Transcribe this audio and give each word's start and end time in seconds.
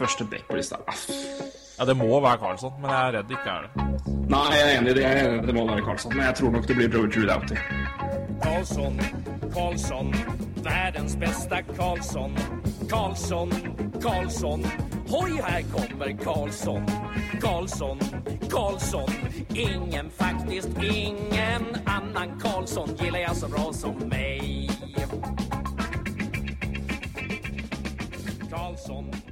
første 0.00 0.24
back 0.24 0.48
på 0.48 0.58
lista. 0.58 0.80
Ah. 0.88 0.98
Ja, 1.78 1.84
det 1.88 1.96
må 1.96 2.20
være 2.20 2.38
Carlsson, 2.42 2.72
men 2.80 2.90
jeg 2.92 3.08
er 3.08 3.14
redd 3.16 3.28
det 3.28 3.36
ikke 3.38 3.52
er 3.56 3.62
det. 3.66 3.84
Nei, 4.30 4.42
jeg 4.52 4.64
er 4.66 4.74
enig 4.78 4.90
i 4.90 4.96
det. 4.98 5.46
Det 5.46 5.54
må 5.56 5.64
være 5.68 5.84
Karlsson. 5.86 6.12
Men 6.16 6.26
jeg 6.26 6.34
tror 6.40 6.50
nok 6.56 6.68
det 6.68 6.76
blir 6.76 6.90
Drew 6.92 7.06
Doughty. 7.08 7.56
Karlsson, 8.42 9.00
Karlsson, 9.54 10.12
verdens 10.64 11.16
beste 11.16 11.62
Karlsson. 11.76 12.36
Karlsson, 12.90 13.52
Karlsson, 14.02 14.64
Hoi, 15.10 15.30
her 15.40 15.62
kommer 15.72 16.12
Karlsson. 16.24 16.84
Karlsson, 17.40 17.98
Karlsson, 18.50 19.10
ingen 19.54 20.10
faktisk 20.10 20.68
ingen 20.82 21.76
annan 21.86 22.40
Karlsson 22.40 22.88
gillar 22.98 23.18
jag 23.18 23.36
så 23.36 23.48
bra 23.48 23.72
som 23.72 23.94
mig. 24.08 24.59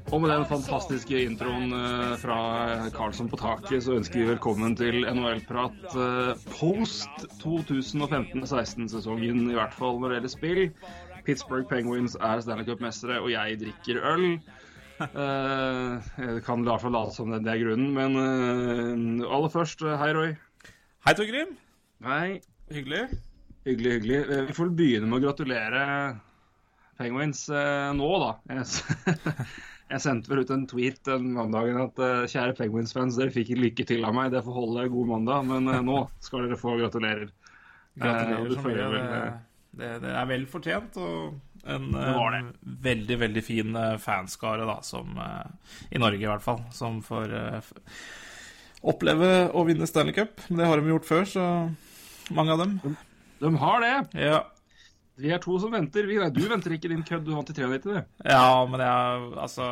Og 0.08 0.22
med 0.24 0.30
den 0.32 0.46
fantastiske 0.48 1.18
introen 1.20 1.68
eh, 1.76 2.14
fra 2.16 2.36
Karlsson 2.94 3.28
på 3.28 3.36
taket, 3.36 3.82
så 3.84 3.98
ønsker 3.98 4.22
vi 4.22 4.30
velkommen 4.30 4.72
til 4.78 5.02
NHL-prat 5.04 5.96
eh, 6.00 6.46
post 6.54 7.26
2015-16-sesongen, 7.42 9.50
i 9.52 9.58
hvert 9.58 9.76
fall 9.76 10.00
når 10.00 10.08
det 10.08 10.18
gjelder 10.18 10.32
spill. 10.32 10.62
Pittsburgh 11.28 11.68
Penguins 11.68 12.16
er 12.24 12.40
Stanley 12.40 12.64
Cup-mestere, 12.70 13.20
og 13.20 13.28
jeg 13.34 13.60
drikker 13.60 14.00
øl. 14.14 14.26
Eh, 15.04 16.10
jeg 16.24 16.40
kan 16.48 16.64
i 16.64 16.70
hvert 16.70 16.86
fall 16.86 16.96
late 16.96 17.16
som 17.18 17.36
det 17.36 17.44
er 17.44 17.64
grunnen, 17.66 17.92
men 18.00 19.20
aller 19.28 19.52
først, 19.52 19.84
hei 20.00 20.10
Roy. 20.16 20.34
Hei, 21.04 21.18
Torgrim. 21.20 21.52
Hei. 22.08 22.38
Hyggelig. 22.72 23.10
Hyggelig, 23.68 23.98
hyggelig. 23.98 24.24
Vi 24.48 24.56
får 24.56 24.76
begynne 24.78 25.06
med 25.10 25.20
å 25.20 25.26
gratulere 25.28 25.82
Penguins 26.96 27.50
nå, 27.52 28.14
da. 28.24 28.38
Jeg, 29.88 30.02
sendte 30.04 30.30
vel 30.30 30.42
ut 30.44 30.52
en 30.52 30.66
tweet 30.68 31.00
den 31.08 31.32
mandagen 31.36 31.80
at 31.80 32.00
eh, 32.04 32.28
kjære 32.28 32.56
Penguins-fans, 32.58 33.16
dere 33.16 33.32
fikk 33.32 33.54
lykke 33.56 33.86
til 33.88 34.04
av 34.04 34.14
meg. 34.16 34.32
Det 34.34 34.44
får 34.44 34.56
holde 34.56 34.88
god 34.92 35.10
mandag, 35.14 35.46
men 35.48 35.70
eh, 35.72 35.84
nå 35.84 36.02
skal 36.24 36.44
dere 36.44 36.58
få 36.60 36.76
gratulerer. 36.80 37.30
Gratulerer 37.98 38.52
så 38.54 38.64
mye. 38.66 38.88
det, 39.78 39.92
Det, 40.04 40.12
er 40.12 40.28
vel 40.28 40.46
fortjent, 40.50 40.98
og 41.00 41.68
en 41.68 41.88
det 41.94 42.04
eh, 42.12 42.52
veldig, 42.88 43.18
veldig 43.24 43.44
fin 43.44 43.80
fanskare, 44.02 44.68
da, 44.68 44.78
som 44.86 45.16
I 45.16 46.00
Norge, 46.00 46.22
i 46.22 46.30
hvert 46.30 46.44
fall. 46.44 46.62
Som 46.74 47.00
får 47.04 47.32
oppleve 48.88 49.32
å 49.56 49.64
vinne 49.66 49.88
Stanley 49.88 50.16
Cup. 50.16 50.44
Men 50.48 50.62
det 50.62 50.70
har 50.70 50.80
de 50.80 50.92
gjort 50.92 51.08
før, 51.08 51.26
så 51.32 51.48
mange 52.36 52.54
av 52.54 52.64
dem. 52.66 52.96
De 53.40 53.56
har 53.56 53.82
det! 53.82 53.96
Ja, 54.20 54.44
Vi 55.18 55.30
er 55.34 55.38
to 55.42 55.58
som 55.58 55.72
venter. 55.74 56.06
Vi, 56.06 56.18
nei, 56.20 56.28
du 56.30 56.44
venter 56.48 56.74
ikke, 56.76 56.88
din 56.92 57.02
kødd. 57.06 57.24
Du 57.26 57.32
vant 57.34 57.48
i 57.50 57.56
93, 57.56 57.82
du. 57.88 57.96
ja 58.24 58.44
men 58.70 58.80
jeg 58.84 59.32
Altså 59.42 59.66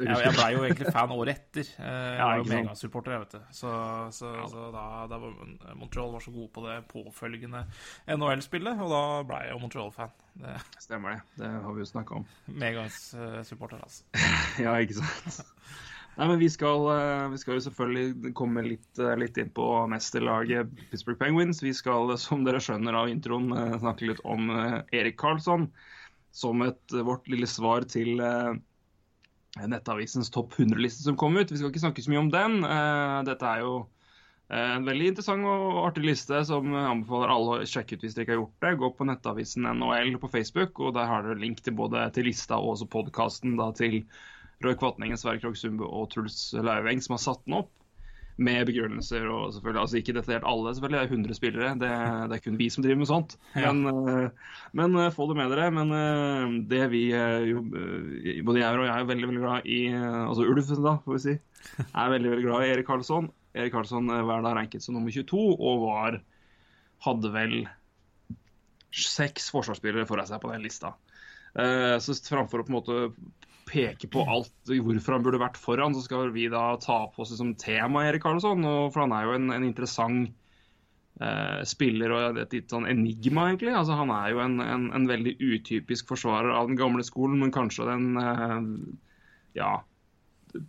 Jeg, 0.00 0.10
jeg 0.24 0.32
blei 0.34 0.48
jo 0.56 0.64
egentlig 0.66 0.90
fan 0.90 1.12
året 1.14 1.36
etter. 1.36 1.68
Eh, 1.78 2.16
Jeg 2.18 2.24
var 2.26 2.40
jo 2.40 2.46
medgangssupporter, 2.50 3.12
jeg, 3.14 3.20
vet 3.22 3.36
du. 3.36 3.44
Så, 3.54 3.70
så, 4.16 4.32
så 4.50 4.64
da, 4.74 4.82
da 5.12 5.18
var 5.22 5.76
Montreal 5.78 6.10
var 6.10 6.24
så 6.24 6.32
gode 6.34 6.48
på 6.56 6.64
det 6.66 6.80
påfølgende 6.90 7.60
NHL-spillet, 8.10 8.82
og 8.82 8.90
da 8.90 9.02
blei 9.30 9.44
jeg 9.46 9.54
jo 9.54 9.60
Montreal-fan. 9.62 10.10
Det- 10.42 10.56
Stemmer 10.82 11.14
det. 11.14 11.20
Det 11.44 11.52
har 11.62 11.72
vi 11.78 11.84
jo 11.84 11.90
snakka 11.92 12.18
om. 12.18 12.26
Medgangssupporter, 12.50 13.78
altså. 13.86 14.02
Ja, 14.66 14.74
ikke 14.82 14.98
sant. 14.98 15.46
Nei, 16.14 16.28
men 16.28 16.38
vi 16.38 16.46
skal, 16.50 16.84
eh, 16.94 17.28
vi 17.28 17.38
skal 17.42 17.56
jo 17.56 17.64
selvfølgelig 17.64 18.34
komme 18.38 18.62
litt, 18.62 18.98
eh, 19.02 19.16
litt 19.18 19.38
inn 19.40 19.50
på 19.50 19.66
mesterlaget 19.90 20.70
Pittsburgh 20.90 21.18
Penguins. 21.18 21.62
Vi 21.62 21.72
skal, 21.74 22.10
eh, 22.12 22.20
som 22.22 22.44
dere 22.46 22.60
skjønner 22.62 22.94
av 22.94 23.10
introen, 23.10 23.50
snakke 23.80 24.06
litt 24.06 24.20
om 24.24 24.50
Erik 24.92 25.16
Karlsson. 25.18 25.70
Som 26.30 26.62
et, 26.62 26.86
vårt 26.90 27.26
lille 27.28 27.46
svar 27.46 27.82
til 27.86 28.18
Nettavisens 29.54 30.30
topp 30.30 30.54
100-liste 30.58 31.02
som 31.02 31.16
kom 31.16 31.36
ut. 31.36 31.50
Vi 31.50 31.56
skal 31.56 31.70
ikke 31.70 31.82
snakke 31.82 32.02
så 32.02 32.10
mye 32.10 32.22
om 32.24 32.30
den. 32.30 32.60
Dette 33.24 33.46
er 33.46 33.60
jo 33.62 33.86
en 34.50 34.84
veldig 34.84 35.12
interessant 35.12 35.46
og 35.46 35.86
artig 35.86 36.04
liste 36.04 36.44
som 36.44 36.66
jeg 36.66 36.90
anbefaler 36.90 37.30
alle 37.30 37.62
å 37.62 37.66
sjekke 37.70 37.94
ut 37.94 38.02
hvis 38.02 38.14
dere 38.14 38.26
ikke 38.26 38.34
har 38.34 38.42
gjort 38.42 38.66
det. 38.66 38.78
Gå 38.82 38.90
på 38.98 39.06
nettavisen 39.06 39.62
NHL 39.62 40.18
på 40.18 40.30
Facebook, 40.30 40.80
og 40.80 40.94
der 40.94 41.06
har 41.06 41.22
dere 41.22 41.38
link 41.38 41.62
til 41.62 41.78
både 41.78 42.02
til 42.14 42.26
lista 42.26 42.58
og 42.58 42.74
også 42.74 42.90
podkasten 42.90 43.54
til 43.78 44.02
Roy 44.62 44.76
Kvatningen, 44.78 45.18
Sverre 45.18 45.40
Krogh 45.42 45.56
Sundbø 45.58 45.88
og 45.88 46.10
Truls 46.12 46.52
Lauveng 46.54 47.02
som 47.02 47.16
har 47.16 47.24
satt 47.24 47.42
den 47.46 47.58
opp. 47.62 47.72
Med 48.34 48.64
begrunnelser 48.66 49.28
og 49.30 49.52
selvfølgelig, 49.54 49.78
altså 49.78 49.98
ikke 50.00 50.14
detaljert 50.16 50.46
alle, 50.50 50.72
selvfølgelig, 50.74 50.98
det 50.98 51.04
er 51.04 51.12
100 51.12 51.36
spillere. 51.38 51.68
Det, 51.78 51.90
det 52.32 52.34
er 52.34 52.42
kun 52.42 52.56
vi 52.58 52.66
som 52.74 52.82
driver 52.82 52.98
med 52.98 53.06
sånt. 53.06 53.36
Ja. 53.54 53.70
Men, 53.70 54.08
eh, 54.10 54.56
men 54.74 54.96
eh, 54.98 55.12
få 55.14 55.28
det 55.30 55.36
med 55.38 55.54
dere. 55.54 55.68
Men 55.70 55.94
eh, 55.94 56.56
det 56.72 56.80
vi 56.90 57.04
jo, 57.12 57.62
Både 57.62 58.58
jeg 58.58 58.80
og 58.80 58.88
jeg 58.88 58.96
er 58.96 59.06
veldig 59.12 59.30
veldig 59.30 59.44
glad 59.44 59.70
i 59.70 59.78
Altså 59.94 60.48
Ulf, 60.50 60.72
da, 60.82 60.96
får 61.04 61.14
vi 61.14 61.22
si. 61.28 61.36
Er 61.86 62.10
veldig 62.16 62.34
veldig 62.34 62.46
glad 62.48 62.66
i 62.66 62.72
Erik 62.72 62.90
Karlsson. 62.90 63.30
Erik 63.54 63.76
Karlsson 63.76 64.10
var 64.10 64.42
da 64.42 64.56
ranket 64.58 64.82
som 64.82 64.98
nummer 64.98 65.14
22 65.14 65.46
og 65.54 65.86
var 65.86 66.18
Hadde 67.06 67.30
vel 67.30 67.58
seks 68.94 69.50
forsvarsspillere 69.54 70.06
foran 70.08 70.28
seg 70.28 70.42
på 70.42 70.52
den 70.52 70.62
lista. 70.64 70.94
Eh, 71.58 71.96
Så 72.02 72.14
framfor 72.26 72.62
å 72.62 72.66
på 72.66 72.72
en 72.72 72.78
måte 72.78 73.00
peke 73.70 74.08
på 74.12 74.22
alt 74.28 74.52
hvorfor 74.68 75.16
han 75.16 75.24
burde 75.24 75.40
vært 75.40 75.58
foran, 75.58 75.94
så 75.96 76.02
skal 76.04 76.30
vi 76.34 76.48
da 76.52 76.76
ta 76.82 77.06
på 77.10 77.24
oss 77.24 77.32
som 77.36 77.54
tema 77.58 78.04
Erik 78.06 78.22
Karlsson. 78.22 78.62
For 78.92 79.04
han 79.04 79.14
er 79.16 79.24
jo 79.28 79.36
en, 79.38 79.50
en 79.54 79.66
interessant 79.66 80.28
eh, 81.20 81.62
spiller 81.66 82.12
og 82.12 82.38
et 82.42 82.54
litt 82.54 82.70
sånn 82.74 82.86
enigma, 82.90 83.48
egentlig. 83.50 83.72
Altså, 83.74 83.96
han 83.98 84.12
er 84.14 84.34
jo 84.34 84.42
en, 84.44 84.58
en, 84.62 84.90
en 84.94 85.08
veldig 85.10 85.36
utypisk 85.40 86.12
forsvarer 86.12 86.52
av 86.54 86.68
den 86.70 86.78
gamle 86.80 87.06
skolen, 87.06 87.40
men 87.40 87.54
kanskje 87.54 87.88
den 87.88 88.20
eh, 88.20 88.60
ja, 89.58 89.72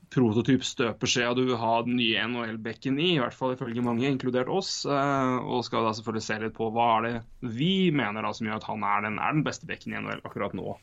prototyp 0.09 0.63
støpeskjea 0.65 1.33
du 1.37 1.43
vil 1.45 1.59
ha 1.61 1.73
den 1.85 1.97
nye 1.99 2.23
NHL-bekken 2.25 2.97
i, 2.97 3.11
i 3.15 3.19
hvert 3.21 3.35
fall 3.37 3.53
ifølge 3.53 3.83
mange, 3.85 4.07
inkludert 4.09 4.49
oss. 4.49 4.79
eh, 4.89 5.35
og 5.45 5.65
skal 5.67 5.85
da 5.85 5.93
selvfølgelig 5.93 6.25
se 6.25 6.39
litt 6.41 6.55
på 6.57 6.71
hva 6.73 6.87
er 6.97 7.05
det 7.05 7.53
vi 7.59 7.91
mener 7.93 8.25
da 8.25 8.31
som 8.33 8.47
gjør 8.49 8.57
at 8.61 8.67
han 8.71 8.85
er 8.87 9.05
den, 9.05 9.19
er 9.21 9.35
den 9.37 9.45
beste 9.45 9.69
bekken 9.69 9.93
i 9.93 10.01
NHL 10.01 10.23
akkurat 10.25 10.55
nå. 10.57 10.75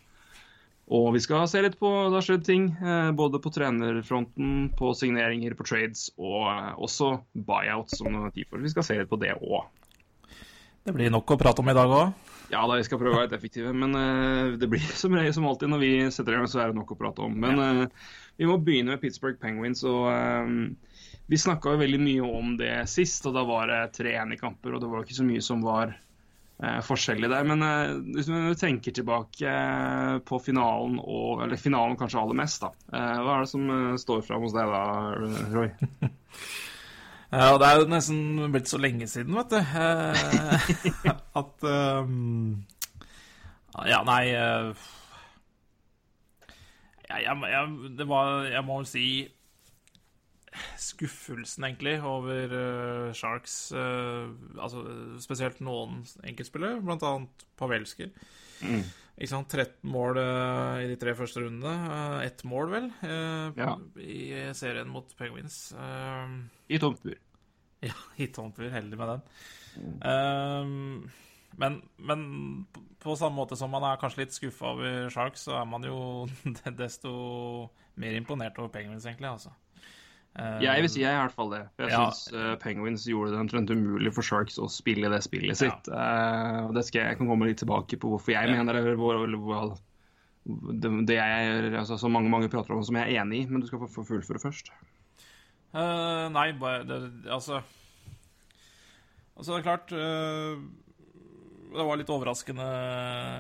Og 0.93 1.07
vi 1.15 1.21
skal 1.25 1.47
se 1.49 1.63
litt 1.63 1.79
på 1.81 1.89
Det 2.11 2.19
har 2.19 2.25
skjedd 2.27 2.47
ting, 2.47 2.65
eh, 2.79 3.11
både 3.17 3.41
på 3.43 3.53
trenerfronten, 3.55 4.71
på 4.79 4.95
signeringer, 4.99 5.55
på 5.59 5.67
trades 5.67 6.09
og 6.19 6.47
eh, 6.53 6.73
også 6.79 7.15
buyouts, 7.35 7.99
som 7.99 8.19
er 8.23 8.35
tid 8.35 8.51
for. 8.51 8.63
Vi 8.63 8.71
skal 8.75 8.87
se 8.87 8.99
litt 9.01 9.11
på 9.11 9.19
det 9.23 9.35
òg. 9.39 9.65
Det 10.83 10.95
blir 10.95 11.11
nok 11.15 11.31
å 11.31 11.39
prate 11.39 11.63
om 11.63 11.71
i 11.71 11.79
dag 11.79 11.91
òg. 11.95 12.31
Ja 12.53 12.65
da, 12.69 12.75
vi 12.77 12.85
skal 12.85 12.99
prøve 13.01 13.15
å 13.15 13.21
være 13.21 13.31
litt 13.31 13.39
effektive, 13.39 13.71
men 13.73 13.95
det 14.61 14.67
blir 14.69 14.83
som, 14.99 15.15
regel- 15.17 15.33
som 15.33 15.47
alltid 15.49 15.71
når 15.73 15.81
vi 15.81 15.93
setter 16.13 16.35
i 16.35 16.41
gang, 16.41 16.49
så 16.51 16.59
er 16.61 16.73
det 16.73 16.77
nok 16.77 16.91
å 16.93 16.99
prate 16.99 17.23
om. 17.25 17.33
Men 17.41 17.63
eh, 17.63 18.09
vi 18.37 18.49
må 18.49 18.57
begynne 18.59 18.95
med 18.95 19.03
Pittsburgh 19.03 19.39
Penguins. 19.41 19.85
og 19.89 20.09
um, 20.11 20.77
Vi 21.31 21.41
snakka 21.41 21.77
veldig 21.81 22.01
mye 22.03 22.31
om 22.41 22.57
det 22.61 22.73
sist, 22.91 23.27
og 23.29 23.37
da 23.37 23.45
var 23.49 23.69
det 23.71 23.83
tre 23.99 24.17
kamper, 24.41 24.75
og 24.75 24.83
det 24.83 24.91
var 24.91 25.05
ikke 25.05 25.21
så 25.21 25.27
mye 25.27 25.45
som 25.45 25.63
var 25.65 25.93
eh, 25.93 26.81
forskjellig 26.85 27.31
der. 27.31 27.47
Men 27.49 27.63
eh, 27.67 27.95
hvis 28.17 28.31
vi 28.33 28.57
tenker 28.59 28.97
tilbake 28.97 29.47
eh, 29.47 30.17
på 30.27 30.41
finalen, 30.43 30.99
og, 30.99 31.45
eller 31.45 31.61
finalen 31.61 31.97
kanskje 32.01 32.21
aller 32.25 32.41
mest, 32.43 32.65
da. 32.65 32.73
Hva 32.91 33.37
er 33.37 33.47
det 33.47 33.53
som 33.53 33.71
står 34.01 34.27
fram 34.27 34.45
hos 34.47 34.57
deg 34.57 34.75
da, 34.75 34.85
Roy? 35.55 35.73
Ja, 37.33 37.55
det 37.57 37.65
er 37.65 37.79
jo 37.81 37.85
nesten 37.89 38.51
blitt 38.53 38.69
så 38.69 38.77
lenge 38.77 39.07
siden, 39.09 39.33
vet 39.33 39.55
du. 39.55 41.15
At 41.41 41.65
um, 41.65 42.59
Ja, 43.89 44.03
nei 44.05 44.27
jeg, 47.21 47.37
jeg, 47.53 47.93
Det 47.99 48.07
var 48.09 48.45
Jeg 48.49 48.65
må 48.65 48.79
vel 48.81 48.87
si 48.91 49.07
skuffelsen, 50.77 51.65
egentlig, 51.65 51.95
over 52.05 52.53
uh, 52.53 53.13
Sharks. 53.17 53.55
uh, 53.73 54.29
altså 54.61 54.83
spesielt 55.23 55.63
noen 55.65 56.03
enkeltspillere, 56.29 56.83
blant 56.85 57.05
annet 57.09 57.45
Mm. 58.63 58.83
Ikke 59.17 59.31
sant? 59.33 59.49
13 59.53 59.89
mål 59.93 60.21
uh, 60.21 60.77
i 60.85 60.91
de 60.91 60.99
tre 61.01 61.15
første 61.17 61.41
rundene. 61.41 61.73
Uh, 61.89 62.19
Ett 62.27 62.45
mål, 62.49 62.69
vel, 62.75 62.91
Ja. 63.57 63.73
i 63.97 64.53
serien 64.59 64.89
mot 64.93 65.09
Penguins. 65.17 65.73
I 66.69 66.79
tomt 66.83 67.01
bur. 67.05 67.17
ja, 67.89 67.97
Hittomper, 68.21 68.69
heldig 68.77 68.99
med 69.01 69.09
den. 69.11 69.23
Ehm, 70.05 71.11
men, 71.59 71.81
men 71.99 72.67
på- 73.03 73.17
samme 73.19 73.37
måte 73.37 73.57
som 73.59 73.71
man 73.71 73.83
er 73.85 73.97
kanskje 74.01 74.23
litt 74.25 74.33
skuffa 74.37 74.73
over 74.73 75.09
Sharks, 75.11 75.45
så 75.49 75.59
er 75.61 75.67
man 75.69 75.83
jo 75.83 76.29
desto 76.83 77.69
mer 77.97 78.15
imponert 78.17 78.59
over 78.59 78.69
Penguins, 78.73 79.05
egentlig. 79.05 79.29
altså. 79.33 79.51
Jeg 80.33 80.81
vil 80.81 80.89
si 80.89 81.03
jeg 81.03 81.11
er 81.13 81.19
i 81.19 81.25
hvert 81.27 81.35
fall 81.37 81.51
det. 81.53 81.59
Jeg 81.77 81.91
Ja. 81.93 82.07
syns 82.09 82.61
Penguins 82.63 83.03
gjorde 83.05 83.35
det 83.35 83.41
omtrent 83.43 83.69
umulig 83.75 84.15
for 84.17 84.25
Sharks 84.25 84.57
å 84.57 84.65
spille 84.73 85.11
det 85.13 85.19
spillet 85.27 85.59
sitt. 85.61 85.91
Ja. 85.93 86.63
og 86.69 86.73
det 86.75 86.87
skal 86.89 87.03
jeg, 87.03 87.09
jeg 87.11 87.19
kan 87.19 87.29
komme 87.29 87.51
litt 87.51 87.59
tilbake 87.61 87.99
på 88.01 88.09
hvorfor 88.15 88.33
jeg 88.33 88.49
Ja. 88.49 88.55
mener 88.57 88.73
det. 88.79 88.95
Hvor, 88.97 89.27
hvor, 89.37 89.75
det, 90.47 91.07
det 91.07 91.19
jeg, 91.19 91.75
altså, 91.77 91.99
så 92.01 92.09
mange 92.09 92.31
mange 92.33 92.49
prater 92.49 92.73
om 92.73 92.81
som 92.83 92.97
jeg 92.97 93.13
er 93.13 93.21
enig 93.21 93.43
i, 93.43 93.47
men 93.51 93.61
du 93.61 93.67
skal 93.69 93.79
få, 93.85 93.91
få 93.93 94.07
fullføre 94.09 94.41
først. 94.41 94.73
Uh, 95.75 96.29
nei, 96.33 96.53
bare 96.57 96.83
det, 96.89 96.99
Altså 97.29 97.61
Altså, 99.37 99.53
det 99.53 99.61
er 99.61 99.69
klart 99.69 99.93
eh, 99.97 100.59
det 101.73 101.85
var 101.87 101.99
litt 101.99 102.11
overraskende 102.13 102.65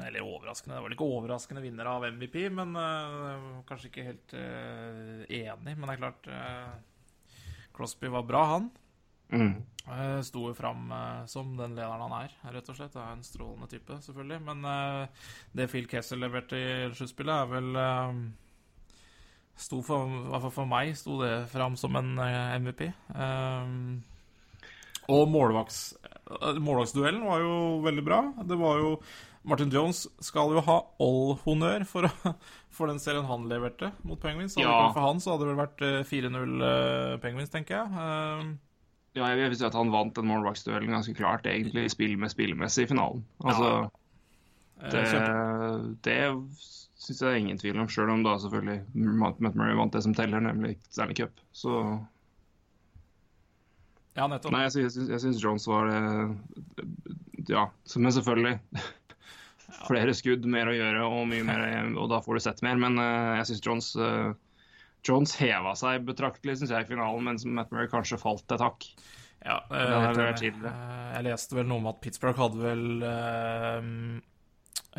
Eller 0.08 0.24
overraskende, 0.24 0.76
det 0.76 0.84
var 0.84 0.94
ikke 0.94 1.08
overraskende 1.16 1.64
vinner 1.64 1.90
av 1.90 2.06
MVP, 2.14 2.38
men 2.54 2.76
uh, 2.76 3.62
kanskje 3.68 3.90
ikke 3.90 4.06
helt 4.06 4.34
uh, 4.36 5.24
enig. 5.28 5.74
Men 5.74 5.84
det 5.86 5.94
er 5.94 6.00
klart 6.00 6.30
uh, 6.30 6.72
Crosby 7.76 8.10
var 8.12 8.26
bra, 8.28 8.44
han. 8.54 8.70
Mm. 9.32 9.54
Uh, 9.86 10.20
Sto 10.24 10.46
jo 10.50 10.54
fram 10.56 10.92
som 11.30 11.54
den 11.58 11.76
lederen 11.78 12.04
han 12.04 12.16
er, 12.20 12.36
rett 12.56 12.70
og 12.70 12.78
slett. 12.78 12.94
Det 12.94 13.02
er 13.02 13.16
en 13.16 13.26
strålende 13.26 13.70
type, 13.72 13.98
selvfølgelig. 14.04 14.40
Men 14.50 14.64
det 15.56 15.68
Phil 15.72 15.88
Kessel 15.90 16.22
leverte 16.22 16.60
i 16.60 16.70
sluttspillet, 16.92 17.34
er 17.34 17.52
vel 17.56 18.32
Sto 19.62 19.82
for, 19.84 20.08
I 20.08 20.30
hvert 20.32 20.46
fall 20.46 20.54
for 20.54 20.68
meg 20.68 20.94
sto 20.96 21.18
det 21.20 21.34
fram 21.52 21.74
som 21.78 21.96
en 22.00 22.14
MVP. 22.64 22.86
og 25.12 25.26
målvakts 25.28 25.82
Målvaktsduellen 26.30 27.24
var 27.26 27.40
jo 27.42 27.54
veldig 27.84 28.04
bra. 28.06 28.20
Det 28.46 28.56
var 28.60 28.78
jo 28.80 28.92
Martin 29.42 29.72
Jones 29.74 30.04
skal 30.22 30.52
jo 30.54 30.60
ha 30.62 30.76
all 31.02 31.32
honnør 31.42 31.82
for, 31.88 32.06
for 32.70 32.86
den 32.92 33.00
serien 33.02 33.26
han 33.26 33.48
leverte 33.50 33.90
mot 34.06 34.20
Penguins. 34.22 34.54
Ja. 34.60 34.92
for 34.94 35.02
han, 35.02 35.18
så 35.20 35.32
hadde 35.34 35.48
det 35.48 35.50
vel 35.50 35.62
vært 35.64 35.82
eh, 35.82 36.04
4-0 36.06 36.62
eh, 36.68 37.16
Penguins, 37.24 37.50
tenker 37.50 37.80
jeg. 37.80 38.04
Eh, 38.04 38.52
Ja, 39.18 39.26
jeg 39.34 39.50
vil 39.50 39.58
si 39.58 39.66
at 39.66 39.74
han 39.76 39.90
vant 39.92 40.14
den 40.16 40.24
målvaktsduellen 40.30 40.94
ganske 40.94 41.12
klart, 41.18 41.44
egentlig, 41.50 41.82
spill 41.92 42.14
med 42.16 42.30
spillemessig 42.32 42.86
i 42.86 42.92
finalen. 42.94 43.26
Altså, 43.44 43.72
ja. 43.82 44.92
det, 44.94 45.02
kjempe- 45.10 45.90
det 46.06 46.16
syns 47.02 47.18
jeg 47.18 47.26
det 47.26 47.32
er 47.34 47.40
ingen 47.42 47.58
tvil 47.60 47.82
om, 47.82 47.90
sjøl 47.92 48.08
om 48.14 48.22
da 48.24 48.38
selvfølgelig 48.40 49.10
Matt 49.20 49.42
Murray 49.42 49.74
vant 49.76 49.92
det 49.92 50.00
som 50.06 50.14
teller, 50.16 50.40
nemlig 50.46 50.78
Stanley 50.88 51.18
Cup. 51.18 51.42
Så 51.52 51.74
Ja, 54.18 54.26
nettopp. 54.28 54.52
Nei, 54.52 54.66
jeg 54.66 54.74
syns, 54.76 54.98
jeg 55.08 55.22
syns 55.22 55.40
Jones 55.40 55.68
var 55.70 55.88
det 55.88 57.46
Ja, 57.48 57.68
men 57.96 58.12
selvfølgelig. 58.12 58.58
Flere 59.88 60.12
skudd, 60.14 60.44
mer 60.46 60.68
å 60.68 60.74
gjøre 60.76 61.04
og 61.08 61.22
mye 61.30 61.44
mer, 61.48 61.62
og 61.96 62.10
da 62.12 62.20
får 62.22 62.36
du 62.36 62.44
sett 62.44 62.60
mer. 62.64 62.76
Men 62.80 63.00
eh, 63.00 63.38
jeg 63.40 63.48
syns 63.50 63.64
Jones 63.66 63.88
eh, 63.96 64.32
Jones 65.06 65.34
heva 65.40 65.72
seg 65.78 66.04
betraktelig 66.06 66.60
synes 66.60 66.74
jeg, 66.74 66.84
i 66.84 66.90
finalen, 66.92 67.24
mens 67.26 67.46
Matt 67.48 67.72
Murray 67.74 67.90
kanskje 67.90 68.20
falt 68.22 68.52
et 68.54 68.62
hakk. 68.62 68.86
Ja, 69.42 69.58
eh, 69.74 70.34
tidligere. 70.38 70.70
Eh, 70.70 71.08
jeg 71.16 71.26
leste 71.26 71.58
vel 71.58 71.66
noe 71.66 71.82
om 71.82 71.88
at 71.90 71.98
Pittsburgh 72.04 72.38
hadde 72.38 72.60
vel 72.62 73.06
eh, 73.08 73.88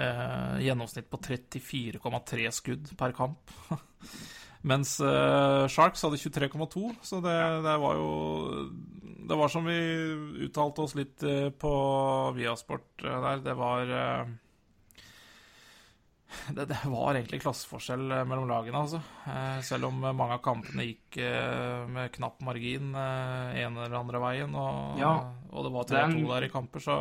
eh, 0.04 0.58
gjennomsnitt 0.66 1.08
på 1.12 1.22
34,3 1.24 2.50
skudd 2.60 2.92
per 3.00 3.16
kamp. 3.16 3.54
Mens 4.64 4.96
uh, 5.04 5.68
Sharks 5.68 6.06
hadde 6.06 6.20
23,2, 6.22 6.94
så 7.04 7.20
det, 7.24 7.34
det 7.66 7.74
var 7.84 7.98
jo 8.00 8.12
Det 9.28 9.36
var 9.40 9.52
som 9.52 9.66
vi 9.68 9.76
uttalte 10.48 10.86
oss 10.86 10.96
litt 10.96 11.24
uh, 11.28 11.50
på 11.52 11.74
Viasport 12.38 13.04
uh, 13.04 13.18
der. 13.26 13.44
Det 13.44 13.56
var 13.60 13.84
det, 16.54 16.66
det 16.66 16.80
var 16.90 17.14
egentlig 17.14 17.42
klasseforskjell 17.44 18.08
mellom 18.26 18.48
lagene, 18.50 18.80
altså. 18.80 19.00
Selv 19.64 19.86
om 19.92 20.00
mange 20.02 20.34
av 20.34 20.42
kampene 20.44 20.88
gikk 20.88 21.20
med 21.94 22.10
knapp 22.16 22.42
margin 22.44 22.90
eh, 22.98 23.60
ene 23.62 23.86
eller 23.86 24.00
andre 24.00 24.22
veien, 24.24 24.56
og, 24.58 24.98
Ja, 25.00 25.12
og 25.52 25.68
det 25.68 25.72
var 25.76 25.88
den- 25.92 26.18
3-2 26.24 26.32
der 26.34 26.48
i 26.48 26.52
kamper, 26.52 26.82
så, 26.84 26.98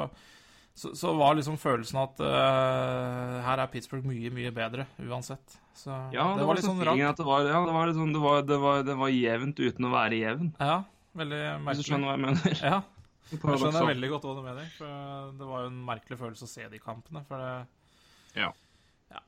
så, 0.76 0.92
så 0.98 1.14
var 1.16 1.38
liksom 1.38 1.56
følelsen 1.58 2.02
at 2.04 2.20
uh, 2.20 3.40
her 3.48 3.64
er 3.64 3.72
Pittsburgh 3.72 4.04
mye, 4.06 4.30
mye 4.36 4.52
bedre 4.54 4.86
uansett. 5.00 5.56
Så 5.74 5.90
Ja, 6.12 6.26
det, 6.36 6.44
var 6.46 6.58
litt 6.58 6.66
sånn 6.66 6.82
rart. 6.84 7.00
At 7.08 7.20
det 7.20 7.26
var, 7.26 7.46
ja, 7.48 7.60
det 7.66 7.74
var, 7.74 7.86
litt 7.88 7.98
sånn, 7.98 8.12
det, 8.14 8.22
var, 8.22 8.42
det, 8.48 8.58
var, 8.60 8.82
det 8.86 8.96
var 9.00 9.12
jevnt 9.12 9.62
uten 9.62 9.88
å 9.88 9.92
være 9.92 10.18
jevn, 10.20 10.50
Ja, 10.60 10.82
veldig 11.18 11.38
merkelig. 11.38 11.68
hvis 11.68 11.80
du 11.80 11.88
skjønner 11.88 12.10
hva 12.10 12.16
jeg 12.16 12.24
mener. 12.26 12.58
Ja, 12.72 12.80
jeg 13.32 13.40
skjønner 13.62 13.88
veldig 13.92 14.10
godt 14.12 14.26
hva 14.28 14.34
du 14.36 14.42
mener. 14.44 14.72
For 14.76 15.30
det 15.38 15.48
var 15.48 15.64
jo 15.64 15.70
en 15.72 15.80
merkelig 15.88 16.18
følelse 16.20 16.48
å 16.48 16.52
se 16.52 16.68
de 16.72 16.82
kampene. 16.82 17.24
For 17.28 17.40
det, 17.40 17.54
Ja. 18.42 18.50
ja, 19.12 19.22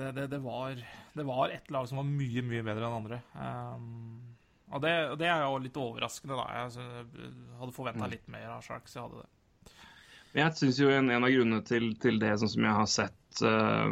det, 0.00 0.12
det, 0.16 0.28
det, 0.32 0.40
var, 0.44 0.80
det 1.14 1.26
var 1.28 1.52
et 1.52 1.68
lag 1.72 1.88
som 1.90 2.00
var 2.00 2.08
mye, 2.08 2.44
mye 2.44 2.64
bedre 2.64 2.88
enn 2.88 2.98
andre. 3.02 3.20
Um, 3.36 4.34
og 4.74 4.80
det, 4.82 4.94
det 5.20 5.28
er 5.28 5.44
jo 5.44 5.60
litt 5.62 5.76
overraskende, 5.78 6.36
da. 6.40 6.46
Jeg 6.64 7.30
hadde 7.60 7.76
forventa 7.76 8.08
litt 8.10 8.24
mer 8.32 8.56
av 8.56 8.64
Sharks. 8.64 8.96
Jeg 8.96 9.04
hadde 9.04 9.22
det. 9.22 9.28
Jeg 10.34 10.56
syns 10.58 10.80
jo 10.82 10.88
en, 10.90 11.12
en 11.14 11.24
av 11.26 11.30
grunnene 11.30 11.62
til, 11.66 11.92
til 12.02 12.18
det, 12.22 12.32
sånn 12.40 12.50
som 12.50 12.64
jeg 12.66 12.74
har 12.74 12.88
sett 12.90 13.42
uh, 13.46 13.86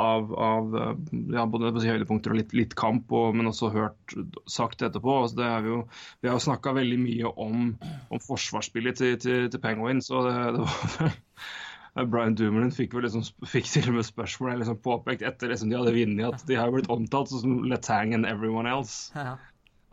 av, 0.00 0.32
av 0.32 0.76
eh, 0.80 0.94
ja, 1.34 1.44
både 1.52 1.74
si 1.82 1.90
høydepunkter 1.90 2.32
og 2.32 2.40
litt, 2.40 2.54
litt 2.56 2.72
kamp, 2.80 3.12
og, 3.12 3.36
men 3.36 3.50
også 3.50 3.68
hørt 3.74 4.16
sagt 4.48 4.84
etterpå 4.86 5.18
altså 5.20 5.40
det 5.42 5.50
er 5.50 5.68
jo, 5.68 5.82
vi 6.22 6.30
har 6.30 6.38
jo 6.38 6.46
snakka 6.46 6.72
veldig 6.78 6.98
mye 7.02 7.32
om, 7.44 7.68
om 8.08 8.24
forsvarsspillet 8.24 9.00
til, 9.02 9.18
til, 9.20 9.48
til 9.52 9.62
Penguins, 9.62 10.08
og 10.08 10.30
det, 10.30 10.36
det 10.56 10.64
var 10.64 11.14
Brian 12.12 12.36
Dumoulin 12.36 12.72
fikk 12.76 12.96
liksom, 13.00 13.24
fikk 13.48 13.68
til 13.72 13.90
og 13.90 13.98
med 13.98 14.08
spørsmål 14.08 14.58
liksom 14.60 14.80
påpekt 14.84 15.24
etter 15.28 15.52
liksom 15.52 15.72
de 15.72 15.78
hadde 15.78 15.94
vunnet, 15.96 16.26
at 16.28 16.48
de 16.48 16.58
har 16.60 16.72
blitt 16.72 16.90
omtalt 16.92 17.32
som 17.32 17.62
Letang 17.68 18.16
and 18.16 18.28
everyone 18.28 18.68
else. 18.68 19.12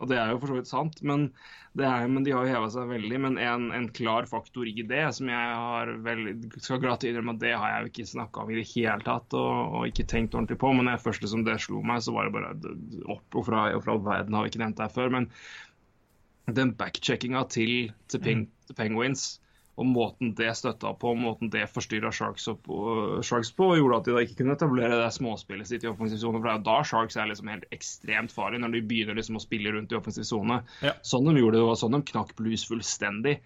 Og 0.01 0.09
det 0.09 0.17
er 0.19 0.31
jo 0.33 0.39
for 0.41 0.51
så 0.51 0.55
vidt 0.57 0.69
sant, 0.69 0.97
men, 1.05 1.27
det 1.77 1.85
er, 1.87 2.07
men 2.11 2.25
de 2.25 2.33
har 2.33 2.47
jo 2.47 2.53
heva 2.55 2.69
seg 2.73 2.89
veldig. 2.89 3.19
Men 3.25 3.37
en, 3.39 3.67
en 3.75 3.85
klar 3.95 4.27
faktor 4.29 4.67
i 4.67 4.85
det, 4.89 5.03
som 5.15 5.29
jeg 5.31 5.57
har 5.59 5.91
veldig, 6.05 6.33
skal 6.57 6.81
glatt 6.83 7.05
innrømme 7.07 7.35
at 7.37 7.43
det 7.43 7.53
har 7.53 7.71
jeg 7.71 7.83
jo 7.83 7.91
ikke 7.91 8.07
snakka 8.13 8.43
om 8.43 8.51
i 8.51 8.57
det 8.59 8.65
hele 8.73 9.05
tatt 9.05 9.37
og, 9.39 9.77
og 9.77 9.91
ikke 9.91 10.07
tenkt 10.09 10.35
ordentlig 10.35 10.59
på. 10.63 10.73
Men 10.75 10.89
det 10.89 10.97
første 10.97 11.11
først 11.11 11.27
liksom 11.27 11.45
det 11.47 11.59
slo 11.63 11.83
meg, 11.85 12.01
så 12.03 12.15
var 12.15 12.27
det 12.27 12.35
bare 12.35 12.51
opp 13.15 13.39
og 13.39 13.47
fra, 13.47 13.67
og 13.77 13.85
fra 13.85 13.99
verden 14.09 14.35
har 14.35 14.47
vi 14.47 14.53
ikke 14.53 14.63
nevnt 14.65 14.81
det 14.81 14.89
her 14.89 14.97
før. 14.97 15.13
Men 15.13 15.29
den 16.57 16.73
backcheckinga 16.79 17.45
til, 17.53 17.93
til, 18.11 18.23
til 18.67 18.75
Penguins 18.75 19.37
og 19.73 19.87
måten 19.89 20.35
det 20.37 20.51
støtta 20.53 20.91
på, 21.01 21.15
måten 21.17 21.49
det 21.53 21.63
forstyrra 21.73 22.11
Sharks, 22.13 22.45
Sharks 23.25 23.49
på, 23.57 23.71
gjorde 23.79 23.97
at 23.97 24.05
de 24.05 24.13
da 24.13 24.21
ikke 24.21 24.35
kunne 24.43 24.53
etablere 24.53 24.99
det 24.99 25.07
småspillet 25.15 25.65
sitt 25.65 25.85
i 25.85 25.89
offensiv 25.89 26.19
sone. 26.21 26.37
For 26.37 26.45
det 26.45 26.51
er 26.51 26.59
jo 26.59 26.65
da 26.67 26.75
Sharks 26.85 27.17
er 27.17 27.29
liksom 27.31 27.49
helt 27.49 27.65
ekstremt 27.73 28.33
farlig, 28.35 28.59
når 28.61 28.75
de 28.75 28.83
begynner 28.91 29.17
liksom 29.17 29.39
å 29.39 29.41
spille 29.41 29.71
rundt 29.73 29.95
i 29.95 29.97
offensiv 29.97 30.27
sone. 30.29 30.59
Ja. 30.85 30.93
Sånn 31.01 31.25
de 31.25 31.41
gjorde 31.41 31.57
det, 31.57 31.63
og 31.65 31.79
sånn 31.81 31.97
de 31.97 32.03
knakk 32.11 32.35
Blues 32.37 32.65
fullstendig. 32.69 33.39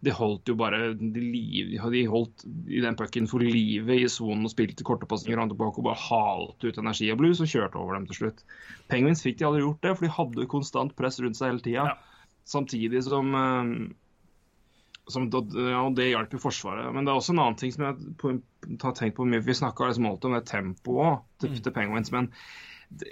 De 0.00 0.14
holdt 0.16 0.48
jo 0.48 0.56
bare 0.56 0.94
de, 0.96 1.10
liv, 1.20 1.74
de 1.76 2.04
holdt 2.08 2.46
i 2.64 2.80
den 2.84 2.96
pucken 2.96 3.28
for 3.28 3.44
livet 3.44 4.06
i 4.06 4.08
sonen 4.08 4.48
og 4.48 4.54
spilte 4.54 4.86
korte 4.88 5.08
pasninger 5.10 5.42
og 5.44 5.82
bare 5.84 5.98
halte 6.06 6.72
ut 6.72 6.80
energi 6.80 7.10
og 7.12 7.20
Blues 7.20 7.42
og 7.44 7.50
kjørte 7.50 7.76
over 7.80 7.98
dem 7.98 8.08
til 8.08 8.22
slutt. 8.22 8.40
Penguins 8.88 9.20
fikk 9.24 9.42
de 9.42 9.50
aldri 9.50 9.66
gjort 9.66 9.84
det, 9.84 9.92
for 9.98 10.08
de 10.08 10.16
hadde 10.16 10.48
konstant 10.48 10.96
press 10.96 11.20
rundt 11.20 11.36
seg 11.36 11.52
hele 11.52 11.64
tida. 11.64 11.84
Ja. 11.92 12.32
Samtidig 12.48 13.04
som 13.04 13.36
eh, 13.36 13.68
som, 15.08 15.26
ja, 15.30 15.80
og 15.84 15.94
Det 15.98 16.06
hjalp 16.10 16.32
jo 16.32 16.38
Forsvaret. 16.40 16.92
Men 16.94 17.04
det 17.04 17.12
er 17.12 17.18
også 17.20 17.34
en 17.34 17.42
annen 17.42 17.58
ting 17.60 17.72
som 17.74 17.84
jeg 17.84 18.78
har 18.82 18.92
tenkt 18.96 19.16
på 19.18 19.26
mye. 19.28 19.42
Vi 19.44 19.52
snakka 19.56 19.88
liksom 19.90 20.06
alltid 20.08 20.30
om 20.30 20.36
det 20.38 20.46
tempoet 20.48 21.20
til, 21.40 21.50
Mm. 21.50 21.62
til 21.62 21.72
Penguins. 21.72 22.12
Men 22.12 22.30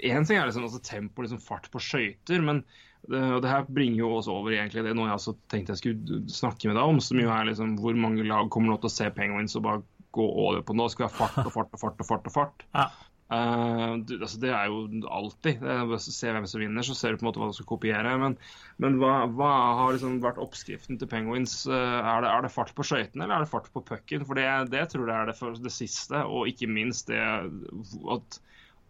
én 0.03 0.25
ting 0.25 0.37
er 0.37 0.45
liksom 0.47 0.63
altså 0.65 0.81
tempo, 0.81 1.21
liksom 1.21 1.41
fart 1.41 1.69
på 1.71 1.79
skøyter. 1.79 2.41
Men 2.43 2.63
det, 3.09 3.21
og 3.35 3.41
det 3.43 3.49
her 3.51 3.63
bringer 3.67 3.97
jo 3.99 4.15
oss 4.17 4.27
over 4.31 4.51
egentlig 4.55 4.83
det 4.83 4.95
noe 4.95 5.09
jeg 5.11 5.19
også 5.19 5.35
tenkte 5.51 5.73
jeg 5.75 5.81
skulle 5.83 6.21
snakke 6.31 6.67
med 6.71 6.75
deg 6.79 6.83
om. 6.83 6.99
Som 7.03 7.19
jo 7.19 7.29
er 7.29 7.45
liksom 7.51 7.77
hvor 7.77 7.93
mange 7.95 8.23
lag 8.25 8.49
kommer 8.49 8.73
nå 8.73 8.79
til 8.81 8.89
å 8.89 8.95
se 8.97 9.09
Penguins 9.13 9.55
og 9.59 9.63
bare 9.63 9.83
gå 10.13 10.23
over 10.29 10.61
på 10.61 10.73
nå. 10.77 10.89
skal 10.89 11.07
vi 11.07 11.11
ha 11.13 11.17
fart 11.27 11.45
og 11.45 11.51
fart 11.53 11.73
og 11.73 11.79
fart 11.81 11.99
og 11.99 12.05
fart. 12.07 12.25
og 12.27 12.33
fart. 12.33 12.63
Ja. 12.73 12.89
Eh, 13.31 13.93
du, 14.03 14.17
altså 14.19 14.39
det 14.41 14.51
er 14.53 14.69
jo 14.69 15.07
alltid. 15.07 15.63
Se 16.03 16.31
hvem 16.33 16.47
som 16.49 16.63
vinner, 16.63 16.85
så 16.85 16.95
ser 16.97 17.13
du 17.13 17.21
på 17.21 17.25
en 17.25 17.29
måte 17.31 17.41
hva 17.41 17.49
du 17.51 17.57
skal 17.57 17.69
kopiere. 17.69 18.15
Men, 18.21 18.37
men 18.83 18.99
hva, 19.01 19.23
hva 19.31 19.51
har 19.79 19.95
liksom 19.95 20.19
vært 20.23 20.41
oppskriften 20.43 20.99
til 21.01 21.09
Penguins? 21.11 21.61
Uh, 21.69 21.75
er, 21.75 22.25
det, 22.25 22.31
er 22.31 22.47
det 22.47 22.53
fart 22.53 22.73
på 22.77 22.85
skøytene, 22.87 23.25
eller 23.25 23.39
er 23.39 23.45
det 23.45 23.53
fart 23.53 23.69
på 23.73 23.85
pucken? 23.87 24.25
For 24.27 24.39
det, 24.39 24.47
det 24.73 24.87
tror 24.93 25.07
jeg 25.07 25.15
er 25.17 25.31
det, 25.31 25.37
for, 25.39 25.57
det 25.57 25.73
siste, 25.73 26.25
og 26.27 26.49
ikke 26.51 26.71
minst 26.71 27.11
det 27.11 27.21
at 27.23 28.41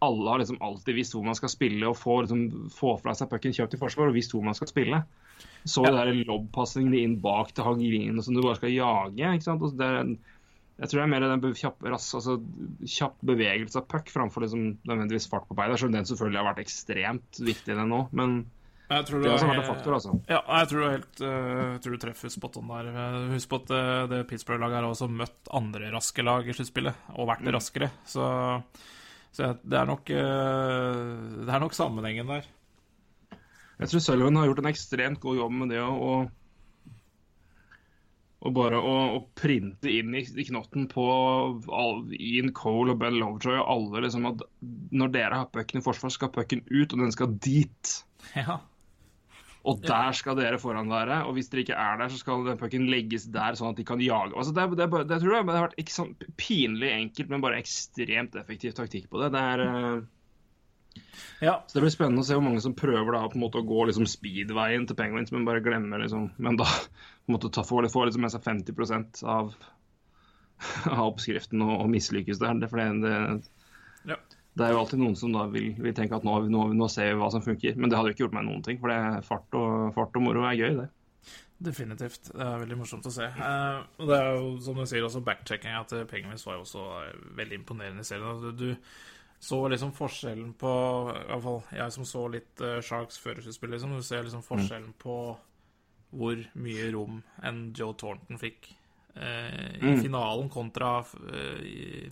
alle 0.04 0.32
har 0.34 0.42
liksom 0.42 0.60
alltid 0.60 0.98
visst 0.98 1.14
hvor 1.16 1.24
man 1.24 1.38
skal 1.38 1.52
spille 1.52 1.88
og 1.88 1.96
få, 1.96 2.24
liksom, 2.26 2.68
få 2.74 2.98
fra 3.00 3.14
seg 3.16 3.30
pucken 3.32 3.56
kjøpt 3.56 3.78
i 3.78 3.80
forsvar 3.80 4.10
og 4.12 4.18
visst 4.18 4.34
hvor 4.36 4.44
man 4.44 4.58
skal 4.58 4.68
spille. 4.68 5.00
Så 5.64 5.86
Ja. 5.88 6.04
det 6.04 6.26
lobbpasningene 6.28 7.00
inn 7.00 7.22
bak 7.24 7.54
til 7.56 7.64
Hagelin 7.64 8.20
som 8.22 8.36
du 8.36 8.42
bare 8.44 8.60
skal 8.60 8.74
jage. 8.74 9.34
ikke 9.34 9.46
sant? 9.46 9.64
Og 9.64 9.78
det 9.80 9.86
er 9.88 10.02
en, 10.02 10.18
jeg 10.80 10.90
tror 10.90 11.00
det 11.00 11.04
er 11.06 11.12
mer 11.14 11.24
den 11.30 11.54
kjapp, 11.54 11.84
rass, 11.86 12.08
altså, 12.18 12.40
kjapp 12.90 13.20
bevegelse 13.30 13.78
av 13.78 13.86
puck 13.92 14.10
framfor 14.10 14.42
liksom, 14.46 14.64
nødvendigvis 14.90 15.28
fart 15.30 15.46
på 15.48 15.56
beina. 15.58 15.78
Selv 15.78 15.92
om 15.92 15.98
den 16.00 16.08
selvfølgelig 16.10 16.40
har 16.42 16.48
vært 16.50 16.64
ekstremt 16.64 17.42
viktig, 17.46 17.76
den 17.78 17.92
nå. 17.94 18.00
Men 18.12 18.34
Jeg 18.90 19.06
tror 19.08 19.22
det 19.22 19.30
har 19.30 19.38
også 19.38 19.52
vært 19.52 19.62
en 19.62 19.70
faktor, 19.70 19.94
altså. 20.00 20.16
Ja, 20.32 20.40
jeg 20.60 20.72
tror 20.72 20.82
du, 20.82 20.88
helt, 20.96 21.22
uh, 21.22 21.78
tror 21.84 21.94
du 21.96 22.02
treffer 22.02 22.34
spot 22.34 22.58
on 22.60 22.74
der. 22.74 22.90
Eh, 22.90 23.20
Husk 23.36 23.50
på 23.54 23.62
at 23.62 23.70
det, 23.70 23.84
det 24.12 24.24
Pittsburgh-laget 24.34 24.80
har 24.82 24.90
også 24.90 25.08
møtt 25.14 25.54
andre 25.62 25.94
raske 25.94 26.26
lag 26.26 26.50
i 26.50 26.58
sluttspillet, 26.58 27.08
og 27.16 27.30
vært 27.30 27.46
Mm. 27.46 27.54
raskere. 27.56 27.92
Så, 28.10 28.26
så 29.34 29.54
det 29.64 29.78
er 29.80 29.88
nok 29.90 30.10
uh, 30.10 31.46
Det 31.46 31.54
er 31.54 31.64
nok 31.64 31.78
sammenhengen 31.78 32.34
der. 32.34 32.50
Jeg 33.80 33.90
tror 33.90 34.04
Sullivan 34.06 34.38
har 34.42 34.50
gjort 34.50 34.60
en 34.66 34.70
ekstremt 34.74 35.20
god 35.22 35.38
jobb 35.38 35.54
med 35.64 35.70
det 35.74 35.82
å 35.86 36.24
å 38.44 38.52
bare 38.52 38.80
å, 38.80 38.96
å 39.16 39.22
printe 39.40 39.92
inn 39.92 40.12
i, 40.20 40.24
i 40.26 40.46
knotten 40.50 40.90
på 40.92 41.06
all, 41.72 42.04
Ian 42.18 42.52
Cole 42.56 42.92
og 42.92 43.00
Ben 43.00 43.16
Lovejoy 43.16 43.56
og 43.62 43.70
alle 43.72 44.04
liksom 44.04 44.28
at 44.34 44.44
når 44.92 45.14
dere 45.16 45.40
har 45.44 45.52
pucken 45.54 45.80
i 45.80 45.86
forsvar, 45.86 46.12
skal 46.12 46.32
pucken 46.34 46.64
ut, 46.68 46.92
og 46.92 47.00
den 47.00 47.16
skal 47.16 47.36
dit. 47.44 47.96
Ja. 48.36 48.60
Og 49.64 49.80
der 49.80 50.12
skal 50.16 50.36
dere 50.36 50.60
foran 50.60 50.92
være. 50.92 51.22
Og 51.28 51.38
hvis 51.38 51.48
dere 51.52 51.64
ikke 51.64 51.78
er 51.80 52.02
der, 52.02 52.12
så 52.12 52.20
skal 52.20 52.44
den 52.44 52.60
pucken 52.60 52.90
legges 52.92 53.30
der, 53.32 53.56
sånn 53.56 53.72
at 53.72 53.80
de 53.80 53.86
kan 53.88 54.02
jage. 54.04 54.36
Altså, 54.36 54.52
det, 54.56 54.66
det, 54.76 54.90
det, 55.08 55.22
tror 55.22 55.38
jeg 55.38 55.48
det 55.48 55.56
har 55.56 55.68
vært 55.70 55.80
ikke 55.80 55.96
sånn 55.96 56.12
pinlig 56.40 56.92
enkelt, 56.92 57.32
men 57.32 57.46
bare 57.46 57.62
ekstremt 57.64 58.36
effektiv 58.42 58.76
taktikk 58.76 59.08
på 59.12 59.24
det. 59.24 59.32
Det 59.36 59.44
er 59.54 59.64
eh, 59.64 60.04
Ja. 61.44 61.64
Så 61.68 61.78
det 61.78 61.84
blir 61.84 61.94
spennende 61.94 62.24
å 62.24 62.28
se 62.28 62.38
hvor 62.38 62.46
mange 62.46 62.62
som 62.64 62.76
prøver 62.78 63.16
da 63.16 63.24
på 63.28 63.38
en 63.38 63.44
måte 63.44 63.60
å 63.60 63.68
gå 63.68 63.88
liksom 63.90 64.06
speedveien 64.10 64.86
til 64.88 64.98
Penguins, 65.00 65.34
men 65.36 65.48
bare 65.48 65.64
glemmer 65.64 66.02
liksom 66.04 66.30
Men 66.38 66.60
da 66.60 66.68
på 66.68 67.32
en 67.32 67.36
måte 67.36 67.52
ta, 67.54 67.66
få, 67.68 67.82
få 67.92 68.06
liksom 68.08 68.24
med 68.26 68.34
seg 68.34 68.46
50 68.46 69.26
av, 69.28 69.52
av 70.94 71.04
oppskriften 71.10 71.64
og, 71.66 71.76
og 71.82 71.92
mislykkes 71.92 72.42
der. 72.44 72.56
Det, 72.62 72.72
for 72.72 72.80
det, 72.80 72.90
det, 73.04 73.52
Ja. 74.14 74.18
det 74.60 74.66
er 74.66 74.74
jo 74.76 74.82
alltid 74.84 75.04
noen 75.04 75.16
som 75.20 75.36
da 75.36 75.46
vil, 75.52 75.74
vil 75.80 75.96
tenke 75.98 76.20
at 76.20 76.28
nå, 76.28 76.40
nå, 76.52 76.66
nå 76.76 76.90
ser 76.92 77.14
vi 77.14 77.22
hva 77.22 77.32
som 77.34 77.46
funker. 77.46 77.78
Men 77.80 77.92
det 77.92 78.00
hadde 78.00 78.12
jo 78.12 78.18
ikke 78.18 78.26
gjort 78.28 78.38
meg 78.40 78.48
noen 78.50 78.66
ting, 78.66 78.82
for 78.82 78.92
det, 78.94 79.24
fart, 79.28 79.48
og, 79.60 79.94
fart 79.96 80.20
og 80.20 80.26
moro 80.26 80.46
er 80.48 80.60
gøy, 80.60 80.76
det. 80.82 80.90
Definitivt. 81.64 82.34
Det 82.34 82.44
er 82.44 82.60
veldig 82.60 82.76
morsomt 82.76 83.08
å 83.08 83.14
se. 83.14 83.24
Eh, 83.24 83.82
og 84.02 84.10
det 84.10 84.20
er 84.20 84.34
jo, 84.36 84.48
som 84.66 84.80
du 84.80 84.84
sier, 84.90 85.06
også 85.08 85.22
backchecking 85.24 85.76
at 85.80 85.94
Penguins 86.12 86.44
var 86.48 86.58
jo 86.58 86.66
også 86.66 86.88
eh, 87.06 87.14
veldig 87.40 87.62
imponerende 87.62 88.04
i 88.04 88.08
serien. 88.08 88.28
Altså, 88.34 88.52
du 88.52 88.74
så 89.44 89.58
liksom 89.68 89.92
forskjellen 89.98 90.54
på 90.56 90.70
I 91.12 91.26
hvert 91.28 91.44
fall 91.44 91.58
jeg 91.76 91.92
som 91.98 92.06
så 92.08 92.22
litt 92.32 92.62
uh, 92.64 92.78
Sharks 92.86 93.18
førerspill, 93.20 93.74
liksom. 93.76 93.98
Du 94.00 94.06
ser 94.06 94.24
liksom 94.24 94.46
forskjellen 94.46 94.94
på 95.02 95.18
hvor 96.14 96.40
mye 96.62 96.92
rom 96.94 97.18
en 97.44 97.60
Joe 97.76 97.96
Thornton 97.98 98.38
fikk 98.40 98.70
eh, 99.18 99.74
i 99.82 99.82
Mm. 99.82 100.00
finalen 100.04 100.50
kontra 100.54 101.00
eh, 101.34 101.60
i, 101.66 102.12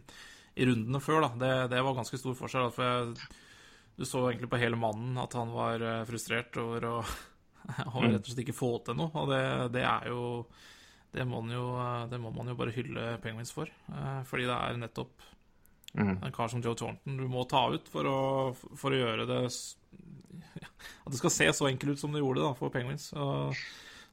i 0.58 0.66
rundene 0.66 1.00
før, 1.00 1.22
da. 1.22 1.30
Det, 1.38 1.52
det 1.76 1.84
var 1.86 1.94
ganske 2.00 2.18
stor 2.18 2.34
forskjell. 2.40 2.66
da, 2.68 2.74
For 2.74 2.88
jeg, 2.90 3.30
du 4.02 4.06
så 4.10 4.24
egentlig 4.32 4.50
på 4.50 4.58
hele 4.62 4.80
mannen 4.82 5.20
at 5.22 5.38
han 5.38 5.54
var 5.54 5.86
eh, 5.86 6.02
frustrert 6.10 6.58
over 6.58 6.88
å 6.90 6.96
og 7.94 8.02
rett 8.10 8.24
og 8.24 8.32
slett 8.32 8.42
ikke 8.48 8.58
få 8.58 8.72
til 8.88 8.98
noe. 8.98 9.12
Og 9.22 9.30
det, 9.30 9.44
det 9.78 9.86
er 9.86 10.10
jo 10.10 10.24
det 11.14 11.28
må, 11.30 11.44
man 11.46 11.54
jo 11.54 11.66
det 12.10 12.18
må 12.24 12.32
man 12.34 12.50
jo 12.50 12.58
bare 12.58 12.74
hylle 12.74 13.06
Penguins 13.22 13.54
for. 13.54 13.70
Eh, 13.94 14.22
Fordi 14.26 14.50
det 14.50 14.58
er 14.58 14.82
nettopp 14.82 15.30
Mm. 15.92 16.24
en 16.24 16.32
kar 16.32 16.48
som 16.48 16.62
Joe 16.64 16.76
Thornton 16.80 17.18
du 17.20 17.26
må 17.28 17.42
ta 17.52 17.66
ut 17.74 17.90
for 17.92 18.08
å, 18.08 18.20
for 18.56 18.96
å 18.96 19.00
gjøre 19.02 19.26
det 19.28 19.40
At 21.04 21.12
det 21.12 21.20
skal 21.20 21.34
se 21.36 21.48
så 21.54 21.68
enkelt 21.68 21.98
ut 21.98 22.00
som 22.00 22.14
det 22.16 22.22
gjorde 22.22 22.46
da, 22.46 22.52
for 22.58 22.72
Penguins. 22.74 23.10
Og, 23.18 23.58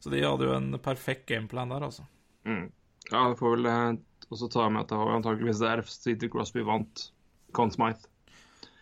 så 0.03 0.11
de 0.13 0.23
hadde 0.25 0.49
jo 0.49 0.55
en 0.57 0.73
perfekt 0.83 1.29
gameplan 1.31 1.71
der, 1.73 1.85
altså. 1.87 2.05
Mm. 2.49 2.67
Ja, 3.11 3.23
det 3.31 3.39
får 3.41 3.55
vel 3.57 3.69
eh, 3.71 4.01
også 4.29 4.51
ta 4.53 4.67
med 4.69 4.85
at 4.85 4.93
det 4.93 4.99
var 5.01 5.15
antakeligvis 5.17 5.63
der 5.63 5.83
City 5.89 6.29
Crosby 6.33 6.65
vant 6.67 7.09
Conn 7.57 7.73
Smythe. 7.73 8.11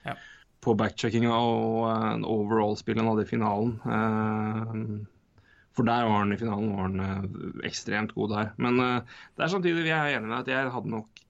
Ja. 0.07 0.17
På 0.65 0.75
backcheckinga 0.79 1.31
og 1.31 1.85
uh, 1.87 2.27
overall-spillet 2.27 3.03
han 3.03 3.13
hadde 3.13 3.27
i 3.27 3.31
finalen. 3.31 3.77
Uh, 3.87 5.45
for 5.77 5.87
der 5.87 6.09
var 6.09 6.25
han 6.25 6.35
i 6.35 6.41
finalen 6.41 6.73
var 6.73 6.89
han 6.89 7.63
ekstremt 7.69 8.17
god 8.17 8.35
der. 8.35 8.51
Men 8.59 8.83
uh, 8.83 9.21
det 9.37 9.47
er 9.47 9.55
samtidig 9.55 9.87
vi 9.87 9.95
er 9.95 10.17
enige 10.17 10.33
med 10.33 10.41
at 10.41 10.51
jeg 10.51 10.75
hadde 10.75 10.95
nok 10.97 11.26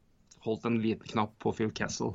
holdt 0.47 0.69
en 0.69 0.81
liten 0.83 1.13
knapp 1.13 1.35
på 1.43 1.53
Phil 1.57 1.75
Kessel. 1.75 2.15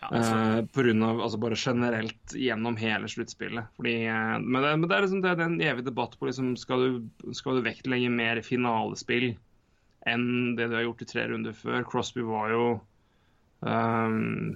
Ja, 0.00 0.08
altså, 0.10 0.34
Eh, 0.34 0.64
på 0.74 0.82
grunn 0.84 1.02
av, 1.02 1.20
altså 1.24 1.38
bare 1.40 1.56
generelt 1.58 2.34
gjennom 2.36 2.76
hele 2.76 3.08
sluttspillet. 3.08 3.72
Fordi, 3.78 3.94
eh, 4.06 4.36
men, 4.42 4.62
det, 4.62 4.74
men 4.76 4.88
det 4.88 4.96
er 4.96 5.06
liksom 5.06 5.22
det, 5.24 5.34
det 5.38 5.46
er 5.46 5.52
en 5.54 5.64
evig 5.72 5.86
debatt 5.86 6.18
på 6.18 6.28
liksom, 6.28 6.54
skal, 6.60 6.84
du, 6.84 7.32
skal 7.34 7.58
du 7.58 7.66
vektlegge 7.66 8.12
mer 8.12 8.42
finalespill 8.44 9.32
enn 10.06 10.54
det 10.58 10.68
du 10.70 10.76
har 10.78 10.86
gjort 10.86 11.02
i 11.02 11.10
tre 11.10 11.26
runder 11.30 11.56
før. 11.56 11.82
Crosby 11.88 12.22
var 12.22 12.52
jo 12.52 12.66
um, 13.66 14.54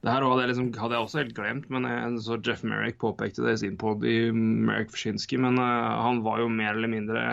Det 0.00 0.08
her 0.08 0.24
hadde 0.24 0.44
jeg, 0.46 0.52
liksom, 0.54 0.70
hadde 0.80 0.96
jeg 0.96 1.08
også 1.08 1.20
helt 1.20 1.34
glemt, 1.36 1.66
men 1.68 1.88
jeg 1.90 2.22
så 2.24 2.38
Jeff 2.40 2.62
Merrick 2.64 2.96
påpekte 3.02 3.44
det 3.44 3.58
i 3.58 3.62
sin 3.66 3.76
pod 3.80 4.06
i 4.08 4.30
Merrick 4.32 4.94
Forshinsky, 4.94 5.36
men 5.42 5.60
uh, 5.60 6.00
han 6.06 6.22
var 6.24 6.40
jo 6.40 6.48
mer 6.48 6.72
eller 6.72 6.94
mindre 6.94 7.26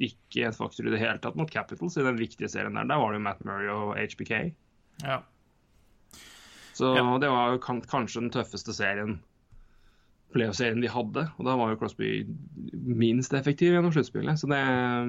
ikke 0.00 0.48
et 0.48 0.56
faktor 0.58 0.86
i 0.86 0.92
det 0.94 1.00
hele 1.00 1.18
tatt 1.22 1.36
mot 1.38 1.50
Capitals 1.50 1.96
i 1.96 2.04
den 2.06 2.18
viktige 2.20 2.48
serien 2.52 2.74
der. 2.76 2.88
Der 2.90 3.00
var 3.00 3.12
det 3.14 3.20
jo 3.20 3.24
Matt 3.28 3.44
Murray 3.44 3.70
og 3.72 3.96
HBK. 3.96 4.52
ja. 5.04 5.22
Så 6.76 6.90
Ja. 6.94 7.18
det 7.18 7.30
var 7.32 7.52
jo 7.54 7.58
kan, 7.58 7.80
kanskje 7.80 8.20
den 8.20 8.30
tøffeste 8.30 8.74
serien 8.76 9.14
playoff-serien 10.34 10.82
de 10.82 10.90
hadde. 10.90 11.22
Og 11.38 11.46
da 11.46 11.54
var 11.56 11.70
jo 11.72 11.78
Crosby 11.80 12.26
minst 12.72 13.32
effektiv 13.32 13.72
gjennom 13.72 13.92
sluttspillet. 13.94 14.36
Så 14.36 14.48
det, 14.50 14.58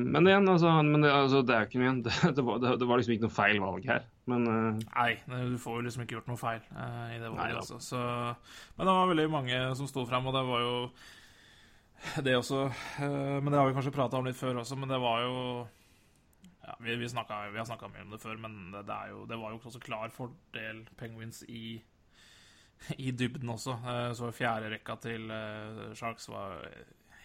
men 0.05 0.29
igjen, 0.29 0.47
altså, 0.47 0.71
men 0.85 1.03
det, 1.03 1.11
altså, 1.11 1.41
det 1.43 1.55
er 1.55 1.65
jo 1.65 1.69
ikke 1.71 1.81
igjen. 1.81 1.99
Det, 2.07 2.13
det, 2.37 2.45
var, 2.47 2.61
det, 2.63 2.77
det 2.79 2.87
var 2.87 3.01
liksom 3.01 3.15
ikke 3.17 3.27
noe 3.27 3.35
feil 3.35 3.59
valg 3.59 3.89
her. 3.89 4.07
Men 4.31 4.47
uh... 4.47 4.79
Nei, 4.95 5.09
du 5.51 5.57
får 5.59 5.79
jo 5.81 5.85
liksom 5.89 6.05
ikke 6.05 6.19
gjort 6.19 6.31
noe 6.31 6.39
feil 6.39 6.63
uh, 6.71 7.11
i 7.11 7.19
det 7.19 7.27
valget. 7.33 7.41
Nei, 7.41 7.51
Altså. 7.57 7.81
Så, 7.83 7.99
men 8.77 8.87
det 8.87 8.95
var 9.01 9.11
veldig 9.11 9.27
mange 9.33 9.61
som 9.79 9.89
sto 9.91 10.05
frem, 10.07 10.27
og 10.29 10.37
det 10.37 10.45
var 10.47 10.63
jo 10.63 10.73
det 12.23 12.35
også 12.37 12.59
eh, 12.67 13.37
Men 13.41 13.51
det 13.51 13.59
har 13.59 13.67
vi 13.67 13.73
kanskje 13.77 13.93
prata 13.95 14.17
om 14.19 14.25
litt 14.27 14.37
før 14.39 14.59
også, 14.61 14.77
men 14.79 14.89
det 14.91 14.99
var 15.01 15.21
jo 15.25 15.37
ja, 16.67 16.75
vi, 16.83 16.95
vi, 16.99 17.07
snakket, 17.09 17.53
vi 17.53 17.57
har 17.61 17.65
snakka 17.69 17.87
mye 17.89 18.03
om 18.05 18.11
det 18.11 18.19
før, 18.21 18.37
men 18.43 18.57
det, 18.73 18.81
det, 18.89 18.95
er 18.95 19.13
jo, 19.13 19.21
det 19.29 19.37
var 19.39 19.53
jo 19.55 19.59
også 19.63 19.79
klar 19.79 20.09
fordel 20.11 20.81
Penguins 20.99 21.41
i, 21.47 21.77
i 22.97 23.11
dybden 23.15 23.49
også. 23.53 23.77
Så 23.81 24.17
Så 24.19 24.31
fjerderekka 24.35 24.97
til 25.05 25.31
eh, 25.31 25.93
Sharks 25.95 26.27
var 26.29 26.59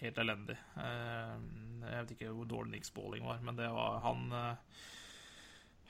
helt 0.01 0.19
elendig. 0.23 0.57
Eh, 0.79 1.35
Jeg 1.83 1.99
vet 2.05 2.15
ikke 2.15 2.31
hvor 2.37 2.47
dårlig 2.47 2.77
Nick 2.77 2.87
Spalling 2.87 3.27
var, 3.27 3.43
men 3.43 3.59
det 3.59 3.67
var 3.75 3.99
han 4.07 4.29
eh, 4.33 4.79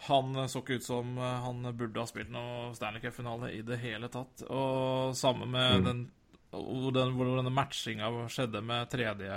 han 0.08 0.32
så 0.50 0.58
ikke 0.64 0.80
ut 0.80 0.84
som 0.88 1.12
eh, 1.18 1.36
han 1.44 1.60
burde 1.78 2.00
ha 2.02 2.08
spilt 2.10 2.32
noe 2.34 2.72
Stanley 2.74 3.04
Cup-finale 3.04 3.52
i 3.54 3.60
det 3.62 3.76
hele 3.84 4.08
tatt. 4.10 4.42
Og 4.50 5.12
samme 5.14 5.46
med 5.46 5.76
Mm. 5.76 5.84
den, 5.86 6.00
hvor 6.52 6.92
den 6.92 7.16
denne 7.18 7.52
matchinga 7.54 8.10
skjedde 8.28 8.60
med 8.64 8.90
tredje 8.92 9.36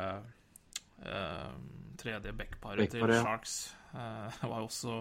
eh, 1.05 1.51
Tredje 1.97 2.33
backparet 2.35 2.91
til 2.91 3.07
Sharks. 3.15 3.73
Eh, 3.95 4.27
det 4.41 4.49
var 4.51 4.59
jo 4.59 4.67
også 4.67 4.97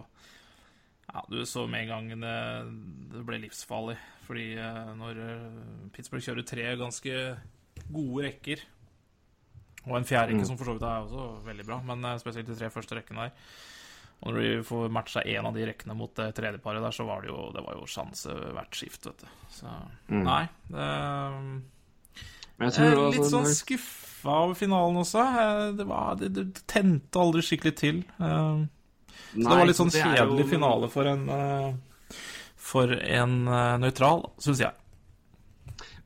Ja, 1.10 1.20
du 1.28 1.40
så 1.44 1.66
med 1.68 1.82
en 1.84 1.90
gang 1.90 2.22
det, 2.22 2.36
det 3.12 3.24
ble 3.28 3.40
livsfarlig. 3.42 3.96
Fordi 4.28 4.46
eh, 4.56 4.94
når 4.96 5.18
eh, 5.26 5.90
Pittsburgh 5.92 6.22
kjører 6.24 6.46
tre 6.48 6.68
ganske 6.80 7.18
gode 7.90 8.24
rekker 8.28 8.62
og 9.84 9.98
en 9.98 10.06
fjerde 10.08 10.30
rekke 10.32 10.40
Mm. 10.40 10.46
som 10.48 10.56
for 10.56 10.64
så 10.70 10.72
vidt 10.78 10.86
er 10.88 11.02
også 11.04 11.24
veldig 11.44 11.64
bra, 11.68 11.76
men 11.84 12.04
eh, 12.08 12.14
spesielt 12.22 12.48
de 12.48 12.54
tre 12.56 12.70
første 12.72 12.96
rekkene 12.96 13.26
der. 13.26 13.48
Og 14.24 14.30
når 14.32 14.40
de 14.46 14.62
får 14.64 14.86
matcha 14.94 15.20
én 15.28 15.44
av 15.44 15.52
de 15.52 15.66
rekkene 15.68 15.92
mot 15.98 16.14
det 16.16 16.30
tredje 16.38 16.62
paret 16.64 16.80
der, 16.80 16.94
så 16.96 17.04
var 17.04 17.20
det 17.20 17.28
jo, 17.28 17.50
det 17.52 17.60
var 17.66 17.76
jo 17.76 17.84
sjanse 17.90 18.32
hvert 18.56 18.78
skift, 18.78 19.04
vet 19.10 19.26
du. 19.26 19.28
Så 19.52 19.68
Mm. 20.08 20.22
nei. 20.24 20.44
Det, 20.70 20.86
jeg 22.58 22.70
jeg 22.70 22.72
tror 22.76 22.86
er 22.86 22.96
altså, 22.96 23.18
litt 23.20 23.30
sånn 23.32 23.44
når- 23.44 23.56
skuffa 23.58 24.36
over 24.44 24.54
finalen 24.54 24.96
også. 25.02 25.24
Eh, 25.44 25.72
Det, 25.76 25.86
var, 25.86 26.14
det, 26.16 26.32
det 26.34 26.62
tente 26.66 27.18
aldri 27.20 27.42
skikkelig 27.42 27.74
til. 27.76 28.04
Eh, 28.20 28.64
Så 29.34 29.42
det 29.42 29.50
var 29.50 29.66
litt 29.66 29.76
sånn 29.76 29.90
er 29.94 30.16
kjedelig 30.16 30.44
jo- 30.46 30.52
finale 30.54 30.88
for 30.90 31.04
en 31.10 31.28
eh, 31.28 31.74
For 32.64 32.88
en 32.92 33.46
uh, 33.48 33.76
nøytral, 33.78 34.22
syns 34.40 34.58
jeg. 34.62 34.72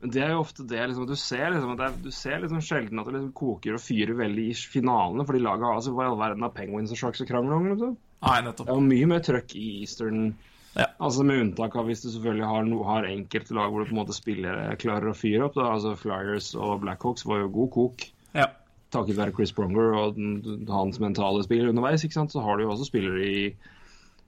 Men 0.01 0.11
det 0.11 0.21
er 0.23 0.29
jo 0.31 0.41
ofte 0.41 0.65
det 0.67 0.79
liksom, 0.89 1.07
Du 1.07 1.15
ser 1.15 1.51
liksom, 1.51 1.71
at 1.71 1.77
det 1.77 1.85
er, 1.87 1.95
du 2.03 2.11
ser 2.11 2.39
liksom 2.43 2.61
sjelden 2.63 2.99
at 2.99 3.05
det 3.07 3.13
liksom 3.15 3.33
koker 3.35 3.73
og 3.75 3.79
fyrer 3.83 4.15
veldig 4.15 4.45
i 4.49 4.53
finalene, 4.53 5.25
fordi 5.27 5.39
laget 5.43 5.63
har 5.67 5.75
altså 5.79 5.91
hva 5.95 6.05
i 6.07 6.11
all 6.11 6.19
verden 6.19 6.43
av 6.47 6.53
Penguins 6.55 6.91
og 6.91 6.97
Sharks 6.99 7.21
og 7.23 7.27
krangle 7.27 7.55
om. 7.55 7.67
Liksom. 7.71 7.97
Nei, 8.23 8.35
Det 8.41 8.45
nettopp. 8.49 8.67
er 8.69 8.73
jo 8.79 8.85
mye 8.89 9.07
mer 9.07 9.19
trøkk 9.19 9.55
i 9.55 9.65
Eastern. 9.81 10.35
Ja. 10.79 10.87
Altså 11.03 11.25
Med 11.27 11.41
unntak 11.43 11.75
av 11.75 11.89
hvis 11.89 12.03
du 12.05 12.09
selvfølgelig 12.13 12.47
har, 12.47 12.67
no, 12.67 12.79
har 12.87 13.07
enkelte 13.07 13.55
lag 13.57 13.71
hvor 13.71 13.83
du 13.83 13.89
på 13.89 13.95
en 13.95 14.01
måte 14.01 14.15
spillere 14.15 14.77
klarer 14.79 15.11
å 15.11 15.17
fyre 15.17 15.49
opp. 15.49 15.57
Da. 15.57 15.67
Altså 15.73 15.95
Flyers 15.99 16.53
og 16.55 16.79
Blackhawks 16.85 17.27
var 17.27 17.43
jo 17.43 17.51
god 17.57 17.73
kok. 17.75 18.05
Ja. 18.37 18.47
Takket 18.95 19.19
være 19.19 19.35
Chris 19.37 19.53
Pronger 19.53 19.91
og 19.97 20.15
den, 20.17 20.63
hans 20.71 21.01
mentale 21.01 21.43
spill 21.45 21.69
underveis. 21.69 22.05
Så 22.07 22.45
har 22.45 22.57
du 22.57 22.65
jo 22.65 22.71
også 22.73 22.87
spillere 22.87 23.25
i, 23.25 23.43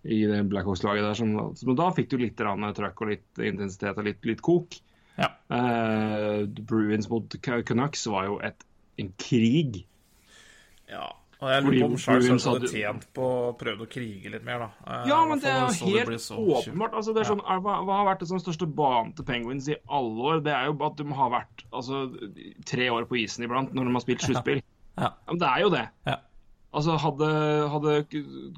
i 0.03 0.20
det 0.29 0.43
Blackhawks-laget 0.51 1.08
der 1.08 1.17
som 1.17 1.55
som 1.58 1.77
da 1.77 1.89
fikk 1.96 2.12
du 2.12 2.20
litt 2.22 2.38
trøkk 2.38 3.05
og 3.05 3.13
litt 3.13 3.41
intensitet 3.41 3.98
og 3.98 4.10
litt, 4.10 4.22
litt 4.27 4.43
kok. 4.46 4.77
Ja. 5.22 5.31
Uh, 5.51 6.48
Bruins 6.67 7.10
mot 7.12 7.34
Canucks 7.43 8.05
var 8.10 8.27
jo 8.29 8.38
et, 8.43 8.67
en 9.01 9.12
krig. 9.22 9.84
ja. 10.91 11.10
Jeg 11.42 11.64
lurer 11.66 11.80
på 11.82 11.86
om 11.90 11.98
Charles 11.98 12.46
hadde 12.46 12.70
tjent 12.70 13.06
på 13.18 13.26
å 13.26 13.54
prøve 13.58 13.86
å 13.88 13.90
krige 13.90 14.30
litt 14.30 14.44
mer, 14.46 14.60
da. 14.60 14.70
Eh, 14.86 15.08
Ja, 15.10 15.20
men 15.26 15.40
det 15.42 15.50
er 15.50 15.62
jo 15.64 15.74
så 15.74 15.86
det 15.90 16.04
helt 16.06 16.28
åpenbart. 16.38 16.94
Altså, 17.00 17.14
det 17.16 17.24
er 17.24 17.30
sånn, 17.32 17.42
hva, 17.42 17.78
hva 17.88 17.96
har 17.98 18.10
vært 18.12 18.20
det 18.22 18.28
som 18.30 18.42
største 18.44 18.68
banen 18.70 19.14
til 19.18 19.26
Penguins 19.26 19.70
i 19.74 19.78
alle 19.90 20.28
år? 20.32 20.44
Det 20.46 20.54
er 20.54 20.68
jo 20.70 20.76
at 20.86 20.98
de 21.02 21.06
har 21.18 21.32
vært 21.34 21.64
altså, 21.72 22.04
tre 22.70 22.90
år 22.94 23.08
på 23.10 23.18
isen 23.24 23.48
iblant 23.48 23.74
når 23.74 23.90
de 23.90 23.96
har 23.98 24.06
spilt 24.06 24.28
sluttspill. 24.28 24.62
Ja. 25.00 25.14
men 25.32 25.40
det 25.42 25.48
er 25.48 25.64
jo 25.64 25.70
det. 25.74 25.86
Ja. 26.06 26.18
Altså, 26.72 26.94
hadde, 27.04 27.28
hadde 27.74 27.94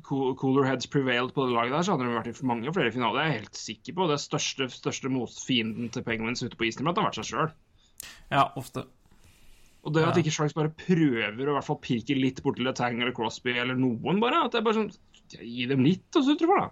Cooler 0.06 0.68
Heads 0.68 0.86
prevailed 0.92 1.32
på 1.34 1.48
det 1.48 1.56
laget 1.56 1.72
der, 1.74 1.86
så 1.88 1.96
hadde 1.96 2.06
de 2.10 2.18
vært 2.18 2.28
i 2.30 2.46
mange 2.46 2.74
flere 2.76 2.92
finaler. 2.94 3.16
Det 3.16 3.24
er 3.24 3.32
jeg 3.32 3.40
helt 3.42 3.56
sikker 3.58 3.96
på. 3.98 4.08
Det 4.12 4.20
største, 4.22 4.68
største 4.70 5.10
motfienden 5.10 5.90
til 5.94 6.04
Penguins 6.06 6.44
ute 6.44 6.58
på 6.60 6.68
isen 6.68 6.84
iblant 6.84 7.00
har 7.02 7.08
vært 7.10 7.22
seg 7.22 7.32
sjøl. 7.32 7.54
ja, 8.30 8.44
ofte. 8.60 8.84
Og 9.84 9.92
det 9.96 10.06
at 10.08 10.18
ikke 10.20 10.32
Sharks 10.32 10.56
bare 10.56 10.72
prøver 10.72 11.44
å 11.44 11.52
i 11.52 11.58
hvert 11.58 11.68
fall 11.68 11.82
pirke 11.84 12.16
litt 12.16 12.40
borti 12.44 12.64
Letang 12.64 13.02
eller 13.02 13.12
Crosby 13.16 13.58
eller 13.58 13.76
noen, 13.76 14.22
bare. 14.24 14.46
At 14.46 14.56
det 14.56 14.62
er 14.62 14.70
bare 14.70 14.80
sånn 14.82 14.94
Gi 15.34 15.64
dem 15.66 15.82
litt, 15.82 16.12
og 16.14 16.26
så 16.28 16.36
tror 16.38 16.60
da. 16.60 16.66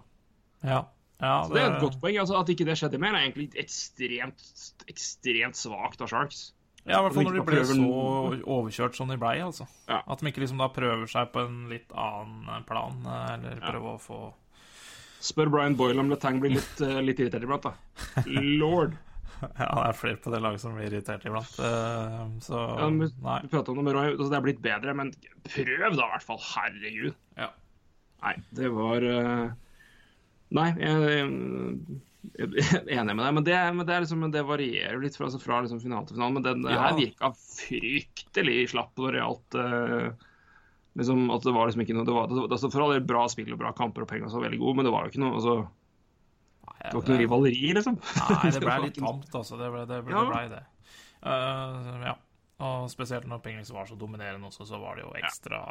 Ja. 0.62 0.80
ja 1.18 1.36
Så 1.42 1.54
det 1.56 1.62
er 1.62 1.72
et 1.72 1.82
godt 1.82 1.96
poeng. 2.02 2.18
altså 2.22 2.36
At 2.38 2.50
ikke 2.52 2.66
det 2.68 2.76
skjedde 2.78 3.00
mer, 3.02 3.16
er 3.16 3.24
egentlig 3.24 3.48
ekstremt 3.58 4.44
ekstremt 4.92 5.58
svakt 5.58 6.04
av 6.04 6.12
Sharks. 6.12 6.52
Ja, 6.84 6.98
i 6.98 7.02
hvert 7.04 7.16
fall 7.16 7.26
når 7.28 7.38
de 7.38 7.42
ble 7.46 7.64
så 7.66 7.88
overkjørt 8.56 8.96
som 8.98 9.10
de 9.10 9.16
blei, 9.18 9.36
altså. 9.42 9.66
Ja. 9.88 10.00
At 10.02 10.22
de 10.22 10.30
ikke 10.30 10.42
liksom 10.42 10.62
da 10.62 10.68
prøver 10.74 11.10
seg 11.10 11.30
på 11.34 11.44
en 11.46 11.58
litt 11.70 11.90
annen 11.94 12.66
plan, 12.68 13.02
eller 13.06 13.60
prøver 13.62 13.96
å 13.96 14.00
få 14.02 14.20
Spør 15.22 15.52
Brian 15.54 15.76
Boyle 15.78 16.02
om 16.02 16.10
Letang 16.10 16.40
blir 16.42 16.56
litt, 16.56 16.80
eh, 16.82 16.98
litt 17.04 17.20
irritert 17.22 17.44
iblant, 17.46 17.68
da. 17.68 17.74
Lord. 18.62 18.96
Ja, 19.62 19.68
det 19.74 19.86
er 19.88 19.96
flere 19.98 20.20
på 20.22 20.30
det 20.34 20.40
laget 20.44 20.62
som 20.62 20.76
blir 20.76 20.88
irritert 20.90 21.24
iblant, 21.28 21.56
eh, 21.58 22.20
så 22.44 22.60
Ja, 22.78 22.88
men, 22.92 23.10
Nei. 23.24 23.38
vi 23.44 23.50
prata 23.52 23.72
om 23.72 23.80
det 23.80 23.86
med 23.88 23.96
Roy, 23.96 24.12
altså 24.14 24.28
det 24.30 24.38
er 24.38 24.46
blitt 24.46 24.62
bedre, 24.64 24.94
men 24.98 25.10
prøv 25.48 25.96
da 25.98 26.06
i 26.06 26.12
hvert 26.14 26.26
fall. 26.28 26.40
Herregud. 26.52 27.14
Ja. 27.40 27.50
Nei, 28.22 28.36
det 28.54 28.70
var 28.74 29.02
eh, 29.02 29.50
Nei, 30.52 30.66
jeg, 30.78 31.28
jeg, 32.36 32.48
jeg 32.54 32.66
er 32.84 32.90
enig 33.00 33.14
med 33.16 33.24
deg, 33.24 33.32
men 33.38 33.46
det, 33.46 33.56
men 33.78 33.86
det, 33.88 33.96
liksom, 34.04 34.26
det 34.34 34.42
varierer 34.46 35.00
litt 35.02 35.16
fra, 35.18 35.26
altså 35.30 35.40
fra 35.42 35.62
liksom 35.64 35.80
finale 35.82 36.06
til 36.06 36.18
finale. 36.18 36.36
Men 36.36 36.44
den 36.46 36.66
Ja. 36.70 36.82
her 36.90 36.98
virka 36.98 37.32
fryktelig 37.40 38.68
slapp 38.74 38.92
når 39.00 39.16
det 39.16 39.22
gjaldt 39.22 39.56
uh, 39.58 40.28
liksom, 41.00 41.24
at 41.34 41.46
det 41.48 41.54
var 41.56 41.66
liksom 41.70 41.82
ikke 41.86 41.96
noe 41.96 42.06
det 42.06 42.14
var, 42.18 42.34
altså 42.46 42.70
For 42.70 42.84
all 42.84 42.92
del 42.94 43.06
bra 43.08 43.24
spill 43.32 43.50
og 43.56 43.62
bra 43.64 43.72
kamper 43.76 44.04
og 44.04 44.10
penger 44.12 44.28
så 44.32 44.42
veldig 44.44 44.60
gode, 44.60 44.76
men 44.78 44.86
det 44.88 44.92
var 44.94 45.06
jo 45.08 45.14
ikke 45.14 45.24
noe 45.24 45.38
altså, 45.40 45.56
Det 46.82 46.96
var 46.96 47.02
ikke 47.04 47.14
noe 47.14 47.22
rivaleri, 47.22 47.72
liksom. 47.78 47.98
Nei, 48.02 48.50
det 48.50 48.62
ble 48.66 48.76
litt 48.86 48.98
tamt, 48.98 49.34
altså. 49.38 49.58
Det 49.60 49.70
ble 49.72 49.86
det. 49.86 50.00
Ble, 50.06 50.14
Ja. 50.14 50.22
det, 50.22 50.32
ble 50.32 50.44
det. 50.52 50.62
Uh, 51.22 52.06
ja. 52.08 52.14
Og 52.62 52.90
spesielt 52.90 53.26
når 53.30 53.42
Penguins 53.42 53.70
var 53.74 53.86
så 53.86 53.96
dominerende 53.98 54.50
også, 54.50 54.66
så 54.68 54.78
var 54.82 54.98
det 54.98 55.06
jo 55.06 55.14
ekstra 55.18 55.62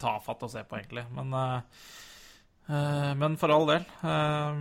tafatt 0.00 0.44
å 0.44 0.50
se 0.52 0.64
på, 0.68 0.78
egentlig. 0.80 1.04
Men, 1.14 1.32
uh, 1.32 1.86
uh, 2.68 3.12
men 3.20 3.38
for 3.40 3.52
all 3.54 3.66
del 3.70 3.84
eh, 3.84 4.60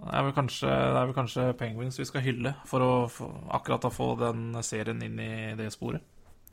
det 0.00 0.14
er, 0.16 0.24
vel 0.24 0.32
kanskje, 0.32 1.44
det 1.44 1.58
Penguins 1.60 1.98
vi 2.00 2.06
skal 2.08 2.24
hylle 2.24 2.54
for 2.68 2.84
å 2.84 2.92
for 3.12 3.42
akkurat 3.52 3.84
å 3.84 3.92
få 3.92 4.14
den 4.20 4.54
serien 4.64 5.02
inn 5.04 5.18
i 5.20 5.32
det 5.58 5.68
sporet. 5.74 6.04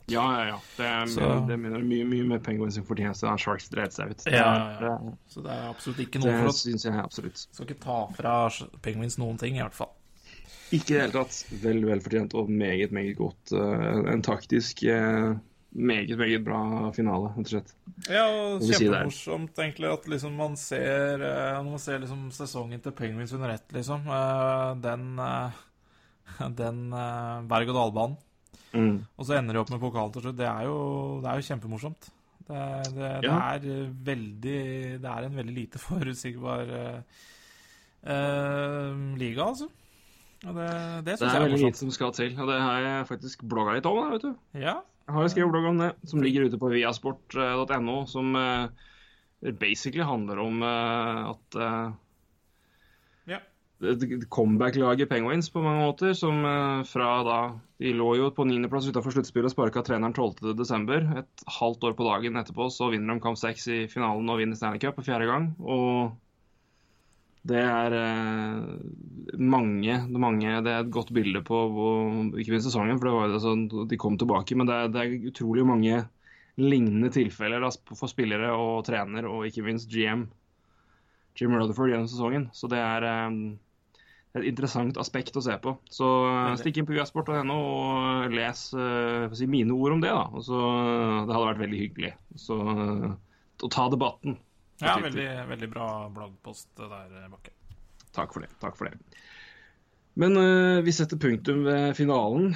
Ja, 0.08 0.22
ja, 0.38 0.44
ja. 0.48 0.58
Det, 0.76 0.86
er- 0.86 1.06
Så- 1.12 1.46
det 1.48 1.58
mener 1.60 1.78
jeg 1.78 1.86
mye, 1.88 2.04
mye 2.08 2.24
med 2.28 2.42
Penguins 2.44 2.74
sin 2.78 2.84
fortjeneste 2.88 3.26
da 3.28 3.36
Sharks 3.36 3.68
dreit 3.68 3.92
seg 3.92 4.10
ut. 4.10 4.24
Det, 4.24 4.32
Ja, 4.32 4.78
ja, 4.80 4.92
ja, 5.04 5.12
Så 5.28 5.42
det 5.44 5.50
er 5.52 5.68
absolutt 5.68 5.98
ikke 6.06 6.20
noe 6.22 6.30
det 6.32 6.38
for 6.40 6.46
Det 6.52 6.54
syns 6.62 6.84
jeg 6.88 6.94
absolutt. 7.02 7.46
Skal 7.52 7.66
ikke 7.66 7.80
ta 7.84 7.98
fra 8.16 8.36
Penguins 8.82 9.18
noen 9.18 9.38
ting, 9.38 9.56
i 9.56 9.60
hvert 9.60 9.74
fall. 9.76 9.92
Ikke 10.72 10.90
i 10.90 10.94
det 10.96 11.00
hele 11.00 11.12
tatt. 11.24 11.44
Vel, 11.62 11.84
vel 11.84 12.00
fortjent 12.00 12.34
og 12.34 12.48
meget, 12.50 12.90
meget 12.92 13.16
godt. 13.16 13.52
eh, 13.52 14.12
En 14.12 14.22
taktisk 14.22 14.82
eh, 14.84 15.34
meget, 15.74 16.16
meget 16.18 16.44
bra 16.44 16.90
finale, 16.92 17.28
rett 17.36 17.38
og 17.38 17.52
slett. 17.52 17.74
Ja, 18.08 18.24
og 18.28 18.60
kjempemorsomt 18.64 19.58
egentlig 19.58 19.92
at 19.92 20.08
liksom 20.08 20.32
man 20.36 20.56
ser 20.56 21.20
eh, 21.20 21.62
Når 21.62 21.70
man 21.70 21.78
ser 21.78 21.98
liksom 22.00 22.30
sesongen 22.30 22.80
til 22.82 22.92
Penguins 22.92 23.32
under 23.32 23.50
ett, 23.50 23.68
liksom 23.72 24.04
Den 24.80 25.16
Den 26.56 26.90
berg-og-dal-banen. 27.48 28.16
Mm. 28.72 29.00
Og 29.16 29.26
så 29.26 29.38
ender 29.38 29.56
de 29.56 29.60
opp 29.62 29.72
med 29.72 29.80
pokalen 29.82 30.12
til 30.14 30.24
slutt. 30.26 30.38
Det 30.38 30.48
er 30.48 30.62
jo, 30.68 30.78
det 31.24 31.30
er 31.30 31.40
jo 31.40 31.46
kjempemorsomt. 31.48 32.10
Det, 32.48 32.60
det, 32.96 33.08
det 33.24 33.32
er 33.34 33.64
eh, 33.68 33.88
veldig 34.06 34.60
Det 35.02 35.08
er 35.10 35.24
en 35.26 35.34
veldig 35.36 35.52
lite 35.52 35.80
forutsigbar 35.88 36.70
uh, 36.72 37.00
liga, 39.20 39.42
altså. 39.44 39.68
Og 40.46 40.54
det, 40.54 40.68
det 41.04 41.18
Det 41.18 41.26
er 41.26 41.34
er 41.34 41.44
veldig 41.44 41.64
lite 41.66 41.82
som 41.82 41.90
skal 41.92 42.12
til, 42.16 42.36
og 42.38 42.46
det 42.48 42.60
har 42.62 42.78
jeg 42.84 43.08
faktisk 43.08 43.42
blogga 43.50 43.74
litt 43.76 43.88
om. 43.90 44.12
Vet 44.14 44.28
du. 44.28 44.32
Ja. 44.54 44.78
Jeg 45.08 45.16
har 45.16 45.24
jo 45.24 45.32
skrevet 45.32 45.52
blogg 45.52 45.66
om 45.72 45.80
det, 45.82 45.90
som 46.08 46.22
ligger 46.22 46.46
ute 46.46 46.60
på 46.60 46.70
viasport.no, 46.72 47.96
som 48.08 48.36
uh, 48.36 48.68
basically 49.60 50.04
handler 50.06 50.44
om 50.44 50.62
at 50.62 51.58
Ja. 51.58 51.88
Comeback-laget 54.28 55.08
Penguins 55.08 55.50
på 55.54 55.62
mange 55.62 55.84
måter, 55.86 56.14
som 56.18 56.40
eh, 56.44 56.84
fra 56.88 57.10
da 57.22 57.36
De 57.78 57.92
lå 57.94 58.08
jo 58.18 58.30
på 58.34 58.46
niendeplass 58.48 58.88
utenfor 58.90 59.14
sluttspillet 59.14 59.52
og 59.52 59.54
sparka 59.54 59.84
treneren 59.86 60.14
12.12. 60.16 61.12
Et 61.20 61.44
halvt 61.60 61.84
år 61.86 61.94
på 61.94 62.06
dagen 62.08 62.40
etterpå 62.40 62.66
så 62.74 62.88
vinner 62.90 63.14
de 63.14 63.22
kamp 63.22 63.38
seks 63.38 63.68
i 63.70 63.84
finalen 63.90 64.26
og 64.32 64.40
vinner 64.40 64.58
Stanley 64.58 64.82
Cup 64.82 64.98
for 64.98 65.06
fjerde 65.06 65.28
gang. 65.30 65.52
Og 65.62 66.16
det 67.48 67.60
er 67.62 67.94
eh, 67.94 69.36
mange, 69.38 70.00
mange 70.10 70.56
Det 70.66 70.72
er 70.74 70.82
et 70.82 70.90
godt 70.92 71.14
bilde 71.14 71.44
på 71.46 71.60
hvor- 71.70 72.34
ikke 72.34 72.56
minst 72.56 72.66
sesongen, 72.66 72.98
for 72.98 73.06
det 73.08 73.14
var 73.14 73.30
jo 73.30 73.38
sånn, 73.46 73.62
de 73.88 74.00
kom 74.00 74.18
tilbake. 74.18 74.58
Men 74.58 74.66
det 74.66 74.74
er, 74.74 74.90
det 74.90 75.04
er 75.04 75.30
utrolig 75.30 75.64
mange 75.68 76.02
lignende 76.58 77.12
tilfeller 77.14 77.62
da, 77.62 77.70
for 77.94 78.10
spillere 78.10 78.50
og 78.58 78.82
trener, 78.90 79.30
og 79.30 79.46
ikke 79.46 79.62
minst 79.70 79.86
GM. 79.94 80.26
Jim 81.38 81.54
Rutherford 81.54 81.92
gjennom 81.94 82.10
sesongen. 82.10 82.48
Så 82.50 82.66
det 82.66 82.82
er 82.82 83.06
eh, 83.06 83.30
et 84.38 84.48
interessant 84.50 84.98
aspekt 85.00 85.36
å 85.38 85.42
se 85.44 85.54
på. 85.62 85.74
Så 85.92 86.08
eh, 86.28 86.56
stikk 86.60 86.80
inn 86.80 86.88
på 86.88 86.96
uasport.no 86.96 87.56
og 87.58 88.34
les 88.34 88.64
for 88.72 89.36
si, 89.38 89.48
mine 89.50 89.74
ord 89.74 89.96
om 89.96 90.04
det. 90.04 90.12
da. 90.14 90.26
Og 90.32 90.44
så, 90.46 90.58
eh, 90.58 91.22
det 91.28 91.36
hadde 91.36 91.46
vært 91.46 91.62
veldig 91.64 91.80
hyggelig. 91.82 92.12
Så 92.38 92.58
å 92.58 93.70
ta 93.74 93.88
debatten. 93.92 94.38
ja, 94.82 94.98
veldig, 95.02 95.28
veldig 95.48 95.70
bra 95.72 95.88
bloggpost 96.14 96.70
der, 96.78 97.26
Bakke. 97.32 97.54
Takk 98.14 98.34
for 98.34 98.46
det. 98.46 98.52
Takk 98.62 98.78
for 98.78 98.90
det. 98.90 99.24
Men 100.18 100.34
uh, 100.34 100.78
vi 100.82 100.94
setter 100.94 101.18
punktum 101.22 101.64
ved 101.66 101.92
finalen. 101.98 102.54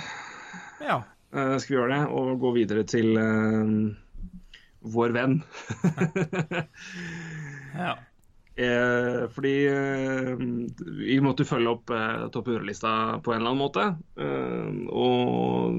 Ja. 0.82 1.02
Uh, 1.34 1.58
skal 1.62 1.68
vi 1.68 1.76
gjøre 1.76 1.92
det? 1.94 2.06
Og 2.10 2.32
gå 2.42 2.54
videre 2.56 2.86
til 2.88 3.14
vår 4.82 5.14
venn. 5.14 5.36
ja. 7.84 7.94
Eh, 8.54 9.28
fordi 9.32 9.66
eh, 9.66 10.32
vi 10.98 11.16
måtte 11.24 11.46
følge 11.48 11.72
opp 11.72 11.90
eh, 11.90 12.26
topp 12.34 12.50
100-lista 12.52 12.90
på 13.24 13.32
en 13.32 13.40
eller 13.40 13.54
annen 13.54 13.62
måte. 13.62 13.86
Eh, 14.20 14.90
og 14.92 15.78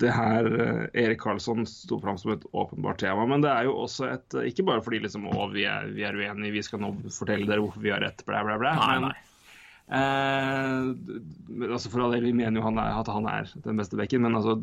det 0.00 0.14
her 0.14 0.48
eh, 0.48 1.02
Erik 1.04 1.20
Karlsson 1.20 1.66
sto 1.68 2.00
fram 2.00 2.16
som 2.20 2.32
et 2.32 2.46
åpenbart 2.52 3.02
tema. 3.04 3.26
Men 3.28 3.44
det 3.44 3.52
er 3.52 3.68
jo 3.68 3.76
også 3.84 4.08
et 4.14 4.38
Ikke 4.48 4.64
bare 4.70 4.84
fordi 4.84 5.02
liksom, 5.04 5.28
å, 5.28 5.50
vi, 5.52 5.66
er, 5.68 5.92
vi 5.92 6.06
er 6.08 6.16
uenige, 6.16 6.56
vi 6.56 6.64
skal 6.64 6.80
nå 6.84 6.94
fortelle 7.12 7.48
dere 7.50 7.60
hvorfor 7.66 7.84
vi 7.84 7.92
har 7.92 8.04
rett, 8.04 8.24
blæ, 8.24 8.40
blæ, 8.48 8.58
blæ. 8.62 8.74
Nei, 8.80 8.90
men, 8.94 9.10
nei. 9.10 9.33
Eh, 9.84 10.86
altså 11.68 11.90
for 11.92 12.00
all 12.00 12.14
del, 12.16 12.24
Vi 12.24 12.32
mener 12.32 12.56
jo 12.56 12.64
han 12.64 12.78
er, 12.80 12.94
at 13.02 13.10
han 13.12 13.26
er 13.28 13.50
den 13.66 13.80
beste 13.80 13.98
bekken, 14.00 14.24
men 14.24 14.38
altså, 14.38 14.56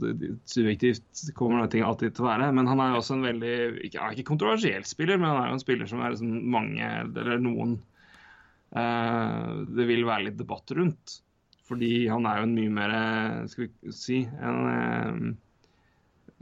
subjektivt 0.50 1.26
kommer 1.38 1.60
noen 1.60 1.72
ting 1.74 1.86
alltid 1.86 2.16
til 2.18 2.26
å 2.26 2.32
være. 2.32 2.50
Men 2.58 2.70
han 2.70 2.82
er 2.82 2.98
også 2.98 3.20
en 3.20 3.28
veldig 3.28 3.56
ikke, 3.88 4.08
ikke 4.16 4.30
kontroversiell 4.32 4.88
spiller, 4.88 5.22
men 5.22 5.30
han 5.30 5.44
er 5.44 5.52
jo 5.52 5.60
en 5.60 5.66
spiller 5.66 5.92
som 5.92 6.02
er 6.02 6.16
liksom 6.16 6.40
mange, 6.56 6.94
eller 7.12 7.44
noen 7.44 7.78
eh, 8.74 9.52
Det 9.78 9.90
vil 9.92 10.08
være 10.10 10.30
litt 10.30 10.42
debatt 10.42 10.74
rundt. 10.78 11.20
Fordi 11.72 11.94
han 12.12 12.26
er 12.28 12.42
jo 12.42 12.48
en 12.50 12.58
mye 12.58 12.72
mer 12.74 12.94
eh, 12.98 13.36
Skal 13.48 13.70
vi 13.70 13.94
si 13.96 14.18
en, 14.28 14.58
eh, 14.74 15.22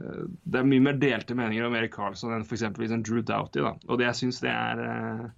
eh, 0.00 0.24
Det 0.42 0.58
er 0.58 0.72
mye 0.72 0.86
mer 0.88 0.98
delte 0.98 1.36
meninger 1.38 1.68
om 1.68 1.76
Erik 1.78 1.92
Karlsson 1.94 2.32
enn 2.34 2.48
f.eks. 2.48 2.64
Liksom 2.80 3.04
Drew 3.06 3.20
Doughty. 3.22 3.60
Da. 3.62 3.76
Og 3.86 4.00
det 4.00 4.08
jeg 4.08 4.22
syns 4.24 4.40
det 4.42 4.50
er 4.50 4.82
eh, 4.88 5.28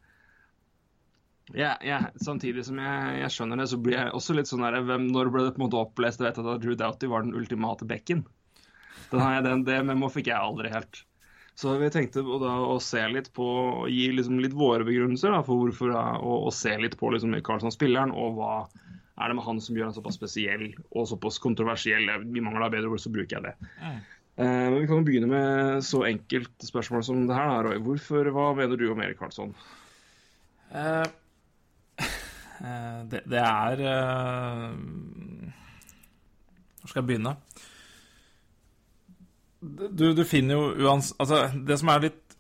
ja, 1.57 1.73
ja, 1.85 2.01
samtidig 2.25 2.65
som 2.67 2.79
jeg, 2.81 3.15
jeg 3.23 3.35
skjønner 3.35 3.61
det, 3.61 3.69
så 3.73 3.79
blir 3.81 3.99
jeg 3.99 4.13
også 4.17 4.37
litt 4.37 4.51
sånn 4.51 4.65
her 4.65 4.79
hvem, 4.87 5.09
Når 5.13 5.31
ble 5.33 5.47
det 5.47 5.55
på 5.57 5.63
en 5.63 5.67
måte 5.67 5.81
opplest 5.81 6.23
og 6.23 6.29
vet 6.29 6.41
at 6.43 6.63
Drew 6.63 6.77
Doughty 6.79 7.11
var 7.11 7.27
den 7.27 7.37
ultimate 7.39 7.89
bekken? 7.89 8.25
Den 9.11 9.21
har 9.21 9.37
jeg, 9.37 9.47
den, 9.49 9.65
det 9.69 9.81
memo 9.85 10.09
fikk 10.13 10.31
jeg 10.31 10.41
aldri 10.41 10.73
helt. 10.73 11.03
Så 11.59 11.75
vi 11.77 11.91
tenkte 11.93 12.23
å, 12.25 12.39
da, 12.41 12.55
å 12.65 12.79
se 12.81 13.03
litt 13.13 13.29
på, 13.37 13.45
å 13.85 13.89
gi 13.91 14.07
liksom 14.17 14.41
litt 14.41 14.57
våre 14.57 14.87
begrunnelser 14.89 15.35
da, 15.35 15.43
for 15.45 15.61
hvorfor, 15.61 15.93
da, 15.93 16.05
og, 16.23 16.49
og 16.49 16.57
se 16.57 16.73
litt 16.81 16.97
på 17.01 17.13
liksom, 17.13 17.37
Carlsson-spilleren, 17.45 18.15
og 18.17 18.39
hva 18.39 18.55
er 19.21 19.29
det 19.29 19.37
med 19.37 19.45
han 19.45 19.61
som 19.61 19.77
gjør 19.77 19.91
han 19.91 19.97
såpass 19.97 20.17
spesiell 20.17 20.71
og 20.91 21.07
såpass 21.11 21.37
kontroversiell. 21.43 22.09
Vi 22.25 22.41
mangler 22.41 22.65
da 22.65 22.73
bedre 22.73 22.95
ord, 22.95 23.03
så 23.03 23.13
bruker 23.13 23.37
jeg 23.37 23.51
det. 23.51 23.71
Mm. 23.83 23.99
Eh, 24.33 24.47
men 24.47 24.79
vi 24.81 24.87
kan 24.89 25.03
jo 25.03 25.07
begynne 25.07 25.29
med 25.29 25.85
så 25.85 26.07
enkelt 26.09 26.65
spørsmål 26.65 27.05
som 27.05 27.27
det 27.29 27.37
her. 27.37 27.51
da, 27.53 27.61
Roy. 27.69 27.81
Hvorfor, 27.85 28.33
Hva 28.33 28.49
mener 28.57 28.81
du 28.81 28.89
om 28.91 29.05
Erik 29.05 29.21
Karlsson? 29.21 29.53
Uh, 30.73 31.05
det, 33.11 33.23
det 33.27 33.41
er 33.43 33.81
eh, 33.91 34.67
Hvor 36.81 36.93
skal 36.93 37.01
jeg 37.03 37.09
begynne? 37.09 37.37
Du, 39.63 40.09
du 40.15 40.25
finner 40.27 40.59
jo 40.59 40.89
uans... 40.89 41.13
Altså, 41.23 41.45
det 41.55 41.79
som 41.79 41.91
er 41.93 42.05
litt 42.09 42.37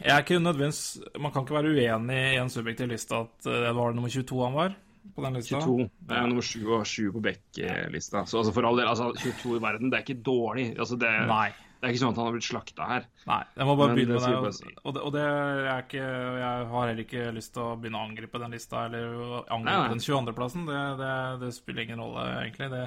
Jeg 0.00 0.12
er 0.14 0.22
ikke 0.22 0.38
nødvendigvis 0.42 0.82
Man 1.18 1.34
kan 1.34 1.46
ikke 1.46 1.58
være 1.58 1.74
uenig 1.74 2.20
i 2.34 2.40
en 2.42 2.50
subjektiv 2.50 2.90
liste 2.90 3.22
at 3.26 3.50
eh, 3.50 3.62
det 3.68 3.74
var 3.78 3.94
nummer 3.94 4.10
22 4.10 4.42
han 4.46 4.58
var 4.58 4.74
på 5.14 5.20
den 5.20 5.34
lista. 5.36 5.58
22. 5.60 5.84
Det 6.08 6.16
er 6.16 6.28
nummer 6.30 6.46
7 6.48 6.60
og 6.72 6.86
7 6.88 7.10
på 7.12 7.20
Beck-lista. 7.20 8.22
Så 8.24 8.38
altså, 8.40 8.54
for 8.56 8.64
all 8.64 8.78
del, 8.80 8.88
altså, 8.88 9.10
22 9.20 9.58
i 9.58 9.60
verden, 9.62 9.90
det 9.92 9.98
er 9.98 10.04
ikke 10.06 10.22
dårlig. 10.24 10.64
Altså, 10.78 10.96
det, 10.96 11.10
Nei. 11.28 11.50
Det 11.84 11.90
er 11.90 11.92
ikke 11.92 12.00
sånn 12.00 12.14
at 12.14 12.18
han 12.20 12.28
har 12.30 12.32
blitt 12.32 12.46
slakta 12.46 12.84
her. 12.88 13.02
Nei, 13.28 13.42
jeg 13.52 13.68
må 13.68 13.72
bare 13.76 13.90
Men 13.92 13.98
begynne 13.98 14.20
jeg 14.22 14.36
med 14.40 14.54
det. 14.56 14.70
Og 14.80 14.94
det, 14.96 15.00
og 15.04 15.10
det 15.12 15.24
er 15.24 15.82
ikke, 15.82 16.04
jeg 16.40 16.68
har 16.70 16.86
heller 16.88 17.02
ikke 17.02 17.24
lyst 17.36 17.50
til 17.52 17.60
å 17.60 17.74
begynne 17.76 17.98
å 18.00 18.06
angripe 18.08 18.40
den 18.40 18.56
lista, 18.56 18.86
eller 18.88 19.10
angripe 19.52 19.66
Nei, 19.66 19.74
nei. 19.82 19.90
den 19.92 20.00
22.-plassen. 20.00 20.64
Det, 20.70 20.78
det, 21.02 21.10
det 21.42 21.50
spiller 21.52 21.84
ingen 21.84 22.00
rolle, 22.00 22.24
egentlig. 22.38 22.70
Det, 22.72 22.86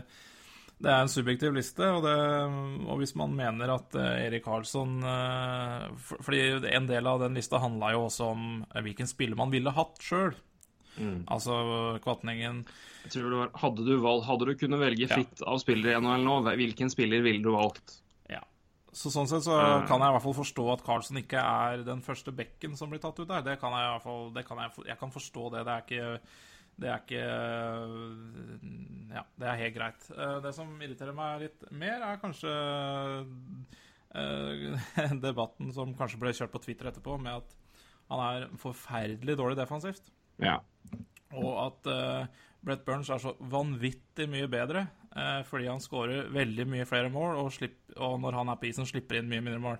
det 0.81 0.89
er 0.95 1.03
en 1.03 1.13
subjektiv 1.13 1.53
liste, 1.59 1.91
og, 1.93 2.07
det, 2.07 2.15
og 2.89 3.03
hvis 3.03 3.13
man 3.21 3.37
mener 3.37 3.75
at 3.75 3.99
eh, 4.01 4.23
Erik 4.25 4.47
Karlsson 4.47 4.97
eh, 5.05 5.85
for, 6.01 6.25
Fordi 6.25 6.41
en 6.73 6.89
del 6.89 7.11
av 7.13 7.21
den 7.21 7.37
lista 7.37 7.61
handla 7.61 7.93
jo 7.93 8.07
også 8.07 8.31
om 8.33 8.49
eh, 8.63 8.81
hvilken 8.85 9.13
spiller 9.13 9.37
man 9.37 9.53
ville 9.53 9.73
hatt 9.77 10.01
sjøl. 10.01 10.33
Mm. 10.97 11.27
Altså 11.29 11.53
Kvatningen 12.01 12.63
Jeg 13.03 13.11
tror 13.13 13.29
det 13.29 13.39
var, 13.43 13.53
hadde, 13.61 13.85
du 13.85 13.93
valg, 14.01 14.25
hadde 14.25 14.49
du 14.49 14.57
kunnet 14.57 14.81
velge 14.81 15.11
fritt 15.13 15.45
av 15.45 15.61
spillere 15.61 15.93
i 15.93 16.01
NHL 16.01 16.25
nå, 16.25 16.39
hvilken 16.57 16.89
spiller 16.89 17.21
ville 17.21 17.45
du 17.45 17.53
valgt? 17.53 17.99
Så 18.97 19.11
sånn 19.13 19.27
sett 19.29 19.45
så 19.45 19.53
Eh. 19.61 19.85
kan 19.87 20.01
jeg 20.01 20.09
i 20.09 20.13
hvert 20.15 20.23
fall 20.25 20.37
forstå 20.39 20.63
at 20.73 20.83
Carlsen 20.85 21.17
ikke 21.21 21.37
er 21.37 21.83
den 21.85 22.01
første 22.01 22.31
bekken 22.33 22.73
som 22.79 22.89
blir 22.89 22.99
tatt 23.03 23.19
ut 23.19 23.27
der. 23.29 23.43
Det 23.45 23.59
kan 23.61 23.71
jeg 23.77 23.85
i 23.85 23.91
hvert 23.93 24.05
fall 24.07 24.31
det 24.33 24.45
kan 24.47 24.57
jeg, 24.63 24.71
jeg 24.89 24.97
kan 24.99 25.11
forstå 25.13 25.51
det. 25.53 25.65
Det 25.67 25.73
er 25.75 25.83
ikke 25.85 26.19
det 26.77 26.89
er 26.93 26.99
ikke 27.01 27.23
Ja, 29.17 29.23
det 29.39 29.47
er 29.49 29.61
helt 29.61 29.75
greit. 29.75 30.09
Eh, 30.17 30.39
Det 30.41 30.53
som 30.55 30.73
irriterer 30.81 31.13
meg 31.15 31.41
litt 31.45 31.63
mer, 31.71 32.01
er 32.05 32.19
kanskje 32.21 32.51
uh, 34.17 34.79
debatten 35.27 35.71
som 35.73 35.93
kanskje 35.97 36.19
ble 36.21 36.33
kjørt 36.33 36.53
på 36.53 36.61
Twitter 36.63 36.89
etterpå, 36.91 37.17
med 37.21 37.41
at 37.41 37.55
han 38.09 38.21
er 38.23 38.47
forferdelig 38.61 39.35
dårlig 39.37 39.57
defensivt. 39.59 40.11
Ja. 40.39 40.59
Og 41.35 41.49
at 41.65 41.89
eh, 41.91 42.27
Brett 42.65 42.83
Burns 42.85 43.09
er 43.13 43.21
så 43.21 43.35
vanvittig 43.39 44.27
mye 44.31 44.47
bedre 44.51 44.87
eh, 45.15 45.39
fordi 45.47 45.69
han 45.69 45.83
skårer 45.83 46.31
veldig 46.33 46.65
mye 46.69 46.87
flere 46.89 47.11
mål, 47.13 47.37
og, 47.43 47.53
slipp, 47.53 47.79
og 47.95 48.17
når 48.23 48.39
han 48.41 48.51
er 48.51 48.59
på 48.59 48.69
isen, 48.71 48.87
slipper 48.89 49.19
inn 49.19 49.29
mye 49.31 49.43
mindre 49.45 49.61
mål. 49.63 49.79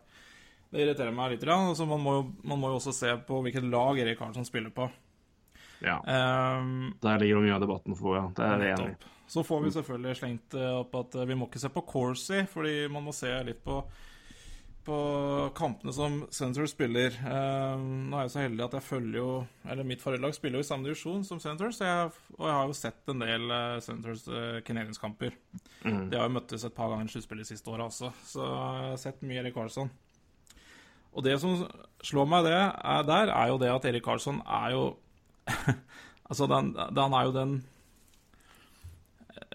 Det 0.71 0.83
irriterer 0.83 1.15
meg 1.15 1.33
litt. 1.33 1.43
Altså, 1.47 1.85
man, 1.87 2.01
må 2.03 2.15
jo, 2.17 2.23
man 2.47 2.59
må 2.59 2.71
jo 2.73 2.79
også 2.81 2.93
se 2.95 3.13
på 3.27 3.41
hvilket 3.45 3.67
lag 3.71 3.99
Erik 4.03 4.19
Karlsson 4.19 4.47
spiller 4.47 4.73
på. 4.75 4.89
ja. 5.79 5.99
Um, 6.03 6.97
Der 7.01 7.21
ligger 7.21 7.39
mye 7.43 7.55
av 7.55 7.63
debatten 7.63 7.95
for, 7.95 8.17
ja. 8.19 8.25
Det 8.35 8.43
er 8.43 8.65
jeg 8.65 8.75
enig 8.79 8.95
i. 8.97 9.13
Så 9.27 9.43
får 9.43 9.63
vi 9.63 9.71
selvfølgelig 9.75 10.15
slengt 10.15 10.55
eh, 10.55 10.73
opp 10.79 10.93
at 10.95 11.15
eh, 11.19 11.27
vi 11.27 11.35
må 11.35 11.49
ikke 11.49 11.59
se 11.59 11.71
på 11.71 11.83
Corsi, 11.87 12.45
fordi 12.47 12.87
man 12.91 13.03
må 13.03 13.15
se 13.15 13.31
litt 13.43 13.59
på 13.63 13.81
på 14.88 14.97
kampene 15.58 15.91
som 15.91 16.21
Senators 16.32 16.71
spiller. 16.71 17.15
Eh, 17.19 17.82
nå 17.82 18.15
er 18.15 18.26
jeg 18.26 18.34
så 18.34 18.43
heldig 18.45 18.63
at 18.63 18.78
jeg 18.78 18.86
følger 18.88 19.17
jo 19.19 19.30
Eller 19.67 19.88
mitt 19.88 20.04
forrige 20.04 20.32
spiller 20.36 20.62
jo 20.62 20.63
i 20.63 20.67
samme 20.67 20.88
divisjon 20.88 21.26
som 21.28 21.41
så 21.43 21.52
jeg, 21.52 22.12
og 22.38 22.45
jeg 22.47 22.56
har 22.56 22.69
jo 22.69 22.78
sett 22.78 23.12
en 23.12 23.23
del 23.23 23.52
uh, 23.52 23.80
Senators 23.84 24.23
uh, 24.32 24.60
Canadiens-kamper. 24.63 25.36
Mm. 25.84 26.10
De 26.12 26.17
har 26.17 26.28
jo 26.28 26.36
møttes 26.38 26.63
et 26.63 26.76
par 26.76 26.91
ganger 26.91 27.10
i 27.10 27.13
sluttspillet 27.15 27.50
siste 27.50 27.71
åra 27.71 27.89
også, 27.89 28.12
så 28.26 28.43
jeg 28.47 28.91
har 28.91 29.02
sett 29.02 29.23
mye 29.28 29.41
Erik 29.41 29.58
Karlsson. 29.58 29.91
Og 31.17 31.26
det 31.26 31.36
som 31.41 31.65
slår 32.06 32.28
meg 32.30 32.47
det 32.47 32.58
er 32.58 33.08
der, 33.08 33.34
er 33.34 33.52
jo 33.52 33.62
det 33.62 33.71
at 33.73 33.88
Erik 33.89 34.06
Karlsson 34.06 34.41
er 34.45 34.76
jo 34.76 34.84
Altså, 36.28 36.47
den, 36.52 36.73
den 36.76 37.13
er 37.15 37.23
jo 37.23 37.32
den 37.32 37.52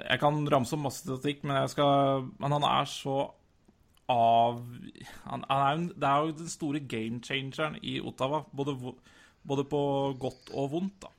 Jeg 0.09 0.21
kan 0.23 0.40
ramse 0.49 0.73
opp 0.77 0.87
masse 0.87 1.05
statistikk, 1.05 1.45
men 1.45 1.59
skal 1.75 2.29
Men 2.40 2.57
han 2.57 2.64
er 2.68 2.88
så 2.88 3.16
av 4.12 4.61
han, 5.25 5.42
han 5.48 5.48
er, 5.48 5.83
Det 5.96 6.09
er 6.09 6.29
jo 6.29 6.37
den 6.42 6.53
store 6.53 6.85
game 6.88 7.18
changeren 7.25 7.79
i 7.83 7.98
Ottawa, 8.01 8.44
både, 8.53 8.77
både 9.48 9.66
på 9.68 9.83
godt 10.20 10.55
og 10.55 10.70
vondt, 10.77 11.03
da. 11.07 11.12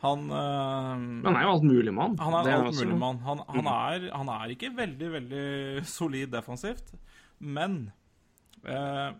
Han 0.00 0.30
øh, 0.32 1.24
han 1.26 1.36
er 1.36 1.42
jo 1.44 1.54
alt 1.54 1.64
mulig 1.68 1.92
mann. 1.92 2.14
han 2.18 2.32
er 2.32 2.46
Det 2.46 2.52
alt 2.56 2.78
mulig 2.84 2.98
mann. 2.98 3.18
Han, 3.20 3.42
han, 3.48 3.66
er, 3.66 4.06
han 4.16 4.28
er 4.32 4.54
ikke 4.54 4.72
veldig, 4.76 5.10
veldig 5.12 5.48
solid 5.84 6.30
defensivt, 6.32 6.94
men 7.38 7.90
øh, 8.64 9.10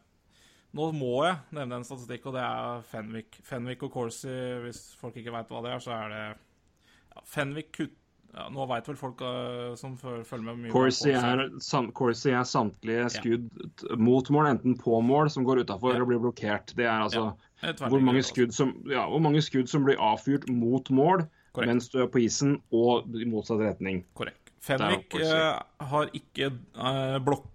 Nå 0.71 0.93
må 0.95 1.25
jeg 1.27 1.38
nevne 1.57 1.81
en 1.81 1.85
statistikk, 1.87 2.29
og 2.31 2.37
det 2.37 2.43
er 2.47 2.83
Fenwick. 2.87 3.40
Fenwick 3.43 3.83
og 3.83 3.90
Corsi, 3.90 4.31
hvis 4.62 4.85
folk 5.01 5.16
ikke 5.19 5.33
veit 5.35 5.51
hva 5.51 5.64
det 5.64 5.73
er, 5.75 5.81
så 5.83 5.97
er 5.97 6.12
det 6.12 6.21
ja, 6.29 7.25
Fenwick 7.27 7.73
kutt... 7.75 7.97
Ja, 8.31 8.45
nå 8.55 8.62
veit 8.71 8.87
vel 8.87 8.95
folk 8.99 9.23
uh, 9.27 9.73
som 9.75 9.97
følger 9.99 10.43
med 10.47 10.59
mye 10.62 10.71
Corsi 10.71 11.11
er, 11.19 11.40
sam, 11.64 11.88
Corsi 11.97 12.31
er 12.31 12.45
samtlige 12.47 13.09
skudd 13.11 13.49
t- 13.81 13.97
mot 13.99 14.29
mål, 14.31 14.47
enten 14.53 14.77
på 14.79 15.01
mål, 15.03 15.31
som 15.35 15.43
går 15.49 15.64
utafor, 15.64 15.90
Ja. 15.90 15.97
eller 15.99 16.07
blir 16.12 16.23
blokkert. 16.23 16.71
Det 16.79 16.87
er 16.87 17.03
altså 17.03 17.25
ja, 17.62 17.73
hvor, 17.83 17.99
mange 17.99 18.23
skudd 18.23 18.55
som, 18.55 18.71
ja, 18.87 19.03
hvor 19.11 19.19
mange 19.25 19.43
skudd 19.43 19.66
som 19.73 19.83
blir 19.88 19.99
avfyrt 19.99 20.47
mot 20.49 20.87
mål 20.95 21.25
Korrekt. 21.53 21.66
mens 21.73 21.90
du 21.90 21.99
er 22.05 22.07
på 22.07 22.23
isen, 22.23 22.61
og 22.71 23.11
i 23.19 23.27
motsatt 23.27 23.59
retning. 23.66 24.05
Korrekt. 24.14 24.53
Corsi. 24.62 25.25
eh, 25.27 25.87
har 25.90 26.11
ikke 26.14 26.53
uh, 26.79 27.19
blokk... 27.25 27.49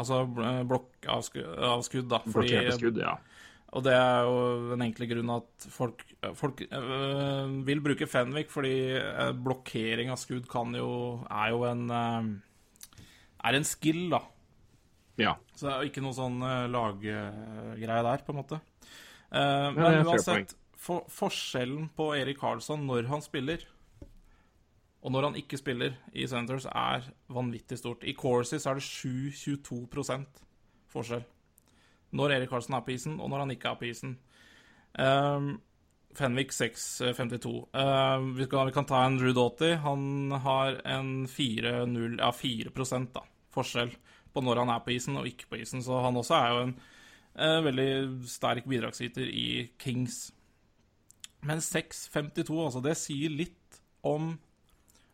Altså 0.00 0.22
blokk 0.66 1.06
av 1.06 1.20
skudd, 1.22 2.08
da. 2.10 2.18
Fordi 2.32 2.56
skudd, 2.74 2.96
ja. 2.98 3.16
Og 3.72 3.84
det 3.86 3.94
er 3.96 4.26
jo 4.28 4.72
den 4.74 4.84
enkle 4.84 5.08
grunnen 5.08 5.32
at 5.38 5.66
folk, 5.72 6.04
folk 6.36 6.60
øh, 6.66 7.52
vil 7.66 7.80
bruke 7.84 8.08
Fenwick 8.10 8.52
fordi 8.52 8.74
øh, 9.00 9.30
blokkering 9.44 10.12
av 10.12 10.20
skudd 10.20 10.44
kan 10.50 10.76
jo 10.76 11.22
Er 11.24 11.54
jo 11.54 11.64
en 11.70 11.86
øh, 11.88 12.28
Er 13.42 13.56
en 13.56 13.64
skill, 13.64 14.10
da. 14.12 14.20
ja. 15.18 15.32
Så 15.56 15.66
det 15.66 15.72
er 15.72 15.80
jo 15.80 15.90
ikke 15.90 16.04
noe 16.04 16.16
sånn 16.16 16.36
øh, 16.44 16.66
laggreie 16.70 18.02
der, 18.06 18.26
på 18.26 18.32
en 18.32 18.38
måte. 18.38 18.60
Uh, 19.32 19.72
men 19.72 20.04
uansett, 20.04 20.52
for, 20.76 21.06
forskjellen 21.08 21.88
på 21.96 22.10
Erik 22.14 22.38
Karlsson 22.42 22.84
når 22.86 23.08
han 23.08 23.24
spiller, 23.24 23.64
og 25.02 25.10
når 25.14 25.26
han 25.30 25.38
ikke 25.40 25.58
spiller 25.58 25.96
i 26.14 26.26
Senators, 26.28 26.68
er 26.68 27.08
vanvittig 27.32 27.80
stort. 27.80 28.04
I 28.04 28.14
Corsi 28.14 28.60
så 28.60 28.70
er 28.70 28.78
det 28.78 28.86
7-22% 28.86 30.42
forskjell. 30.92 31.24
Når 32.12 32.34
Erik 32.36 32.50
Karlsson 32.52 32.76
er 32.76 32.84
på 32.84 32.92
isen, 32.94 33.18
og 33.20 33.30
når 33.32 33.38
han 33.46 33.50
ikke 33.54 33.70
er 33.70 33.78
på 33.80 33.86
isen. 33.88 34.16
Um, 35.00 35.46
Fenwick 36.14 36.50
6,52. 36.52 37.52
Uh, 37.72 38.26
vi, 38.36 38.44
kan- 38.46 38.66
vi 38.68 38.72
kan 38.76 38.84
ta 38.84 39.04
en 39.06 39.16
Drew 39.16 39.32
Doughty. 39.32 39.70
Han 39.80 40.30
har 40.44 40.80
en 40.84 41.26
4-0 41.26 42.18
Ja, 42.20 42.28
4% 42.36 43.12
da, 43.14 43.22
forskjell 43.54 43.94
på 44.32 44.42
når 44.44 44.60
han 44.62 44.68
er 44.74 44.80
på 44.84 44.92
isen 44.92 45.16
og 45.16 45.26
ikke 45.28 45.48
på 45.48 45.60
isen. 45.62 45.80
Så 45.84 46.02
han 46.04 46.16
også 46.20 46.36
er 46.36 46.52
jo 46.52 46.60
en 46.66 46.74
uh, 47.40 47.64
veldig 47.64 47.88
sterk 48.28 48.68
bidragsyter 48.68 49.24
i 49.32 49.70
Kings. 49.80 50.30
Men 51.42 51.58
6,52, 51.64 52.52
altså, 52.64 52.80
det 52.84 52.96
sier 53.00 53.32
litt 53.32 53.80
om 54.06 54.34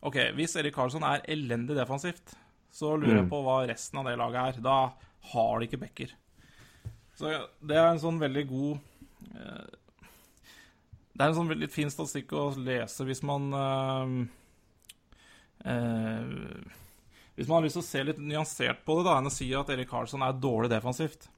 OK, 0.07 0.19
hvis 0.37 0.55
Erik 0.61 0.75
Karlsson 0.77 1.03
er 1.07 1.23
elendig 1.31 1.75
defensivt, 1.79 2.35
så 2.71 2.93
lurer 2.99 3.17
jeg 3.23 3.25
Mm. 3.27 3.31
på 3.33 3.39
hva 3.43 3.55
resten 3.67 3.99
av 3.99 4.05
det 4.11 4.19
laget 4.21 4.59
er. 4.59 4.61
Da 4.63 4.75
har 5.33 5.59
de 5.59 5.67
ikke 5.67 5.81
backer. 5.81 6.13
Så 7.19 7.31
det 7.59 7.75
er 7.75 7.89
en 7.91 7.99
sånn 7.99 8.21
veldig 8.23 8.45
god 8.47 8.75
eh, 9.35 9.71
Det 11.15 11.25
er 11.25 11.31
en 11.31 11.39
sånn 11.41 11.51
veldig 11.51 11.69
fin 11.73 11.91
statistikk 11.91 12.35
å 12.39 12.45
lese 12.63 13.07
hvis 13.09 13.25
man 13.27 13.49
eh, 13.59 14.13
eh, 15.73 16.29
Hvis 17.35 17.49
man 17.49 17.57
har 17.59 17.67
lyst 17.67 17.81
til 17.81 17.83
å 17.83 17.89
se 17.89 18.05
litt 18.07 18.21
nyansert 18.23 18.85
på 18.87 19.01
det, 19.01 19.09
da, 19.09 19.17
enn 19.19 19.31
å 19.31 19.35
si 19.35 19.51
at 19.55 19.73
Erik 19.75 19.91
Karlsson 19.91 20.23
er 20.27 20.39
dårlig 20.39 20.71
defensivt. 20.73 21.29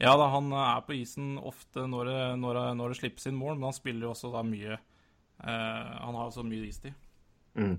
Ja 0.00 0.14
da, 0.20 0.28
han 0.32 0.52
er 0.56 0.84
på 0.84 0.96
isen 0.96 1.36
ofte 1.40 1.84
når 1.88 2.08
det, 2.08 2.20
når 2.40 2.58
det, 2.58 2.66
når 2.80 2.92
det 2.92 2.98
slippes 3.00 3.28
inn 3.28 3.36
mål, 3.38 3.58
men 3.58 3.68
han 3.68 3.76
spiller 3.76 4.08
jo 4.08 4.14
også 4.14 4.32
da 4.32 4.40
mye 4.46 4.78
Han 5.42 6.14
har 6.14 6.28
også 6.28 6.44
mye 6.46 6.68
istid. 6.68 6.94
Mm. 7.52 7.74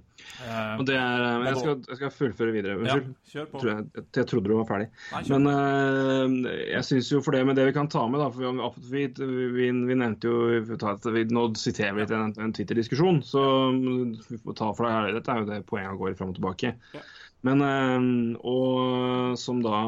Eh, 0.46 0.82
det 0.86 0.96
er, 1.00 1.24
jeg 1.48 1.58
skal, 1.58 1.80
jeg 1.90 1.98
skal 1.98 2.12
fullføre 2.14 2.54
videre. 2.54 2.76
ja, 2.86 2.98
Unnskyld. 3.00 3.16
kjør 3.32 3.48
på. 3.50 3.62
Jeg, 3.66 4.04
jeg 4.20 4.28
trodde 4.30 4.52
du 4.52 4.56
var 4.60 4.68
ferdig. 4.70 4.90
Nei, 5.16 5.24
Men 5.34 5.50
uh, 5.50 6.52
jeg 6.70 6.88
syns 6.90 7.10
jo 7.10 7.22
for 7.26 7.34
det 7.34 7.42
med 7.50 7.58
det 7.58 7.66
vi 7.72 7.76
kan 7.76 7.90
ta 7.90 8.06
med, 8.06 8.22
da 8.22 8.30
for 8.34 8.78
Vi, 8.92 9.08
vi, 9.18 9.50
vi, 9.56 9.72
vi 9.90 9.98
nevnte 9.98 10.30
jo 10.30 10.62
vi 10.62 11.26
Nå 11.34 11.48
siterer 11.58 11.98
vi 11.98 12.06
litt 12.06 12.14
en, 12.14 12.36
en 12.38 12.54
Twitter-diskusjon, 12.54 13.24
så 13.26 13.44
vi 13.74 14.40
får 14.46 14.60
ta 14.62 14.70
for 14.78 14.86
det 14.86 14.94
her. 14.94 15.12
Dette 15.18 15.34
er 15.34 15.42
jo 15.42 15.50
det 15.50 15.62
poenget 15.70 16.00
går 16.02 16.18
fram 16.20 16.34
og 16.34 16.38
tilbake. 16.38 16.76
Ja. 16.94 17.06
Men 17.44 17.60
uh, 17.60 18.40
Og 18.48 19.38
som 19.40 19.62
da 19.64 19.80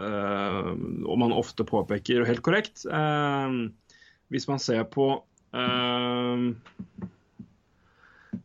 eh, 0.00 0.70
Og 1.06 1.18
man 1.20 1.34
ofte 1.36 1.66
påpeker, 1.66 2.22
og 2.22 2.30
helt 2.30 2.42
korrekt 2.46 2.86
eh, 2.88 3.58
Hvis 4.32 4.48
man 4.50 4.62
ser 4.62 4.86
på 4.90 5.10
eh, 5.54 6.46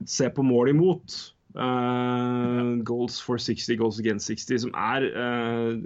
Se 0.09 0.29
på 0.29 0.45
mål 0.45 0.73
imot. 0.75 1.17
Uh, 1.51 2.79
goals 2.87 3.17
for 3.19 3.41
60, 3.41 3.75
goals 3.75 3.99
against 3.99 4.29
60, 4.31 4.61
som 4.63 4.71
er 4.77 5.07
uh, 5.11 5.81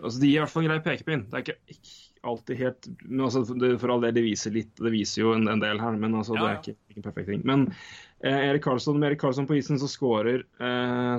Altså, 0.00 0.16
De 0.22 0.30
gir 0.30 0.38
i 0.38 0.40
hvert 0.40 0.48
fall 0.48 0.64
en 0.64 0.70
grei 0.70 0.80
pekepinn. 0.80 1.26
Det 1.28 1.36
er 1.36 1.44
ikke 1.74 1.82
alltid 2.24 2.56
helt 2.56 2.86
men 3.02 3.26
altså, 3.26 3.42
det, 3.60 3.74
For 3.82 3.92
all 3.92 4.00
del, 4.00 4.14
det 4.16 4.22
viser 4.24 4.54
litt, 4.54 4.72
det 4.80 4.94
viser 4.94 5.20
jo 5.20 5.34
en, 5.36 5.44
en 5.52 5.60
del 5.60 5.82
her, 5.82 5.98
men 6.00 6.16
altså, 6.16 6.32
det 6.38 6.40
Ja, 6.40 6.54
er 6.54 6.62
ikke, 6.62 6.76
ikke 6.88 7.02
en 7.02 7.06
perfekt 7.10 7.28
ting. 7.34 7.44
Men 7.44 7.66
uh, 7.68 8.38
Erik 8.38 8.64
Karlsson, 8.64 8.96
med 8.96 9.10
Erik 9.10 9.20
Karlsson 9.20 9.50
på 9.50 9.58
isen 9.58 9.82
så 9.82 9.90
skårer, 9.92 10.46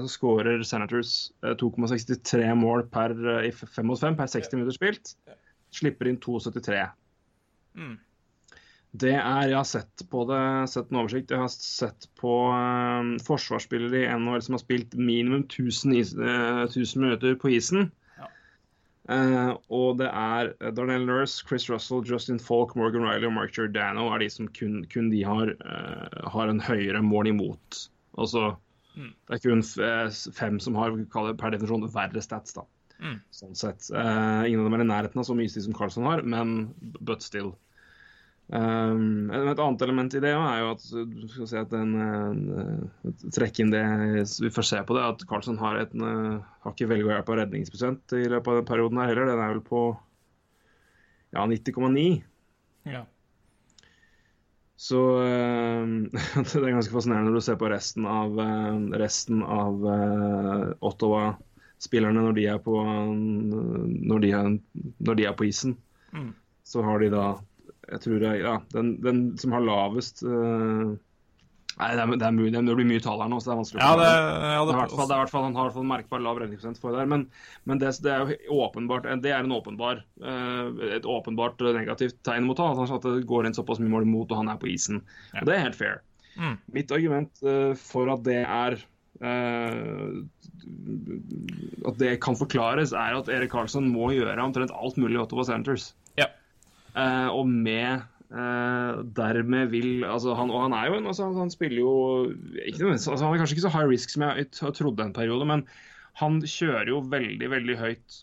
så 0.02 0.10
skårer 0.10 0.66
Senators 0.66 1.14
eh, 1.46 1.54
2,63 1.62 2.50
mål 2.58 2.88
per, 2.90 3.14
i 3.46 3.54
5 3.54 3.86
mot 3.86 4.02
5 4.02 4.18
per 4.18 4.34
60 4.34 4.58
minutter 4.58 4.80
spilt. 4.80 5.14
Slipper 5.76 6.10
inn 6.10 6.18
2,73. 6.26 6.82
Mm. 7.78 8.00
Det 9.04 9.14
er, 9.18 9.48
Jeg 9.50 9.58
har 9.58 9.68
sett 9.68 10.04
på 10.12 10.24
det, 10.30 10.42
sett 10.72 10.92
en 10.92 11.00
oversikt. 11.02 11.34
Jeg 11.34 11.42
har 11.42 11.52
sett 11.52 12.08
på 12.20 12.34
eh, 12.54 13.12
forsvarsspillere 13.26 14.04
i 14.04 14.10
NHL 14.14 14.44
som 14.46 14.58
har 14.58 14.64
spilt 14.64 14.96
minimum 14.96 15.46
1000, 15.48 15.96
is, 16.00 16.14
uh, 16.20 16.66
1000 16.68 17.02
minutter 17.02 17.38
på 17.42 17.52
isen. 17.56 17.90
Ja. 18.20 18.30
Eh, 19.16 19.52
og 19.74 19.98
det 20.02 20.12
er 20.12 20.54
Darnell 20.78 21.08
Nurse, 21.10 21.42
Chris 21.48 21.70
Russell, 21.72 22.06
Justin 22.06 22.40
Falk, 22.40 22.76
Morgan 22.80 23.08
Riley 23.08 23.28
og 23.28 23.36
Mark 23.40 23.58
Giordano 23.58 24.12
er 24.14 24.24
de 24.24 24.30
som 24.32 24.48
kun, 24.54 24.84
kun 24.94 25.10
de 25.12 25.26
har, 25.28 25.56
uh, 25.66 26.30
har 26.36 26.54
en 26.54 26.64
høyere 26.64 27.04
mål 27.04 27.34
imot. 27.34 27.88
Altså, 28.16 28.54
Mm. 28.96 29.12
Det 29.28 29.36
er 29.36 29.44
kun 29.44 29.64
eh, 29.84 30.18
fem 30.38 30.60
som 30.64 30.78
har 30.80 30.96
per 31.12 31.54
definisjon 31.54 31.88
verre 31.92 32.24
stats. 32.24 32.56
da. 32.56 32.66
Mm. 33.04 33.18
Sånn 33.36 33.58
sett. 33.60 33.90
Eh, 33.92 34.42
ingen 34.48 34.64
av 34.64 34.70
dem 34.70 34.78
er 34.78 34.86
i 34.86 34.90
nærheten 34.90 35.22
av 35.22 35.28
så 35.28 35.36
mye 35.38 35.52
tid 35.52 35.66
som 35.68 35.76
Carlson 35.76 36.08
har, 36.08 36.24
men 36.24 36.74
but 37.02 37.26
still. 37.26 37.56
Um, 38.46 39.32
et 39.34 39.58
annet 39.58 39.82
element 39.82 40.14
i 40.14 40.20
det 40.22 40.30
er 40.30 40.60
jo 40.62 40.68
at 40.76 40.84
skal 40.86 41.48
si 41.50 41.58
at 41.58 41.72
den, 41.72 41.96
uh, 41.98 43.48
inn 43.64 43.72
det 43.74 43.82
vi 44.44 44.52
får 44.54 44.68
se 44.70 44.82
på 44.86 44.98
det, 44.98 45.02
at 45.02 45.24
Carlsen 45.26 45.58
har, 45.58 45.80
et, 45.82 45.96
uh, 45.98 46.38
har 46.62 46.76
ikke 46.76 46.92
veldig 46.92 47.08
god 47.08 47.16
av 47.24 47.40
redningsprosent 47.40 48.14
i 48.20 48.28
løpet 48.30 48.52
av 48.52 48.60
den 48.60 48.68
perioden 48.70 49.02
her 49.02 49.10
heller. 49.10 49.32
Den 49.32 49.42
er 49.42 49.56
vel 49.56 49.64
på 49.66 49.82
ja, 51.34 51.42
90,9. 51.42 52.06
Ja. 52.94 53.02
Så 54.78 55.02
uh, 55.26 55.90
det 56.46 56.62
er 56.62 56.70
ganske 56.70 56.94
fascinerende 56.94 57.34
når 57.34 57.42
du 57.42 57.48
ser 57.48 57.58
på 57.58 57.74
resten 57.74 58.06
av, 58.06 58.38
resten 59.02 59.42
av 59.42 59.90
Ottawa-spillerne 60.86 62.28
når 62.30 62.38
de 62.38 62.46
er 62.54 62.62
på 62.62 62.78
når 62.78 64.22
de 64.22 64.32
når 64.38 65.18
de 65.18 65.30
er 65.32 65.34
på 65.34 65.50
isen. 65.50 65.80
Mm. 66.14 66.36
Så 66.62 66.86
har 66.86 67.02
de 67.02 67.10
da 67.10 67.26
jeg 67.86 68.02
tror 68.06 68.24
jeg, 68.24 68.42
ja, 68.42 68.56
den, 68.74 68.96
den, 69.04 69.26
som 69.42 69.54
har 69.56 69.66
lavest 69.66 70.24
uh, 70.26 70.96
Nei, 71.76 71.90
det, 71.92 72.04
er, 72.06 72.12
det, 72.16 72.24
er 72.24 72.62
det, 72.64 72.74
blir 72.78 72.88
mye 72.88 73.02
tall 73.04 73.20
her 73.20 73.28
nå, 73.28 73.36
så 73.44 73.50
det 73.50 73.52
er 73.52 73.58
vanskelig. 73.60 73.82
Ja, 73.84 73.96
det, 74.00 74.06
ja, 74.08 74.62
det, 74.64 74.72
er 74.72 74.78
hvert 74.80 74.94
fall, 74.94 75.10
det 75.10 75.16
er 75.16 75.20
hvert 75.26 75.34
fall, 75.34 75.44
Han 75.44 75.58
har 75.60 75.74
fått 75.76 75.88
merkbar 75.90 76.22
lav 76.24 76.38
redningsprosent 76.40 76.80
for 76.80 76.96
det 76.96 77.02
der. 77.02 77.10
Men, 77.12 77.26
men 77.68 77.82
det, 77.82 77.90
er 78.08 78.32
jo 78.32 78.60
åpenbart 78.64 79.10
Det 79.20 79.34
er 79.36 79.44
en 79.44 79.52
åpenbar, 79.52 80.00
uh, 80.24 80.70
et 80.96 81.04
åpenbart 81.04 81.60
negativt 81.76 82.16
tegn 82.24 82.48
mot 82.48 82.62
han, 82.64 82.80
at 82.80 83.10
det 83.10 83.28
går 83.28 83.50
inn 83.50 83.58
såpass 83.58 83.84
mye 83.84 83.92
mål 83.92 84.08
imot, 84.08 84.32
og 84.32 84.40
han 84.40 84.54
er 84.54 84.62
på 84.62 84.72
isen. 84.72 85.04
Ja. 85.34 85.42
Og 85.42 85.52
Det 85.52 85.58
er 85.58 85.66
helt 85.66 85.80
fair. 85.82 86.00
Mm. 86.40 86.56
Mitt 86.80 86.96
argument 86.96 87.44
for 87.80 88.12
at 88.12 88.24
det 88.28 88.42
er 88.44 88.80
At 91.92 92.00
det 92.00 92.16
kan 92.24 92.40
forklares, 92.40 92.96
er 92.96 93.20
at 93.20 93.32
Erik 93.36 93.52
Karlsson 93.52 93.92
må 93.92 94.14
gjøre 94.16 94.40
omtrent 94.48 94.72
alt 94.72 94.96
mulig 95.00 95.20
i 95.20 95.24
Ottawa 95.26 95.44
Centres. 95.52 95.92
Uh, 96.96 97.28
og 97.36 97.50
med 97.50 98.06
uh, 98.32 99.02
dermed 99.18 99.74
vil 99.74 100.06
altså 100.08 100.36
han, 100.38 100.52
Og 100.54 100.62
han 100.64 100.76
er 100.78 100.88
jo 100.88 101.00
en 101.02 101.10
altså, 101.12 101.28
han 101.36 101.52
spiller 101.52 101.82
jo 101.82 101.96
ikke, 102.64 102.94
altså, 102.94 103.18
Han 103.20 103.34
er 103.34 103.42
kanskje 103.42 103.58
ikke 103.58 103.66
så 103.66 103.74
high 103.74 103.90
risk 103.90 104.14
som 104.14 104.24
jeg, 104.24 104.46
jeg 104.56 104.78
trodde 104.78 105.04
en 105.04 105.16
periode, 105.16 105.48
men 105.50 105.66
han 106.16 106.40
kjører 106.40 106.94
jo 106.94 107.02
veldig, 107.12 107.50
veldig 107.52 107.76
høyt. 107.76 108.22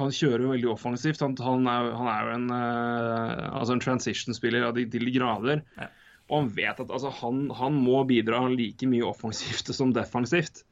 Han 0.00 0.10
kjører 0.10 0.42
jo 0.42 0.50
veldig 0.50 0.70
offensivt. 0.72 1.22
Han, 1.22 1.36
han, 1.38 1.68
er, 1.70 1.92
han 1.94 2.08
er, 2.10 2.24
jo 2.26 2.32
en, 2.34 2.48
uh, 2.50 3.44
altså 3.60 3.76
en 3.76 3.84
transition-spiller 3.84 4.66
av 4.66 4.74
de, 4.74 4.88
de 4.90 5.12
grader. 5.14 5.62
Ja. 5.78 5.86
Og 6.30 6.36
han 6.40 6.50
vet 6.56 6.82
at 6.82 6.90
altså, 6.90 7.12
han, 7.20 7.44
han, 7.58 7.78
må 7.84 8.02
bidra 8.08 8.42
like 8.50 8.90
mye 8.90 9.06
offensivt 9.06 9.70
som 9.78 9.94
defensivt. 9.94 10.64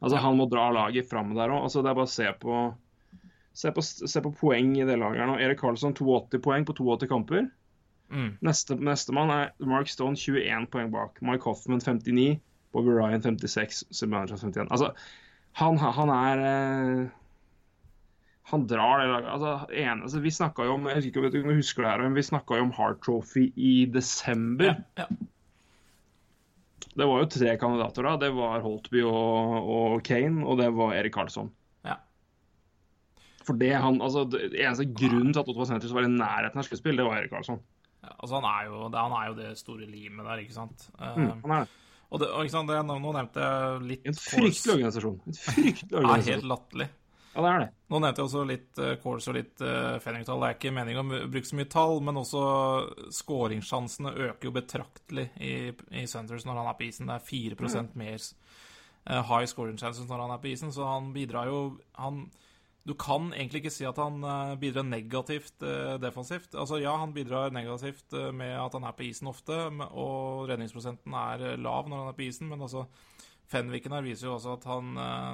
Altså. 0.00 0.20
Han 0.24 0.40
må 0.40 0.48
dra 0.52 0.68
laget 0.76 1.08
fram 1.10 1.34
der 1.36 1.52
òg. 1.52 1.68
Altså, 1.68 1.84
det 1.84 1.92
er 1.92 2.00
bare 2.00 2.08
å 2.08 2.16
se 2.16 2.32
på 2.40 2.64
Se 3.56 3.72
på, 3.72 3.82
se 3.82 4.20
på, 4.20 4.32
poeng 4.36 4.74
i 4.76 4.84
det 4.84 4.98
laget 5.00 5.22
her 5.22 5.30
nå. 5.30 5.38
Erik 5.40 5.62
Karlsson 5.62 5.94
82 5.96 6.42
poeng 6.44 6.66
på 6.68 6.74
82 6.76 7.08
kamper. 7.08 7.46
Mm. 8.12 8.34
Neste, 8.44 8.76
Nestemann 8.76 9.32
er 9.32 9.54
Mark 9.64 9.88
Stone 9.90 10.18
21 10.20 10.68
poeng 10.72 10.90
bak. 10.92 11.22
Mike 11.24 11.48
Hoffman 11.48 11.80
59. 11.80 12.36
Bobby 12.76 12.92
Ryan 12.92 13.22
56. 13.24 13.86
Submanager 13.90 14.36
51. 14.36 14.68
Altså, 14.68 14.92
han, 15.56 15.80
han 15.80 16.12
er 16.12 16.42
eh, 16.44 17.06
Han 18.52 18.66
drar 18.68 19.00
det 19.00 19.08
laget. 19.08 19.30
Altså, 19.32 19.54
en, 19.72 20.02
altså, 20.04 20.20
vi 20.20 20.34
snakka 20.36 20.68
jo 20.68 20.76
om 20.76 20.90
jeg 20.92 21.08
ikke 21.08 21.24
om 21.24 21.32
du 21.32 21.56
husker 21.56 21.82
det 21.82 21.94
her, 21.94 22.04
men 22.04 22.14
vi 22.18 22.28
snakka 22.28 22.60
jo 22.60 22.68
om 22.68 22.76
Hard 22.76 23.00
Trophy 23.02 23.48
i 23.56 23.86
desember. 23.88 24.76
Ja, 25.00 25.06
ja. 25.06 25.08
Det 26.96 27.04
var 27.04 27.20
jo 27.20 27.28
tre 27.28 27.56
kandidater 27.60 28.06
da. 28.08 28.14
Det 28.20 28.30
var 28.32 28.62
Holtby 28.64 29.02
og, 29.04 29.56
og 29.68 30.04
Kane, 30.04 30.44
og 30.48 30.60
det 30.60 30.70
var 30.76 30.94
Erik 30.96 31.12
Karlsson. 31.16 31.50
For 33.46 33.58
det 33.60 33.72
han, 33.78 34.00
altså, 34.02 34.26
det 34.30 34.50
eneste 34.58 34.88
grunnen 34.90 35.32
til 35.32 35.42
at 35.42 35.48
Ottawa 35.48 35.68
Senators 35.68 35.94
var 35.94 36.06
i 36.06 36.12
nærheten 36.12 36.60
av 36.62 36.66
sluttspill, 36.66 36.98
det 36.98 37.06
var 37.06 37.20
Erik 37.20 37.32
Karlsson. 37.34 37.60
Ja, 38.02 38.12
altså, 38.12 38.40
han 38.40 38.46
er, 38.50 38.68
jo, 38.68 38.84
han 38.94 39.16
er 39.18 39.26
jo 39.30 39.36
det 39.38 39.50
store 39.60 39.86
limet 39.86 40.26
der, 40.26 40.42
ikke 40.42 40.56
sant. 40.56 40.88
Mm, 40.98 41.32
han 41.44 41.56
er 41.56 41.66
det. 41.66 41.82
Og, 42.06 42.20
det, 42.22 42.28
og 42.30 42.46
ikke 42.46 42.54
sant, 42.54 42.70
det, 42.70 42.78
nå, 42.86 42.98
nevnte 43.02 43.42
jeg 43.42 43.82
litt 43.90 44.06
En 44.06 44.18
fryktelig 44.18 44.76
organisasjon. 44.76 45.18
En 45.26 45.38
fryktelig 45.40 45.96
organisasjon. 45.98 46.22
er 46.22 46.32
helt 46.36 46.48
latterlig. 46.52 46.88
Ja, 47.36 47.42
det 47.42 47.48
er 47.50 47.58
det. 47.60 47.66
Nå 47.92 47.98
nevnte 48.00 48.22
jeg 48.22 48.28
også 48.30 48.42
litt 48.48 48.78
uh, 48.80 48.92
Kors 49.02 49.26
og 49.28 49.34
litt 49.36 49.60
uh, 49.60 49.98
Fenning-tall. 50.00 50.40
Det 50.40 50.48
er 50.48 50.56
ikke 50.56 50.72
meningen 50.72 51.02
å 51.02 51.18
bruke 51.28 51.48
så 51.50 51.58
mye 51.58 51.68
tall, 51.72 51.98
men 52.06 52.20
også 52.22 52.44
skåringssjansene 53.12 54.14
øker 54.30 54.48
jo 54.48 54.54
betraktelig 54.56 55.26
i, 55.36 55.52
i 56.00 56.06
Centers 56.08 56.46
når 56.48 56.62
han 56.62 56.70
er 56.70 56.78
på 56.78 56.86
isen. 56.88 57.10
Det 57.10 57.18
er 57.18 57.26
4 57.26 57.58
mm. 57.60 57.90
mer 58.00 58.16
uh, 58.22 59.20
high 59.28 59.50
scoring 59.50 59.76
chances 59.76 60.08
når 60.08 60.24
han 60.24 60.32
er 60.38 60.40
på 60.46 60.52
isen, 60.54 60.72
så 60.72 60.88
han 60.88 61.12
bidrar 61.12 61.50
jo 61.52 61.60
han, 62.00 62.24
du 62.86 62.94
kan 62.94 63.32
egentlig 63.34 63.64
ikke 63.64 63.74
si 63.74 63.86
at 63.88 63.98
han 63.98 64.22
eh, 64.22 64.54
bidrar 64.62 64.86
negativt 64.86 65.62
eh, 65.66 65.96
defensivt. 66.02 66.54
Altså 66.54 66.78
Ja, 66.78 66.94
han 67.00 67.14
bidrar 67.16 67.50
negativt 67.54 68.14
eh, 68.14 68.30
med 68.34 68.54
at 68.60 68.76
han 68.78 68.86
er 68.86 68.94
på 68.94 69.08
isen 69.08 69.30
ofte, 69.30 69.56
og 69.90 70.46
redningsprosenten 70.50 71.16
er 71.18 71.56
lav 71.58 71.90
når 71.90 72.04
han 72.04 72.12
er 72.12 72.18
på 72.18 72.26
isen, 72.28 72.50
men 72.52 72.62
altså 72.62 72.86
Fenviken 73.46 73.94
her 73.94 74.02
viser 74.02 74.26
jo 74.26 74.32
også 74.34 74.56
at 74.56 74.64
han, 74.66 74.88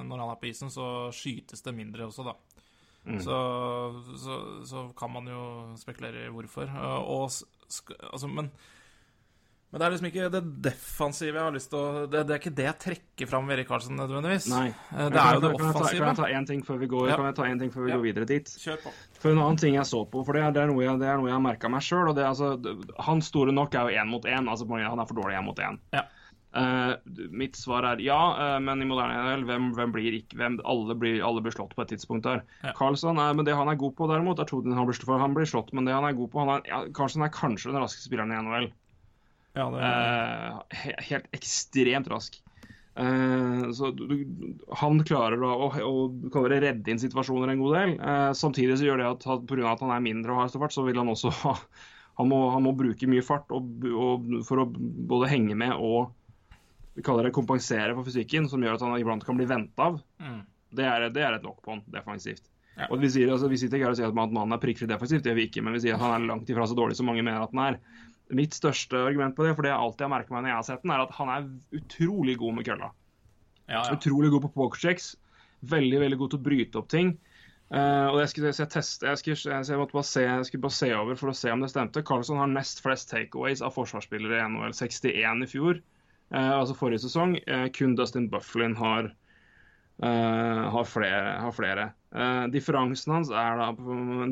når 0.05 0.19
han 0.21 0.31
er 0.35 0.41
på 0.41 0.51
isen, 0.51 0.69
så 0.69 1.09
skytes 1.17 1.65
det 1.65 1.73
mindre 1.73 2.05
også, 2.05 2.27
da. 2.27 2.35
Mm. 3.07 3.23
Så, 3.25 3.37
så, 4.21 4.35
så, 4.69 4.83
kan 4.99 5.11
man 5.15 5.31
jo 5.33 5.45
spekulere 5.81 6.27
i 6.27 6.35
hvorfor. 6.35 6.69
Og, 7.09 7.31
altså, 8.13 8.29
men 8.29 8.51
men 9.73 9.81
det 9.81 9.87
er 9.87 9.95
liksom 9.95 10.07
ikke 10.11 10.27
det 10.29 10.41
defensive 10.67 11.33
jeg 11.33 11.41
har 11.41 11.55
lyst 11.55 11.71
til 11.73 11.79
å 11.81 12.05
Det, 12.05 12.27
det 12.29 12.35
er 12.35 12.41
ikke 12.43 12.55
det 12.59 12.67
jeg 12.67 12.79
trekker 12.83 13.31
fram 13.31 13.47
ved 13.49 13.57
Erik 13.57 13.71
Karlsen 13.71 13.97
nødvendigvis. 13.97 14.51
Nei. 14.53 14.67
Eh, 14.69 15.07
det 15.15 15.23
er 15.23 15.39
jo 15.39 15.45
det 15.47 15.53
offensive. 15.57 16.03
Kan 16.03 16.11
jeg 16.11 16.19
ta 16.19 16.29
én 16.29 16.49
ting 16.51 16.65
før 16.67 16.81
vi 16.83 16.89
går, 16.93 17.07
ja. 17.09 17.17
kan 17.17 17.31
jeg 17.31 17.39
ta 17.39 17.47
en 17.49 17.63
ting 17.63 17.73
før 17.73 17.87
vi 17.87 17.93
ja. 17.95 17.97
går 17.97 18.05
videre 18.05 18.29
dit? 18.29 18.53
Kjør 18.61 18.83
på. 18.85 18.93
For 19.23 19.33
en 19.33 19.41
annen 19.41 19.61
ting 19.63 19.79
jeg 19.79 19.89
så 19.89 20.03
på, 20.13 20.25
for 20.29 20.37
det, 20.37 20.45
det 20.59 20.61
er 20.61 20.69
noe 20.69 20.85
jeg, 20.85 21.01
det 21.01 21.09
er 21.09 21.17
noe 21.17 21.31
jeg 21.31 21.39
har 21.39 21.47
merka 21.47 21.73
meg 21.73 21.87
sjøl. 21.87 22.13
Altså, 22.13 22.53
han 23.09 23.25
store 23.25 23.55
nok 23.57 23.73
er 23.73 23.89
jo 23.89 24.03
én 24.03 24.13
mot 24.13 24.29
én. 24.29 24.51
Altså, 24.53 24.69
han 24.69 25.01
er 25.01 25.09
for 25.09 25.23
dårlig 25.23 25.41
én 25.41 25.49
mot 25.49 25.65
én. 25.65 25.81
Ja. 25.97 26.05
Uh, 26.53 26.99
mitt 27.33 27.57
svar 27.57 27.87
er 27.89 28.01
ja, 28.05 28.19
uh, 28.37 28.59
men 28.61 28.85
i 28.85 28.87
moderne 28.89 29.17
NHL, 29.25 29.47
hvem, 29.49 29.71
hvem, 29.73 29.93
blir 29.95 30.19
ikke 30.19 30.37
hvem, 30.37 30.59
alle, 30.69 30.93
blir, 31.01 31.23
alle 31.25 31.41
blir 31.41 31.55
slått 31.55 31.73
på 31.73 31.81
et 31.81 31.95
tidspunkt 31.95 32.29
der. 32.29 32.43
Ja. 32.61 32.75
Er, 32.77 33.33
men 33.33 33.47
Det 33.49 33.57
han 33.57 33.73
er 33.73 33.81
god 33.81 33.95
på, 33.97 34.09
derimot, 34.11 34.43
er 34.43 34.51
Todin 34.51 34.77
han 34.77 34.85
blir, 34.85 35.01
han 35.17 35.39
blir 35.39 35.49
slått, 35.49 35.73
men 35.73 35.89
det 35.89 35.97
han 35.97 36.05
er 36.05 36.19
god 36.19 36.29
på 36.29 36.45
han 36.45 36.59
er, 36.59 36.69
ja, 36.69 36.83
Carlsen 36.93 37.25
er 37.25 37.33
kanskje 37.33 37.73
den 37.73 37.81
raskeste 37.81 38.05
spilleren 38.05 38.37
i 38.37 38.43
NHL. 38.45 38.69
Ja, 39.53 39.67
det 39.69 39.85
uh, 39.85 40.81
helt 41.09 41.29
ekstremt 41.37 42.09
rask. 42.13 42.39
Uh, 42.93 43.71
så 43.73 43.89
du, 43.97 44.19
han 44.81 45.01
klarer 45.09 45.41
da 45.41 45.53
å, 45.57 45.71
å 46.09 46.45
redde 46.53 46.93
inn 46.93 47.01
situasjoner 47.01 47.53
en 47.53 47.65
god 47.65 47.77
del. 47.79 47.97
Uh, 48.01 48.31
samtidig 48.37 48.79
så 48.81 48.89
gjør 48.89 49.03
det 49.03 49.11
at 49.11 49.49
pga. 49.49 49.73
at 49.73 49.85
han 49.85 49.93
er 49.95 50.05
mindre 50.05 50.35
og 50.35 50.45
har 50.45 50.53
stor 50.53 50.65
fart, 50.65 50.77
så 50.77 50.87
vil 50.89 51.01
han 51.01 51.13
også 51.13 51.33
ha 51.43 51.57
han 52.21 52.29
må, 52.29 52.39
han 52.53 52.65
må 52.67 52.75
bruke 52.77 53.09
mye 53.09 53.25
fart 53.25 53.53
og, 53.57 53.87
og, 53.89 54.27
for 54.45 54.61
å 54.61 54.67
både 54.69 55.31
henge 55.33 55.57
med 55.57 55.73
og 55.81 56.13
vi 56.93 57.05
kaller 57.07 57.25
det 57.25 57.33
kompensere 57.33 57.95
for 57.97 58.05
fysikken, 58.05 58.49
som 58.53 58.61
gjør 58.61 58.77
at 58.77 58.83
han 58.85 58.99
iblant 59.01 59.25
kan 59.25 59.39
bli 59.39 59.47
venta 59.49 59.87
av. 59.89 59.95
Mm. 60.21 60.41
Det, 60.77 60.85
er, 60.85 61.07
det, 61.09 61.23
er, 61.25 61.39
et 61.39 61.47
nok 61.47 61.63
på 61.65 61.73
han 61.73 61.81
defensivt. 61.89 62.45
Ja. 62.77 62.91
Og 62.91 63.01
vi, 63.01 63.09
sier, 63.13 63.33
altså, 63.33 63.49
vi 63.49 63.57
sitter 63.61 63.79
ikke 63.79 63.89
her 63.89 63.95
og 63.95 64.01
sier 64.01 64.13
at 64.13 64.17
mannen 64.17 64.53
er 64.53 64.61
prikkfri 64.61 64.89
defensivt, 64.91 65.25
det 65.25 65.33
gjør 65.33 65.39
vi 65.41 65.47
ikke, 65.49 65.63
men 65.65 65.77
vi 65.77 65.81
sier 65.85 65.97
at 65.97 66.05
han 66.05 66.19
er 66.19 66.29
langt 66.29 66.53
ifra 66.53 66.67
så 66.69 66.77
dårlig 66.77 66.99
som 66.99 67.09
mange 67.09 67.25
mener 67.25 67.45
at 67.45 67.53
han 67.57 67.65
er 67.65 67.81
mitt 68.37 68.57
største 68.57 68.99
argument 68.99 69.37
på 69.37 69.47
det, 69.47 69.55
for 69.57 69.67
det 69.67 69.73
jeg 69.73 69.81
alltid 69.85 70.07
har 70.07 70.13
merka 70.15 70.35
meg 70.35 70.45
når 70.45 70.53
jeg 70.53 70.59
har 70.59 70.69
sett 70.69 70.85
den, 70.85 70.95
er 70.95 71.05
at 71.05 71.17
han 71.19 71.33
er 71.33 71.49
utrolig 71.79 72.39
god 72.41 72.57
med 72.59 72.69
kølla. 72.69 72.89
Ja, 73.69 73.83
ja. 73.83 73.83
Utrolig 73.95 74.33
god 74.33 74.47
på 74.47 74.55
pokerchecks. 74.57 75.13
Veldig 75.71 76.01
veldig 76.03 76.19
god 76.21 76.33
til 76.33 76.41
å 76.41 76.47
bryte 76.49 76.81
opp 76.81 76.91
ting. 76.93 77.15
Uh, 77.73 78.11
og 78.13 78.19
jeg 78.21 78.29
skulle, 78.29 78.51
jeg, 78.53 78.69
teste, 78.69 79.07
jeg, 79.09 79.19
skulle, 79.23 79.61
jeg, 79.65 79.79
måtte 79.81 79.97
bare 79.97 80.05
se, 80.05 80.23
jeg 80.27 80.45
skulle 80.45 80.65
bare 80.67 80.77
se 80.77 80.91
over 80.93 81.17
for 81.17 81.33
å 81.33 81.37
se 81.37 81.53
om 81.55 81.63
det 81.65 81.71
stemte. 81.73 82.03
Carlsson 82.05 82.41
har 82.43 82.51
nest 82.51 82.83
flest 82.85 83.09
takeaways 83.09 83.63
av 83.65 83.73
forsvarsspillere 83.73 84.43
i 84.43 84.49
NHL. 84.53 84.75
61 84.77 85.47
i 85.47 85.49
fjor, 85.49 85.81
uh, 86.35 86.53
altså 86.59 86.77
forrige 86.77 87.07
sesong. 87.07 87.39
Uh, 87.47 87.71
kun 87.73 87.97
Dustin 87.97 88.29
Bufflin 88.33 88.77
har, 88.77 89.09
har 90.01 90.87
flere. 90.89 91.35
Har 91.43 91.53
flere. 91.57 91.91
Uh, 92.13 92.45
differansen 92.53 93.15
hans 93.15 93.31
er 93.33 93.57
da 93.57 93.71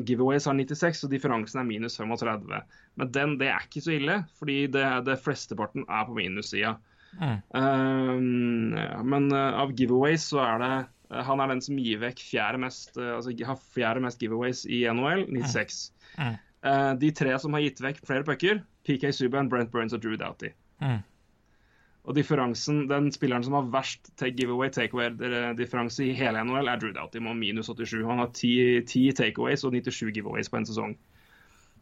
Giveaways 0.05 0.45
har 0.45 0.53
96, 0.53 0.99
og 1.07 1.13
differansen 1.13 1.63
er 1.63 1.65
minus 1.65 1.97
35. 1.97 2.59
Men 3.01 3.13
den, 3.15 3.37
det 3.41 3.49
er 3.49 3.65
ikke 3.65 3.81
så 3.81 3.95
ille, 3.95 4.19
fordi 4.37 4.57
det, 4.69 4.85
det 5.07 5.17
flesteparten 5.23 5.87
er 5.87 6.05
på 6.05 6.17
minussida. 6.17 6.75
Mm. 7.17 7.39
Uh, 7.57 9.01
men 9.03 9.31
uh, 9.33 9.63
av 9.63 9.73
giveaways 9.75 10.29
så 10.31 10.39
er 10.45 10.61
det 10.61 10.73
Han 11.27 11.41
er 11.43 11.49
den 11.51 11.59
som 11.59 11.75
gir 11.75 11.97
vekk 11.99 12.21
fjerde 12.23 12.61
mest, 12.63 12.93
altså, 12.95 13.33
har 13.43 13.57
fjerde 13.75 13.99
mest 14.05 14.21
giveaways 14.21 14.61
i 14.63 14.85
NHL, 14.87 15.25
96. 15.27 15.81
Mm. 16.15 16.37
Mm. 16.61 16.99
de 17.01 17.09
tre 17.17 17.33
som 17.41 17.55
har 17.57 17.63
gitt 17.65 17.81
vekk 17.83 17.99
flere 18.07 18.23
pucker, 18.23 18.61
PK 18.87 19.09
Subban, 19.17 19.49
Brent 19.49 19.73
Burns 19.73 19.95
og 19.97 20.05
Drew 20.05 20.15
Doughty. 20.15 20.53
Mm. 20.79 21.01
Og 22.01 22.15
differansen, 22.17 22.87
Den 22.89 23.11
spilleren 23.13 23.43
som 23.45 23.53
har 23.53 23.69
verst 23.73 24.09
take 24.17 24.33
giveaway, 24.37 24.71
takeaway-differanse 24.73 26.07
i 26.07 26.15
hele 26.17 26.41
NHL, 26.41 26.69
er 26.71 26.79
Drew 26.81 26.93
Doughty 26.95 27.21
med 27.21 27.37
minus 27.37 27.69
87. 27.69 28.01
Han 28.07 28.23
har 28.23 28.31
10, 28.33 28.81
10 28.89 29.11
takeaways 29.19 29.63
og 29.63 29.75
97 29.75 30.09
giveaways 30.15 30.49
på 30.49 30.57
en 30.57 30.65
sesong. 30.65 30.95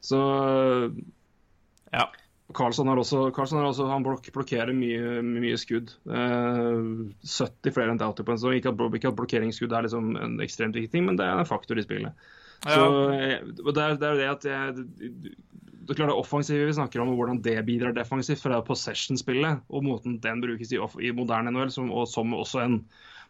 Så 0.03 0.19
ja. 1.93 2.09
Carlson 2.53 2.87
har 2.89 2.97
også, 2.97 3.29
Carlson 3.31 3.59
har 3.59 3.69
også 3.69 3.85
han 3.87 4.03
blok 4.03 4.25
blokkerer 4.33 4.73
mye, 4.73 5.21
mye 5.21 5.57
skudd. 5.61 5.93
Eh, 6.09 6.79
70 7.23 7.75
flere 7.75 7.93
enn 7.93 8.01
Doughty 8.01 8.25
på 8.25 8.33
en 8.33 8.41
sesong. 8.41 8.57
Ikke 8.57 8.73
at, 8.73 8.83
ikke 8.99 9.13
at 9.13 9.19
blokkeringsskudd 9.21 9.75
er 9.75 9.85
liksom 9.85 10.15
en 10.17 10.39
ekstremt 10.43 10.75
viktig 10.75 10.97
ting, 10.97 11.05
men 11.07 11.19
det 11.19 11.27
er 11.29 11.39
en 11.39 11.47
faktor 11.47 11.79
i 11.79 11.85
spillet. 11.85 12.27
Ja. 12.65 12.73
Så, 12.73 12.87
eh, 13.15 13.37
det, 13.55 13.77
er, 13.77 13.95
det 14.01 14.09
er 14.09 14.19
det 14.19 14.29
at 14.33 14.49
jeg, 14.49 15.35
det 15.89 15.95
er 15.95 16.03
klart 16.03 16.11
det 16.11 16.21
offensive 16.21 16.65
vi 16.69 16.73
snakker 16.77 17.01
om, 17.01 17.09
og 17.09 17.17
hvordan 17.17 17.39
det 17.41 17.55
bidrar 17.65 17.95
defensivt, 17.97 18.37
for 18.37 18.53
det 18.53 18.59
er 18.59 18.65
possession-spillet 18.67 19.63
og 19.73 19.85
måten 19.87 20.19
den 20.21 20.43
brukes 20.43 20.69
i, 20.69 20.77
i 20.77 21.09
moderne 21.17 21.49
NHL, 21.49 21.71
som, 21.73 21.89
og 21.89 22.05
som 22.11 22.35
også 22.37 22.61
en 22.61 22.83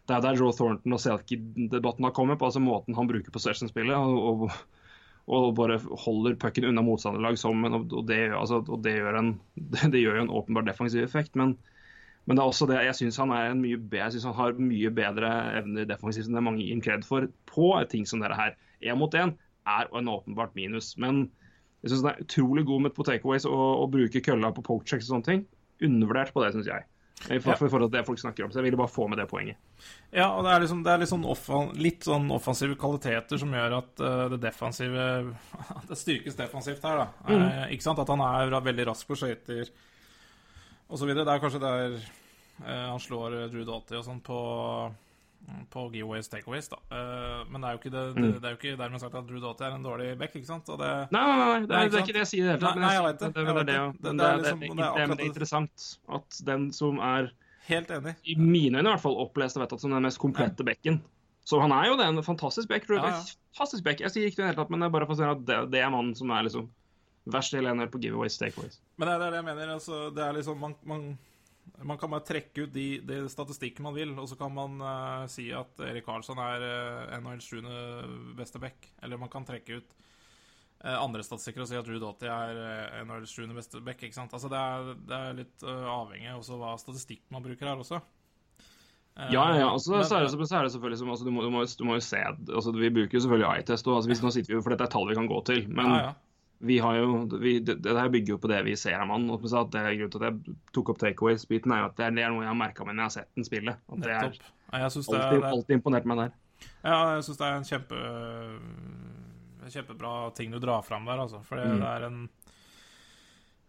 Det 0.08 0.16
er 0.16 0.20
der 0.24 0.36
Joe 0.36 0.52
Thornton 0.52 0.92
og 0.96 1.00
Selkie-debatten 1.00 2.04
har 2.04 2.12
kommet 2.12 2.38
på, 2.38 2.44
altså 2.44 2.60
måten 2.60 2.96
han 2.96 3.08
bruker 3.08 3.32
possession-spillet 3.32 3.96
og, 3.96 4.44
og, 4.44 4.52
og, 5.28 5.54
bare 5.56 5.78
holder 6.04 6.36
pucken 6.36 6.66
unna 6.68 6.82
motstanderlag 6.82 7.38
som 7.38 7.64
og, 7.64 7.92
det, 8.08 8.32
altså, 8.34 8.60
og 8.68 8.84
det, 8.84 8.98
gjør 8.98 9.18
en, 9.22 9.34
det, 9.94 10.00
gjør 10.00 10.20
jo 10.20 10.24
en 10.26 10.36
åpenbar 10.42 10.68
defensiv 10.68 11.04
effekt. 11.04 11.36
men 11.36 11.56
men 12.28 12.36
det 12.36 12.42
er 12.42 12.50
også 12.52 12.66
det, 12.68 12.82
jeg 12.84 12.94
syns 12.94 13.16
han, 13.16 13.30
han, 13.32 13.62
har 14.36 14.58
mye 14.60 14.90
bedre 14.92 15.30
evner 15.58 15.86
defensivt 15.88 16.28
enn 16.28 16.36
det 16.36 16.42
mange 16.44 16.62
gir 16.62 17.00
for 17.02 17.26
på 17.48 17.70
ting 17.88 18.04
som 18.06 18.20
dette 18.20 18.36
her. 18.36 18.52
Én 18.84 19.00
mot 19.00 19.14
én 19.14 19.32
er 19.66 19.88
en 19.96 20.08
åpenbart 20.08 20.54
minus. 20.54 20.96
Men 21.00 21.30
jeg 21.80 21.92
syns 21.92 22.04
den 22.04 22.10
er 22.12 22.24
utrolig 22.24 22.64
god 22.68 22.86
med 22.86 22.94
på 22.96 23.04
takeaways 23.08 23.46
og, 23.48 23.66
og 23.82 23.92
bruke 23.94 24.20
kølla 24.24 24.52
på 24.56 24.64
pokechecks 24.66 25.08
og 25.08 25.14
sånne 25.14 25.28
ting. 25.28 25.44
Undervurdert 25.86 26.32
på 26.34 26.42
det, 26.44 26.52
syns 26.56 26.68
jeg. 26.68 26.84
I 27.28 27.36
forhold 27.42 27.84
til 27.84 27.90
det 27.92 28.02
folk 28.06 28.20
snakker 28.20 28.46
om. 28.46 28.52
Så 28.52 28.60
jeg 28.60 28.70
ville 28.70 28.80
bare 28.80 28.92
få 28.92 29.06
med 29.08 29.20
det 29.20 29.26
poenget. 29.28 29.58
Ja, 30.12 30.30
og 30.30 30.44
det 30.44 30.52
er, 30.52 30.62
liksom, 30.64 30.80
det 30.84 30.92
er 30.92 31.02
litt, 31.02 31.10
sånn 31.10 31.26
offan, 31.28 31.74
litt, 31.76 32.04
sånn 32.08 32.30
offensive 32.32 32.76
kvaliteter 32.80 33.40
som 33.40 33.52
gjør 33.52 33.76
at 33.80 34.02
uh, 34.04 34.24
det 34.32 34.40
defensive 34.44 35.04
Det 35.90 35.98
styrkes 36.00 36.38
defensivt 36.38 36.84
her, 36.88 37.02
da. 37.02 37.28
Mm. 37.28 37.44
Uh, 37.44 37.66
ikke 37.76 37.86
sant? 37.88 38.00
At 38.00 38.12
han 38.12 38.24
er 38.24 38.56
veldig 38.56 38.88
rask 38.88 39.08
på 39.08 39.18
skøyter 39.20 39.68
osv. 40.88 41.12
Det 41.12 41.26
er 41.26 41.44
kanskje 41.44 41.62
der 41.64 41.98
uh, 42.00 42.88
han 42.88 43.04
slår 43.04 43.36
Drew 43.52 43.68
Doughty 43.68 44.00
og 44.00 44.06
sånn 44.08 44.24
på 44.24 44.40
på 45.70 45.84
giveaways 45.92 46.28
takeaways, 46.28 46.68
da. 46.70 46.78
Uh, 46.90 47.42
men 47.50 47.62
det 47.62 47.70
er 47.70 47.78
det, 47.82 47.90
det, 47.90 48.02
mm. 48.16 48.32
det 48.40 48.48
er 48.48 48.54
jo 48.54 48.58
ikke 48.58 48.78
dermed 48.80 49.02
sagt 49.02 49.14
at 49.18 49.28
Drew 49.28 49.40
Doughty 49.42 49.66
er 49.66 49.76
en 49.76 49.86
dårlig 49.86 50.08
back, 50.18 50.34
ikke 50.36 50.48
sant? 50.48 50.66
Det, 50.66 50.90
nei, 51.14 51.22
nei, 51.26 51.36
nei, 51.40 51.60
det 51.66 51.78
er, 51.78 51.92
det 51.92 52.02
ikke 52.04 52.16
det 52.16 52.24
jeg 52.24 52.30
sier 52.32 52.42
i 52.42 52.48
det 52.48 52.54
hele 52.54 52.64
tatt. 52.64 52.80
Nei, 52.82 52.92
jeg 52.96 53.06
vet 53.06 53.22
det. 53.22 53.30
Det, 53.30 53.44
det, 53.44 53.78
er, 54.26 55.14
det, 55.14 55.14
er 55.20 55.24
interessant 55.26 55.86
at 56.18 56.42
den 56.48 56.68
som 56.76 57.00
er 57.04 57.32
Helt 57.70 57.90
enig. 57.94 58.16
I 58.26 58.34
mine 58.34 58.80
øyne 58.80 58.88
i 58.88 58.90
hvert 58.90 59.02
fall 59.02 59.18
opplest 59.22 59.58
og 59.58 59.62
vedtatt 59.62 59.82
som 59.82 59.92
den 59.94 60.02
mest 60.02 60.18
komplette 60.18 60.64
bekken. 60.66 60.96
Så 61.46 61.60
han 61.62 61.72
er 61.74 61.90
jo 61.90 61.96
det, 62.00 62.08
en 62.08 62.24
fantastisk 62.24 62.68
back. 62.70 62.88
Ja, 62.90 63.12
ja. 63.12 63.20
Fantastisk 63.54 63.84
back. 63.86 64.02
Jeg 64.02 64.14
sier 64.14 64.26
ikke 64.26 64.40
det 64.40 64.42
i 64.42 64.46
det 64.46 64.50
hele 64.52 64.60
tatt, 64.62 64.72
men 64.72 64.82
er 64.82 64.92
bare 64.92 65.06
får 65.06 65.20
si 65.20 65.26
at 65.28 65.44
det, 65.46 65.80
er 65.80 65.92
mannen 65.92 66.16
som 66.18 66.32
er 66.34 66.46
liksom 66.48 66.68
verst 67.30 67.54
i 67.54 67.60
hele 67.60 67.86
på 67.92 68.00
giveaways 68.02 68.38
takeaways. 68.40 68.80
Men 68.96 69.08
det 69.08 69.14
er 69.14 69.24
det 69.24 69.40
jeg 69.40 69.46
mener. 69.50 69.74
Altså, 69.76 70.00
det 70.16 70.24
er 70.24 70.36
liksom 70.38 70.58
man, 70.62 70.74
man 70.88 71.04
man 71.82 71.98
kan 71.98 72.10
bare 72.12 72.26
trekke 72.26 72.66
ut 72.66 72.74
de, 72.74 73.00
de 73.06 73.22
statistikken 73.32 73.86
man 73.86 73.96
vil, 73.96 74.12
og 74.18 74.28
så 74.28 74.36
kan 74.38 74.52
man 74.52 74.76
uh, 74.82 75.24
si 75.30 75.48
at 75.56 75.80
Erik 75.84 76.04
Karlsson 76.06 76.40
er 76.42 76.64
uh, 76.64 77.16
NHLs 77.20 77.48
sjuende 77.48 77.80
beste 78.36 78.60
back. 78.60 78.90
Eller 79.02 79.20
man 79.20 79.32
kan 79.32 79.46
trekke 79.48 79.80
ut 79.80 79.96
uh, 80.84 80.98
andre 80.98 81.24
statistikker 81.24 81.64
og 81.64 81.70
si 81.70 81.78
at 81.80 81.88
Ruud 81.88 82.02
Doughty 82.04 82.28
er 82.28 82.60
uh, 82.60 83.00
NHLs 83.08 83.34
sjuende 83.34 83.56
beste 83.56 83.80
back. 83.84 84.04
Ikke 84.04 84.18
sant? 84.18 84.34
Altså 84.36 84.52
det 84.52 84.60
er, 84.60 84.94
det 85.08 85.20
er 85.20 85.38
litt 85.42 85.68
avhengig 85.68 86.34
også 86.36 86.60
hva 86.60 86.76
statistikk 86.80 87.24
man 87.32 87.44
bruker 87.46 87.72
her 87.72 87.84
også. 87.84 88.02
Ja, 89.20 89.42
ja, 89.52 89.66
altså, 89.66 89.90
men, 89.92 90.04
så, 90.06 90.16
er 90.16 90.24
det, 90.24 90.46
så 90.48 90.56
er 90.56 90.64
det 90.64 90.70
selvfølgelig 90.72 90.98
som 91.00 91.10
altså, 91.12 91.24
du, 91.26 91.32
må, 91.34 91.42
du, 91.44 91.50
må, 91.52 91.64
du, 91.66 91.84
må, 91.84 91.96
jo 91.98 92.04
se 92.04 92.20
altså, 92.24 92.72
Vi 92.72 92.92
bruker 92.94 93.18
jo 93.18 93.20
selvfølgelig 93.24 93.48
eye-test, 93.50 93.88
altså, 93.90 94.16
nå 94.24 94.30
sitter 94.32 94.54
vi, 94.54 94.60
for 94.62 94.72
dette 94.72 94.86
er 94.86 94.92
tall 94.94 95.08
vi 95.10 95.16
kan 95.18 95.28
gå 95.28 95.40
til. 95.48 95.64
Men 95.68 95.90
ja, 95.92 95.98
ja 96.06 96.12
vi 96.62 96.76
har 96.78 96.96
jo, 96.98 97.12
vi, 97.40 97.54
det, 97.64 97.78
det, 97.80 97.96
her 97.96 98.10
bygger 98.12 98.34
jo 98.34 98.40
på 98.40 98.50
det 98.50 98.58
vi 98.66 98.76
ser 98.76 98.98
av 99.00 99.08
mannen. 99.08 99.30
Og 99.32 99.44
at 99.48 99.72
det 99.72 99.80
er 99.80 99.96
grunnen 99.96 100.12
til 100.12 100.24
at 100.24 100.26
jeg 100.28 100.56
tok 100.76 100.92
opp 100.92 101.00
takeaways-biten, 101.00 101.72
er 101.72 101.82
jo 101.82 101.88
at 101.88 101.96
det 101.96 102.06
er, 102.06 102.16
det 102.18 102.24
er, 102.26 102.34
noe 102.34 102.44
jeg 102.44 102.52
har 102.52 102.58
merka 102.60 102.84
meg 102.84 102.96
når 102.96 103.02
jeg 103.02 103.08
har 103.08 103.14
sett 103.16 103.38
den 103.38 103.48
spille. 103.48 103.76
At 103.80 104.04
det 104.04 104.12
er, 104.12 104.26
alltid, 104.76 105.16
er 105.16 105.48
alltid 105.50 105.78
imponert 105.78 106.08
meg 106.10 106.20
der. 106.20 106.34
Ja, 106.84 106.98
jeg 107.16 107.24
syns 107.24 107.40
det 107.40 107.46
er 107.48 107.56
en 107.56 107.68
kjempe 107.70 108.02
kjempebra 109.70 110.12
ting 110.36 110.50
du 110.50 110.58
drar 110.58 110.82
fram 110.82 111.04
der, 111.08 111.22
altså. 111.24 111.40
For 111.46 111.60
mm. 111.60 111.80
det 111.80 111.90
er 111.90 112.06
en 112.08 112.20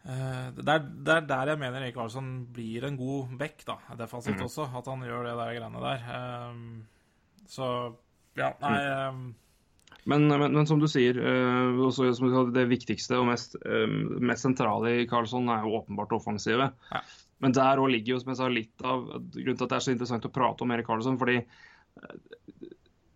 uh, 0.03 0.47
det, 0.57 0.67
er, 0.67 0.87
det 1.07 1.15
er 1.15 1.27
der 1.29 1.53
jeg 1.53 1.61
mener 1.61 1.83
Erik 1.85 1.95
Karlsson 1.95 2.31
blir 2.51 2.87
en 2.87 2.97
god 2.99 3.37
back, 3.39 3.63
da, 3.67 3.77
defensivt 3.99 4.41
mm. 4.41 4.47
også. 4.49 4.67
At 4.81 4.89
han 4.91 5.05
gjør 5.07 5.29
det 5.29 5.37
der 5.39 5.53
greiene 5.59 5.85
der. 5.85 6.09
Um, 6.49 6.65
så 7.51 7.67
ja, 8.39 8.51
nei 8.63 8.75
um, 9.07 9.29
men, 10.03 10.27
men, 10.27 10.53
men, 10.53 10.67
som 10.67 10.79
du 10.81 10.87
sier, 10.89 11.17
uh, 11.21 11.77
også, 11.85 12.09
det 12.55 12.65
viktigste 12.71 13.19
og 13.19 13.27
mest, 13.29 13.57
uh, 13.61 13.85
mest 14.23 14.47
sentrale 14.47 14.95
i 15.01 15.07
Karlsson 15.09 15.49
er 15.53 15.65
jo 15.65 15.75
åpenbart 15.81 16.15
offensive. 16.17 16.71
Ja. 16.89 17.01
Men 17.41 17.55
der 17.57 17.81
òg 17.81 17.91
ligger 17.93 18.15
jo 18.15 18.21
som 18.21 18.33
jeg 18.33 18.39
sa, 18.39 18.49
litt 18.49 18.85
av 18.85 19.07
grunnen 19.11 19.57
til 19.57 19.65
at 19.65 19.73
det 19.73 19.77
er 19.77 19.85
så 19.85 19.93
interessant 19.93 20.25
å 20.25 20.33
prate 20.33 20.65
om 20.65 20.73
Erik 20.73 20.89
Karlsson. 20.89 21.19
fordi 21.21 21.41
uh, 21.41 22.15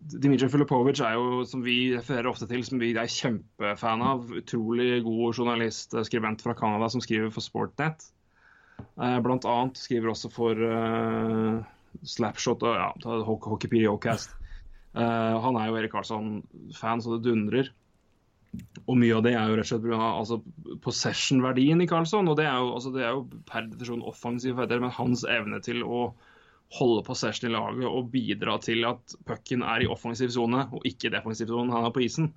Dmitrij 0.06 0.52
Filipovic 0.52 1.02
er 1.02 1.16
jo, 1.18 1.42
som 1.50 1.64
vi 1.66 1.96
refererer 1.96 2.30
ofte 2.30 2.46
til, 2.46 2.62
som 2.66 2.78
vi 2.78 2.92
er 2.94 3.10
kjempefan 3.10 4.04
av. 4.06 4.30
Utrolig 4.38 5.00
god 5.02 5.40
journalist, 5.40 5.96
skribent 6.06 6.44
fra 6.46 6.54
Canada 6.54 6.86
som 6.92 7.02
skriver 7.02 7.32
for 7.34 7.42
Sportnet. 7.42 8.06
Blant 8.94 9.48
annet 9.48 9.80
skriver 9.80 10.12
også 10.12 10.30
for 10.30 10.62
Slapshot 12.06 12.62
og 12.62 12.78
ja, 12.78 13.16
Hockey 13.26 13.72
Periodcast. 13.72 14.36
Uh, 14.96 15.36
han 15.44 15.58
er 15.60 15.68
jo 15.68 15.76
Erik 15.76 15.92
Karlsson-fan 15.92 17.02
så 17.04 17.16
det 17.16 17.26
dundrer. 17.28 17.72
Og 18.86 18.96
mye 18.96 19.16
av 19.16 19.24
det 19.26 19.34
er 19.36 19.50
jo 19.50 19.58
rett 19.58 19.66
og 19.66 19.72
slett 19.72 19.84
pga. 19.84 19.98
Altså, 20.08 20.38
possession-verdien 20.84 21.82
i 21.84 21.88
Karlsson. 21.90 22.30
Og 22.30 22.38
det 22.38 22.46
er, 22.48 22.56
jo, 22.62 22.72
altså, 22.78 22.92
det 22.94 23.04
er 23.04 23.12
jo 23.12 23.26
per 23.48 23.68
definisjon 23.68 24.06
offensiv 24.08 24.56
ferdigheter, 24.56 24.86
men 24.86 24.96
hans 24.96 25.26
evne 25.28 25.60
til 25.64 25.84
å 25.84 26.08
holde 26.76 27.04
possession 27.06 27.50
i 27.50 27.52
laget 27.54 27.86
og 27.86 28.08
bidra 28.10 28.56
til 28.62 28.82
at 28.88 29.14
pucken 29.28 29.62
er 29.62 29.84
i 29.84 29.90
offensiv 29.90 30.32
sone 30.34 30.64
og 30.74 30.88
ikke 30.88 31.10
i 31.10 31.14
defensiv 31.14 31.52
sone. 31.52 31.74
Han 31.74 31.86
er 31.86 31.94
på 31.94 32.02
isen. 32.06 32.32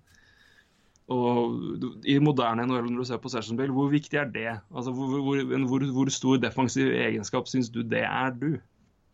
Og 1.10 2.04
I 2.06 2.20
moderne 2.22 2.68
NHL, 2.68 2.92
når 2.92 3.02
du 3.02 3.10
ser 3.10 3.22
possession-spill, 3.24 3.72
hvor 3.74 3.88
viktig 3.90 4.20
er 4.22 4.28
det? 4.30 4.52
Altså, 4.70 4.94
hvor, 4.94 5.16
hvor, 5.26 5.40
hvor, 5.72 5.86
hvor 5.96 6.12
stor 6.14 6.38
defensiv 6.42 6.92
egenskap 6.94 7.50
syns 7.50 7.72
du 7.74 7.82
det 7.82 8.04
er, 8.06 8.36
du? 8.36 8.60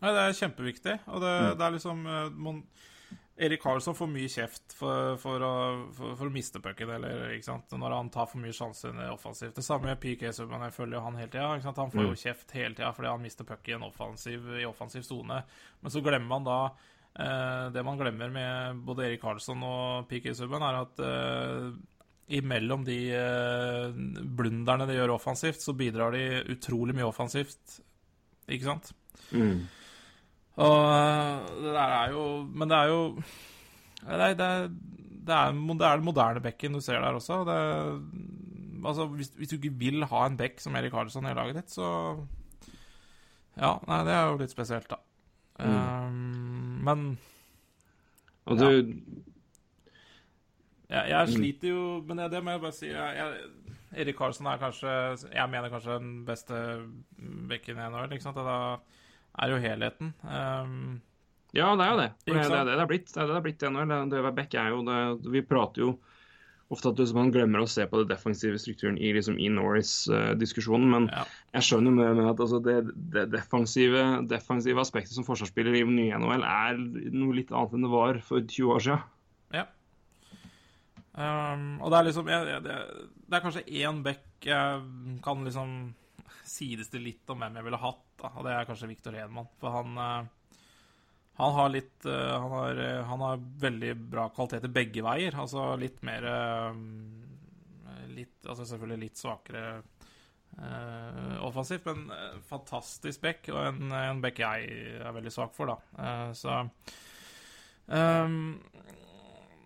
Nei, 0.04 0.12
Det 0.12 0.26
er 0.26 0.36
kjempeviktig. 0.42 0.98
og 1.06 1.24
det, 1.24 1.32
mm. 1.32 1.54
det 1.56 1.66
er 1.66 1.78
liksom 1.78 2.04
eh, 2.06 2.28
man 2.36 2.60
Erik 3.36 3.60
Karlsson 3.62 3.96
får 3.96 4.08
mye 4.08 4.30
kjeft 4.32 4.74
for, 4.78 5.18
for, 5.20 5.44
å, 5.44 5.56
for, 5.96 6.14
for 6.16 6.30
å, 6.30 6.32
miste 6.32 6.62
pucken, 6.64 6.94
når 6.96 7.96
han 7.98 8.12
tar 8.14 8.30
for 8.32 8.40
mye 8.40 8.56
sjanser 8.56 8.96
offensivt. 9.12 9.58
Det 9.58 9.66
samme 9.66 9.92
med 9.92 10.00
PK 10.00 10.30
Subban, 10.32 10.64
jeg 10.64 10.76
følger 10.78 11.04
han 11.04 11.18
hele 11.20 11.34
tida. 11.34 11.50
Han 11.66 11.92
får 11.92 12.00
jo 12.00 12.14
mm. 12.14 12.22
kjeft 12.22 12.56
hele 12.56 12.78
tida 12.78 12.94
fordi 12.96 13.12
han 13.12 13.26
mister 13.26 13.48
pucken 13.48 13.84
offensiv, 13.84 14.48
i 14.56 14.64
offensiv 14.68 15.04
sone. 15.04 15.42
Men 15.82 15.92
så 15.92 16.04
glemmer 16.06 16.32
man 16.32 16.48
da 16.48 16.60
eh, 16.70 17.66
Det 17.76 17.84
man 17.84 18.00
glemmer 18.00 18.32
med 18.32 18.80
både 18.88 19.10
Erik 19.10 19.26
Karlsson 19.26 19.68
og 19.68 20.08
PK 20.08 20.32
Subban, 20.40 20.64
er 20.64 20.80
at 20.86 21.04
eh, 21.04 21.70
imellom 22.40 22.88
de 22.88 23.00
eh, 23.20 24.04
blunderne 24.24 24.88
de 24.88 24.96
gjør 24.96 25.18
offensivt, 25.20 25.60
så 25.60 25.76
bidrar 25.76 26.16
de 26.16 26.40
utrolig 26.56 26.96
mye 26.96 27.12
offensivt, 27.12 27.82
ikke 28.48 28.72
sant? 28.72 28.96
Mm. 29.36 29.66
Og 30.56 30.84
eh, 30.88 31.48
det 31.66 31.74
der 31.76 31.94
er 31.98 32.12
jo 32.14 32.26
Men 32.48 32.70
det 32.72 32.78
er 32.78 32.92
jo 32.92 33.00
Det 34.00 34.14
er, 34.14 34.34
det 34.40 34.46
er, 34.46 34.70
det 35.28 35.36
er, 35.36 35.90
er 35.90 36.04
moderne 36.06 36.42
bekken 36.44 36.74
du 36.74 36.80
ser 36.80 37.02
der 37.02 37.18
også. 37.18 37.42
Det, 37.48 37.60
altså, 38.86 39.06
hvis, 39.06 39.32
hvis, 39.38 39.50
du 39.50 39.56
ikke 39.56 39.80
vil 39.80 40.06
ha 40.06 40.26
en 40.26 40.38
bekk 40.38 40.62
som 40.62 40.76
Erik 40.76 40.94
Karlsson 40.94 41.26
i 41.26 41.34
laget 41.34 41.56
ditt, 41.56 41.72
så 41.72 41.88
Ja, 43.58 43.78
nei, 43.88 44.04
det 44.06 44.14
er 44.14 44.28
jo 44.30 44.38
litt 44.38 44.54
spesielt, 44.54 44.90
da. 44.92 45.00
Mm. 45.60 45.72
Um, 45.72 46.80
men 46.84 47.20
Og 48.46 48.60
du 48.60 48.66
ja. 48.70 48.92
Jeg, 50.90 51.10
jeg, 51.10 51.30
sliter 51.30 51.70
jo 51.70 52.04
Men 52.08 52.20
det, 52.20 52.32
det 52.32 52.44
må 52.44 52.52
jeg 52.52 52.62
bare 52.62 52.76
si. 52.76 52.90
Jeg, 52.92 53.16
jeg, 53.18 53.72
Erik 54.04 54.18
Karlsson 54.20 54.48
er 54.52 54.62
kanskje 54.62 54.92
Jeg 55.34 55.50
mener 55.50 55.72
kanskje 55.74 55.98
den 55.98 56.26
beste 56.28 56.60
bekken 57.50 57.80
i 57.80 57.88
NHL. 57.90 58.14
Ikke 58.14 58.28
sant? 58.28 58.38
Da, 58.38 58.76
er 59.42 59.54
jo 59.54 59.62
helheten. 59.62 60.12
Um, 60.24 61.02
ja, 61.56 61.70
det 61.76 61.86
er 61.86 61.94
jo 61.94 62.02
det. 62.02 62.10
Det 62.26 62.36
er 62.36 62.52
det 62.52 62.66
det 62.74 62.84
er 62.84 62.90
blitt. 62.90 63.08
Det 63.12 63.22
er 63.22 63.30
det 63.30 63.36
det 63.36 63.40
er 63.40 63.46
blitt 63.46 63.64
i 63.64 63.72
NHL. 63.72 64.10
Det 64.12 64.36
Beck 64.36 64.60
er 64.60 64.74
jo 64.74 64.84
det 64.88 65.00
Vi 65.32 65.46
prater 65.48 65.86
jo 65.86 65.96
ofte 66.74 66.90
at 66.90 67.14
man 67.14 67.30
glemmer 67.34 67.62
å 67.62 67.70
se 67.70 67.86
på 67.86 68.00
det 68.02 68.10
defensive 68.10 68.58
strukturen 68.58 68.98
i, 68.98 69.12
liksom, 69.14 69.38
i 69.38 69.52
Norris-diskusjonen. 69.54 70.88
Men 70.92 71.08
ja. 71.12 71.26
jeg 71.60 71.68
skjønner 71.68 71.94
med, 71.94 72.16
med 72.18 72.30
at 72.32 72.42
altså, 72.42 72.60
det, 72.66 72.78
det 73.14 73.28
defensive, 73.34 74.02
defensive, 74.30 74.82
aspektet 74.82 75.14
som 75.16 75.28
forsvarsspiller 75.28 75.78
i 75.78 75.84
nye 75.88 76.18
NHL 76.18 76.46
er 76.50 76.82
noe 77.14 77.38
litt 77.38 77.54
annet 77.54 77.78
enn 77.78 77.86
det 77.86 77.92
var 77.94 78.22
for 78.26 78.42
20 78.42 78.74
år 78.76 78.86
siden. 78.88 79.06
Ja. 79.56 79.68
Um, 81.16 81.78
og 81.80 81.94
det 81.94 82.00
er 82.00 82.08
liksom 82.10 82.32
jeg, 82.34 82.58
det, 82.66 82.80
det, 83.22 83.38
er 83.38 83.44
kanskje 83.46 83.68
én 83.72 84.02
back 84.04 84.26
jeg 84.44 84.82
kan 85.24 85.46
liksom 85.48 85.70
sidestille 86.48 87.12
litt 87.12 87.32
om 87.34 87.42
hvem 87.42 87.60
jeg 87.60 87.68
ville 87.68 87.82
hatt, 87.82 88.04
da, 88.22 88.32
og 88.32 88.46
det 88.48 88.54
er 88.56 88.68
kanskje 88.70 88.90
Victor 88.90 89.18
Hedman. 89.18 89.50
For 89.62 89.76
han, 89.76 89.98
eh, 90.02 90.60
han 91.40 91.58
har 91.58 91.74
litt 91.74 92.08
eh, 92.10 92.36
han 92.36 92.54
har, 92.54 92.84
eh, 92.84 93.02
han 93.10 93.26
har, 93.26 93.44
veldig 93.66 93.96
bra 94.14 94.30
kvaliteter 94.36 94.74
begge 94.74 95.04
veier. 95.06 95.38
Altså 95.42 95.74
litt 95.80 96.02
mer 96.06 96.30
litt, 98.16 98.38
altså 98.46 98.64
Selvfølgelig 98.70 99.02
litt 99.02 99.20
svakere 99.20 99.64
uh, 100.56 101.34
offensivt, 101.44 101.90
men 101.90 102.06
fantastisk 102.48 103.20
back, 103.26 103.50
og 103.52 103.60
en, 103.60 103.92
en 103.92 104.22
back 104.24 104.40
jeg 104.40 104.70
er 105.02 105.16
veldig 105.18 105.34
svak 105.34 105.52
for, 105.58 105.74
da. 105.74 105.76
Uh, 106.00 106.30
så 106.38 106.62
um, 107.92 108.38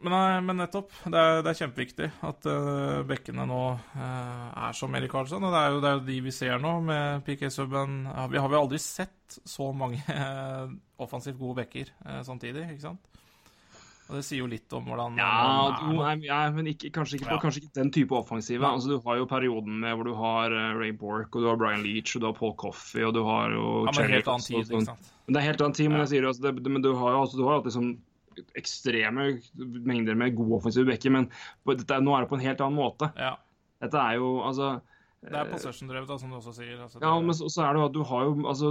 Men, 0.01 0.45
men 0.45 0.61
nettopp. 0.61 0.93
Det 1.03 1.19
er, 1.19 1.41
det 1.43 1.51
er 1.51 1.59
kjempeviktig 1.59 2.07
at 2.23 2.47
uh, 2.47 3.01
bekkene 3.07 3.43
nå 3.49 3.63
uh, 3.75 4.47
er 4.67 4.77
som 4.77 4.95
Erik 4.95 5.11
Karlsson. 5.11 5.43
Og 5.43 5.51
det 5.51 5.59
er, 5.59 5.73
jo, 5.73 5.81
det 5.83 5.89
er 5.89 5.97
jo 5.97 6.05
de 6.07 6.19
vi 6.29 6.35
ser 6.35 6.61
nå, 6.63 6.73
med 6.87 7.25
PK 7.27 7.49
Subben. 7.51 8.01
Ja, 8.07 8.29
vi 8.31 8.39
har 8.39 8.55
jo 8.55 8.61
aldri 8.63 8.79
sett 8.83 9.39
så 9.43 9.69
mange 9.75 9.99
uh, 10.07 10.71
offensivt 11.03 11.39
gode 11.39 11.65
bekker 11.65 11.91
samtidig, 12.25 12.69
ikke 12.71 12.87
sant? 12.87 13.05
Og 14.09 14.15
det 14.17 14.23
sier 14.25 14.39
jo 14.41 14.47
litt 14.49 14.73
om 14.73 14.87
hvordan 14.89 15.19
Ja, 15.21 15.91
nei, 15.93 16.15
ja 16.25 16.39
men 16.49 16.71
ikke, 16.71 16.89
kanskje, 16.95 17.19
ikke, 17.19 17.27
ja. 17.29 17.37
kanskje, 17.43 17.61
ikke, 17.61 17.75
den 17.75 17.91
type 17.93 18.15
offensive. 18.17 18.65
Altså, 18.65 18.95
du 18.95 19.03
har 19.05 19.19
jo 19.19 19.27
perioden 19.29 19.75
med 19.83 19.93
hvor 19.99 20.07
du 20.07 20.15
har 20.17 20.55
Ray 20.79 20.95
Bork, 20.97 21.35
og 21.35 21.45
du 21.45 21.49
har 21.51 21.59
Brian 21.61 21.83
Leach, 21.85 22.15
og 22.17 22.23
du 22.23 22.29
har 22.31 22.33
Paul 22.39 22.55
Coffey, 22.57 23.03
og 23.05 23.13
du 23.13 23.21
har 23.27 23.53
jo 23.53 23.67
Ja, 23.85 23.93
men 23.99 24.15
helt 24.15 24.31
annen 24.31 24.47
tid, 24.47 24.63
ikke 24.63 24.87
sant? 24.87 25.11
Men 25.27 25.37
det 25.37 25.43
er 25.43 25.47
helt 25.51 25.61
annen 25.61 25.77
tid, 25.77 25.91
men 25.93 26.01
jeg 26.01 26.13
sier 26.15 26.29
altså, 26.31 26.47
det, 26.47 26.71
men 26.73 26.81
du 26.81 26.89
har 26.97 27.13
jo 27.13 27.21
altså, 27.27 27.37
du 27.37 27.45
har 27.45 27.69
sånn 27.75 27.91
ekstreme 28.59 29.31
mengder 29.57 30.17
med 30.19 30.37
gode 30.37 30.59
offensive 30.59 30.87
backer, 30.89 31.13
men 31.15 31.29
dette, 31.69 31.99
nå 32.03 32.15
er 32.15 32.25
det 32.25 32.31
på 32.31 32.39
en 32.39 32.45
helt 32.45 32.63
annen 32.65 32.79
måte. 32.79 33.11
Ja. 33.19 33.35
Dette 33.83 33.99
er 33.99 34.19
jo 34.19 34.39
altså 34.45 34.77
det 35.19 35.35
er 35.35 35.49
possession-drevet, 35.51 36.13
som 36.21 36.31
du 36.31 36.37
også 36.37 36.53
sier. 36.55 36.77
Altså, 36.79 37.01
ja, 37.03 37.09
men 37.19 37.35
så, 37.35 37.49
så, 37.51 37.65
er 37.65 37.75
det 37.75 37.81
jo 37.81 37.87
at 37.89 37.95
du 37.97 38.03
har 38.07 38.21
jo 38.23 38.35
altså, 38.47 38.69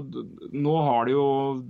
Nå 0.57 0.77
har 0.87 1.05
de 1.05 1.13
jo 1.13 1.25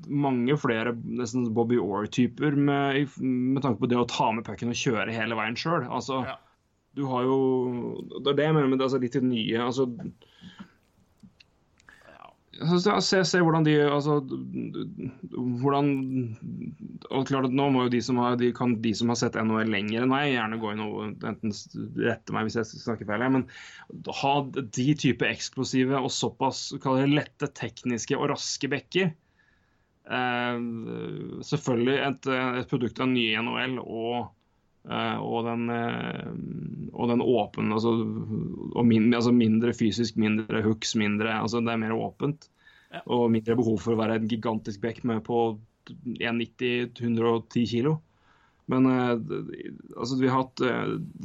mange 0.07 0.55
flere 0.63 0.93
nesten 1.03 1.49
Bobby 1.55 1.81
Orr-typer 1.83 2.55
med, 2.55 3.09
med, 3.19 3.59
tanke 3.65 3.83
på 3.83 3.91
det 3.91 3.99
å 3.99 4.07
ta 4.07 4.29
med 4.37 4.47
pucken 4.47 4.71
og 4.71 4.79
kjøre 4.79 5.17
hele 5.17 5.39
veien 5.39 5.59
sjøl. 5.59 5.83
Altså, 5.83 6.23
ja. 6.29 6.37
Du 6.95 7.05
har 7.11 7.27
jo 7.27 7.39
Det 8.23 8.33
er 8.33 8.39
det 8.39 8.47
jeg 8.47 8.57
mener 8.57 8.71
med 8.71 8.79
det, 8.79 8.87
altså, 8.87 9.03
litt 9.03 9.19
nye 9.19 9.67
altså, 9.67 9.89
Altså, 9.91 10.15
se, 12.59 13.21
se, 13.25 13.41
hvordan 13.43 13.67
de 13.67 13.75
altså, 13.87 14.19
hvordan 15.63 15.91
og 17.15 17.29
klart 17.29 17.55
Nå 17.55 17.69
må 17.73 17.85
jo 17.87 17.93
de 17.93 18.01
som 18.03 18.19
har, 18.23 18.37
de 18.41 18.51
kan, 18.57 18.75
de 18.83 18.93
som 18.97 19.13
har 19.13 19.19
sett 19.21 19.39
NHL 19.39 19.71
lenger 19.71 20.05
enn 20.05 20.11
meg, 20.11 20.33
gjerne 20.33 20.59
gå 20.61 20.73
inn 20.75 20.83
og 20.85 21.25
enten 21.29 21.55
rette 22.03 22.35
meg 22.35 22.49
hvis 22.49 22.59
jeg 22.59 22.83
snakker 22.83 23.09
feil. 23.09 23.27
Men 23.37 23.47
ha 24.21 24.35
de 24.59 24.89
type 24.99 25.29
eksplosive 25.29 26.01
og 26.01 26.11
såpass 26.15 26.73
det, 26.75 27.07
lette 27.13 27.51
tekniske 27.55 28.19
og 28.19 28.31
raske 28.33 28.71
bekker 28.73 29.13
eh, 29.13 30.59
Selvfølgelig 31.53 31.99
et, 32.11 32.31
et, 32.35 32.69
produkt 32.71 33.01
av 33.05 33.13
nye 33.13 33.45
NHL 33.45 33.79
og, 33.85 34.19
eh, 34.19 34.35
og 34.89 35.45
den, 35.45 35.69
eh, 35.69 36.29
og 36.97 37.11
den 37.11 37.21
åpne 37.21 37.77
altså, 37.77 37.93
og 38.73 38.87
min, 38.89 39.11
altså 39.13 39.33
mindre 39.37 39.75
fysisk, 39.77 40.17
mindre 40.17 40.63
hooks, 40.65 40.95
mindre 40.97 41.35
altså 41.43 41.61
Det 41.61 41.75
er 41.75 41.83
mer 41.83 41.97
åpent. 41.97 42.49
Ja. 42.89 43.03
Og 43.13 43.29
mindre 43.31 43.57
behov 43.59 43.83
for 43.85 43.93
å 43.93 44.01
være 44.01 44.17
en 44.17 44.29
gigantisk 44.31 44.81
bekk 44.81 45.03
med 45.09 45.21
på 45.27 45.59
1,90-110 45.93 47.67
kilo. 47.69 47.99
Men 48.69 48.85
uh, 48.89 49.17
altså, 49.97 50.17
vi 50.21 50.29
har 50.29 50.43
hatt 50.43 50.61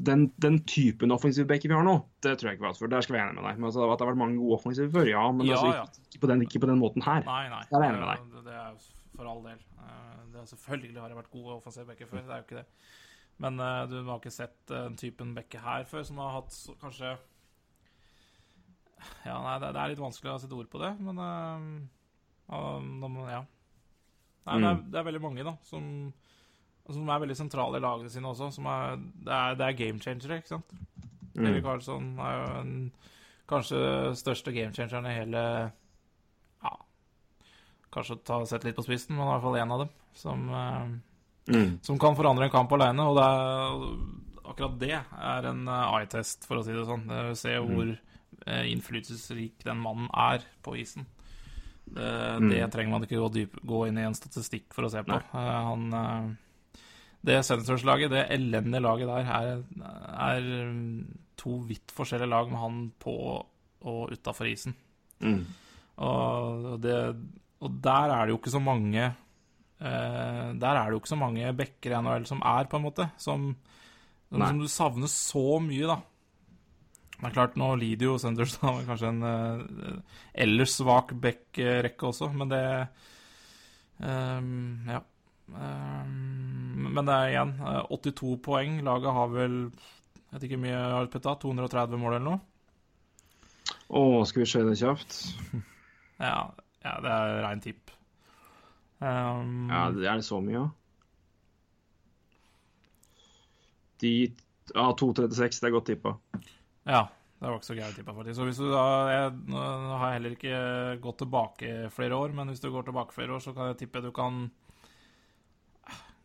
den, 0.08 0.30
den, 0.44 0.60
typen 0.68 1.12
offensiv 1.12 1.48
backer 1.48 1.72
vi 1.72 1.76
har 1.76 1.84
nå, 1.84 1.98
det 2.24 2.38
tror 2.40 2.50
jeg 2.50 2.56
ikke 2.56 2.64
vi 2.64 2.68
har 2.68 2.76
hatt 2.76 2.84
før. 2.84 2.92
Der 2.92 3.04
skal 3.04 3.16
vi 3.16 3.20
være 3.20 3.32
enig 3.32 3.40
med 3.40 3.48
deg. 3.48 3.60
Men 3.60 3.70
altså, 3.72 3.88
At 3.88 4.00
det 4.00 4.06
har 4.06 4.12
vært 4.14 4.22
mange 4.24 4.40
gode 4.40 4.60
offensive 4.60 4.92
før, 4.92 5.12
ja. 5.12 5.24
Men 5.32 5.48
ja, 5.48 5.60
altså. 5.60 5.72
Ikke, 5.72 6.08
ikke, 6.10 6.24
på 6.24 6.32
den, 6.32 6.44
ikke, 6.48 6.64
på 6.64 6.72
den, 6.72 6.84
måten 6.84 7.08
her. 7.08 7.24
Nei, 7.28 7.46
nei. 7.52 7.64
Der 7.72 7.80
er 7.80 7.88
jeg 7.88 7.96
enig 7.96 8.04
med 8.04 8.12
deg. 8.12 8.44
Det 8.48 8.60
er 8.60 8.76
for 9.16 9.32
all 9.32 9.44
del. 9.48 9.64
Det 10.34 10.42
er 10.42 10.46
selvfølgelig 10.50 11.02
har 11.02 11.12
det 11.12 11.20
vært 11.20 11.34
gode 11.34 11.56
offensive 11.60 11.86
backer 11.86 12.08
før, 12.10 12.24
det 12.26 12.34
er 12.34 12.40
jo 12.40 12.48
ikke 12.48 12.62
det. 12.64 12.66
Men 13.42 13.58
du 13.90 13.96
har 14.06 14.20
ikke 14.20 14.32
sett 14.32 14.60
den 14.70 14.94
typen 15.00 15.32
bekke 15.36 15.62
her 15.64 15.88
før, 15.90 16.04
som 16.06 16.20
har 16.22 16.36
hatt 16.38 16.54
kanskje 16.80 17.16
ja, 19.24 19.38
nei, 19.40 19.56
det, 19.60 19.72
det, 19.74 19.80
er 19.80 19.92
litt 19.94 20.02
vanskelig 20.02 20.34
å 20.34 20.40
sette 20.42 20.58
ord 20.58 20.70
på 20.72 20.82
det, 20.82 20.92
men 21.04 21.20
uh, 21.20 21.64
ja. 23.32 23.42
Nei, 24.44 24.58
mm. 24.58 24.64
det, 24.64 24.70
er, 24.70 24.80
det, 24.84 24.98
er, 25.00 25.08
veldig 25.08 25.24
mange 25.24 25.46
da, 25.48 25.56
som, 25.68 25.84
som, 26.90 27.08
er 27.08 27.24
veldig 27.24 27.38
sentrale 27.40 27.80
i 27.80 27.84
lagene 27.84 28.12
sine 28.12 28.32
også. 28.32 28.52
Er, 28.60 29.00
det, 29.00 29.32
er, 29.32 29.56
det, 29.60 29.68
er, 29.68 29.80
game 29.80 30.04
changere, 30.04 30.42
ikke 30.42 30.56
sant? 30.56 30.76
Mm. 31.34 31.48
Erik 31.48 31.64
Karlsson 31.66 32.12
er 32.22 32.36
jo 32.36 32.50
en, 32.60 32.76
kanskje 33.50 33.80
største 34.20 34.54
game 34.56 34.76
changeren 34.76 35.08
i 35.10 35.16
hele 35.16 35.40
Ja, 36.64 36.76
kanskje 37.96 38.20
ta 38.28 38.44
sett 38.50 38.68
litt 38.68 38.78
på 38.78 38.86
spissen, 38.86 39.16
men 39.16 39.26
i 39.26 39.32
hvert 39.32 39.46
fall 39.48 39.60
én 39.62 39.74
av 39.74 39.86
dem. 39.86 39.96
Som, 40.20 40.46
uh, 40.52 40.86
mm. 41.50 41.84
som 41.86 42.00
kan 42.02 42.18
forandre 42.18 42.48
en 42.48 42.54
kamp 42.54 42.72
alene. 42.78 43.10
Og 43.10 43.20
det 43.20 43.28
er, 43.28 43.86
akkurat 44.54 44.80
det 44.82 44.96
er 44.98 45.52
en 45.52 45.64
uh, 45.70 45.94
eye-test, 46.00 46.48
for 46.50 46.62
å 46.62 46.66
si 46.66 46.76
det 46.76 46.88
sånn. 46.90 47.08
Det 47.10 47.38
Se 47.40 47.58
mm. 47.58 47.70
hvor 47.72 47.94
Eh, 48.46 48.72
innflytelsesrik 48.72 49.64
den 49.64 49.80
mannen 49.80 50.10
er 50.12 50.44
på 50.64 50.76
isen. 50.80 51.06
Det, 51.84 52.08
mm. 52.42 52.72
trenger 52.72 52.92
man 52.92 53.06
ikke 53.06 53.20
gå, 53.20 53.30
dyp, 53.36 53.58
gå, 53.64 53.84
inn 53.88 54.00
i 54.00 54.06
en 54.08 54.16
statistikk 54.18 54.74
for 54.76 54.88
å 54.88 54.92
se 54.92 55.04
på. 55.06 55.20
Uh, 55.34 55.40
han, 55.70 56.38
det 57.24 57.42
Senators-laget, 57.46 58.12
det 58.12 58.24
elendige 58.36 58.84
laget 58.84 59.12
der, 59.12 59.32
er, 59.38 59.64
er, 60.28 60.48
to 61.40 61.58
vidt 61.68 61.92
forskjellige 61.96 62.32
lag 62.32 62.52
med 62.52 62.62
han 62.62 62.80
på 63.04 63.16
og 63.84 64.14
utafor 64.16 64.48
isen. 64.48 64.76
Mm. 65.20 65.42
Og, 66.08 66.68
det, 66.84 66.98
og, 67.60 67.80
der 67.84 68.14
er 68.16 68.26
det 68.26 68.34
jo 68.34 68.40
ikke 68.40 68.54
så 68.54 68.64
mange 68.64 69.10
uh, 69.84 70.50
Der 70.58 70.80
er 70.80 70.88
det 70.88 70.96
jo 70.96 71.04
ikke 71.04 71.14
så 71.14 71.20
mange 71.20 71.54
bekker 71.60 71.94
i 71.94 72.02
NHL 72.02 72.26
som 72.30 72.42
er, 72.48 72.72
på 72.72 72.80
en 72.80 72.88
måte. 72.88 73.10
Som, 73.22 73.54
som 74.32 74.60
du 74.64 74.68
savner 74.72 75.12
så 75.12 75.60
mye, 75.64 75.92
da. 75.92 76.00
Det 77.24 77.30
er 77.30 77.36
klart, 77.38 77.54
nå 77.56 77.70
lider 77.80 78.10
jo 78.10 78.20
Sunderstad 78.20 78.68
av 78.68 78.82
kanskje 78.84 79.10
en 79.14 79.24
uh, 79.24 80.16
ellers 80.44 80.74
svak 80.76 81.14
back-rekke 81.24 82.10
også, 82.10 82.28
men 82.36 82.52
det 82.52 82.64
um, 84.04 84.90
Ja. 84.92 85.00
Um, 85.54 86.90
men 86.96 87.08
det 87.08 87.14
er 87.14 87.32
igjen 87.34 87.54
uh, 87.60 87.84
eh, 87.84 87.96
82 87.96 88.38
poeng. 88.44 88.78
Laget 88.84 89.16
har 89.16 89.32
vel 89.32 89.58
Jeg 89.70 90.36
vet 90.36 90.46
ikke 90.48 90.60
mye 90.66 90.82
har 90.96 91.10
putta? 91.14 91.36
230 91.40 92.02
mål 92.02 92.18
eller 92.18 92.28
noe? 92.28 92.42
Å, 93.94 94.02
skal 94.28 94.44
vi 94.44 94.50
se 94.50 94.64
det 94.66 94.78
kjapt? 94.80 95.18
ja, 96.28 96.40
ja, 96.84 96.94
det 97.06 97.14
er 97.14 97.42
rein 97.46 97.64
tipp. 97.64 97.94
Um, 99.04 99.68
ja, 99.68 99.90
er 99.92 100.22
det 100.22 100.24
så 100.24 100.40
mye, 100.40 100.56
ja? 100.56 100.70
De 104.04 104.14
Ja, 104.72 104.86
2.36, 104.96 105.60
det 105.60 105.68
er 105.68 105.74
godt 105.76 105.90
tippa. 105.92 106.14
Ja, 106.88 107.02
det 107.44 107.50
var 107.50 107.58
ikke 107.58 107.68
så 107.68 107.76
gærent 107.76 107.98
tippa, 108.00 108.14
faktisk. 108.16 108.38
Så 108.38 108.48
hvis 108.48 108.62
du 108.64 108.70
da 108.72 108.84
jeg, 109.12 109.34
Nå 109.52 109.60
har 110.00 110.06
jeg 110.08 110.16
heller 110.16 110.36
ikke 110.38 110.62
gått 111.04 111.20
tilbake 111.26 111.72
flere 111.92 112.16
år, 112.16 112.36
men 112.38 112.48
hvis 112.52 112.64
du 112.64 112.70
går 112.72 112.88
tilbake 112.88 113.16
flere 113.16 113.36
år, 113.36 113.44
så 113.44 113.52
kan 113.56 113.74
jeg 113.74 113.82
tippe 113.84 114.04
du 114.06 114.12
kan 114.16 114.46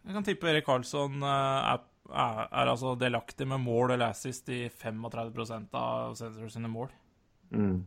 Jeg 0.06 0.14
kan 0.14 0.26
tippe 0.28 0.50
Erik 0.52 0.68
Karlsson 0.68 1.18
eh, 1.18 1.72
er, 1.74 1.82
er, 2.14 2.44
er 2.46 2.70
altså 2.70 2.94
delaktig 2.96 3.48
med 3.50 3.64
mål 3.66 3.96
eller 3.96 4.14
assist 4.14 4.48
i 4.54 4.68
35% 4.70 5.74
av 5.74 6.14
Senators 6.16 6.54
sine 6.54 6.70
mål. 6.70 6.94
Mm. 7.50 7.82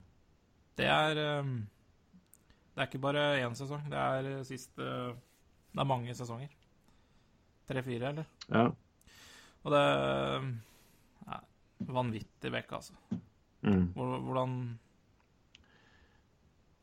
Det 0.78 0.92
er 0.92 1.24
eh, 1.24 1.56
Det 2.82 2.88
er 2.88 2.90
ikke 2.90 3.04
bare 3.04 3.24
én 3.38 3.54
sesong. 3.54 3.82
Det 3.94 3.98
er 4.02 4.28
siste 4.42 4.82
Det 4.82 5.82
er 5.84 5.86
mange 5.86 6.16
sesonger. 6.18 6.50
Tre-fire, 7.70 8.10
eller? 8.10 8.32
Ja. 8.50 8.64
Og 9.62 9.76
det 9.76 9.82
er 9.86 11.44
vanvittig 11.86 12.52
bekk, 12.56 12.74
altså. 12.80 12.98
Mm. 13.62 13.92
Hvordan 13.94 14.56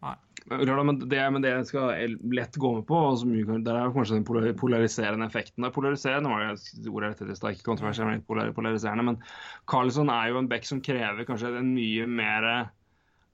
Nei. 0.06 0.14
Men, 0.46 1.00
det, 1.10 1.18
men 1.34 1.42
det 1.42 1.50
jeg 1.50 1.66
skal 1.72 2.14
lett 2.30 2.54
gå 2.62 2.70
med 2.76 2.86
på, 2.86 3.02
og 3.08 3.26
mye, 3.26 3.58
er 3.58 3.90
kanskje 3.90 4.20
den 4.20 4.54
polariserende 4.62 5.26
effekten. 5.26 5.66
Det 5.66 5.74
polariserende 5.74 6.30
var 6.30 6.46
det 6.46 6.92
ordet 6.94 7.10
rett 7.18 7.40
stad, 7.40 7.58
ikke 7.58 7.72
kontroversielt, 7.72 8.22
men 8.30 8.54
polariserende. 8.54 9.08
Men 9.10 9.18
Carlson 9.66 10.14
er 10.14 10.30
jo 10.30 10.38
en 10.38 10.48
back 10.54 10.70
som 10.70 10.78
krever 10.78 11.26
kanskje 11.26 11.56
en 11.58 11.74
mye 11.74 12.06
mer 12.06 12.46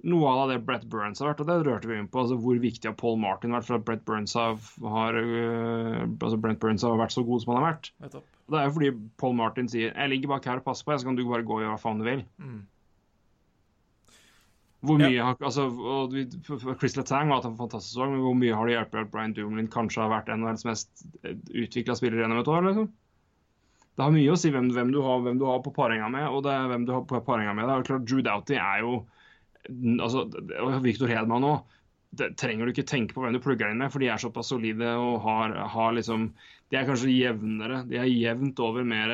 noe 0.05 0.31
av 0.31 0.51
det 0.53 0.61
Brett 0.67 0.85
Burns 0.91 1.23
har 1.23 1.31
vært, 1.31 1.41
og 1.45 1.49
det 1.49 1.57
rørte 1.67 1.89
vi 1.91 1.97
inn 1.99 2.11
på. 2.11 2.21
altså 2.23 2.37
Hvor 2.41 2.61
viktig 2.61 2.91
har 2.91 2.97
Paul 3.01 3.17
Martin 3.21 3.55
vært 3.57 3.69
for 3.69 3.79
at 3.79 3.87
Brett 3.89 4.05
Burns 4.09 4.37
har, 4.39 4.59
har, 4.95 5.17
uh, 5.17 6.05
altså 6.05 6.39
Brett 6.41 6.61
Burns 6.63 6.85
har 6.85 7.01
vært 7.01 7.17
så 7.17 7.25
god 7.27 7.43
som 7.43 7.55
han 7.55 7.61
har 7.63 7.73
vært. 7.73 7.91
Det 8.05 8.61
er 8.61 8.69
jo 8.69 8.77
fordi 8.77 8.93
Paul 9.21 9.35
Martin 9.39 9.71
sier 9.73 9.95
'jeg 9.95 10.13
ligger 10.13 10.35
bak 10.35 10.45
her 10.45 10.61
og 10.61 10.69
passer 10.69 10.85
på, 10.85 10.93
jeg, 10.93 11.01
så 11.01 11.09
kan 11.09 11.17
du 11.17 11.25
bare 11.25 11.47
gå 11.47 11.59
og 11.59 11.65
gjøre 11.65 11.75
hva 11.75 11.81
faen 11.81 12.03
du 12.03 12.05
vil'. 12.05 12.25
Mm. 12.39 12.63
Hvor 14.85 14.99
mye 15.01 15.15
ja. 15.15 15.31
har, 15.31 15.37
altså, 15.41 15.65
Chris 16.77 16.97
Letang 16.99 17.31
har 17.31 17.41
hatt 17.41 17.49
en 17.49 17.57
fantastisk 17.57 17.95
sesong, 17.95 18.13
men 18.13 18.21
hvor 18.21 18.37
mye 18.37 18.53
har 18.53 18.69
det 18.69 18.75
hjulpet 18.75 19.01
at 19.01 19.11
Brian 19.15 19.33
Dumlin 19.33 19.71
kanskje 19.73 20.03
har 20.03 20.13
vært 20.13 20.29
verdens 20.29 20.67
mest 20.69 21.07
eh, 21.25 21.39
utvikla 21.65 21.97
spillere 21.97 22.21
gjennom 22.21 22.43
et 22.43 22.51
år? 22.53 22.67
liksom? 22.69 22.91
Det 23.95 24.03
har 24.03 24.13
mye 24.13 24.35
å 24.35 24.37
si 24.37 24.51
hvem, 24.53 24.69
hvem, 24.75 24.91
du, 24.93 25.01
har, 25.07 25.23
hvem 25.25 25.39
du 25.41 25.47
har 25.49 25.63
på 25.65 25.73
paringa 25.73 26.11
med, 26.13 26.27
og 26.29 26.43
det 26.45 26.53
er 26.53 26.69
hvem 26.69 26.85
du 26.85 26.93
har 26.97 27.05
på 27.09 27.21
paringa 27.25 27.55
med. 27.55 27.65
Det 27.65 27.75
er 27.75 27.89
klart, 27.89 28.07
Drew 28.11 28.25
Doughty 28.27 28.59
er 28.59 28.83
jo 28.83 28.95
altså, 29.71 30.27
Viktor 30.85 31.11
Hedman 31.11 31.47
òg. 31.49 31.73
trenger 32.39 32.67
du 32.67 32.71
ikke 32.71 32.87
tenke 32.87 33.15
på 33.15 33.25
hvem 33.25 33.35
du 33.35 33.41
plugger 33.43 33.73
inn 33.73 33.81
med, 33.83 33.91
for 33.91 34.03
de 34.03 34.11
er 34.13 34.21
såpass 34.23 34.53
solide 34.53 34.93
og 35.01 35.17
har, 35.25 35.55
har 35.75 35.97
liksom 35.97 36.29
De 36.71 36.79
er 36.79 36.87
kanskje 36.89 37.13
jevnere. 37.13 37.83
De 37.89 37.99
er 38.01 38.11
jevnt 38.11 38.61
over 38.63 38.87
mer 38.87 39.13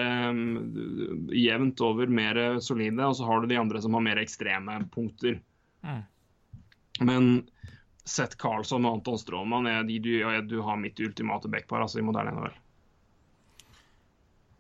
jevnt 1.35 1.81
over 1.85 2.07
mer 2.07 2.61
solide, 2.61 3.05
og 3.05 3.17
så 3.17 3.27
har 3.29 3.41
du 3.41 3.51
de 3.51 3.61
andre 3.61 3.83
som 3.83 3.97
har 3.97 4.05
mer 4.05 4.21
ekstreme 4.23 4.79
punkter. 4.95 5.41
Mm. 5.85 6.03
Men 7.01 7.31
Seth 8.05 8.37
Carlson 8.37 8.85
og 8.85 8.99
Anton 8.99 9.19
Stråmann 9.21 9.69
er 9.71 9.85
de 9.89 9.99
du, 10.03 10.13
du 10.49 10.61
har 10.65 10.81
mitt 10.81 11.01
ultimate 11.01 11.49
backpar 11.53 11.85
altså, 11.85 12.01
i 12.01 12.07
moderne 12.07 12.35
NHL. 12.37 12.57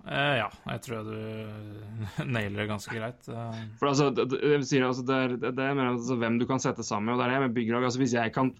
Eh, 0.08 0.36
ja, 0.40 0.46
jeg 0.70 0.80
tror 0.86 1.04
du 1.04 1.16
nailer 2.34 2.62
det 2.62 2.68
ganske 2.70 2.94
greit. 2.96 3.26
Eh, 3.28 3.60
For 3.80 3.90
altså, 3.90 4.08
det, 4.16 4.26
sier, 4.64 4.86
altså, 4.86 5.04
det 5.06 5.16
er, 5.26 5.34
det 5.50 5.60
er 5.66 5.76
mer 5.76 5.90
altså, 5.92 6.16
hvem 6.20 6.38
du 6.40 6.46
kan 6.48 6.62
sette 6.62 6.84
sammen 6.86 7.10
med. 7.10 7.18
og 7.18 7.20
det 7.20 7.26
er 7.28 7.34
det 7.36 7.48
med 7.48 7.56
bygglag. 7.58 7.84
Altså, 7.84 8.00
hvis 8.00 8.14
jeg 8.16 8.32
kan 8.36 8.52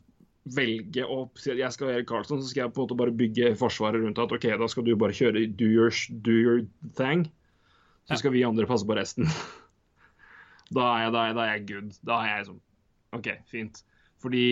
velge 0.57 1.05
å 1.05 1.23
si 1.39 1.51
at 1.53 1.59
jeg 1.61 1.73
skal 1.77 1.91
være 1.93 2.05
Carlsen, 2.09 2.41
så 2.43 2.49
skal 2.51 2.65
jeg 2.67 2.73
på 2.75 2.81
en 2.83 2.87
måte 2.89 2.99
bare 3.01 3.13
bygge 3.17 3.51
forsvaret 3.61 4.01
rundt 4.05 4.19
at 4.21 4.33
OK, 4.37 4.47
da 4.61 4.69
skal 4.73 4.85
du 4.87 4.95
bare 5.01 5.17
kjøre 5.17 5.47
do 5.61 5.69
your, 5.69 5.93
do 6.25 6.33
your 6.37 6.63
thing. 6.97 7.27
Så 8.09 8.17
Ja. 8.17 8.21
skal 8.23 8.33
vi 8.35 8.45
andre 8.45 8.67
passe 8.67 8.87
på 8.89 8.97
resten. 8.99 9.29
Da 10.71 10.85
er 10.95 11.01
jeg, 11.03 11.13
da 11.17 11.23
er, 11.27 11.33
da 11.35 11.45
er 11.45 11.57
jeg 11.57 11.63
good. 11.67 11.95
Da 12.07 12.17
er 12.23 12.29
jeg 12.31 12.43
liksom 12.45 12.59
OK, 13.19 13.29
fint. 13.51 13.81
Fordi 14.23 14.45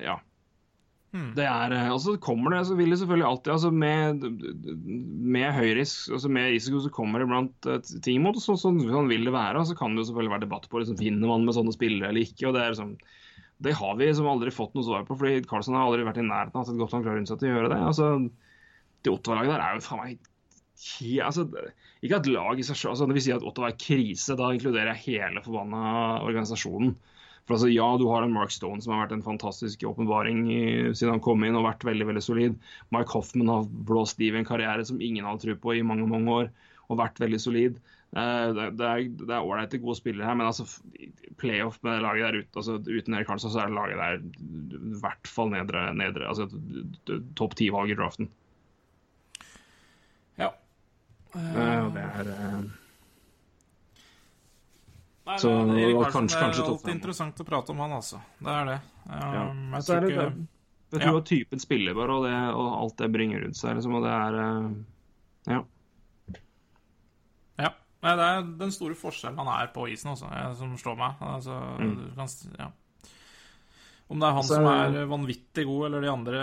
Ja. 0.00 0.20
Hmm. 1.10 1.32
Det 1.34 1.42
er, 1.42 1.72
eh, 1.74 1.88
og 1.90 1.98
så 2.04 2.12
kommer 2.22 2.54
det, 2.54 2.60
så 2.68 2.76
vil 2.78 2.92
det 2.92 3.00
selvfølgelig 3.00 3.26
alltid 3.26 3.52
altså 3.56 3.70
Med, 3.74 4.20
med 5.34 5.48
høyrisk, 5.56 6.12
altså 6.14 6.28
med 6.30 6.52
risiko, 6.52 6.78
så 6.84 6.92
kommer 6.94 7.18
det 7.18 7.26
iblant 7.26 7.66
eh, 7.66 7.80
ting 8.04 8.20
imot. 8.20 8.38
så, 8.38 8.54
Sånn, 8.60 8.78
sånn 8.86 9.10
vil 9.10 9.26
det 9.26 9.32
være. 9.34 9.58
og 9.58 9.66
Så 9.66 9.74
kan 9.78 9.94
det 9.96 10.04
jo 10.04 10.10
selvfølgelig 10.12 10.34
være 10.36 10.44
debatt 10.46 10.68
på 10.70 10.82
liksom, 10.82 11.00
vinner 11.00 11.32
man 11.32 11.44
med 11.48 11.56
sånne 11.56 11.74
spillere 11.74 12.12
eller 12.12 12.22
ikke. 12.28 12.46
og 12.46 12.54
Det 12.54 12.62
er 12.62 12.74
liksom, 12.76 12.94
det 13.60 13.74
har 13.76 13.98
vi 13.98 14.06
liksom 14.08 14.30
aldri 14.30 14.54
fått 14.54 14.78
noe 14.78 14.86
svar 14.86 15.02
på, 15.08 15.18
fordi 15.20 15.42
Carlsen 15.50 15.74
har 15.76 15.88
aldri 15.90 16.06
vært 16.06 16.22
i 16.22 16.28
nærheten 16.30 16.56
av 16.56 16.62
at 16.64 16.72
et 16.72 16.78
godt 16.80 16.94
nok 16.96 17.10
rundt 17.10 17.28
seg 17.32 17.42
til 17.42 17.50
å 17.50 17.56
gjøre 17.58 17.72
det. 17.74 17.80
altså 17.90 18.06
Det 19.04 19.12
Ottawa-laget 19.12 19.52
der 19.56 19.64
er 19.66 19.74
jo 19.80 19.86
faen 19.90 20.00
meg 20.04 20.18
he- 20.80 21.20
altså, 21.26 21.44
Ikke 22.00 22.16
at 22.22 22.30
lag 22.30 22.56
i 22.56 22.64
seg 22.64 22.78
selv, 22.78 22.94
altså, 22.94 23.06
Når 23.10 23.18
vi 23.18 23.24
sier 23.26 23.36
at 23.36 23.44
Ottawa 23.50 23.68
er 23.68 23.80
krise, 23.82 24.36
da 24.38 24.52
inkluderer 24.54 24.94
jeg 24.94 25.18
hele 25.18 25.42
forbanna 25.44 26.22
organisasjonen. 26.24 26.94
For 27.50 27.56
altså, 27.56 27.68
Ja, 27.74 27.96
du 27.98 28.04
har 28.06 28.22
en 28.22 28.30
Mark 28.30 28.52
Stone 28.54 28.78
som 28.78 28.92
har 28.94 29.00
vært 29.08 29.16
en 29.16 29.24
fantastisk 29.26 29.82
åpenbaring 29.88 30.44
siden 30.94 31.16
han 31.16 31.22
kom 31.24 31.42
inn 31.42 31.56
og 31.58 31.64
vært 31.66 31.82
veldig 31.82 32.06
veldig 32.06 32.22
solid. 32.22 32.52
Mike 32.94 33.10
Hoffman 33.10 33.50
har 33.50 33.64
blåst 33.88 34.22
liv 34.22 34.36
i 34.36 34.38
en 34.38 34.46
karriere 34.46 34.84
som 34.86 35.00
ingen 35.02 35.26
hadde 35.26 35.42
tro 35.42 35.56
på 35.58 35.74
i 35.74 35.82
mange 35.82 36.06
mange 36.06 36.30
år, 36.30 36.52
og 36.86 37.00
vært 37.00 37.18
veldig 37.18 37.40
solid. 37.42 37.80
Eh, 38.14 38.54
Det 38.54 38.86
er 38.86 39.42
ålreite 39.42 39.82
gode 39.82 39.98
spillere 39.98 40.30
her, 40.30 40.38
men 40.38 40.46
altså 40.46 40.68
playoff 41.42 41.82
med 41.82 41.96
det 41.96 42.06
laget 42.06 42.22
der 42.28 42.38
ute, 42.38 42.54
altså 42.62 42.78
uten 42.86 43.18
Erik 43.18 43.26
Karlsson, 43.26 43.50
så 43.50 43.64
er 43.64 43.66
det 43.66 43.78
laget 43.80 43.98
der 43.98 44.78
i 44.78 45.02
hvert 45.02 45.34
fall 45.34 45.50
nedre, 45.50 45.88
nedre 45.98 46.30
altså 46.30 46.46
topp 47.34 47.58
ti-valg 47.58 47.90
i 47.90 47.98
draften. 47.98 48.30
ja. 50.38 50.52
Uh, 51.34 51.90
det 51.94 52.06
er 52.14 52.30
eh, 52.30 52.62
Nei, 55.30 55.36
Så, 55.38 55.50
det- 55.70 55.82
Erik 55.84 55.96
Karlsson, 56.02 56.12
kanskje- 56.26 56.40
kanskje 56.40 56.60
Det 56.62 56.66
er 56.66 56.72
alltid 56.74 56.94
interessant 56.94 57.40
å 57.40 57.44
prate 57.46 57.70
om 57.70 57.78
han, 57.84 57.90
altså. 58.00 58.20
Det 58.40 58.54
er 58.56 58.64
det. 58.66 58.80
Ja. 59.10 59.50
Um, 59.50 59.70
jeg 59.76 59.82
Så 59.82 59.94
er 59.94 60.00
tror 60.00 60.08
det, 60.08 60.10
ikke 60.16 60.24
det, 60.30 60.46
jeg 60.90 61.00
Ja. 61.00 61.06
tror 61.06 61.18
at 61.20 61.24
typen 61.30 61.58
spiller 61.62 61.94
bare, 61.94 62.10
og, 62.10 62.24
det, 62.24 62.54
og 62.54 62.72
alt 62.80 62.96
det 62.96 63.12
bringer 63.12 63.44
rundt 63.44 63.56
seg. 63.56 63.76
Liksom, 63.76 63.94
og 63.94 64.02
det 64.02 64.10
er 64.10 64.34
uh, 64.40 64.70
Ja. 65.46 65.60
Ja. 67.58 67.70
Nei, 68.02 68.16
det 68.16 68.26
er 68.26 68.42
den 68.58 68.72
store 68.72 68.94
forskjellen 68.98 69.38
han 69.38 69.48
er 69.60 69.70
på 69.74 69.86
isen, 69.92 70.10
også, 70.14 70.30
eh, 70.32 70.54
som 70.56 70.74
slår 70.76 70.96
meg. 70.96 71.14
Altså, 71.20 71.56
Mm. 71.78 71.96
du 71.96 72.14
kan, 72.16 72.28
ja. 72.58 72.70
Om 74.10 74.18
det 74.18 74.26
er 74.28 74.32
han 74.32 74.42
Så- 74.42 74.54
som 74.56 74.64
er 74.66 75.06
vanvittig 75.06 75.64
god, 75.66 75.84
eller 75.86 76.00
de 76.00 76.08
andre 76.08 76.38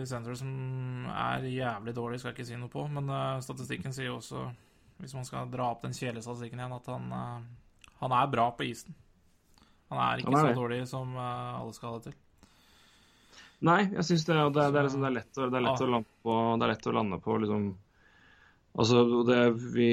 i 0.00 0.04
senteret 0.06 0.38
som 0.38 1.06
er 1.06 1.40
jævlig 1.42 1.92
dårlig, 1.94 2.18
skal 2.20 2.32
jeg 2.32 2.38
ikke 2.38 2.46
si 2.46 2.56
noe 2.56 2.68
på. 2.68 2.88
Men 2.90 3.10
uh, 3.10 3.38
statistikken 3.40 3.92
sier 3.92 4.06
jo 4.06 4.16
også, 4.16 4.50
hvis 5.00 5.12
man 5.14 5.24
skal 5.24 5.46
dra 5.50 5.70
opp 5.72 5.82
den 5.82 5.90
kjelestatistikken 5.92 6.58
igjen, 6.58 6.72
at 6.74 6.86
han, 6.86 7.12
eh, 7.12 7.40
han 8.02 8.12
er 8.12 8.30
bra 8.32 8.50
på 8.56 8.66
isen. 8.66 8.94
Han 9.92 10.00
er 10.02 10.22
ikke 10.22 10.32
Han 10.32 10.38
er 10.40 10.54
så 10.54 10.60
dårlig 10.60 10.78
som 10.90 11.16
eh, 11.16 11.60
alle 11.60 11.74
skal 11.76 11.90
ha 11.90 11.98
det 11.98 12.10
til. 12.10 12.22
Nei, 13.66 13.80
jeg 13.94 14.04
syns 14.04 14.26
det, 14.28 14.36
det, 14.36 14.64
det, 14.74 14.78
er 14.80 14.86
liksom, 14.88 15.04
det 15.04 15.08
er 15.08 15.16
lett, 15.16 15.30
å, 15.38 15.46
det 15.48 15.58
er 15.58 15.64
lett, 15.64 15.80
ah. 15.80 15.84
å, 15.86 15.92
lande 15.94 16.24
på, 16.26 16.38
det 16.60 16.66
er 16.66 16.72
lett 16.74 16.88
å 16.88 16.96
lande 16.96 17.18
på 17.24 17.36
liksom 17.44 17.66
Altså, 18.76 19.02
det 19.24 19.38
vi 19.72 19.86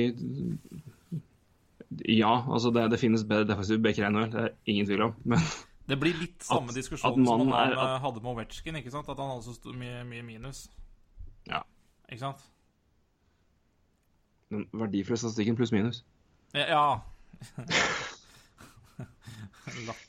Ja, 2.11 2.33
altså 2.51 2.73
det, 2.75 2.89
det 2.91 2.99
finnes 2.99 3.23
bedre 3.23 3.47
defensive 3.47 3.79
backer 3.79 4.09
enn 4.09 4.17
NHL, 4.17 4.33
det 4.33 4.41
er 4.43 4.73
ingen 4.73 4.89
tvil 4.89 5.05
om. 5.05 5.13
Men 5.23 5.45
Det 5.89 5.95
blir 5.99 6.15
litt 6.19 6.43
samme 6.43 6.75
diskusjon 6.75 7.23
som 7.27 7.53
han 7.53 7.53
er- 7.59 7.77
at, 7.79 8.01
hadde 8.03 8.23
med 8.23 8.33
Ovetsjkin, 8.33 8.79
ikke 8.79 8.91
sant? 8.91 9.07
At 9.11 9.19
han 9.19 9.37
altså 9.37 9.55
sto 9.55 9.71
mye, 9.75 10.03
mye 10.07 10.23
minus. 10.23 10.65
Ja. 11.47 11.63
Ikke 12.07 12.21
sant? 12.23 12.43
den 14.53 14.67
verdifulle 14.71 15.17
statistikken 15.17 15.55
pluss 15.55 15.71
minus. 15.71 16.03
Ja. 16.53 16.65
ja. 16.69 17.01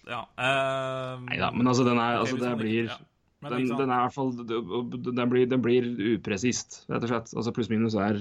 Ja. 0.04 0.24
Um, 0.36 1.26
Nei 1.30 1.38
da, 1.40 1.50
men 1.54 1.68
altså, 1.70 1.84
den 1.86 1.96
er 1.96 2.18
Altså, 2.18 2.36
det 2.36 2.50
blir 2.58 2.88
den, 2.90 3.60
ikke 3.64 3.76
den 3.78 3.90
er 3.92 4.00
i 4.00 4.06
hvert 4.06 4.14
fall 4.14 4.32
den- 4.36 5.30
blir, 5.30 5.46
den 5.48 5.62
blir 5.62 5.86
upresist, 6.14 6.82
rett 6.90 7.04
og 7.06 7.08
slett. 7.12 7.32
Altså 7.36 7.52
pluss 7.56 7.70
minus 7.72 7.94
er 7.94 8.18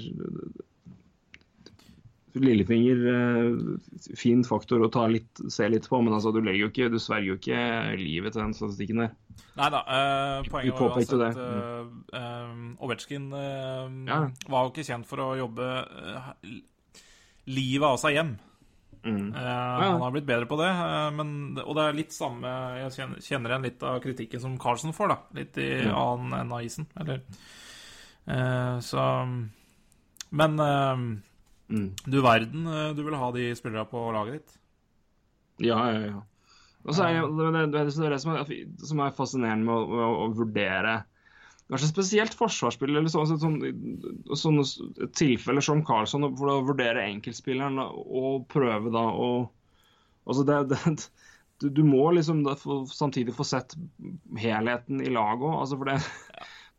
Lillefinger 2.34 3.02
eh, 3.14 4.16
fin 4.18 4.42
faktor 4.48 4.82
å 4.82 4.90
ta 4.90 5.04
litt, 5.12 5.42
se 5.54 5.68
litt 5.70 5.86
på, 5.90 6.00
men 6.02 6.16
altså, 6.16 6.32
du 6.34 6.40
legger 6.42 6.64
jo 6.64 6.70
ikke 6.72 6.88
Du 6.90 6.98
sverger 7.02 7.28
jo 7.30 7.36
ikke 7.38 7.60
livet 8.00 8.34
til 8.34 8.42
den 8.42 8.56
statistikken 8.58 9.04
der. 9.04 9.12
Nei 9.60 9.68
da. 9.74 9.82
Uh, 9.86 10.48
poenget 10.50 10.74
var 10.74 10.80
påpekte 10.82 11.20
uansett 11.20 11.44
uh, 11.44 11.92
uh, 12.18 12.56
Ovetsjkin 12.86 13.28
uh, 13.34 13.86
Ja. 14.10 14.18
var 14.50 14.66
jo 14.66 14.74
ikke 14.74 14.88
kjent 14.88 15.06
for 15.10 15.22
å 15.22 15.28
jobbe 15.38 15.68
eh, 15.84 16.32
livet 17.54 17.86
av 17.92 18.02
seg 18.02 18.18
hjem. 18.18 18.34
Mm. 19.04 19.34
Eh, 19.36 19.82
Han 19.84 20.02
har 20.02 20.12
blitt 20.16 20.28
bedre 20.28 20.48
på 20.48 20.56
det, 20.62 20.70
uh, 20.72 21.10
men, 21.12 21.34
og 21.60 21.76
det 21.76 21.84
er 21.84 21.98
litt 21.98 22.14
samme 22.16 22.48
Jeg 22.80 22.94
kjenner, 22.96 23.24
kjenner 23.26 23.52
igjen 23.52 23.66
litt 23.68 23.84
av 23.84 24.00
kritikken 24.04 24.44
som 24.44 24.56
Carlsen 24.62 24.96
får, 24.96 25.12
da. 25.12 25.18
Litt 25.42 25.60
i 25.60 25.70
mm. 25.84 25.92
annen 25.92 26.38
ende 26.40 26.60
av 26.60 26.68
isen. 26.68 26.88
Eller 27.00 27.24
uh, 28.32 28.80
Så 28.84 29.06
Men 30.32 30.60
Mm. 31.74 31.94
du 32.06 32.18
verden, 32.22 32.68
du 32.94 33.00
vil 33.02 33.16
ha 33.18 33.30
de 33.34 33.48
spillerne 33.56 33.88
på 33.90 34.02
laget 34.14 34.34
ditt? 34.36 34.58
Ja, 35.64 35.78
ja, 35.90 36.02
ja. 36.06 36.20
Og 36.84 36.94
så 36.94 37.08
er 37.08 37.16
det, 37.16 37.30
det, 37.40 37.62
det, 37.72 37.84
det, 37.88 38.10
det 38.12 38.20
som, 38.22 38.36
er, 38.36 39.08
er 39.08 39.16
fascinerende 39.16 39.66
med 39.66 39.74
å, 39.74 40.04
å, 40.04 40.10
å 40.26 40.28
vurdere 40.36 40.98
Kanskje 41.72 41.90
spesielt 41.90 42.36
forsvarsspillere, 42.38 43.02
eller 43.02 43.12
sånn, 43.14 43.38
sånn, 43.40 43.60
sånne 44.38 44.66
tilfeller 45.16 45.64
som 45.64 45.84
Carlsson, 45.88 46.28
for 46.38 46.52
å 46.52 46.64
vurdere 46.68 47.06
enkeltspilleren 47.08 47.80
og 47.82 48.48
prøve 48.54 48.94
da 48.94 49.08
å 49.10 49.34
Altså 50.24 50.46
det, 50.48 50.56
det 50.72 50.78
du, 51.64 51.70
du 51.70 51.84
må 51.84 52.12
liksom 52.16 52.44
da 52.46 52.56
for, 52.60 52.88
samtidig 52.92 53.36
få 53.38 53.46
sett 53.48 53.76
helheten 54.40 55.02
i 55.04 55.12
laget 55.12 55.48
òg. 55.48 55.56
Altså 55.62 55.80
for 55.80 55.92
det 55.92 56.00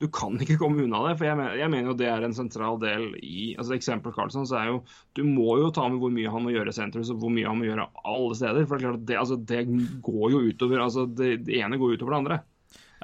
Du 0.02 0.08
kan 0.10 0.34
ikke 0.42 0.56
komme 0.58 0.82
unna 0.82 0.98
det. 1.06 1.12
for 1.20 1.28
jeg 1.28 1.38
mener, 1.38 1.54
jeg 1.54 1.70
mener 1.70 1.92
jo 1.92 1.96
det 1.96 2.08
er 2.10 2.24
en 2.26 2.34
sentral 2.34 2.80
del 2.82 3.12
i 3.22 3.54
altså 3.54 3.76
Eksempel 3.76 4.12
Carlsson, 4.12 4.46
så 4.50 4.56
er 4.58 4.72
jo 4.72 4.80
Du 5.14 5.22
må 5.24 5.54
jo 5.60 5.70
ta 5.72 5.86
med 5.88 6.00
hvor 6.02 6.10
mye 6.12 6.32
han 6.34 6.42
må 6.44 6.50
gjøre 6.52 6.74
i 6.74 6.76
sentrum, 6.76 7.06
og 7.14 7.22
hvor 7.22 7.32
mye 7.32 7.46
han 7.46 7.60
må 7.60 7.68
gjøre 7.68 7.86
alle 8.02 8.34
steder. 8.40 8.66
For 8.68 8.82
det, 8.82 9.16
altså, 9.20 9.38
det 9.38 9.62
går 10.04 10.34
jo 10.34 10.42
utover 10.50 10.82
altså 10.82 11.06
det, 11.06 11.30
det 11.46 11.60
ene 11.62 11.78
går 11.80 11.94
utover 11.94 12.16
det 12.16 12.20
andre. 12.24 12.40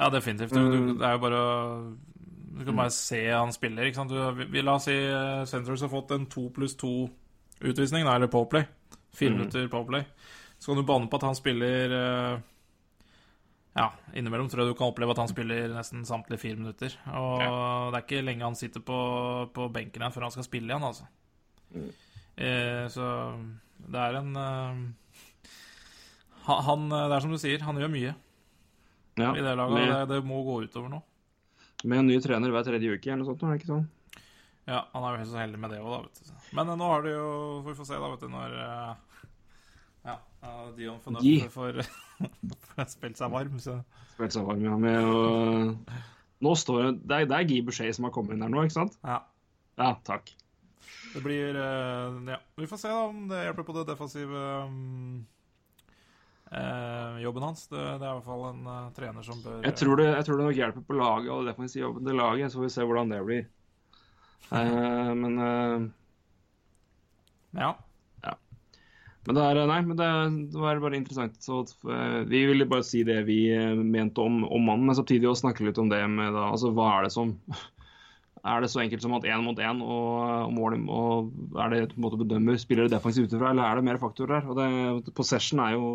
Ja, 0.00 0.08
definitivt. 0.10 0.54
Du, 0.56 0.60
Mm. 0.60 0.94
det 0.98 1.06
er 1.06 1.12
jo 1.18 1.22
bare 1.26 1.40
å 1.44 1.96
Du 2.60 2.64
kan 2.66 2.76
bare 2.76 2.90
se 2.92 3.20
han 3.30 3.52
spiller, 3.52 3.84
ikke 3.88 3.96
sant. 4.00 4.10
Du, 4.10 4.44
vi, 4.52 4.60
la 4.64 4.74
oss 4.76 4.84
si 4.88 4.92
uh, 4.96 5.44
Centres 5.48 5.80
har 5.84 5.88
fått 5.92 6.10
en 6.16 6.26
to 6.28 6.48
pluss 6.52 6.74
to-utvisning, 6.80 8.04
eller 8.08 8.26
Powerplay. 8.32 8.64
Fire 9.14 9.30
Mm. 9.30 9.38
minutter 9.38 9.68
Powerplay. 9.68 10.04
Så 10.58 10.66
kan 10.72 10.76
du 10.76 10.82
banne 10.88 11.08
på 11.08 11.16
at 11.16 11.22
han 11.22 11.34
spiller 11.38 11.92
eh, 11.96 12.38
Ja, 13.76 13.86
innimellom 14.14 14.48
tror 14.50 14.64
jeg 14.64 14.74
du 14.74 14.78
kan 14.78 14.90
oppleve 14.92 15.12
at 15.14 15.18
han 15.22 15.28
spiller 15.30 15.68
nesten 15.72 16.04
samtlige 16.04 16.40
fire 16.42 16.56
minutter. 16.58 16.96
Og 17.14 17.92
det 17.92 18.00
er 18.00 18.04
ikke 18.04 18.24
lenge 18.26 18.44
han 18.44 18.54
sitter 18.58 18.80
på, 18.84 18.98
på 19.54 19.68
benken 19.72 20.02
igjen 20.02 20.12
før 20.12 20.26
han 20.26 20.34
skal 20.34 20.44
spille 20.44 20.68
igjen, 20.68 20.82
altså. 20.84 21.06
Mm. 21.72 21.90
Eh, 22.36 22.88
så 22.92 23.06
det 23.88 24.00
er 24.00 24.18
en 24.20 24.36
eh, 24.36 24.74
han, 26.46 26.62
han, 26.66 26.88
Det 26.90 27.14
er 27.16 27.20
som 27.24 27.30
du 27.32 27.38
sier, 27.38 27.62
han 27.62 27.76
gjør 27.80 27.92
mye 27.94 28.14
Ja, 29.22 29.30
i 29.36 29.44
det 29.44 29.54
laget. 29.58 29.76
med, 29.78 29.94
Det, 29.94 30.16
det 30.16 30.20
må 30.28 30.42
gå 30.46 30.58
utover 30.66 30.92
nå. 30.92 31.00
med 31.84 31.98
en 32.02 32.10
ny 32.10 32.18
trener 32.20 32.52
hver 32.52 32.66
tredje 32.66 32.92
uke 32.96 33.08
eller 33.12 33.22
noe 33.24 33.30
sånt, 33.30 33.42
er 33.46 33.54
det 33.54 33.60
ikke 33.62 33.70
sånn? 33.74 33.86
Ja, 34.68 34.82
han 34.92 35.02
er 35.06 35.14
jo 35.14 35.20
helt 35.22 35.30
så 35.32 35.38
heldig 35.40 35.58
med 35.62 35.72
det 35.72 35.78
òg, 35.80 35.90
da, 35.90 36.00
vet 36.04 36.20
du. 36.20 36.34
Men 36.58 36.68
eh, 36.68 36.76
nå 36.78 36.88
har 36.92 37.02
det 37.06 37.14
jo 37.14 37.28
Vi 37.66 37.72
får 37.78 37.86
se, 37.88 37.96
da, 38.02 38.10
vet 38.12 38.20
du, 38.26 38.28
når 38.34 38.56
eh, 38.64 38.92
Ja, 40.10 40.16
Dion 40.76 41.00
Phaneuf 41.04 41.52
for 41.54 41.80
får 41.80 41.88
får 42.76 42.90
spilt 42.92 43.18
seg 43.20 43.32
varm, 43.32 43.56
så 43.62 43.78
Spilt 44.14 44.36
seg 44.36 44.44
varm 44.46 44.62
ja, 44.66 44.76
med 44.80 45.08
å 45.08 45.24
Nå 46.40 46.52
står 46.56 46.82
det 46.84 46.92
Det 47.08 47.16
er, 47.22 47.26
det 47.32 47.38
er 47.40 47.48
Guy 47.50 47.60
Boucher 47.66 47.90
som 47.96 48.06
har 48.08 48.14
kommet 48.14 48.36
inn 48.36 48.44
der 48.44 48.52
nå, 48.52 48.62
ikke 48.68 48.78
sant? 48.80 48.96
ja. 49.04 49.20
Ja, 49.80 49.94
takk. 50.04 50.26
Det 51.14 51.20
blir 51.24 51.56
eh, 51.56 52.16
Ja, 52.34 52.36
vi 52.60 52.66
får 52.68 52.80
se 52.82 52.90
da 52.92 53.02
om 53.08 53.22
det 53.30 53.38
hjelper 53.46 53.64
på 53.64 53.72
det 53.78 53.86
defensive 53.88 54.40
um, 54.68 55.22
eh, 56.58 57.20
jobben 57.24 57.46
hans. 57.48 57.66
Det, 57.70 57.78
det 57.78 58.06
er 58.06 58.10
i 58.10 58.16
hvert 58.18 58.28
fall 58.28 58.46
en 58.50 58.66
uh, 58.66 58.90
trener 58.96 59.26
som 59.26 59.42
bør 59.44 59.62
Jeg 59.66 59.76
tror, 59.80 60.00
det, 60.00 60.08
jeg 60.12 60.26
tror 60.28 60.40
det 60.40 60.48
nok 60.48 60.58
hjelper 60.62 60.86
på 60.88 60.98
laget 60.98 61.32
og 61.34 61.46
defensiv 61.50 61.84
jobben 61.86 62.10
til 62.10 62.20
laget, 62.22 62.52
så 62.52 62.60
får 62.60 62.66
vi 62.66 62.74
se 62.76 62.88
hvordan 62.90 63.14
det 63.14 63.22
blir. 63.28 63.46
Eh, 64.50 65.14
men 65.22 65.38
eh, 65.46 65.88
Ja. 67.60 67.74
Men 69.28 69.36
det 69.36 69.42
er, 69.44 69.58
nei, 69.68 69.80
men 69.84 69.98
det, 69.98 70.06
det 70.54 70.60
var 70.62 70.80
bare 70.80 70.96
interessant. 70.96 71.36
Så, 71.44 71.60
eh, 71.92 72.22
vi 72.30 72.40
ville 72.48 72.68
bare 72.68 72.86
si 72.86 73.02
det 73.04 73.18
vi 73.28 73.42
eh, 73.52 73.76
mente 73.76 74.22
om, 74.24 74.40
om 74.48 74.64
mannen, 74.64 74.86
men 74.88 74.96
samtidig 74.96 75.28
også 75.28 75.44
snakke 75.44 75.66
litt 75.66 75.80
om 75.80 75.90
det 75.92 76.00
med 76.08 76.32
da, 76.36 76.48
altså, 76.54 76.72
hva 76.76 76.94
er 76.96 77.06
det 77.08 77.14
som 77.16 77.36
Er 78.40 78.62
det 78.64 78.70
så 78.72 78.80
enkelt 78.80 79.02
som 79.04 79.12
at 79.12 79.26
én 79.28 79.42
mot 79.44 79.58
én 79.60 79.82
og, 79.84 80.46
mål 80.56 80.78
og 80.88 81.58
er 81.60 81.74
det 81.74 81.80
på 81.90 81.98
en 81.98 82.04
måte 82.06 82.16
bedømmer 82.22 82.56
spiller 82.56 82.86
det 82.86 82.94
defensivt 82.94 83.28
utenfra, 83.28 83.50
eller 83.50 83.66
er 83.66 83.76
det 83.76 83.84
mer 83.84 83.98
faktorer 84.00 84.38
der? 84.38 84.46
Og 84.48 84.56
det, 84.56 85.12
Possession 85.12 85.60
er 85.60 85.74
jo 85.74 85.90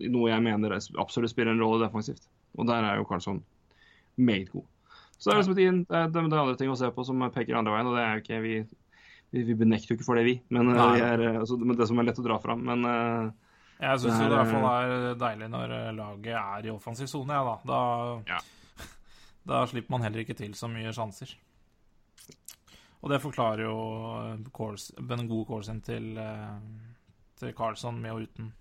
noe 0.00 0.30
jeg 0.30 0.42
mener 0.42 0.74
absolutt 1.00 1.32
spiller 1.32 1.54
en 1.54 1.62
rolle 1.62 1.84
defensivt. 1.84 2.26
Og 2.58 2.66
der 2.68 2.86
er 2.86 2.98
jo 2.98 3.06
Karlsson 3.08 3.42
meget 4.16 4.50
god. 4.52 4.64
Så 5.18 5.30
det 5.30 5.34
er, 5.34 5.38
liksom, 5.40 5.54
det, 5.56 5.66
er, 5.96 6.08
det 6.10 6.20
er 6.20 6.40
andre 6.40 6.56
ting 6.58 6.70
å 6.70 6.78
se 6.78 6.90
på 6.92 7.04
som 7.06 7.22
peker 7.34 7.56
andre 7.58 7.72
veien, 7.74 7.88
og 7.88 7.94
det 7.96 8.02
er 8.02 8.16
jo 8.16 8.22
ikke 8.24 8.40
vi, 8.44 8.54
vi, 9.32 9.44
vi 9.46 9.56
benekter 9.58 9.94
jo 9.94 9.98
ikke 9.98 10.06
for 10.06 10.18
det, 10.18 10.26
vi. 10.26 10.34
Men, 10.54 10.72
eh, 10.74 10.90
vi 10.96 11.04
er, 11.06 11.22
altså, 11.40 11.58
det 11.58 11.88
som 11.88 12.02
er 12.02 12.08
lett 12.08 12.20
å 12.20 12.26
dra 12.26 12.40
fram. 12.42 12.64
Men 12.66 12.84
jeg 12.84 14.02
syns 14.02 14.18
det, 14.18 14.26
det 14.26 14.34
i 14.34 14.40
hvert 14.40 14.52
fall 14.52 14.68
er 14.72 15.16
deilig 15.22 15.48
når 15.54 15.76
laget 15.96 16.36
er 16.40 16.68
i 16.68 16.74
offensiv 16.74 17.10
sone, 17.10 17.38
ja, 17.38 17.46
da. 17.46 17.56
Da, 17.70 18.34
ja. 18.34 18.84
da 19.54 19.62
slipper 19.70 19.96
man 19.96 20.06
heller 20.06 20.24
ikke 20.24 20.36
til 20.38 20.54
så 20.58 20.70
mye 20.70 20.92
sjanser. 20.94 21.34
Og 23.04 23.10
det 23.12 23.20
forklarer 23.20 23.66
jo 23.66 23.78
den 24.96 25.26
gode 25.28 25.44
coursen 25.44 25.82
til, 25.84 26.14
til 27.36 27.56
Carlsson 27.56 27.98
med 28.00 28.14
og 28.14 28.28
uten. 28.28 28.52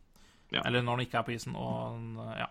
Ja. 0.53 0.61
Eller 0.65 0.83
når 0.85 0.97
han 0.97 1.07
ikke 1.07 1.17
er 1.19 1.25
på 1.27 1.33
isen. 1.33 1.55
Og, 1.57 2.21
ja. 2.37 2.49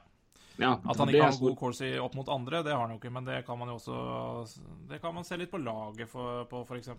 Ja, 0.60 0.74
at 0.84 0.98
han 1.00 1.08
ikke 1.08 1.24
har 1.24 1.38
god 1.40 1.56
Corsi 1.56 1.88
opp 1.98 2.14
mot 2.18 2.28
andre, 2.28 2.60
det 2.66 2.74
har 2.74 2.84
han 2.84 2.92
jo 2.94 3.00
ikke. 3.00 3.12
Men 3.14 3.26
det 3.28 3.40
kan 3.46 3.58
man 3.58 3.72
jo 3.72 3.78
også 3.78 4.60
Det 4.90 5.00
kan 5.00 5.14
man 5.14 5.24
se 5.24 5.38
litt 5.40 5.50
på 5.52 5.60
laget 5.62 6.10
for, 6.10 6.44
på, 6.50 6.62
f.eks. 6.68 6.92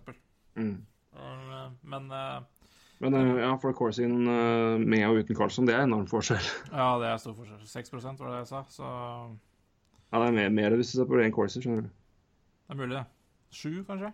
Mm. 0.58 0.74
Uh, 1.14 1.70
men 1.82 2.10
uh, 2.10 2.42
Men 2.98 3.14
uh, 3.14 3.38
ja, 3.38 3.52
for 3.62 3.74
coursing 3.76 4.16
med 4.24 5.06
og 5.06 5.20
uten 5.22 5.36
Carlsson, 5.36 5.66
det 5.66 5.76
er 5.76 5.86
enorm 5.86 6.06
forskjell. 6.10 6.42
Ja, 6.72 6.94
det 7.02 7.10
er 7.10 7.22
stor 7.22 7.36
forskjell. 7.38 7.62
6% 7.68 8.22
var 8.22 8.32
det 8.32 8.42
jeg 8.42 8.50
sa, 8.52 8.64
så 8.70 8.90
Ja, 10.10 10.20
det 10.20 10.26
er 10.28 10.36
mer, 10.38 10.52
mer 10.54 10.76
hvis 10.78 10.92
du 10.92 11.00
ser 11.00 11.08
på 11.10 11.18
ren 11.18 11.34
Corsi, 11.34 11.62
skjønner 11.62 11.86
du. 11.86 11.94
Det 12.64 12.74
er 12.74 12.80
mulig, 12.80 12.94
det. 12.96 13.04
Sju, 13.54 13.72
kanskje? 13.86 14.12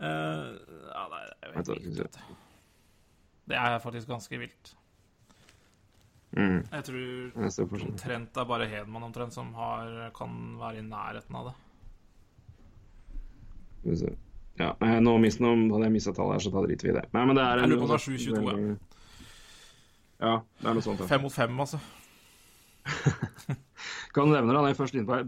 ja, 0.00 1.02
nei, 1.12 1.18
jeg 1.28 1.50
vet 1.52 1.70
ikke. 1.74 2.36
Det 3.50 3.58
er 3.60 3.74
faktisk 3.82 4.08
ganske 4.08 4.38
vilt. 4.40 4.70
Mm. 6.36 6.60
Jeg 6.62 6.84
tror 6.86 7.80
omtrent 7.82 8.28
det 8.34 8.38
er 8.38 8.46
bare 8.46 8.68
Hedman 8.70 9.02
omtrent 9.08 9.34
som 9.34 9.50
har, 9.58 10.10
kan 10.14 10.34
være 10.60 10.78
i 10.78 10.86
nærheten 10.86 11.38
av 11.40 11.50
det. 11.50 11.56
Ja, 14.60 14.74
nå 15.00 15.16
mis, 15.22 15.40
nå 15.40 15.54
hadde 15.56 15.86
jeg 15.88 15.94
mista 15.94 16.12
tallet 16.14 16.36
her, 16.36 16.44
så 16.44 16.52
da 16.54 16.62
driter 16.66 16.86
vi 16.86 16.92
i 16.92 16.98
det. 16.98 17.06
Nei, 17.16 17.24
men 17.26 17.38
det 17.38 17.46
er 17.46 17.62
jeg 17.62 17.72
lurer 17.72 17.80
på 17.80 17.88
om 17.88 17.90
det 17.90 17.98
er 17.98 18.04
7-22. 18.04 18.76
Ja, 20.20 20.34
det 20.60 20.68
er 20.68 20.76
noe 20.76 20.84
sånt. 20.84 21.02
Fem 21.08 21.24
mot 21.24 21.34
fem, 21.34 21.60
altså. 21.64 21.80
kan 24.14 24.28
du 24.28 24.34
nevne 24.34 24.54
da, 24.54 24.64
jeg 24.68 24.78
først 24.78 24.98
på 25.08 25.20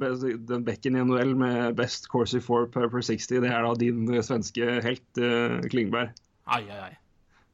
den 0.52 0.66
bekken 0.68 0.98
i 0.98 1.04
NHL 1.04 1.34
med 1.38 1.78
best 1.78 2.10
Corsi 2.12 2.42
4 2.44 2.68
per, 2.74 2.90
per 2.92 3.06
60. 3.08 3.40
Det 3.42 3.50
er 3.50 3.64
da 3.64 3.74
din 3.80 4.04
svenske 4.22 4.80
helt, 4.84 5.08
uh, 5.18 5.58
Klingberg. 5.72 6.12
Ai, 6.46 6.64
ai, 6.68 6.90
ai. 6.90 6.96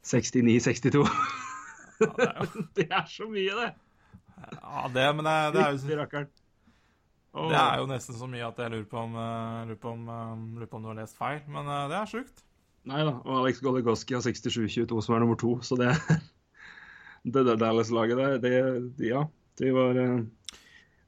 69-62. 0.08 1.06
Ja, 2.00 2.08
det, 2.16 2.26
er 2.28 2.42
jo... 2.42 2.64
det 2.76 2.88
er 2.90 3.06
så 3.10 3.28
mye, 3.30 3.54
det. 3.58 3.70
Ja, 4.38 4.82
det, 4.94 5.06
men 5.18 5.26
det, 5.26 5.36
det 5.54 5.62
er 5.64 5.72
jo 5.72 5.78
Det 7.48 7.58
er 7.58 7.80
jo 7.80 7.88
nesten 7.90 8.18
så 8.18 8.28
mye 8.30 8.46
at 8.46 8.60
jeg 8.62 8.72
lurer 8.72 8.86
på 8.90 9.00
om, 9.02 9.16
uh, 9.18 9.64
lurer 9.68 9.80
på 9.82 9.94
om, 9.94 10.04
uh, 10.08 10.36
lurer 10.58 10.70
på 10.70 10.78
om 10.78 10.86
du 10.86 10.90
har 10.92 11.00
lest 11.00 11.18
feil. 11.18 11.42
Men 11.50 11.68
uh, 11.68 11.86
det 11.90 11.98
er 11.98 12.10
sjukt. 12.10 12.44
Nei 12.88 13.02
da. 13.04 13.16
Og 13.24 13.42
Alex 13.42 13.60
Goligoski 13.64 14.16
har 14.16 14.24
67-22, 14.24 15.00
som 15.04 15.16
er 15.16 15.24
nummer 15.24 15.38
to. 15.40 15.56
Så 15.66 15.78
det 15.80 15.90
det 17.34 17.44
der 17.50 17.58
Dallas-laget 17.60 18.20
der, 18.20 18.38
det, 18.42 18.54
de, 18.98 19.10
ja, 19.10 19.24
de 19.58 19.72
var 19.74 19.98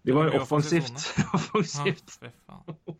De 0.06 0.16
var 0.16 0.34
offensivt. 0.40 1.06
offensivt. 1.38 2.18
Ja, 2.24 2.94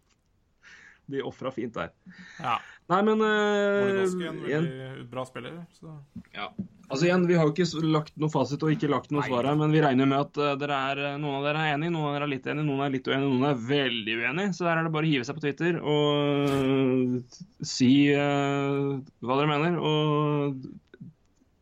de 1.11 1.23
ofra 1.27 1.51
fint 1.51 1.75
der. 1.75 1.91
Ja. 2.39 2.59
Nei, 2.91 3.01
men 3.07 3.21
uh, 3.23 4.03
igjen, 4.49 4.65
bra 5.11 5.23
spiller. 5.27 5.61
Så. 5.79 5.93
Ja. 6.35 6.49
Altså 6.91 7.07
igjen, 7.07 7.27
Vi 7.31 7.37
har 7.39 7.47
jo 7.47 7.53
ikke 7.55 7.83
lagt 7.87 8.17
noe 8.19 8.33
fasit 8.33 8.65
og 8.67 8.73
ikke 8.75 8.91
lagt 8.91 9.13
noe 9.15 9.23
svar 9.29 9.47
her, 9.47 9.59
men 9.59 9.71
vi 9.71 9.83
regner 9.85 10.09
med 10.11 10.25
at 10.25 10.41
uh, 10.43 10.57
dere 10.59 10.79
er, 10.91 11.03
uh, 11.13 11.19
noen 11.23 11.37
av 11.39 11.47
dere 11.47 11.63
er 11.63 11.77
enige, 11.77 11.95
noen 11.95 12.09
av 12.09 12.17
dere 12.17 12.27
er 12.27 12.33
litt 12.33 12.49
enige, 12.51 12.67
noen 12.67 12.83
er 12.83 12.95
litt 12.97 13.07
uenige, 13.07 13.29
noen 13.29 13.47
er 13.47 13.61
veldig 13.69 14.17
uenige. 14.25 14.55
Så 14.57 14.67
der 14.67 14.81
er 14.81 14.89
det 14.89 14.95
bare 14.97 15.07
å 15.07 15.13
hive 15.13 15.29
seg 15.29 15.39
på 15.39 15.45
Twitter 15.45 15.79
og 15.79 17.39
si 17.75 17.93
hva 18.11 19.39
dere 19.39 19.53
mener. 19.53 19.79
Og 19.79 20.59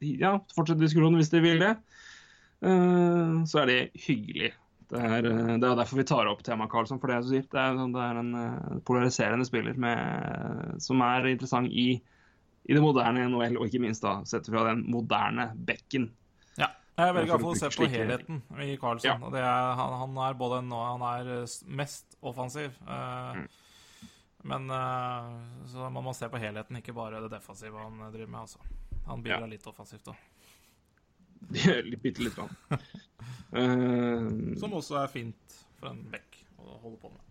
ja, 0.08 0.32
fortsette 0.56 0.80
diskusjonen 0.80 1.20
hvis 1.20 1.34
dere 1.34 1.44
vil 1.44 1.60
det. 1.66 1.74
så 3.52 3.60
er 3.62 3.68
det 3.68 3.78
hyggelig. 4.06 4.54
Det 4.88 5.00
er, 5.04 5.26
eh, 5.28 5.56
det 5.60 5.68
er 5.68 5.76
derfor 5.76 6.00
vi 6.00 6.06
tar 6.08 6.28
opp 6.30 6.40
temaet 6.44 6.70
Karlsson, 6.72 7.00
for 7.00 7.12
det, 7.12 7.20
det, 7.28 7.60
er, 7.60 7.74
sånn, 7.76 7.92
det 7.92 8.04
er 8.04 8.20
en 8.22 8.30
uh, 8.32 8.78
polariserende 8.88 9.44
spiller 9.44 9.76
med, 9.80 10.78
som 10.80 11.02
er 11.04 11.28
interessant 11.34 11.68
i, 11.68 11.90
i, 12.64 12.72
det 12.72 12.80
moderne 12.80 13.26
NHL, 13.28 13.58
og 13.60 13.68
ikke 13.68 13.82
minst 13.84 14.06
da 14.06 14.18
sett 14.28 14.48
fra 14.48 14.64
den 14.70 14.86
moderne 14.88 15.50
bekken. 15.68 16.08
Ja, 16.56 16.70
jeg 16.96 17.18
velger 17.18 17.34
iallfall 17.34 17.52
å 17.52 17.60
se 17.60 17.72
på 17.76 17.90
helheten 17.92 18.40
i 18.64 18.78
Karlsson. 18.80 19.28
Ja. 19.28 19.42
er, 19.42 19.76
han, 19.82 19.98
han, 20.06 20.20
er 20.24 20.40
både 20.40 20.62
nå, 20.64 20.80
han 20.94 21.04
er 21.10 21.32
eh, 21.42 21.58
mest 21.68 22.16
offensiv. 22.24 22.80
Uh, 22.88 23.42
mm. 23.42 23.46
Men 24.48 24.72
uh, 24.72 25.36
så 25.68 25.92
man 25.92 26.06
må 26.06 26.16
se 26.16 26.30
på 26.32 26.40
helheten, 26.40 26.80
ikke 26.80 26.96
bare 26.96 27.20
det 27.26 27.34
defensive 27.36 27.76
han 27.76 28.00
driver 28.08 28.32
med. 28.32 28.40
Altså. 28.46 28.64
Han 29.10 29.20
bidrar 29.20 29.44
ja. 29.44 29.52
litt 29.52 29.68
offensivt 29.68 30.08
òg. 30.14 30.24
Bitte 32.02 32.24
litt. 32.24 32.36
Vann. 32.38 32.52
uh, 33.54 34.58
Som 34.60 34.76
også 34.78 35.00
er 35.02 35.10
fint 35.12 35.58
for 35.78 35.92
en 35.92 36.04
bekk 36.12 36.42
å 36.58 36.78
holde 36.82 37.00
på 37.00 37.10
med. 37.12 37.24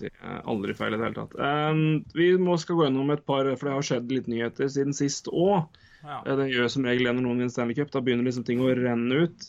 Det 0.00 0.10
er 0.10 0.40
aldri 0.50 0.74
feil 0.74 0.96
i 0.96 0.98
det 0.98 1.06
hele 1.06 1.16
tatt. 1.20 1.34
Um, 1.38 2.02
vi 2.16 2.32
må 2.40 2.56
skal 2.58 2.78
gå 2.78 2.86
gjennom 2.88 3.12
et 3.14 3.22
par, 3.28 3.46
for 3.54 3.68
det 3.68 3.74
har 3.76 3.86
skjedd 3.86 4.10
litt 4.10 4.30
nyheter 4.30 4.70
siden 4.72 4.96
sist 4.96 5.30
òg. 5.30 5.68
Ja. 6.04 6.20
Eh, 6.24 6.34
det 6.40 6.48
gjør 6.50 6.72
som 6.72 6.86
regel 6.88 7.08
når 7.12 7.22
noen 7.22 7.44
vinner 7.44 7.54
Stanley 7.54 7.78
Cup. 7.78 7.92
Da 7.94 8.02
begynner 8.04 8.26
liksom 8.26 8.46
ting 8.48 8.62
å 8.64 8.72
renne 8.74 9.26
ut. 9.26 9.46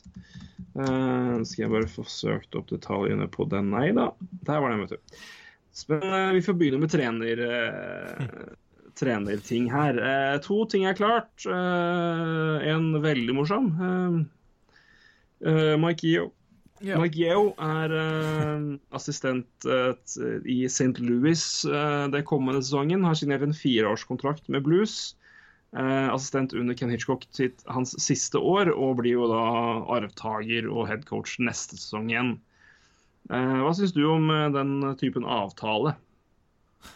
Uh, 0.76 1.42
skal 1.48 1.66
jeg 1.66 1.72
bare 1.72 1.90
få 1.90 2.06
søkt 2.12 2.56
opp 2.60 2.70
detaljene 2.70 3.28
på 3.32 3.48
den? 3.52 3.72
Nei 3.74 3.90
da, 3.96 4.10
der 4.46 4.62
var 4.62 4.74
den, 4.74 4.86
vet 4.86 4.96
du. 4.96 5.18
Men 5.92 6.06
uh, 6.12 6.34
vi 6.36 6.44
får 6.46 6.60
begynne 6.60 6.84
med 6.84 6.94
trener. 6.94 7.42
Uh, 7.42 8.54
trenerting 8.96 9.68
her. 9.72 9.98
Eh, 10.00 10.38
to 10.44 10.64
ting 10.70 10.86
er 10.88 10.98
klart. 10.98 11.34
Eh, 11.46 12.70
en 12.72 12.94
veldig 13.04 13.36
morsom. 13.36 13.70
Eh, 13.82 15.52
eh 15.52 15.76
Mike 15.82 16.08
Yeo. 16.08 16.32
Yeah. 16.84 17.00
Mike 17.00 17.18
Yeo 17.18 17.54
er 17.62 17.94
eh, 17.96 18.64
assistent 18.96 19.68
eh, 19.68 19.94
i 20.44 20.66
St. 20.68 21.00
Louis 21.00 21.44
den 21.66 22.26
kommende 22.28 22.64
sesongen. 22.64 23.06
Har 23.08 23.16
signert 23.20 23.46
en 23.46 23.56
fireårskontrakt 23.56 24.50
med 24.50 24.64
Blues. 24.64 25.16
assistent 25.76 26.54
under 26.54 26.74
Ken 26.74 26.90
Hitchcock 26.90 27.26
sitt, 27.36 27.64
hans 27.68 27.92
siste 28.00 28.40
år, 28.40 28.70
og 28.72 29.02
blir 29.02 29.18
jo 29.18 29.26
da 29.28 29.42
arvtaker 29.92 30.70
og 30.72 30.88
headcoach 30.88 31.34
neste 31.44 31.76
sesong 31.76 32.08
igjen. 32.14 32.30
hva 33.28 33.74
syns 33.76 33.92
du 33.92 34.06
om 34.08 34.32
den 34.56 34.96
typen 34.96 35.28
avtale? 35.28 35.98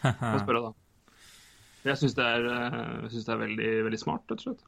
Jeg 0.00 0.40
spør 0.46 0.56
deg 0.56 0.64
da. 0.70 0.79
Jeg 1.86 1.96
syns 1.96 2.16
det, 2.18 2.26
eh, 2.26 3.06
det, 3.08 3.22
er 3.24 3.40
veldig, 3.40 3.70
veldig 3.86 4.00
smart, 4.00 4.26
rett 4.28 4.42
og 4.42 4.48
slett. 4.50 4.66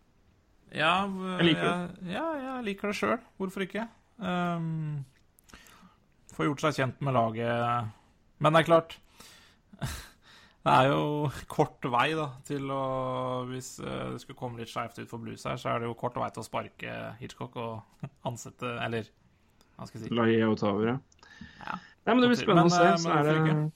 Ja, 0.73 0.95
jeg 1.37 1.51
liker 1.51 1.67
det. 1.67 2.13
Ja, 2.15 2.25
jeg 2.41 2.69
liker 2.71 2.93
det 2.93 2.97
sjøl. 2.97 3.19
Hvorfor 3.41 3.67
ikke? 3.67 3.85
Um, 4.17 5.03
Få 6.33 6.47
gjort 6.47 6.63
seg 6.65 6.79
kjent 6.79 7.03
med 7.05 7.17
laget. 7.17 7.93
Men 8.41 8.55
det 8.55 8.63
er 8.63 8.69
klart 8.71 8.97
Det 10.63 10.73
er 10.73 10.93
jo 10.93 11.31
kort 11.51 11.85
vei 11.91 12.13
da, 12.15 12.29
til 12.47 12.71
å 12.71 12.83
Hvis 13.51 13.75
eh, 13.83 14.13
det 14.15 14.23
skulle 14.23 14.39
komme 14.39 14.63
litt 14.63 14.71
skeivt 14.71 15.01
ut 15.01 15.11
for 15.11 15.19
Blues 15.23 15.45
her, 15.49 15.59
så 15.59 15.73
er 15.73 15.83
det 15.83 15.91
jo 15.91 15.99
kort 15.99 16.17
vei 16.23 16.29
til 16.33 16.45
å 16.45 16.47
sparke 16.47 16.97
Hitchcock 17.19 17.59
og 17.59 18.07
ansette 18.29 18.77
Eller 18.85 19.11
hva 19.77 19.89
skal 19.89 19.99
jeg 19.99 20.09
si 20.09 20.15
La 20.15 20.29
Yeo 20.31 20.55
ta 20.59 20.71
over, 20.71 20.93
ja. 20.93 20.97
ja. 21.65 21.79
Nei, 22.07 22.15
men 22.15 22.23
det 22.23 22.33
blir 22.33 22.39
spennende 22.39 22.69
men, 22.69 22.73
å 22.73 22.77
se. 22.77 22.89
Eh, 22.93 23.01
så 23.03 23.15
er 23.17 23.29
det 23.29 23.73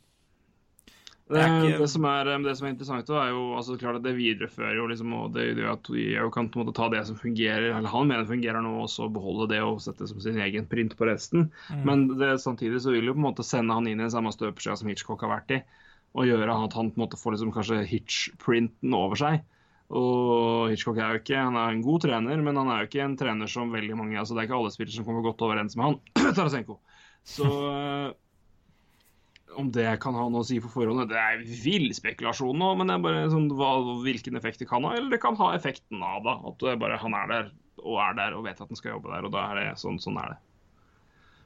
det, 1.26 1.42
ikke... 1.42 1.78
det, 1.80 1.86
som 1.90 2.04
er, 2.06 2.28
det, 2.44 2.52
som 2.54 2.68
er, 2.68 2.72
interessant, 2.76 3.08
er 3.10 3.32
jo 3.32 3.40
altså, 3.58 3.74
klart 3.80 3.98
at 3.98 4.04
det 4.04 4.12
viderefører 4.14 4.76
jo 4.78 4.84
liksom, 4.86 5.14
og 5.16 5.32
det 5.34 5.48
gjør 5.48 5.72
at 5.72 5.88
jeg 5.98 6.30
kan 6.36 6.50
på 6.52 6.60
en 6.60 6.62
måte 6.62 6.74
ta 6.76 6.86
det 6.92 7.00
som 7.08 7.18
fungerer, 7.18 7.72
eller 7.72 7.90
han 7.90 8.06
mener 8.06 8.28
fungerer 8.28 8.62
nå, 8.62 8.76
og 8.84 8.92
så 8.92 9.08
beholde 9.10 9.48
det 9.50 9.58
og 9.66 9.80
sette 9.82 10.04
det 10.04 10.12
som 10.12 10.20
sin 10.22 10.38
egen 10.44 10.68
print 10.70 10.94
på 10.94 11.08
resten. 11.08 11.48
Mm. 11.66 11.82
Men 11.88 12.04
det, 12.14 12.30
samtidig 12.44 12.78
så 12.84 12.94
vil 12.94 13.10
jo 13.10 13.16
på 13.16 13.22
en 13.22 13.26
måte 13.26 13.46
sende 13.46 13.74
han 13.74 13.90
inn 13.90 13.98
i 13.98 14.04
den 14.04 14.14
samme 14.14 14.30
støpeskjea 14.34 14.78
som 14.78 14.92
Hitchcock 14.92 15.24
har 15.26 15.34
vært 15.34 15.56
i, 15.56 15.60
og 16.14 16.30
gjøre 16.30 16.60
at 16.62 16.76
han 16.78 16.92
på 16.92 17.00
en 17.00 17.04
måte 17.08 17.18
får 17.18 17.34
liksom 17.34 17.50
kanskje 17.56 17.82
Hitch-printen 17.90 18.94
over 18.94 19.18
seg. 19.18 19.42
Og 19.90 20.70
Hitchcock 20.70 20.98
er 20.98 21.14
jo 21.14 21.22
ikke 21.24 21.42
han 21.42 21.58
er 21.58 21.74
en 21.74 21.82
god 21.82 22.06
trener, 22.06 22.38
men 22.42 22.58
han 22.58 22.70
er 22.70 22.84
jo 22.84 22.90
ikke 22.90 23.02
en 23.02 23.18
trener 23.18 23.50
som 23.50 23.74
veldig 23.74 23.98
mange 23.98 24.18
altså 24.18 24.34
Det 24.34 24.42
er 24.42 24.48
ikke 24.48 24.56
alle 24.58 24.72
spillere 24.74 24.94
som 24.94 25.06
kommer 25.06 25.26
godt 25.26 25.42
overens 25.46 25.74
med 25.78 25.90
han. 25.90 25.98
Tarasenko. 26.38 26.78
Så 27.26 27.50
om 29.60 29.70
det 29.72 29.88
kan 30.02 30.16
ha 30.16 30.26
noe 30.30 30.44
å 30.44 30.46
si 30.46 30.58
for 30.62 30.72
forholdene, 30.72 31.08
det 31.10 31.20
er 31.20 31.44
vill 31.64 31.88
spekulasjon 31.96 32.58
nå. 32.60 32.72
Men 32.78 32.90
det 32.90 32.96
er 32.96 33.04
bare 33.06 33.28
sånn, 33.32 33.48
hva, 33.56 33.70
hvilken 34.04 34.38
effekt 34.38 34.62
det 34.62 34.68
kan 34.70 34.84
ha. 34.86 34.94
Eller 34.96 35.14
det 35.14 35.22
kan 35.22 35.38
ha 35.40 35.52
effekten 35.56 36.02
av 36.04 36.26
da, 36.26 36.36
at 36.50 36.60
det 36.62 36.76
bare, 36.82 37.00
han 37.02 37.16
er 37.18 37.32
der 37.32 37.54
og 37.86 37.98
er 38.02 38.14
der 38.18 38.34
og 38.34 38.46
vet 38.46 38.60
at 38.60 38.70
han 38.70 38.78
skal 38.78 38.96
jobbe 38.96 39.12
der. 39.12 39.26
Og 39.28 39.34
da 39.34 39.48
er 39.50 39.60
det 39.60 39.80
sånn, 39.80 39.98
sånn 40.02 40.18
er 40.22 40.34
det. 40.34 40.38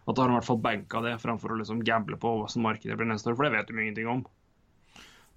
At 0.09 0.17
da 0.17 0.25
har 0.25 0.31
han 0.31 0.35
i 0.35 0.39
hvert 0.41 0.49
fall 0.49 0.63
banka 0.65 1.03
det, 1.05 1.17
framfor 1.23 1.55
å 1.55 1.61
liksom 1.61 1.83
gamble 1.87 2.19
på 2.21 2.35
hva 2.41 2.51
som 2.51 2.65
markedet 2.67 2.97
blir 2.99 3.11
neste 3.11 3.31
år. 3.31 3.39
For 3.39 3.47
det 3.47 3.55
vet 3.57 3.71
de 3.71 3.79
ingenting 3.79 4.11
om. 4.11 4.23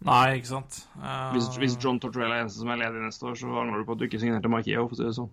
Nei, 0.04 0.40
ikke 0.40 0.50
sant. 0.50 0.82
Uh, 0.98 1.32
Hvis, 1.36 1.48
hvis 1.60 1.78
John 1.80 2.00
Tortorella 2.02 2.42
er 2.42 2.46
eneste 2.46 2.60
som 2.60 2.72
er 2.74 2.82
ledig 2.82 3.04
neste 3.06 3.28
år, 3.30 3.38
så 3.40 3.52
angrer 3.62 3.84
du 3.84 3.88
på 3.88 3.96
at 3.96 4.02
du 4.02 4.08
ikke 4.08 4.20
signerte 4.20 4.52
Markeo, 4.52 4.88
for 4.90 4.98
å 4.98 5.00
si 5.00 5.08
det 5.08 5.16
sånn. 5.16 5.32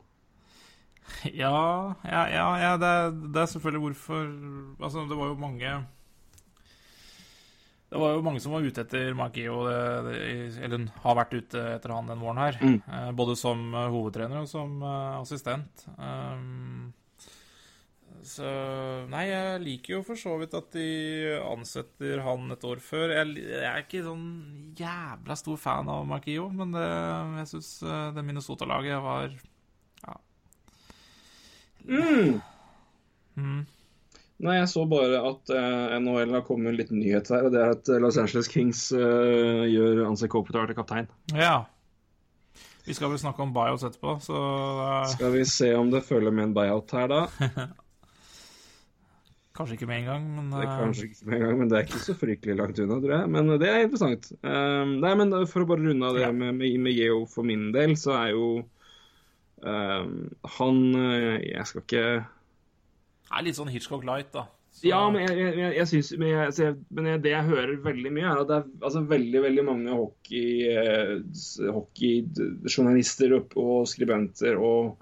Ja, 1.34 1.96
ja, 2.06 2.20
ja, 2.30 2.46
ja 2.60 2.74
det, 2.78 2.90
det, 3.34 3.40
er 3.42 3.48
selvfølgelig 3.50 3.80
hvorfor 3.82 4.28
Altså, 4.78 5.02
det 5.10 5.16
var 5.18 5.32
jo 5.32 5.40
mange 5.40 5.72
Det 7.90 7.98
var 7.98 8.14
jo 8.14 8.22
mange 8.22 8.38
som 8.42 8.52
var 8.54 8.62
ute 8.62 8.84
etter 8.84 9.16
Markeo, 9.18 9.64
eller 9.66 10.84
har 11.02 11.16
vært 11.18 11.34
ute 11.34 11.62
etter 11.74 11.90
han 11.90 12.06
den 12.06 12.20
våren 12.22 12.38
her. 12.38 12.58
Mm. 12.62 12.76
Uh, 12.86 13.10
både 13.18 13.34
som 13.38 13.64
uh, 13.74 13.88
hovedtrener 13.90 14.44
og 14.44 14.50
som 14.50 14.76
uh, 14.84 15.18
assistent. 15.18 15.86
Um, 15.98 16.92
så 18.22 18.46
Nei, 19.10 19.24
jeg 19.26 19.62
liker 19.64 19.94
jo 19.96 20.00
for 20.06 20.20
så 20.20 20.36
vidt 20.38 20.54
at 20.54 20.68
de 20.76 20.86
ansetter 21.40 22.22
han 22.22 22.52
et 22.54 22.66
år 22.68 22.82
før. 22.84 23.16
Jeg, 23.16 23.32
jeg 23.48 23.66
er 23.72 23.82
ikke 23.82 24.04
sånn 24.06 24.28
jævla 24.78 25.38
stor 25.40 25.58
fan 25.58 25.90
av 25.90 26.06
Markio, 26.06 26.46
men 26.54 26.76
det, 26.76 26.86
jeg 27.40 27.50
syns 27.56 27.72
det 28.14 28.26
Minnesota-laget 28.28 29.02
var 29.02 29.34
Ja. 30.04 30.18
Mm. 31.88 32.38
Mm. 33.40 33.60
Nei, 34.40 34.54
jeg 34.56 34.68
så 34.72 34.86
bare 34.88 35.18
at 35.28 35.50
eh, 35.52 35.96
NHL 36.00 36.30
har 36.32 36.44
kommet 36.46 36.64
med 36.64 36.72
en 36.72 36.78
liten 36.80 37.00
nyhet 37.02 37.28
her, 37.28 37.44
og 37.48 37.52
det 37.52 37.60
er 37.60 37.74
at 37.74 37.90
Los 38.00 38.16
Angeles 38.20 38.48
Kings 38.48 38.86
eh, 38.96 39.66
gjør 39.68 40.06
Anse 40.06 40.30
Kopitar 40.32 40.70
til 40.70 40.78
kaptein. 40.78 41.10
Ja. 41.36 41.58
Vi 42.86 42.96
skal 42.96 43.12
vel 43.12 43.20
snakke 43.20 43.44
om 43.44 43.52
buyouts 43.52 43.84
etterpå, 43.84 44.14
så 44.24 44.38
eh. 44.86 45.10
Skal 45.12 45.34
vi 45.36 45.44
se 45.44 45.68
om 45.76 45.92
det 45.92 46.00
følger 46.08 46.32
med 46.32 46.48
en 46.48 46.54
buyout 46.56 46.96
her, 46.96 47.12
da. 47.12 47.20
Kanskje 49.60 49.76
ikke 49.76 49.90
med 49.90 49.98
en 50.00 50.08
gang, 50.08 50.26
men 50.38 50.48
Det 50.54 50.60
er 50.62 50.70
kanskje 50.78 51.04
ikke 51.10 51.26
med 51.28 51.36
en 51.36 51.42
gang, 51.44 51.56
men 51.60 51.68
det 51.68 51.76
er 51.76 51.84
ikke 51.84 52.00
så 52.00 52.14
fryktelig 52.16 52.54
langt 52.56 52.78
unna, 52.80 52.96
tror 53.02 53.12
jeg. 53.12 53.30
Men 53.34 53.50
det 53.60 53.68
er 53.68 53.82
interessant. 53.84 54.28
Um, 54.40 54.94
nei, 55.02 55.10
men 55.20 55.34
For 55.50 55.66
å 55.66 55.68
bare 55.68 55.84
runde 55.84 56.06
av 56.06 56.16
det 56.16 56.22
Ja. 56.24 56.30
med, 56.32 56.54
med, 56.56 56.78
med 56.86 56.96
Geo 56.96 57.24
for 57.28 57.44
min 57.44 57.66
del, 57.74 57.92
så 58.00 58.14
er 58.16 58.30
jo 58.32 58.46
um, 59.60 60.14
han 60.56 60.78
Jeg 61.44 61.66
skal 61.68 61.84
ikke 61.84 62.04
er 63.30 63.44
litt 63.46 63.56
sånn 63.58 63.70
Hitchcock 63.70 64.04
Light, 64.04 64.32
da. 64.34 64.46
Så... 64.70 64.84
Ja, 64.86 65.00
men 65.10 65.24
jeg, 65.26 65.36
jeg, 65.58 65.72
jeg, 65.76 65.86
synes, 65.90 66.10
men, 66.18 66.28
jeg, 66.30 66.74
men 66.94 67.06
jeg, 67.10 67.20
det 67.24 67.30
jeg 67.32 67.46
hører 67.48 67.72
veldig 67.82 68.12
mye, 68.14 68.26
er 68.30 68.42
at 68.44 68.48
det 68.50 68.58
er 68.60 68.68
altså, 68.86 69.02
veldig 69.10 69.40
veldig 69.42 69.64
mange 69.66 69.96
hockey, 69.98 70.68
eh, 70.70 71.16
hockeyjournalister 71.74 73.34
og, 73.38 73.56
og 73.58 73.88
skribenter 73.90 74.58
og 74.62 74.96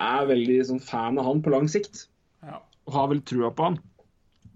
er 0.00 0.26
veldig 0.28 0.56
sånn, 0.68 0.80
fan 0.84 1.20
av 1.20 1.28
han 1.28 1.42
på 1.44 1.52
lang 1.54 1.68
sikt. 1.72 2.06
Ja. 2.44 2.58
Og 2.88 2.96
har 2.96 3.08
vel 3.12 3.22
trua 3.26 3.50
på 3.56 3.68
han. 3.70 3.78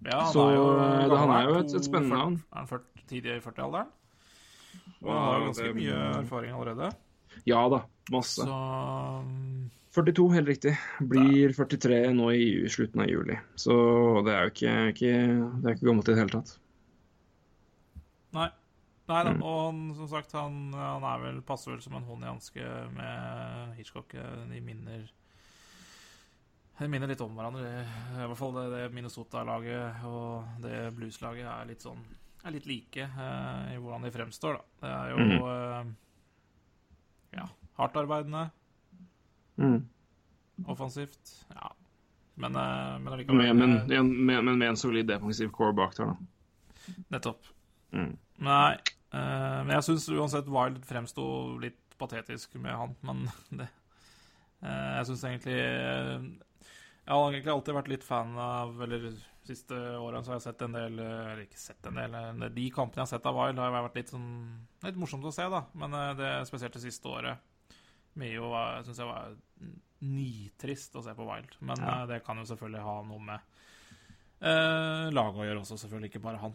Ja, 0.08 0.22
han 0.24 0.32
Så, 0.32 0.46
er 0.48 0.56
jo, 0.56 0.66
eh, 0.80 1.16
han 1.20 1.34
er 1.36 1.48
jo 1.48 1.54
et- 1.60 1.74
et 1.76 1.84
spennende 1.88 2.16
navn. 2.16 2.36
Er 2.52 2.62
han 2.62 2.68
40, 2.68 3.04
tidlig 3.12 3.36
i 3.36 3.40
40-alderen? 3.44 3.90
Og 5.02 5.08
han 5.12 5.22
har 5.24 5.38
jo 5.38 5.44
ganske 5.50 5.74
mye 5.76 6.00
erfaring 6.20 6.52
allerede. 6.56 6.90
Ja 7.48 7.68
da, 7.72 7.82
masse. 8.12 8.44
Så 8.44 8.52
um, 8.52 9.70
42, 9.94 10.26
helt 10.36 10.48
riktig. 10.48 10.72
Blir 11.00 11.52
43 11.56 12.00
nå 12.14 12.30
i 12.32 12.48
slutten 12.70 13.02
av 13.02 13.10
juli. 13.10 13.36
Så 13.58 13.74
det 14.26 14.34
er 14.34 14.44
jo 14.46 14.52
ikke, 14.52 14.74
ikke, 14.92 15.14
det 15.62 15.70
er 15.70 15.76
ikke 15.76 15.88
gammelt 15.88 16.10
i 16.10 16.14
det 16.14 16.20
hele 16.22 16.34
tatt. 16.36 16.52
Nei. 18.36 18.50
Nei 19.10 19.22
da. 19.26 19.32
Mm. 19.34 19.40
Og 19.42 19.56
han, 19.64 19.80
som 19.98 20.10
sagt, 20.12 20.36
han, 20.38 20.60
han 20.76 21.06
er 21.10 21.24
vel, 21.24 21.40
passer 21.46 21.74
vel 21.74 21.82
som 21.82 21.96
en 21.98 22.06
hånd 22.06 22.22
i 22.22 22.30
hanske 22.30 22.68
med 22.94 23.74
Hitchcock. 23.80 24.14
De 24.14 24.62
minner 24.62 25.08
De 26.78 26.88
minner 26.88 27.10
litt 27.10 27.20
om 27.26 27.34
hverandre. 27.34 27.82
I 28.14 28.22
hvert 28.22 28.38
fall 28.38 28.54
det, 28.60 28.68
det 28.76 28.86
Minnesota-laget 28.94 30.06
og 30.06 30.62
det 30.62 30.86
Blues-laget 30.94 31.50
er 31.50 31.70
litt 31.72 31.82
sånn 31.84 32.06
er 32.40 32.54
litt 32.54 32.68
like 32.68 33.04
eh, 33.04 33.74
i 33.74 33.80
hvordan 33.80 34.06
de 34.06 34.12
fremstår, 34.14 34.56
da. 34.56 34.78
Det 34.80 34.92
er 34.94 35.10
jo 35.12 35.18
mm. 35.20 35.34
eh, 35.50 35.90
ja, 37.36 37.46
hardtarbeidende, 37.76 38.46
Mm. 39.60 39.82
offensivt. 40.66 41.34
Ja. 41.54 41.70
Men, 42.40 42.56
eh, 42.56 42.98
men 42.98 43.12
allikevel 43.12 43.36
Med, 43.36 43.56
men, 43.56 43.76
eh, 43.90 43.98
en- 43.98 44.26
med, 44.26 44.44
men 44.44 44.58
med 44.58 44.68
en 44.68 44.76
solid 44.76 45.06
defensiv 45.06 45.50
core 45.52 45.72
bak 45.76 45.94
der, 45.96 46.06
da. 46.14 46.94
Nettopp. 47.12 47.44
Mm. 47.92 48.16
Nei, 48.38 48.72
eh, 49.12 49.58
men 49.64 49.68
jeg 49.74 49.82
syns 49.84 50.08
uansett 50.08 50.48
Wild 50.48 50.84
fremsto 50.88 51.58
litt 51.60 51.76
patetisk 51.98 52.54
med 52.56 52.72
han, 52.72 52.94
men 53.02 53.26
det 53.50 53.68
eh, 54.62 54.96
Jeg 54.96 55.06
syns 55.10 55.24
egentlig 55.24 55.58
Jeg 55.58 57.16
har 57.16 57.26
egentlig 57.32 57.52
alltid 57.52 57.74
vært 57.74 57.88
litt 57.92 58.04
fan 58.06 58.32
av 58.38 58.80
Eller 58.80 59.10
siste 59.44 59.74
årene 59.74 60.22
så 60.24 60.32
har 60.32 60.38
jeg 60.38 60.46
sett 60.46 60.62
en 60.62 60.72
del 60.78 60.98
Eller 61.02 61.42
ikke 61.44 61.58
sett 61.60 61.86
en 61.90 61.98
del 62.00 62.54
De 62.54 62.70
kampene 62.70 63.02
jeg 63.02 63.08
har 63.08 63.12
sett 63.18 63.26
av 63.26 63.36
Wild, 63.36 63.58
har 63.58 63.76
vært 63.88 63.96
litt 64.00 64.12
sånn 64.14 64.30
Litt 64.86 64.96
morsomt 65.00 65.24
å 65.28 65.32
se, 65.34 65.48
da. 65.50 65.64
Men 65.74 65.90
det 66.16 66.30
spesielt 66.48 66.72
det 66.72 66.80
siste 66.86 67.08
året. 67.10 67.38
Mio 68.18 68.50
syns 68.84 68.98
jeg 68.98 69.06
var 69.06 69.34
nitrist 70.00 70.94
å 70.96 71.02
se 71.04 71.14
på 71.14 71.26
Wild. 71.28 71.56
Men 71.60 71.76
Ja. 71.78 72.02
eh, 72.02 72.06
det 72.06 72.24
kan 72.24 72.36
jo 72.40 72.44
selvfølgelig 72.48 72.82
ha 72.82 73.02
noe 73.04 73.20
med 73.20 73.40
eh, 74.42 75.10
laget 75.12 75.40
å 75.42 75.46
gjøre 75.46 75.60
også, 75.60 75.78
selvfølgelig. 75.78 76.10
Ikke 76.10 76.22
bare 76.24 76.40
han. 76.40 76.54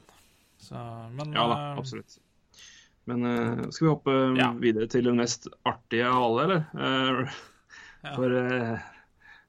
Så, 0.58 0.76
men 1.14 1.34
Ja 1.34 1.48
da, 1.48 1.60
eh, 1.72 1.78
absolutt. 1.78 2.18
Men 3.06 3.26
eh, 3.26 3.70
skal 3.70 3.86
vi 3.88 3.94
hoppe 3.94 4.38
Ja. 4.40 4.52
videre 4.54 4.88
til 4.90 5.04
den 5.06 5.18
mest 5.18 5.48
artige 5.66 6.08
av 6.10 6.24
alle, 6.24 6.44
eller? 6.44 6.66
Eh, 7.26 7.36
Ja. 8.06 8.12
For 8.14 8.30
uh, 8.30 8.78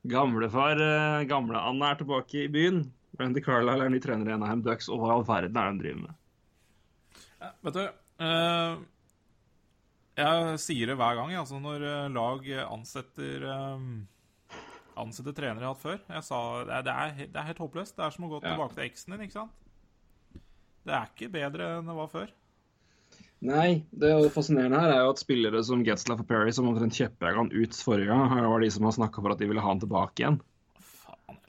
gamlefar 0.09 0.79
uh, 0.81 1.25
Gamle-Anne 1.29 1.91
er 1.91 1.99
tilbake 2.01 2.45
i 2.47 2.49
byen. 2.49 2.79
Randy 3.21 3.43
Carlisle 3.45 3.85
er 3.85 3.91
ny 3.93 3.99
trener 4.01 4.31
i 4.31 4.33
Anaheim 4.33 4.63
Ducks, 4.65 4.89
og 4.89 5.01
hva 5.03 5.11
i 5.11 5.13
all 5.19 5.25
verden 5.29 5.57
er 5.61 5.73
det 5.73 5.77
de 5.77 5.83
driver 5.83 6.01
med? 6.07 6.15
Ja, 7.41 7.51
vet 7.67 7.75
du 7.77 7.83
eh, 8.25 8.79
Jeg 10.17 10.61
sier 10.63 10.89
det 10.89 10.97
hver 10.97 11.19
gang, 11.19 11.35
altså 11.37 11.59
når 11.61 11.83
eh, 11.85 12.07
lag 12.15 12.47
ansetter 12.71 13.43
eh, 13.53 13.89
Ansetter 14.97 15.35
trenere 15.37 15.61
jeg 15.61 15.69
har 15.69 15.75
hatt 15.75 15.83
før. 15.83 15.99
Jeg 16.09 16.25
sa, 16.25 16.39
det, 16.65 16.73
er, 16.73 17.19
det, 17.21 17.37
er, 17.37 17.47
helt 17.51 17.59
håpløst. 17.61 17.99
Det 17.99 18.05
er 18.07 18.15
som 18.15 18.25
å 18.25 18.31
gå 18.31 18.39
Ja. 18.41 18.55
tilbake 18.55 18.79
til 18.79 18.87
eksen 18.87 19.13
din, 19.13 19.27
ikke 19.27 19.37
sant? 19.43 19.63
Det 20.89 20.95
er 20.97 21.11
ikke 21.11 21.29
bedre 21.35 21.67
enn 21.77 21.91
det 21.91 21.97
var 21.99 22.09
før. 22.09 22.33
Nei, 23.45 23.85
det 23.93 24.15
fascinerende 24.33 24.81
her 24.81 24.95
er 24.95 25.03
jo 25.05 25.13
at 25.13 25.21
spillere 25.21 25.61
som 25.69 25.83
Getzlaff 25.85 26.23
og 26.25 26.29
Perry, 26.31 26.55
som 26.57 26.71
omtrent 26.71 26.97
kjepprega 26.97 27.43
han 27.43 27.53
ut 27.53 27.77
forrige 27.77 28.09
gang, 28.09 28.25
her 28.33 28.49
var 28.49 28.65
de 28.65 28.71
som 28.73 28.89
har 28.89 28.97
snakka 28.97 29.21
for 29.21 29.35
at 29.35 29.43
de 29.43 29.51
ville 29.51 29.61
ha 29.61 29.69
han 29.69 29.83
tilbake 29.83 30.23
igjen. 30.25 30.41
Faen. 30.81 31.43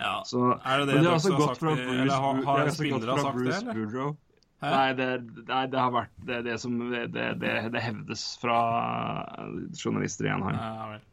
Ja, 0.00 0.14
Så, 0.24 0.46
er 0.56 0.80
det 0.80 0.88
det 0.88 0.96
de 1.02 1.04
har 1.04 1.18
altså 1.18 1.34
har 1.36 1.46
sagt 1.50 1.60
fra 1.60 1.76
Bruce, 1.76 2.00
eller 2.00 2.24
har, 2.24 2.42
har 2.48 2.64
altså 2.64 2.80
spillere 2.80 3.20
sagt 3.20 3.44
det, 3.44 3.60
eller? 3.60 4.16
Nei, 4.60 4.88
det, 4.92 5.08
nei, 5.48 5.62
det 5.72 5.78
har 5.80 5.92
vært 5.94 6.16
det, 6.28 6.42
det 6.44 6.58
som 6.60 6.74
det, 6.90 7.06
det, 7.14 7.30
det, 7.40 7.52
det 7.72 7.80
hevdes 7.80 8.24
fra 8.42 8.58
journalister 9.72 10.28
i 10.28 10.34
Anaheim. 10.34 10.58
Ja, 10.60 10.90
vel. 10.90 11.06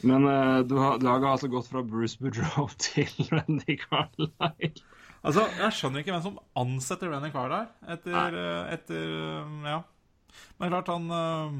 Men 0.00 0.26
uh, 0.28 0.58
du 0.60 0.76
har, 0.78 1.00
laget 1.02 1.26
har 1.26 1.32
altså 1.32 1.48
gått 1.50 1.70
fra 1.70 1.82
Bruce 1.82 2.20
Boudreau 2.20 2.68
til 2.84 3.08
Randy 3.32 3.78
Carlisle. 3.80 4.52
Altså, 5.18 5.48
jeg 5.58 5.74
skjønner 5.74 6.04
ikke 6.04 6.14
hvem 6.14 6.26
som 6.28 6.38
ansetter 6.60 7.10
Randy 7.10 7.32
Carlisle 7.34 7.64
der. 7.64 7.96
Etter, 7.96 8.38
eh, 8.38 8.74
etter 8.76 9.16
eh, 9.16 9.72
Ja. 9.72 9.80
Men 10.60 10.70
klart, 10.70 10.90
han 10.92 11.08
uh, 11.10 11.56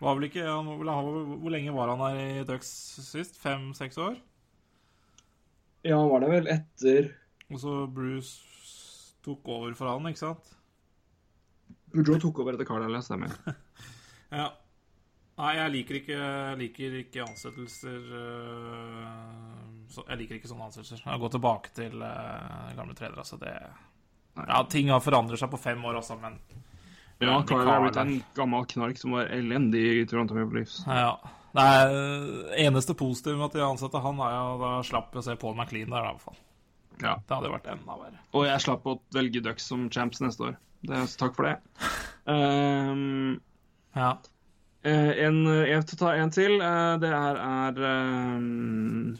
var 0.00 0.16
vel 0.16 0.28
ikke 0.30 0.46
han, 0.46 0.70
Hvor 0.70 1.52
lenge 1.52 1.74
var 1.74 1.90
han 1.92 2.00
her 2.06 2.20
i 2.22 2.44
Ducks 2.48 2.70
sist? 3.04 3.36
Fem-seks 3.42 3.98
år? 4.00 4.14
Ja, 5.84 5.98
han 5.98 6.08
var 6.12 6.24
det 6.24 6.30
vel 6.32 6.48
etter 6.52 7.10
Og 7.50 7.60
så 7.60 7.74
Bruce 7.90 8.49
tok 9.30 9.52
over 9.56 9.76
for 9.78 9.90
han, 9.94 10.10
ikke 10.10 10.22
sant? 10.24 10.56
Joe 11.94 12.20
tok 12.22 12.42
over 12.42 12.54
etter 12.54 12.68
Carlisle, 12.68 13.02
stemmer. 13.06 13.38
Ja. 14.30 14.44
Nei, 15.40 15.54
jeg 15.56 15.70
liker 15.74 15.96
ikke, 15.98 16.18
liker 16.60 16.92
ikke 17.00 17.24
ansettelser 17.24 17.96
øh, 18.14 19.96
Jeg 20.04 20.18
liker 20.20 20.36
ikke 20.36 20.50
sånne 20.50 20.68
ansettelser. 20.68 21.00
Jeg 21.02 21.22
går 21.22 21.32
tilbake 21.34 21.72
til 21.74 22.04
øh, 22.06 22.68
gamle 22.76 22.94
trenere, 22.94 23.24
altså. 23.24 23.40
Det 23.40 23.54
Ja, 24.38 24.60
ting 24.70 24.92
har 24.92 25.02
forandret 25.02 25.40
seg 25.40 25.50
på 25.50 25.58
fem 25.58 25.82
år 25.82 25.98
også, 25.98 26.18
men 26.22 26.38
Ja, 27.18 27.40
Carlisle 27.42 27.72
har 27.72 27.82
blitt 27.82 27.98
en 28.04 28.14
gammel 28.36 28.68
knark 28.70 29.00
som 29.00 29.16
var 29.16 29.32
elendig 29.34 29.82
i 29.96 30.06
Toronto 30.06 30.36
Maple 30.38 30.60
Leafs. 30.60 30.78
Ja. 30.86 31.16
Det 31.50 31.66
er 31.66 31.96
eneste 32.68 32.94
positive 32.94 33.34
med 33.40 33.48
at 33.50 33.58
de 33.58 33.66
ansatte 33.66 34.04
han, 34.04 34.22
er 34.22 34.36
jo 34.36 34.54
da 34.62 34.70
slapp 34.86 35.18
å 35.18 35.24
se 35.26 35.34
Paul 35.40 35.58
McLean 35.58 35.90
der, 35.90 36.04
i 36.04 36.12
hvert 36.12 36.22
fall. 36.28 36.38
Ja. 37.02 37.14
Det 37.26 37.36
hadde 37.36 37.52
vært 37.52 37.68
enda 37.72 37.96
verre. 38.00 38.18
Og 38.36 38.44
jeg 38.46 38.60
slapp 38.64 38.86
å 38.86 38.98
velge 39.16 39.40
Ducks 39.44 39.66
som 39.70 39.88
champs 39.92 40.20
neste 40.20 40.50
år. 40.50 40.58
Det, 40.86 41.00
takk 41.20 41.34
for 41.36 41.48
det. 41.48 41.56
Um, 42.26 43.40
Ja. 43.96 44.10
eh, 44.84 45.10
en, 45.26 45.42
jeg 45.66 45.80
vil 45.82 45.98
ta 46.00 46.12
en 46.16 46.30
til. 46.32 46.60
Eh, 46.60 46.94
det 47.02 47.10
er, 47.12 47.40
er 47.40 47.80
um, 48.36 49.16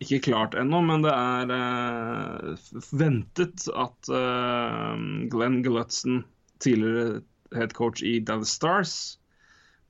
ikke 0.00 0.20
klart 0.28 0.54
ennå, 0.58 0.80
men 0.86 1.04
det 1.04 1.12
er 1.12 1.52
uh, 1.52 2.54
ventet 2.92 3.66
at 3.74 4.12
uh, 4.12 4.94
Glenn 5.32 5.60
Glutzen, 5.66 6.22
tidligere 6.62 7.22
headcoach 7.56 8.02
i 8.06 8.18
Dallas 8.24 8.54
Stars, 8.56 8.94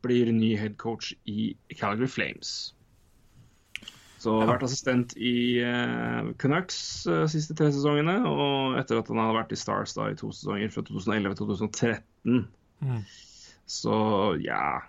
blir 0.03 0.33
ny 0.35 0.57
headcoach 0.59 1.13
i 1.31 1.53
Calgary 1.79 2.09
Flames. 2.11 2.73
Så 4.23 4.37
har 4.39 4.53
vært 4.53 4.63
assistent 4.69 5.17
i 5.19 5.59
uh, 5.67 6.31
Canucks 6.39 6.79
uh, 7.11 7.25
siste 7.31 7.57
tre 7.59 7.73
sesongene, 7.75 8.21
og 8.29 8.79
etter 8.79 9.01
at 9.01 9.11
han 9.11 9.19
hadde 9.19 9.39
vært 9.41 9.55
i 9.55 9.59
Stars 9.59 9.97
da 9.97 10.13
i 10.13 10.19
to 10.19 10.31
sesonger, 10.31 10.71
fra 10.71 10.85
2011 10.87 11.39
til 11.41 11.51
2013. 11.51 12.45
Mm. 12.87 13.01
Så 13.71 13.97
ja 14.43 14.83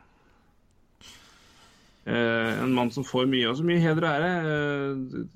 uh, 2.10 2.52
En 2.64 2.74
mann 2.74 2.90
som 2.94 3.06
får 3.06 3.28
mye 3.30 3.50
og 3.50 3.58
så 3.60 3.66
mye 3.66 3.82
heder 3.82 4.06
og 4.06 4.12
ære. 4.12 4.32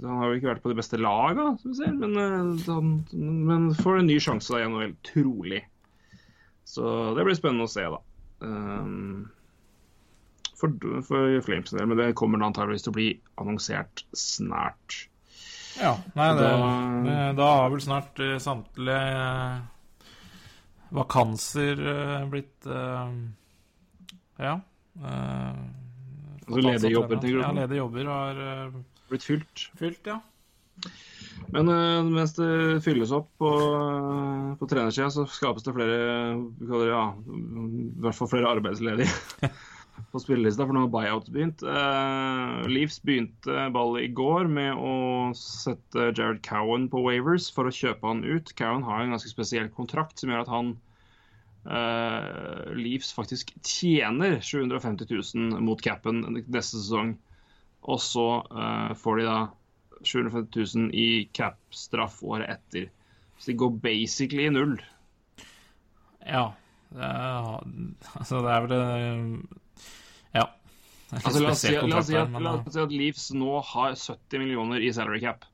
han 0.04 0.22
har 0.22 0.28
jo 0.28 0.38
ikke 0.40 0.52
vært 0.52 0.64
på 0.66 0.74
de 0.74 0.78
beste 0.78 1.02
laga, 1.02 1.48
ser, 1.66 1.96
men, 1.98 2.14
han, 2.68 2.94
men 3.50 3.72
får 3.82 4.04
en 4.04 4.12
ny 4.12 4.20
sjanse 4.22 4.54
da 4.54 4.62
i 4.62 4.70
NHL, 4.70 4.94
trolig. 5.10 5.64
Så 6.68 6.86
det 7.18 7.26
blir 7.26 7.40
spennende 7.40 7.66
å 7.66 7.72
se, 7.72 7.88
da. 7.88 8.04
Um, 8.46 9.26
for, 10.58 10.74
for 11.06 11.36
Flames 11.46 11.72
del, 11.74 11.86
men 11.90 12.00
det 12.00 12.12
kommer 12.18 12.42
antageligvis 12.48 12.86
til 12.88 12.94
å 12.94 12.98
bli 12.98 13.08
annonsert 13.42 14.04
snart. 14.18 15.04
Ja, 15.78 15.92
nei, 16.18 16.30
det, 16.34 16.42
Da- 16.42 17.04
det, 17.06 17.18
da 17.38 17.50
har 17.60 17.70
vel 17.74 17.84
snart 17.86 18.20
eh, 18.26 18.38
samtlige 18.42 19.02
eh, 19.18 19.60
vakanser 20.98 21.84
eh, 21.94 22.26
blitt 22.32 22.66
Ja. 24.42 24.56
Altså 26.48 26.56
fått 26.56 26.64
ledige 26.64 26.94
jobber, 26.96 27.20
tenker 27.20 27.38
du 27.38 27.44
Ja, 27.44 27.50
på? 27.52 27.58
ledige 27.60 27.82
jobber 27.84 28.10
har 28.10 28.42
Blitt 29.12 29.24
fylt. 29.28 29.68
fylt, 29.78 30.08
ja. 30.10 30.18
Men 31.54 31.70
mens 32.12 32.34
det 32.36 32.82
fylles 32.86 33.12
opp 33.16 33.30
på, 33.40 33.50
på 34.60 34.68
trenersida, 34.70 35.10
så 35.14 35.24
skapes 35.32 35.64
det 35.66 35.74
flere 35.76 35.98
det, 36.60 36.80
ja, 36.90 37.04
i 37.14 38.02
hvert 38.04 38.18
fall 38.18 38.30
flere 38.32 38.52
arbeidsledige 38.58 39.10
på 40.18 40.24
spillelista, 40.24 40.66
for 40.66 40.76
nå 40.76 40.86
har 40.86 40.92
buyouts 40.94 41.32
begynt. 41.34 41.62
Uh, 41.64 42.66
Leafs 42.70 42.98
begynte 43.06 43.68
ballet 43.74 44.08
i 44.08 44.12
går 44.18 44.50
med 44.52 44.74
å 44.82 44.96
sette 45.38 46.10
Jared 46.18 46.42
Cowan 46.46 46.90
på 46.92 47.04
Wavers 47.06 47.48
for 47.54 47.70
å 47.70 47.74
kjøpe 47.74 48.08
han 48.10 48.26
ut. 48.26 48.52
Cowan 48.58 48.86
har 48.88 49.04
en 49.04 49.16
ganske 49.16 49.32
spesiell 49.32 49.70
kontrakt 49.76 50.20
som 50.20 50.34
gjør 50.34 50.44
at 50.44 50.52
han 50.52 50.74
uh, 51.70 52.74
Leafs 52.78 53.14
faktisk 53.16 53.54
tjener 53.62 54.40
750 54.42 55.08
000 55.38 55.64
mot 55.64 55.82
capen 55.84 56.26
neste 56.40 56.82
sesong. 56.82 57.16
Og 57.88 58.02
så 58.04 58.28
uh, 58.50 58.92
får 58.98 59.22
de 59.22 59.28
da 59.30 59.40
750 60.02 60.78
000 60.90 60.94
i 60.98 61.10
cap-straff 61.38 62.20
året 62.26 62.58
etter. 62.58 62.90
Så 63.38 63.52
de 63.52 63.60
går 63.62 63.78
basically 63.84 64.48
i 64.48 64.54
null. 64.54 64.80
Ja. 66.26 66.50
Det 66.88 67.04
er, 67.04 67.64
altså, 68.20 68.42
det 68.46 68.52
er 68.54 68.68
vel 68.68 68.76
Altså, 71.08 71.40
la, 71.40 71.52
oss 71.54 71.62
si, 71.64 71.72
la, 71.72 72.00
oss 72.02 72.10
si 72.10 72.18
at, 72.20 72.34
la 72.36 72.54
oss 72.58 72.74
si 72.74 72.82
at 72.84 72.92
Leafs 72.92 73.30
nå 73.36 73.60
har 73.64 73.96
70 73.96 74.42
millioner 74.44 74.84
i 74.84 74.92
salary 74.96 75.22
cap. 75.24 75.46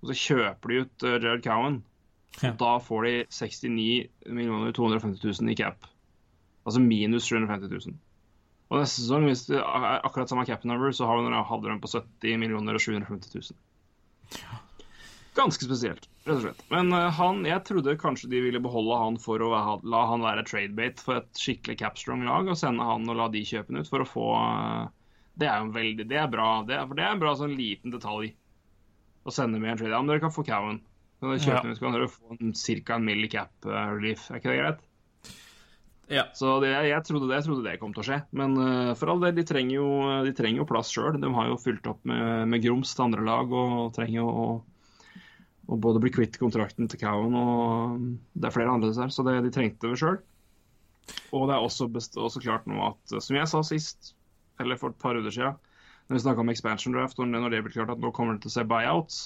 Og 0.00 0.10
så 0.10 0.16
kjøper 0.18 0.72
de 0.72 0.78
ut 0.82 1.04
uh, 1.06 1.16
Jared 1.18 1.44
Cowan. 1.44 1.82
Ja. 2.40 2.54
Da 2.56 2.78
får 2.80 3.04
de 3.04 3.12
69 3.28 4.30
millioner 4.32 4.72
250 4.72 5.20
000 5.42 5.52
i 5.52 5.58
cap. 5.58 5.84
Altså 6.64 6.80
minus 6.80 7.28
750 7.28 7.68
000. 7.92 8.00
Og 8.72 8.80
neste 8.80 9.02
sesong, 9.02 9.26
hvis 9.28 9.44
det 9.50 9.58
er 9.60 9.98
akkurat 10.00 10.30
samme 10.32 10.46
cap 10.48 10.64
number, 10.64 10.94
så 10.96 11.04
hadde 11.04 11.28
de 11.68 11.78
på 11.82 11.90
70 11.92 12.38
millioner 12.40 12.78
og 12.78 12.80
750 12.80 13.52
000. 13.52 13.58
Ganske 15.36 15.66
spesielt, 15.68 16.08
rett 16.24 16.36
og 16.36 16.42
slett. 16.44 16.64
Men 16.72 16.92
eh, 16.96 17.08
han, 17.18 17.42
jeg 17.48 17.64
trodde 17.68 17.96
kanskje 18.00 18.30
de 18.32 18.42
ville 18.44 18.62
beholde 18.62 18.98
han 19.00 19.18
for 19.22 19.42
å 19.42 19.50
la 19.82 20.02
han 20.10 20.24
være 20.24 20.44
tradebate 20.48 21.02
for 21.02 21.20
et 21.20 21.30
skikkelig 21.38 21.78
capstrong 21.82 22.24
lag, 22.28 22.48
og 22.50 22.58
sende 22.58 22.86
han 22.86 23.08
og 23.10 23.18
la 23.18 23.28
de 23.32 23.44
kjøpe 23.48 23.72
han 23.72 23.82
ut 23.82 23.90
for 23.90 24.04
å 24.04 24.08
få 24.08 24.28
eh, 24.38 24.86
Det 25.40 25.48
er 25.48 25.58
jo 25.58 25.68
en 25.70 25.74
veldig 25.76 26.06
Det 26.10 26.20
er 26.20 26.30
bra. 26.30 26.48
Det 26.68 26.76
er, 26.78 26.86
for 26.86 26.98
det 26.98 27.04
er 27.06 27.16
en 27.16 27.22
bra 27.22 27.34
sånn 27.38 27.56
liten 27.58 27.94
detalj 27.94 28.32
å 29.22 29.34
sende 29.34 29.60
med 29.62 29.74
en 29.74 29.78
trade. 29.78 29.94
Ja, 29.94 30.00
men 30.02 30.10
dere 30.10 30.22
kan 30.24 30.34
få 30.34 30.42
Cowan. 30.46 30.80
Kan 31.22 31.30
dere 31.30 31.42
kjøpe 31.44 31.68
Ja. 31.68 31.74
ut, 31.74 31.80
kan 31.82 31.94
dere 31.94 32.08
få 32.10 32.36
ca. 32.38 32.96
en 32.96 33.04
mill 33.06 33.28
cap 33.30 33.68
eh, 33.68 33.84
relief. 33.94 34.30
Er 34.30 34.40
ikke 34.42 34.50
det 34.50 34.62
greit? 34.62 34.88
ja. 36.12 36.24
Så 36.34 36.58
det, 36.60 36.72
jeg, 36.74 37.04
trodde 37.06 37.28
det, 37.30 37.38
jeg 37.38 37.46
trodde 37.46 37.64
det 37.64 37.78
kom 37.80 37.94
til 37.94 38.02
å 38.02 38.06
skje. 38.08 38.18
Men 38.36 38.56
uh, 38.58 38.94
for 38.98 39.08
all 39.12 39.22
del, 39.22 39.32
de 39.38 39.44
trenger 39.48 39.78
jo, 39.78 39.86
de 40.26 40.32
trenger 40.36 40.60
jo 40.60 40.66
plass 40.68 40.90
sjøl. 40.92 41.16
De 41.22 41.30
har 41.32 41.48
jo 41.48 41.60
fylt 41.62 41.86
opp 41.88 42.02
med, 42.04 42.50
med 42.52 42.64
grums 42.64 42.92
til 42.92 43.06
andre 43.06 43.24
lag 43.24 43.54
og 43.54 43.94
trenger 43.96 44.18
jo 44.18 44.34
å 45.70 45.78
både 45.78 46.00
bli 46.02 46.10
kvitt 46.14 46.38
kontrakten 46.40 46.88
til 46.90 47.00
Cowan 47.02 47.36
og 47.38 48.06
det 48.34 48.48
er 48.48 48.54
flere 48.54 48.72
andre 48.74 48.92
her, 48.96 49.12
så 49.14 49.24
det, 49.26 49.38
de 49.44 49.52
trengte 49.54 49.90
det 49.90 50.00
sjøl. 50.00 50.18
Og 51.34 51.46
det 51.48 51.56
er 51.56 51.66
også, 51.66 51.88
best, 51.92 52.16
også 52.18 52.42
klart 52.42 52.66
nå 52.70 52.78
at, 52.84 53.14
som 53.14 53.36
jeg 53.36 53.50
sa 53.50 53.62
sist, 53.66 54.14
eller 54.62 54.78
for 54.80 54.92
et 54.92 55.00
par 55.02 55.16
runder 55.16 55.34
siden, 55.34 55.58
når 56.08 56.18
vi 56.18 56.24
snakka 56.24 56.42
om 56.42 56.50
expansion 56.52 56.96
draft, 56.96 57.20
og 57.22 57.30
når 57.30 57.54
det 57.54 57.62
blir 57.64 57.76
klart 57.76 57.92
at 57.94 58.02
nå 58.02 58.10
kommer 58.14 58.36
det 58.36 58.44
til 58.44 58.52
å 58.52 58.56
se 58.56 58.66
buyouts, 58.68 59.20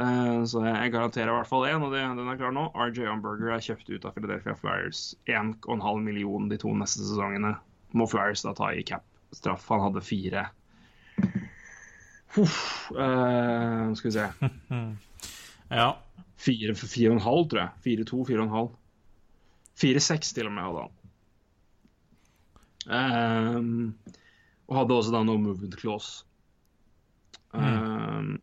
uh, 0.00 0.44
Så 0.44 0.62
jeg 0.64 0.92
garanterer 0.94 1.32
i 1.32 1.36
hvert 1.38 1.50
fall 1.50 1.66
én, 1.68 1.82
og 1.84 1.94
det, 1.94 2.04
den 2.18 2.28
er 2.30 2.40
klar 2.40 2.52
nå. 2.54 2.68
RJ 2.76 3.08
Umberger 3.10 3.54
er 3.54 3.64
kjøpt 3.64 3.88
ut 3.90 4.04
av 4.04 4.12
Philadelphia 4.16 4.54
Flyers. 4.60 5.14
1,5 5.26 6.04
million 6.04 6.50
de 6.52 6.60
to 6.60 6.74
neste 6.76 7.00
sesongene. 7.00 7.56
Må 7.96 8.06
Flyers 8.12 8.44
da 8.44 8.52
ta 8.56 8.70
i 8.76 8.84
cap-straff. 8.86 9.64
Han 9.72 9.86
hadde 9.88 10.04
fire. 10.04 10.46
Uff, 12.36 12.92
uh, 12.92 13.88
skal 13.96 14.10
vi 14.10 14.16
se 14.18 14.28
ja. 15.70 15.88
Fire, 16.36 16.74
fire 16.76 17.10
og 17.10 17.16
en 17.16 17.24
halv, 17.24 17.48
tror 17.50 17.62
jeg. 17.62 17.82
Fire 17.86 18.06
to, 18.08 18.20
fire 18.28 18.42
og 18.42 18.46
en 18.46 18.56
halv. 18.56 18.70
Fire 19.76 20.02
seks 20.04 20.32
til 20.36 20.48
og 20.48 20.54
med 20.56 20.68
hadde 20.68 20.84
han. 20.86 20.92
Um, 22.86 23.94
og 24.68 24.78
hadde 24.80 24.98
også 25.00 25.14
da 25.14 25.24
no 25.26 25.36
movement 25.40 25.76
clause. 25.80 26.26
Ehm, 27.56 28.36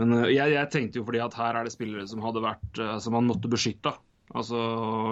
men 0.00 0.14
eh, 0.18 0.30
jeg, 0.34 0.54
jeg 0.54 0.70
tenkte 0.72 1.00
jo 1.00 1.06
fordi 1.08 1.20
at 1.24 1.36
her 1.38 1.58
er 1.58 1.66
det 1.66 1.74
spillere 1.74 2.06
som 2.10 2.22
hadde 2.24 2.44
vært 2.44 2.80
eh, 2.80 2.96
som 3.02 3.16
man 3.16 3.28
måtte 3.30 3.50
beskytte. 3.52 3.94
Altså, 4.32 4.58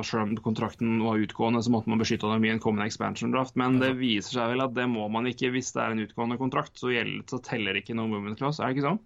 Selv 0.06 0.22
om 0.22 0.36
kontrakten 0.40 1.02
var 1.04 1.20
utgående, 1.20 1.60
så 1.60 1.72
måtte 1.74 1.90
man 1.92 2.00
beskytte 2.00 2.30
dem 2.30 2.46
i 2.46 2.52
en 2.54 2.62
kommende 2.62 2.86
expansion 2.88 3.34
draft. 3.34 3.56
Men 3.60 3.76
det 3.82 3.92
viser 3.98 4.38
seg 4.38 4.54
vel 4.54 4.64
at 4.64 4.72
det 4.76 4.86
må 4.88 5.10
man 5.12 5.28
ikke 5.28 5.50
hvis 5.52 5.74
det 5.76 5.82
er 5.84 5.94
en 5.94 6.04
utgående 6.06 6.38
kontrakt. 6.40 6.78
Så, 6.80 6.94
gjelder, 6.94 7.26
så 7.28 7.42
teller 7.44 7.76
ikke 7.76 7.96
no 7.98 8.06
movement 8.08 8.40
clause, 8.40 8.62
er 8.62 8.70
det 8.70 8.78
ikke 8.78 8.88
sånn? 8.88 9.02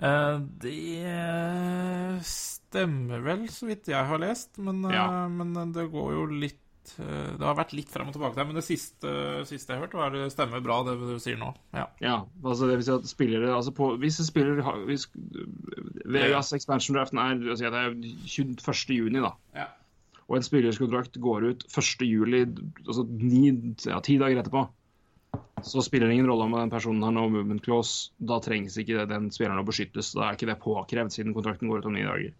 Eh, 0.00 0.38
det 0.62 2.24
stemmer 2.24 3.20
vel, 3.24 3.46
så 3.52 3.68
vidt 3.68 3.90
jeg 3.92 4.06
har 4.08 4.20
lest. 4.22 4.56
Men, 4.58 4.84
eh, 4.84 4.94
Ja. 4.94 5.28
men 5.28 5.52
det 5.72 5.90
går 5.92 6.12
jo 6.14 6.26
litt 6.26 6.56
eh, 6.98 7.36
Det 7.36 7.44
har 7.44 7.54
vært 7.54 7.72
litt 7.76 7.88
frem 7.92 8.08
og 8.08 8.14
tilbake 8.14 8.34
der. 8.34 8.44
Men 8.46 8.54
det 8.56 8.64
siste, 8.64 9.44
siste 9.46 9.68
jeg 9.74 9.80
hørte, 9.82 9.94
var 10.00 10.10
det 10.10 10.32
stemmer 10.32 10.62
bra, 10.64 10.82
det 10.82 10.98
du 10.98 11.18
sier 11.20 11.36
nå. 11.36 11.54
Ja. 11.74 11.86
Ja, 12.00 12.24
altså 12.42 12.66
det 12.66 12.78
vil 12.80 12.84
si 12.84 12.92
at 12.96 13.06
spillere 13.06 13.52
altså 13.54 13.70
på, 13.76 13.96
Hvis 14.00 14.18
en 14.18 14.26
spiller 14.26 14.62
har 14.62 14.80
hvis, 14.88 15.06
Vegas 16.06 16.52
expansion-draften 16.52 17.20
er 17.20 17.54
si 17.56 17.64
det 17.64 17.74
er 17.74 17.94
21. 18.26 18.96
juni, 18.96 19.20
da. 19.20 19.34
Ja. 19.54 19.66
Og 20.28 20.36
en 20.36 20.42
spillerskontrakt 20.42 21.20
går 21.20 21.44
ut 21.50 21.64
1. 21.68 22.06
juli, 22.08 22.46
altså 22.86 23.04
ni, 23.08 23.50
ja, 23.84 24.00
ti 24.00 24.16
dager 24.18 24.42
etterpå. 24.42 24.68
Så 25.62 25.82
spiller 25.84 26.08
det 26.08 26.14
ingen 26.16 26.26
rolle 26.30 26.46
om 26.48 26.54
den 26.56 26.70
personen 26.72 27.02
har 27.04 27.12
no 27.12 27.26
movement 27.28 27.62
clause. 27.64 28.10
Da 28.18 28.38
trengs 28.40 28.78
ikke 28.80 29.04
den 29.08 29.28
spilleren 29.34 29.60
å 29.60 29.66
beskyttes. 29.66 30.14
Da 30.16 30.30
er 30.30 30.38
ikke 30.38 30.48
det 30.48 30.60
påkrevd, 30.62 31.12
siden 31.12 31.34
kontrakten 31.36 31.68
går 31.68 31.82
ut 31.82 31.88
om 31.90 31.96
ni 31.98 32.04
dager. 32.06 32.32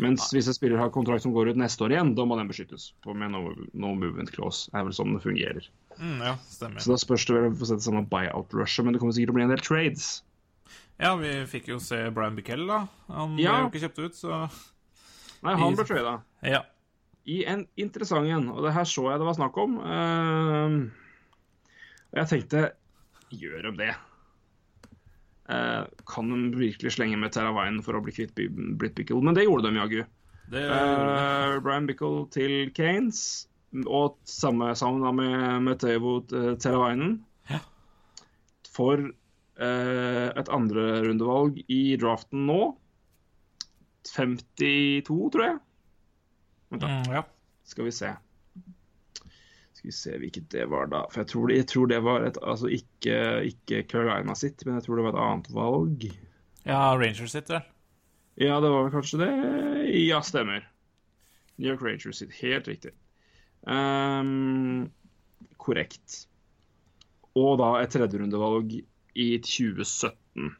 Mens 0.00 0.28
hvis 0.32 0.46
en 0.48 0.54
spiller 0.54 0.78
har 0.78 0.92
kontrakt 0.94 1.24
som 1.24 1.32
går 1.34 1.50
ut 1.50 1.58
neste 1.60 1.82
år 1.84 1.94
igjen, 1.96 2.12
da 2.14 2.24
må 2.28 2.36
den 2.38 2.48
beskyttes 2.48 2.90
på 3.04 3.14
med 3.16 3.32
no, 3.34 3.54
no 3.74 3.94
movement 3.98 4.30
clause. 4.32 4.68
er 4.76 4.84
vel 4.86 4.94
sånn 4.96 5.16
det 5.16 5.22
fungerer. 5.24 5.66
Mm, 5.98 6.20
ja, 6.24 6.34
stemmer. 6.48 6.80
Så 6.84 6.92
da 6.92 7.00
spørs 7.00 7.26
det 7.26 7.34
vel 7.36 7.48
å 7.50 7.56
få 7.58 7.68
se 7.68 7.78
det 7.80 7.84
samme 7.88 8.04
buyout-rushet, 8.08 8.84
men 8.86 8.94
det 8.94 9.00
kommer 9.02 9.16
sikkert 9.16 9.32
til 9.32 9.34
å 9.34 9.38
bli 9.40 9.46
en 9.48 9.54
del 9.54 9.64
trades. 9.64 10.10
Ja, 11.00 11.14
vi 11.16 11.32
fikk 11.48 11.68
jo 11.72 11.80
se 11.82 11.98
Brian 12.14 12.36
Bickell, 12.36 12.66
da. 12.68 12.82
Han 13.08 13.36
Ja. 13.40 13.56
ble 13.56 13.64
jo 13.64 13.72
ikke 13.72 13.82
kjøpt 13.88 14.04
ut, 14.04 14.14
så 14.20 14.50
Nei, 15.42 15.54
han 15.56 15.74
ble 15.74 15.84
trada. 15.88 16.14
Ja. 16.44 16.62
I 17.26 17.44
en 17.48 17.66
interessant 17.80 18.28
en, 18.28 18.48
og 18.52 18.62
det 18.64 18.72
her 18.76 18.84
så 18.88 19.08
jeg 19.10 19.20
det 19.20 19.26
var 19.26 19.36
snakk 19.36 19.56
om. 19.60 19.78
Ehm, 19.80 20.78
og 22.12 22.20
jeg 22.22 22.30
tenkte 22.32 22.62
gjør 23.30 23.68
de 23.68 23.72
det? 23.78 23.90
Eh, 25.50 25.84
kan 26.06 26.30
de 26.30 26.58
virkelig 26.58 26.92
slenge 26.94 27.18
med 27.18 27.32
Teravainen 27.34 27.82
for 27.82 27.98
å 27.98 28.02
bli 28.04 28.14
kvitt 28.14 28.34
Britt 28.78 28.96
Bickle? 28.98 29.20
Men 29.22 29.34
det 29.38 29.46
gjorde 29.46 29.70
de 29.70 29.80
jaggu. 29.80 30.00
Det 30.50 30.64
Eh, 30.66 31.56
Brian 31.62 31.86
Bickle 31.86 32.24
til 32.34 32.70
Kanes, 32.74 33.46
og 33.86 34.16
samme 34.26 34.72
sammen 34.78 35.02
da 35.06 35.12
med, 35.14 35.62
med 35.62 35.78
Teuvo 35.82 36.16
eh, 36.34 36.54
Teravainen. 36.58 37.20
Ja. 37.50 37.60
For 38.70 38.98
eh, 38.98 40.28
et 40.34 40.50
andrerundevalg 40.50 41.62
i 41.70 41.82
draften 42.02 42.46
nå. 42.50 42.60
52, 44.10 45.30
tror 45.34 45.44
jeg. 45.44 45.58
Vent 46.72 46.82
da. 46.82 46.88
mm, 46.88 47.14
Ja. 47.14 47.22
Skal 47.70 47.86
vi 47.86 47.92
se. 47.94 48.10
Skal 49.80 49.88
vi 49.88 49.94
se 49.96 50.16
hvilket 50.20 50.50
det 50.52 50.66
var, 50.68 50.90
da. 50.92 51.06
For 51.08 51.22
jeg 51.22 51.30
tror 51.30 51.50
jeg 51.54 51.66
tror 51.70 51.86
det 51.88 52.02
var 52.04 52.24
et 52.26 52.36
Altså 52.44 52.68
ikke, 52.68 53.14
ikke 53.48 53.78
Carolina 53.88 54.34
sitt, 54.36 54.60
men 54.66 54.76
jeg 54.76 54.84
tror 54.84 55.00
det 55.00 55.06
var 55.06 55.14
et 55.14 55.22
annet 55.24 55.48
valg. 55.56 56.04
ja, 56.68 56.82
Rangers 57.00 57.32
sitt, 57.32 57.48
vel. 57.48 57.64
Ja, 58.36 58.58
det 58.60 58.68
var 58.68 58.84
vel 58.84 58.92
kanskje 58.92 59.22
det? 59.22 59.30
Ja, 60.04 60.20
stemmer. 60.20 60.68
New 61.56 61.72
York 61.72 61.80
Rangers 61.80 62.20
sitt. 62.20 62.36
Helt 62.42 62.68
riktig. 62.68 62.92
Um, 63.64 64.90
korrekt. 65.56 66.26
og 67.32 67.56
da 67.60 67.72
et 67.80 67.96
tredjerundevalg 67.96 68.82
i 69.16 69.28
2017. 69.40 70.52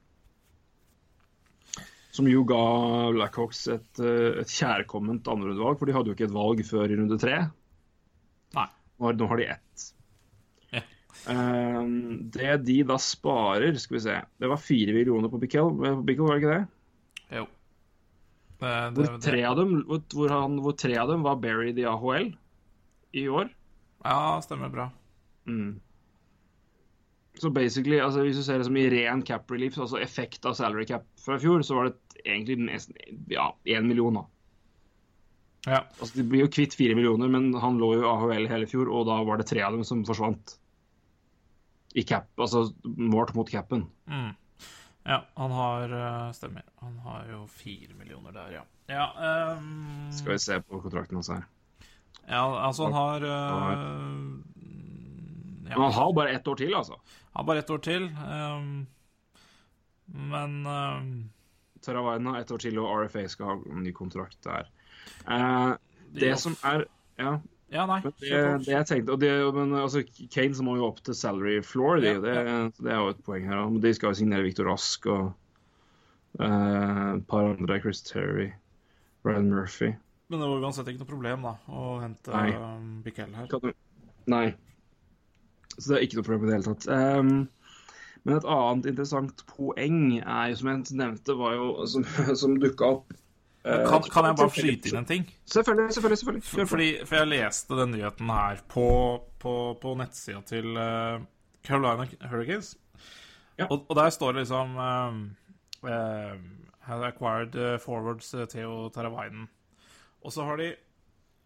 Som 2.16 2.28
jo 2.32 2.48
ga 2.48 2.64
Blackhawks 3.12 3.66
et, 3.68 4.00
eh, 4.00 4.40
et 4.40 4.48
kjærkomment 4.48 5.28
andrerundevalg, 5.28 5.76
for 5.78 5.84
de 5.84 5.92
hadde 5.92 6.08
jo 6.08 6.16
ikke 6.16 6.30
et 6.32 6.38
valg 6.40 6.64
før 6.64 6.88
i 6.88 6.96
runde 6.96 7.20
tre. 7.20 7.50
Nå 9.00 9.08
har, 9.08 9.40
de 9.40 9.46
ett. 9.48 9.86
Ja. 10.70 10.82
Eh, 11.32 11.80
det 12.36 12.56
de 12.66 12.82
da 12.88 12.98
sparer, 13.00 13.74
skal 13.80 13.96
vi 13.96 14.02
se 14.04 14.18
Det 14.38 14.50
var 14.50 14.60
fire 14.60 14.94
millioner 14.96 15.32
på 15.32 15.40
Bickel, 15.40 15.72
var 15.80 16.02
det 16.04 16.14
ikke 16.14 16.52
det? 16.52 16.60
Jo. 17.40 17.46
Det, 18.60 18.72
det, 18.96 18.96
Hvor 19.00 19.20
tre 19.24 19.44
av 19.48 19.56
dem, 19.56 19.76
hvor, 19.88 20.02
hvor 20.12 20.32
han, 20.36 20.58
hvor 20.60 20.76
tre 20.76 20.96
av 21.00 21.08
dem 21.08 21.24
var 21.24 21.40
buried 21.40 21.80
i 21.80 21.86
AHL 21.88 22.34
i 23.16 23.28
år. 23.28 23.48
Ja, 24.04 24.40
stemmer 24.44 24.68
bra. 24.68 24.90
Mm. 25.48 25.80
Så 27.40 27.50
basically, 27.50 28.00
altså 28.04 28.24
hvis 28.26 28.36
du 28.36 28.42
ser 28.44 28.60
det 28.60 28.66
som 28.68 28.76
i 28.76 28.88
ren 28.92 29.22
cap 29.24 29.50
relief, 29.50 29.78
altså 29.80 30.00
effekt 30.02 30.44
av 30.44 30.58
salary 30.58 30.84
cap 30.90 31.06
fra 31.24 31.38
i 31.38 31.42
fjor, 31.42 31.64
så 31.64 31.78
var 31.78 31.88
det 31.88 32.20
egentlig 32.24 32.58
nesten 32.66 33.24
ja, 33.32 33.48
én 33.64 33.88
million. 33.88 34.20
da. 34.20 34.26
Ja. 35.66 35.84
Altså 36.00 36.16
De 36.16 36.24
blir 36.24 36.46
jo 36.46 36.52
kvitt 36.52 36.74
fire 36.76 36.96
millioner, 36.96 37.28
men 37.28 37.50
han 37.60 37.78
lå 37.80 37.92
jo 37.98 38.08
AHL 38.08 38.48
hele 38.48 38.68
fjor, 38.70 38.88
og 38.88 39.06
da 39.10 39.20
var 39.26 39.40
det 39.40 39.48
tre 39.50 39.62
av 39.66 39.76
dem 39.76 39.84
som 39.84 40.04
forsvant. 40.08 40.56
I 41.98 42.04
cap, 42.06 42.30
altså 42.38 42.68
målt 42.84 43.34
mot 43.34 43.50
capen. 43.50 43.88
Mm. 44.08 44.30
Ja, 45.02 45.24
han 45.34 45.50
har 45.50 45.92
eh, 46.00 46.32
Stemmer. 46.36 46.64
Han 46.84 46.98
har 46.98 47.26
jo 47.32 47.46
fire 47.50 47.94
millioner 47.98 48.32
der, 48.36 48.52
ja. 48.60 48.62
Ja, 48.90 49.06
um... 49.58 50.12
Skal 50.12 50.32
vi 50.32 50.38
se 50.38 50.60
på 50.62 50.80
kontrakten 50.82 51.16
hans 51.16 51.30
her. 51.30 51.44
ja 52.26 52.42
altså 52.66 52.88
han 52.88 52.92
har 52.92 53.22
eh, 53.22 53.74
Men 55.62 55.82
han 55.82 55.92
har 55.92 56.12
bare 56.12 56.30
ett 56.30 56.48
år 56.48 56.56
til, 56.56 56.74
altså. 56.74 57.00
Han 57.32 57.42
har 57.42 57.44
bare 57.44 57.58
ett 57.58 57.70
år 57.70 57.78
til. 57.78 58.10
Um... 58.26 58.86
men 60.06 60.66
um... 60.66 61.30
Teravainen 61.80 62.34
ett 62.36 62.50
år 62.50 62.58
til, 62.58 62.78
og 62.78 63.06
RFA 63.06 63.28
skal 63.28 63.46
ha 63.46 63.54
en 63.72 63.82
ny 63.82 63.92
kontrakt 63.96 64.42
der. 64.44 64.68
Eh, 65.26 65.72
det 66.20 66.36
som 66.42 66.56
er 66.66 66.86
Ja, 67.20 67.38
Ja, 67.70 67.84
nei. 67.86 68.00
det, 68.02 68.38
det 68.66 68.72
jeg 68.72 68.86
tenkte 68.88 69.14
og 69.14 69.20
det, 69.22 69.30
men 69.54 69.74
altså, 69.78 70.02
Kanes 70.34 70.62
må 70.66 70.74
jo 70.78 70.88
opp 70.88 71.02
til 71.06 71.14
salary 71.14 71.60
floor, 71.62 72.00
de, 72.02 72.14
Ja, 72.16 72.22
det, 72.24 72.36
så 72.74 72.86
det 72.86 72.94
er 72.94 72.98
jo 72.98 73.12
et 73.12 73.20
poeng 73.26 73.46
her. 73.46 73.68
De 73.84 73.92
skal 73.94 74.10
jo 74.10 74.18
signere 74.18 74.42
Victor 74.42 74.66
Rask 74.66 75.06
og 75.06 75.28
uh, 76.40 77.14
et 77.14 77.26
par 77.30 77.52
andre, 77.52 77.78
Chris 77.84 78.02
Terry, 78.02 78.48
Ryan 79.26 79.52
Murphy. 79.52 79.92
Men 80.30 80.42
det 80.42 80.48
var 80.50 80.66
uansett 80.66 80.90
ikke 80.90 81.04
noe 81.04 81.12
problem, 81.12 81.46
da, 81.46 81.54
å 81.70 82.00
hente 82.02 82.34
Nei. 82.34 82.50
um, 82.58 82.90
Bickel 83.06 83.32
her. 83.34 83.46
Du... 83.50 83.70
Nei. 84.30 84.48
Så 85.76 85.92
det 85.92 85.96
er 85.96 86.04
ikke 86.08 86.20
noe 86.20 86.26
problem 86.26 86.48
i 86.48 86.50
det 86.50 86.58
hele 86.58 86.74
tatt. 86.74 86.90
Um, 86.90 87.32
men 88.26 88.36
et 88.36 88.50
annet 88.52 88.90
interessant 88.90 89.46
poeng 89.48 90.18
er 90.20 90.50
jo, 90.50 90.58
som 90.60 90.70
jeg 90.72 90.98
nevnte, 91.00 91.38
var 91.38 91.54
jo 91.56 91.70
som, 91.88 92.04
som 92.42 92.58
dukka 92.60 92.94
opp 92.96 93.14
Kan, 93.60 94.06
kan 94.08 94.24
jeg 94.24 94.36
bare 94.38 94.52
skyte 94.54 94.88
inn 94.88 95.02
en 95.02 95.08
ting? 95.08 95.26
Selvfølgelig, 95.44 95.92
selvfølgelig. 95.94 96.18
selvfølgelig. 96.18 96.44
For. 96.48 96.70
Fordi, 96.70 96.88
for 97.04 97.18
jeg 97.20 97.28
leste 97.28 97.76
den 97.76 97.90
nyheten 97.92 98.30
her 98.32 98.62
på, 98.72 98.86
på, 99.42 99.54
på 99.82 99.92
nettsida 100.00 100.40
til 100.48 100.78
eh, 100.80 101.20
Carolina 101.66 102.06
Hurricanes. 102.30 102.76
Ja. 103.58 103.66
Og, 103.68 103.84
og 103.88 103.96
der 103.96 104.10
står 104.10 104.32
det 104.32 104.46
liksom 104.46 104.76
um, 104.76 105.18
uh, 105.84 106.36
Has 106.80 107.02
acquired 107.04 107.54
eh, 107.54 107.78
forwards 107.80 108.34
eh, 108.34 108.46
Theo 108.48 108.88
Taravainen. 108.88 109.48
Og 110.24 110.32
så 110.32 110.44
har 110.44 110.56
de 110.56 110.70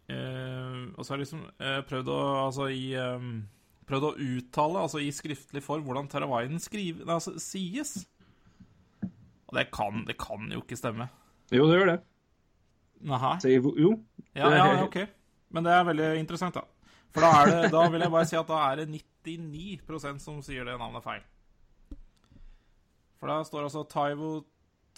uh, 0.09 0.87
Og 0.95 1.05
så 1.05 1.13
har 1.13 1.17
de 1.17 1.25
liksom 1.25 1.43
eh, 1.59 1.81
prøvd 1.89 2.11
å 2.11 2.21
Altså 2.45 2.69
i 2.71 2.95
um, 2.95 3.43
Prøvd 3.85 4.07
å 4.07 4.15
uttale, 4.15 4.81
altså 4.81 4.97
i 5.03 5.11
skriftlig 5.13 5.61
form, 5.61 5.83
hvordan 5.85 6.07
Taravainen 6.09 6.57
skriver, 6.57 7.05
altså, 7.05 7.35
sies. 7.37 8.07
Og 9.03 9.59
det 9.59 9.67
kan, 9.69 10.01
det 10.07 10.15
kan 10.17 10.47
jo 10.49 10.63
ikke 10.63 10.79
stemme. 10.79 11.05
Jo, 11.53 11.67
det 11.69 11.77
gjør 11.77 11.91
det. 11.91 11.99
Nei. 13.05 13.35
Så, 13.41 13.51
jo. 13.53 13.91
Ja, 14.33 14.49
ja, 14.55 14.65
ok. 14.85 14.97
Men 15.53 15.67
det 15.67 15.75
er 15.75 15.85
veldig 15.87 16.09
interessant, 16.19 16.57
da. 16.57 16.65
For 17.15 17.23
da, 17.23 17.29
er 17.41 17.51
det, 17.51 17.71
da 17.71 17.85
vil 17.91 18.03
jeg 18.03 18.11
bare 18.11 18.27
si 18.27 18.35
at 18.39 18.49
da 18.49 18.59
er 18.71 18.81
det 18.81 18.87
99% 18.91 20.23
som 20.23 20.41
sier 20.43 20.67
det 20.67 20.75
navnet 20.81 21.05
feil. 21.05 21.23
For 23.21 23.31
da 23.31 23.39
står 23.47 23.69
altså 23.69 23.85
Taivo 23.87 24.31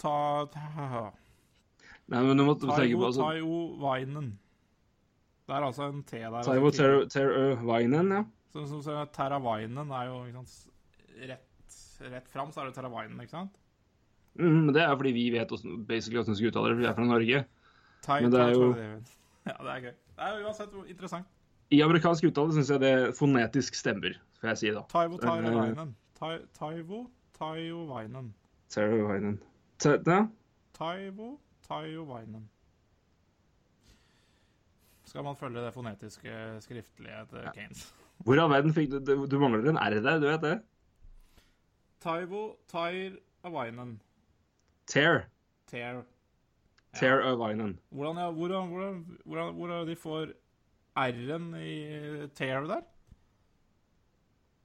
ta, 0.00 0.16
ta, 0.50 1.04
Nei, 2.08 2.22
men 2.24 2.40
du 2.40 2.46
måtte 2.48 2.66
tenke 2.66 2.96
på 2.96 3.10
altså, 3.10 3.28
Taivo 3.28 3.60
Vainen. 3.82 4.32
Det 5.48 5.56
er 5.56 5.64
altså 5.68 5.86
en 5.92 6.02
T 6.02 6.18
der. 6.18 6.32
altså, 6.32 6.50
Taivo 6.50 6.72
tidlig. 6.74 7.06
Teravainen, 7.12 8.12
ja. 8.16 8.24
Så, 8.52 8.82
så, 8.82 8.98
Terra 9.12 9.38
Vainen 9.44 9.92
er 9.92 10.08
jo 10.08 10.18
sant, 10.34 10.74
rett, 11.28 11.78
rett 12.08 12.28
fram, 12.32 12.50
så 12.52 12.62
er 12.62 12.70
det 12.70 12.78
Teravainen, 12.80 13.20
ikke 13.22 13.36
sant? 13.36 13.56
Mm, 14.38 14.64
men 14.66 14.74
det 14.74 14.82
er 14.82 14.96
fordi 14.96 15.10
vi 15.12 15.30
vet 15.34 15.48
hvordan, 15.48 15.84
basically 15.86 16.16
hvordan 16.18 16.32
vi 16.32 16.36
skal 16.38 16.48
uttale 16.52 16.68
det, 16.68 16.76
for 16.76 16.80
vi 16.80 16.86
er 16.86 16.94
fra 16.94 17.04
Norge. 17.04 17.44
Tai, 18.02 18.20
Men 18.22 18.32
det 18.32 18.40
er 18.40 18.50
jo- 18.54 18.74
Ja, 19.46 19.52
det 19.64 19.70
er 19.74 19.80
gøy. 19.80 19.94
Det 20.18 20.26
er 20.28 20.44
uansett 20.46 20.74
interessant. 20.88 21.26
I 21.70 21.80
amerikansk 21.80 22.24
uttale 22.24 22.52
syns 22.54 22.70
jeg 22.70 22.80
det 22.80 23.14
fonetisk 23.18 23.74
stemmer, 23.74 24.14
får 24.40 24.48
jeg 24.48 24.58
si 24.58 24.70
da. 24.70 24.82
Taivo 24.88 25.14
Eh, 25.14 25.20
Teravainen. 25.20 25.94
Tai- 26.18 26.46
Taivo 26.58 27.10
Taivovainen. 27.38 28.34
Teravainen. 28.70 29.38
Ta- 29.78 29.98
Ja, 30.06 30.26
Taivo 30.74 31.38
Taivovainen. 31.68 32.48
Skal 35.04 35.22
man 35.24 35.36
følge 35.36 35.60
det 35.64 35.74
fonetiske 35.74 36.32
skriftlige 36.60 37.26
til 37.30 37.48
Kanes? 37.54 37.94
Hvor 38.24 38.40
all 38.42 38.50
verden 38.50 38.74
fikk 38.74 38.90
du 38.90 39.26
Du 39.26 39.38
mangler 39.38 39.70
en 39.70 39.76
R 39.78 40.00
der, 40.02 40.18
du 40.20 40.26
vet 40.26 40.40
det? 40.42 40.62
Taivo 42.00 42.56
Tairavainen. 42.68 44.00
Tear. 44.88 45.26
Tear. 45.70 46.02
Tear 46.96 47.20
Avainen. 47.28 47.78
Hvordan, 47.92 48.16
ja, 48.22 48.30
hvordan, 48.32 48.68
hvordan, 48.72 48.94
hvordan, 49.24 49.50
hvordan 49.58 49.86
de 49.86 49.96
får 50.00 50.32
R-en 50.98 51.50
i 51.60 52.28
tear 52.34 52.64
der? 52.70 52.80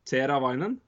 Tear 0.08 0.32
Avainen? 0.38 0.80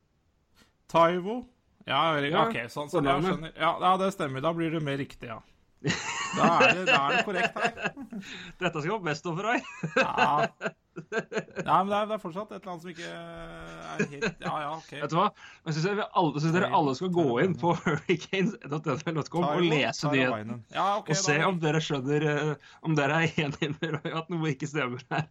Taivo. 0.88 1.41
Ja, 1.86 2.15
Ja, 2.23 2.47
OK, 2.47 2.55
sånn. 2.71 2.89
sånn 2.89 3.05
ja, 3.05 3.17
det. 3.19 3.27
skjønner. 3.29 3.51
Ja, 3.59 3.73
ja, 3.83 3.91
det 4.01 4.07
stemmer. 4.15 4.41
Da 4.41 4.53
blir 4.57 4.71
det 4.73 4.81
mer 4.81 4.97
riktig, 4.97 5.29
ja. 5.29 5.41
Da 6.36 6.47
er 6.65 6.73
det, 6.76 6.86
da 6.89 6.97
er 7.05 7.13
det 7.15 7.21
korrekt 7.28 7.59
her. 7.59 7.93
Dette 8.63 8.82
skal 8.82 8.91
være 8.95 9.05
best 9.09 9.28
over, 9.30 9.47
Roy. 9.51 9.59
Ja. 9.99 10.47
ja, 11.67 11.76
men 11.84 11.89
det 11.91 11.97
er, 11.97 12.05
det 12.09 12.15
er 12.15 12.21
fortsatt 12.23 12.51
et 12.55 12.61
eller 12.61 12.71
annet 12.73 12.84
som 12.86 12.91
ikke 12.93 13.09
er 13.11 14.03
helt 14.13 14.28
Ja, 14.45 14.53
ja, 14.63 14.69
OK. 14.78 14.91
Vet 14.95 15.11
du 15.11 15.17
hva? 15.19 15.26
Jeg 15.67 15.76
syns 15.78 15.88
dere, 15.89 16.05
alle- 16.21 16.41
synes 16.43 16.55
dere 16.55 16.69
alle 16.80 16.93
skal 16.99 17.11
gå 17.17 17.26
inn 17.43 17.55
på 17.59 17.73
hurricanes.nfl.com 17.84 19.47
og 19.49 19.63
lese 19.67 20.11
nyheten. 20.13 20.61
Ja, 20.76 20.86
okay, 21.01 21.11
Og 21.15 21.19
se 21.21 21.38
da. 21.39 21.49
om 21.51 21.59
dere 21.63 21.82
skjønner 21.84 22.28
eh, 22.32 22.53
Om 22.88 22.95
dere 22.99 23.21
er 23.26 23.39
enige 23.45 23.73
med 23.76 23.97
Roy 23.99 24.15
at 24.21 24.32
noe 24.34 24.53
ikke 24.55 24.71
stemmer 24.71 25.03
her. 25.11 25.28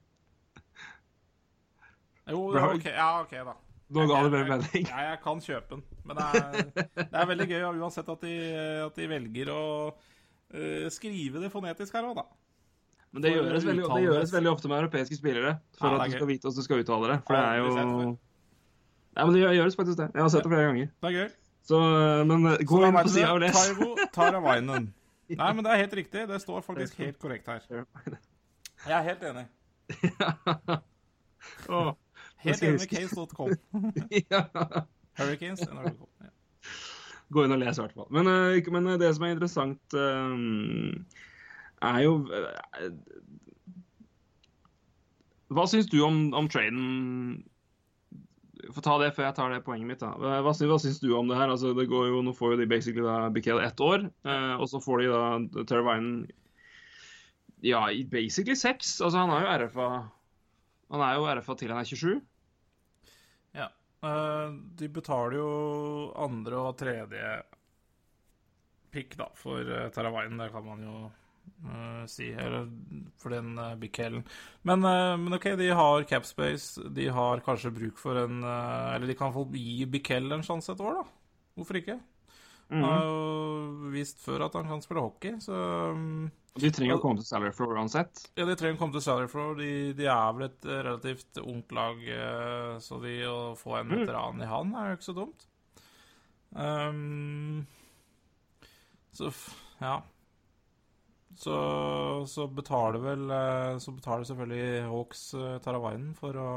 Jo, 2.31 2.41
ja, 2.57 2.67
OK, 2.73 2.87
ja, 2.89 3.09
ok, 3.21 3.35
da. 3.51 3.55
Nå 3.95 4.07
ga 4.09 4.21
det 4.25 4.31
mer 4.33 4.47
mening. 4.49 4.87
Ja, 4.89 5.03
jeg 5.11 5.19
kan 5.23 5.41
kjøpe 5.45 5.75
den. 5.77 5.83
Men 6.09 6.17
det 6.17 6.25
er, 6.25 6.71
det 6.97 7.11
er 7.21 7.29
veldig 7.29 7.47
gøy 7.51 7.65
uansett 7.83 8.09
at 8.11 8.23
de, 8.25 8.37
at 8.87 8.97
de 9.01 9.09
velger 9.11 9.51
å 9.53 9.61
eh, 9.93 10.13
skrive 10.95 11.41
det 11.43 11.51
fonetisk 11.53 11.95
her 11.97 12.09
òg, 12.09 12.19
da. 12.21 12.27
Men 13.15 13.23
det 13.23 13.31
gjøres, 13.31 13.65
veldig, 13.65 13.85
det 13.95 14.03
gjøres 14.03 14.33
veldig 14.35 14.51
ofte 14.51 14.69
med 14.69 14.81
europeiske 14.83 15.17
spillere. 15.17 15.55
For 15.79 15.87
Ja, 15.87 16.01
at 16.03 16.11
du 16.11 16.17
skal 16.17 16.27
vite 16.27 16.49
hvordan 16.49 16.59
du 16.59 16.67
skal 16.67 16.81
uttale 16.83 17.11
det. 17.13 17.19
For 17.29 17.39
det 17.39 17.45
er 17.47 17.57
jo. 17.63 18.17
Nei, 19.15 19.25
men 19.25 19.35
det 19.37 19.43
gjøres 19.45 19.77
faktisk 19.79 19.99
det. 20.01 20.09
Jeg 20.15 20.23
har 20.23 20.29
sett 20.35 20.43
det 20.43 20.51
flere 20.51 20.67
ganger. 20.67 20.89
Det 21.03 21.11
er 21.11 21.15
gøy. 21.21 21.29
Så, 21.65 21.79
eh, 21.79 22.25
men 22.29 22.47
eh, 22.51 22.65
gå 22.67 22.81
inn 22.85 22.97
på 22.99 23.13
sida 23.15 23.31
og 23.33 23.41
les. 23.45 23.55
Taivo 23.55 23.95
Taravainen. 24.13 24.89
Nei, 25.41 25.53
men 25.57 25.65
det 25.65 25.71
er 25.73 25.81
helt 25.85 25.95
riktig. 26.01 26.25
Det 26.29 26.41
står 26.43 26.61
faktisk 26.67 26.99
helt 27.01 27.19
korrekt 27.23 27.47
her. 27.49 27.63
Jeg 27.71 28.97
er 28.99 29.07
helt 29.07 29.23
enig. 29.31 29.47
Helt 32.45 32.63
enig 32.63 32.81
med 32.81 32.89
case.com. 32.89 33.51
Hurricanes 35.19 35.61
Hurricanes. 35.61 35.61
NRK. 35.69 36.09
Ja. 36.21 36.29
Gå 37.35 37.45
inn 37.45 37.55
og 37.57 37.59
les, 37.63 37.79
i 37.79 37.83
hvert 37.83 37.95
fall. 37.97 38.07
Men, 38.15 38.29
eh, 38.31 38.69
men 38.75 38.87
eh, 38.93 38.99
det 39.01 39.09
som 39.17 39.25
er 39.27 39.35
interessant, 39.35 39.97
eh, 39.99 40.37
er 41.85 42.05
jo 42.05 42.13
Hva 45.55 45.65
syns 45.71 45.89
du 45.93 45.99
om, 46.07 46.21
om 46.35 46.47
traden 46.51 47.43
Få 48.73 48.81
ta 48.81 48.95
det 49.03 49.11
før 49.13 49.27
jeg 49.27 49.37
tar 49.37 49.51
det 49.53 49.59
poenget 49.67 49.87
mitt. 49.91 50.01
da. 50.01 50.15
Hva, 50.17 50.55
syns- 50.57 50.71
hva 50.71 50.79
syns 50.81 50.97
du 51.03 51.11
om 51.19 51.29
det 51.29 51.37
her? 51.37 51.51
Altså, 51.53 51.75
det 51.77 51.85
går 51.91 52.07
jo, 52.09 52.23
Nå 52.25 52.33
får 52.33 52.55
jo 52.55 52.61
de 52.63 52.69
basically 52.71 53.05
da 53.05 53.29
Bickel 53.35 53.61
ett 53.61 53.81
år, 53.85 54.07
og 54.57 54.65
så 54.71 54.81
får 54.81 55.03
de 55.03 55.11
da 55.13 55.65
Terravinen 55.69 56.25
ja, 57.65 57.83
basically 58.09 58.57
seks. 58.57 58.95
Altså, 59.05 59.21
han 59.21 59.31
er 59.37 59.45
jo 59.45 59.67
RFA 59.67 59.89
Han 60.95 61.05
er 61.05 61.15
jo 61.19 61.29
RFA 61.41 61.55
til 61.61 61.75
han 61.75 61.83
er 61.83 61.91
27. 61.93 62.23
ja. 63.61 63.69
Eh, 64.05 64.49
de 64.79 64.89
betaler 64.93 65.39
jo 65.39 65.51
andre 66.21 66.61
og 66.61 66.79
tredje 66.81 67.35
pick, 68.95 69.17
da, 69.19 69.31
for 69.35 69.65
uh. 69.65 69.89
Det 69.91 70.51
kan 70.53 70.67
man 70.67 70.83
jo 70.85 70.97
uh, 71.09 72.05
si, 72.07 72.29
eller 72.31 72.69
for 73.19 73.35
den 73.35 73.59
uh, 73.59 73.75
Big 73.81 73.97
Helen. 73.99 74.23
Men, 74.63 74.85
uh, 74.85 75.17
men 75.19 75.35
OK, 75.35 75.49
de 75.59 75.71
har 75.75 76.07
capspace. 76.11 76.83
De 76.95 77.09
har 77.09 77.43
kanskje 77.47 77.75
bruk 77.75 77.99
for 77.99 78.21
en 78.27 78.45
Eller 78.45 79.07
de 79.07 79.19
kan 79.19 79.33
få 79.35 79.49
gi 79.57 79.87
Big 79.87 80.07
Hell 80.09 80.33
en 80.33 80.47
sjanse 80.47 80.73
et 80.73 80.85
år, 80.85 81.01
da. 81.01 81.07
Hvorfor 81.55 81.81
ikke? 81.81 81.99
Han 82.71 82.81
Mhm. 82.81 82.85
har 82.89 83.03
jo 83.05 83.91
vist 83.93 84.19
før 84.25 84.47
at 84.47 84.55
han 84.55 84.65
kan 84.69 84.81
spille 84.83 85.01
hockey, 85.05 85.35
så 85.39 85.53
um, 85.93 86.31
De 86.57 86.71
trenger 86.71 86.97
å 86.97 87.01
komme 87.03 87.19
til 87.21 87.27
salary 87.29 87.53
floor 87.53 87.75
uansett. 87.77 88.29
Ja, 88.37 88.45
de 88.47 88.55
trenger 88.57 88.77
å 88.77 88.81
komme 88.81 88.93
til 88.97 89.03
salary 89.05 89.29
floor. 89.29 89.57
De, 89.59 89.93
de 89.93 90.07
er 90.07 90.33
vel 90.33 90.47
et 90.49 90.65
eh, 90.65 90.83
relativt 90.87 91.41
ungt 91.43 91.73
lag, 91.77 91.99
eh, 92.09 92.79
så 92.81 93.01
de 93.03 93.15
å 93.27 93.55
få 93.59 93.77
en 93.81 93.89
Mm. 93.91 93.99
veteran 94.01 94.41
i 94.43 94.47
han 94.47 94.75
er 94.75 94.89
jo 94.91 94.97
ikke 94.97 95.09
så 95.11 95.17
dumt. 95.19 95.47
Um, 96.55 97.67
så 99.13 99.33
ja. 99.81 100.01
Så, 101.37 101.55
så 102.31 102.47
betaler 102.47 103.01
vel 103.03 103.25
eh, 103.35 103.79
Så 103.83 103.91
betaler 103.97 104.23
selvfølgelig 104.23 104.85
Hawks 104.87 105.35
Taravainen 105.65 106.13
for 106.15 106.39
å 106.39 106.51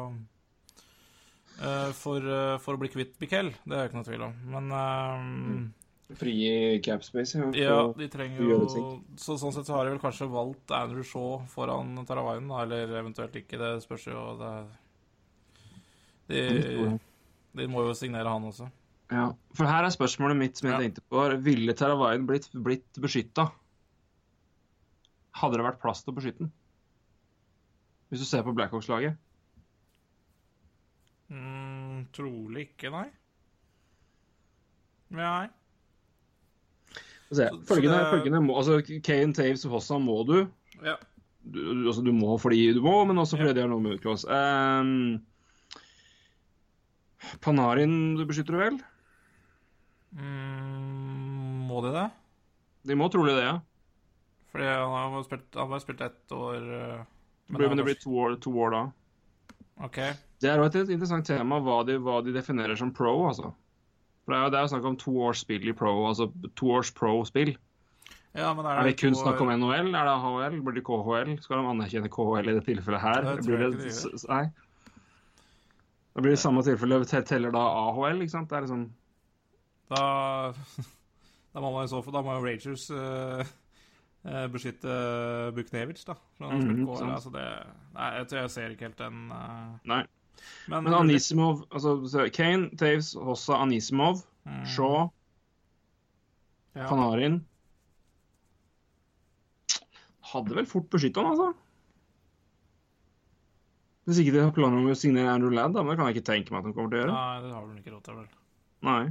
eh, 1.60 1.92
for, 1.98 2.22
for 2.62 2.78
å 2.78 2.82
bli 2.82 2.92
kvitt 2.94 3.18
Bikkel, 3.18 3.50
det 3.66 3.74
er 3.74 3.88
jo 3.88 3.90
ikke 3.90 3.98
noe 3.98 4.08
tvil 4.12 4.26
om. 4.28 4.36
Men 4.54 4.72
um, 4.72 5.74
Frigi 6.16 6.80
capspace. 6.86 7.36
ja. 7.36 7.48
ja, 7.60 7.80
de 7.98 8.06
trenger 8.08 8.40
jo 8.40 8.58
så 9.20 9.36
Sånn 9.36 9.52
sett 9.52 9.68
så 9.68 9.74
har 9.76 9.84
de 9.86 9.92
vel 9.92 10.00
kanskje 10.00 10.30
valgt 10.32 10.72
Andrew 10.72 11.04
Shaw 11.04 11.42
foran 11.52 11.98
Taravainen, 12.08 12.48
eller 12.62 12.94
eventuelt 13.02 13.36
ikke. 13.36 13.60
Det 13.60 13.74
spørs 13.84 14.06
jo 14.08 14.22
det, 14.40 14.54
de, 16.32 17.00
de 17.60 17.68
må 17.68 17.84
jo 17.90 17.94
signere 17.98 18.32
han 18.32 18.48
også. 18.48 18.70
Ja, 19.12 19.26
for 19.56 19.68
her 19.68 19.84
er 19.88 19.92
spørsmålet 19.92 20.36
mitt 20.40 20.58
som 20.60 20.70
jeg 20.70 20.76
Ja. 20.78 20.80
tenkte 20.86 21.04
på. 21.12 21.26
Ville 21.44 21.76
Taravainen 21.76 22.26
blitt, 22.28 22.48
blitt 22.56 23.00
beskytta? 23.04 23.50
Hadde 25.44 25.60
det 25.60 25.68
vært 25.68 25.82
plass 25.84 26.04
til 26.04 26.14
å 26.14 26.18
beskytte 26.18 26.46
den? 26.46 26.52
Hvis 28.10 28.24
du 28.24 28.26
ser 28.32 28.44
på 28.48 28.56
Blackhawks-laget. 28.56 29.20
Mm, 31.28 32.06
trolig 32.16 32.70
ikke, 32.70 32.92
nei. 32.96 33.08
Nei. 35.12 35.48
Se, 37.30 37.36
Så- 37.50 37.60
så 37.60 37.76
følgende, 37.76 37.98
det- 38.00 38.12
følgende 38.14 38.40
må, 38.46 38.56
altså 38.58 39.02
Kane, 39.04 39.34
Taves 39.34 39.66
og 39.66 39.72
Hossa 39.78 39.98
må 40.00 40.26
du. 40.26 40.48
Ja. 40.84 40.96
du. 41.52 41.60
Altså, 41.88 42.04
du 42.04 42.12
må 42.14 42.38
fordi 42.40 42.74
du 42.74 42.82
må, 42.82 43.06
men 43.08 43.18
også 43.18 43.38
fordi 43.38 43.48
Ja. 43.50 43.54
de 43.54 43.62
har 43.62 43.68
noe 43.70 43.82
med 43.82 44.00
utklås. 44.00 44.24
Um, 44.28 45.22
Panarin 47.42 48.16
du 48.18 48.26
beskytter 48.26 48.56
du 48.56 48.60
vel? 48.62 48.78
Mm, 50.16 51.68
må 51.68 51.82
de 51.84 51.92
det? 51.96 52.06
De 52.88 52.96
må 52.96 53.10
trolig 53.12 53.36
det, 53.36 53.44
ja. 53.44 53.58
Fordi 54.54 54.64
han 54.70 54.94
har 54.94 55.10
bare 55.12 55.26
spilt, 55.28 55.58
har 55.60 55.68
bare 55.68 55.84
spilt 55.84 56.02
ett 56.06 56.32
år. 56.32 56.62
Men, 56.62 57.06
Det 57.50 57.58
blir, 57.60 57.70
men 57.70 57.78
det 57.82 57.86
blir 57.88 58.00
to 58.02 58.10
år, 58.24 58.36
to 58.44 58.52
år 58.64 58.72
da. 58.72 58.82
OK. 59.84 60.00
Det 60.42 60.50
er 60.50 60.64
et 60.64 60.76
interessant 60.90 61.26
tema 61.28 61.60
hva 61.64 61.82
de, 61.86 61.98
hva 62.00 62.22
de 62.24 62.34
definerer 62.36 62.78
som 62.78 62.92
pro, 62.94 63.14
altså. 63.28 63.54
For 64.28 64.34
det 64.36 64.40
er 64.42 64.44
jo 64.44 64.52
det 64.52 64.58
er 64.60 64.66
jo 64.66 64.70
snakk 64.74 64.86
om 64.90 64.96
to 65.00 65.12
års 65.24 65.40
spill 65.46 65.70
i 65.72 65.74
pro, 65.74 65.92
altså 66.04 66.26
to 66.60 66.72
års 66.76 66.90
pro-spill. 66.92 67.54
Ja, 68.36 68.50
men 68.54 68.66
er 68.66 68.82
Er 68.82 68.84
det 68.84 68.98
kun 69.00 69.14
to 69.16 69.22
snakk 69.22 69.40
om 69.40 69.48
NHL? 69.48 69.96
Er 69.96 70.04
det 70.04 70.16
AHL? 70.20 70.58
Blir 70.66 70.76
det 70.76 70.84
KHL? 70.84 71.38
Skal 71.42 71.62
de 71.62 71.70
anerkjenne 71.72 72.10
KHL 72.12 72.50
i 72.52 72.56
det 72.58 72.64
tilfellet 72.66 73.02
her? 73.02 73.22
Det 73.24 73.46
blir 73.46 73.64
det, 73.64 73.94
nei. 74.28 74.44
Da 76.12 76.26
blir 76.26 76.36
det 76.36 76.42
samme 76.42 76.66
tilfelle. 76.68 77.00
Teller 77.06 77.56
da 77.56 77.64
AHL, 77.86 78.20
ikke 78.22 78.36
sant? 78.36 78.50
Det 78.50 78.58
er 78.58 78.68
liksom 78.68 78.92
Da, 79.88 80.04
da 81.54 81.64
må 81.64 81.72
man 81.72 81.88
i 81.88 81.88
så 81.88 82.04
fall 82.04 82.20
Da 82.20 82.22
må 82.28 82.36
jo 82.36 82.44
Ragers 82.44 82.90
eh, 82.92 83.56
eh, 84.28 84.46
beskytte 84.52 85.00
Buknevic, 85.56 86.04
da. 86.04 86.20
For 86.38 86.52
-hmm. 86.52 87.14
Altså 87.14 87.30
det, 87.30 87.48
nei, 87.96 88.12
jeg, 88.18 88.28
tror 88.28 88.40
jeg 88.40 88.52
ser 88.52 88.70
ikke 88.76 88.92
helt 88.92 89.00
den 89.00 89.32
uh... 89.32 89.80
Nei. 89.86 90.04
Men, 90.68 90.84
Men 90.84 90.94
Anisimov 90.94 91.64
altså 91.72 91.98
så 92.12 92.26
Kane, 92.34 92.70
Taves, 92.78 93.14
Hossa, 93.16 93.62
Anisimov, 93.64 94.24
Mm, 94.48 94.62
Shaw, 94.64 95.10
ja. 96.72 96.86
Panarin 96.88 97.42
Hadde 100.30 100.56
vel 100.56 100.68
fort 100.68 100.88
beskytta 100.92 101.20
han, 101.24 101.34
altså. 101.34 101.50
Hvis 104.08 104.22
ikke 104.24 104.34
de 104.38 104.40
har 104.46 104.54
planer 104.56 104.80
om 104.80 104.88
å 104.88 104.96
signere 104.96 105.34
Andrew 105.34 105.52
Ladd, 105.52 105.74
da, 105.76 105.84
men 105.84 105.92
det 105.92 106.00
kan 106.00 106.08
jeg 106.08 106.16
ikke 106.18 106.30
tenke 106.32 106.54
meg 106.54 106.62
at 106.62 106.70
de 106.70 106.76
kommer 106.78 106.92
til 106.94 107.00
å 107.00 107.02
gjøre. 107.02 107.16
Nei, 107.16 107.42
det 107.44 107.52
har 107.52 107.66
vel 107.66 107.82
ikke 107.82 107.92
råd 107.92 108.04
til, 108.06 108.20
vel. 108.22 108.28
Nei. 108.88 109.02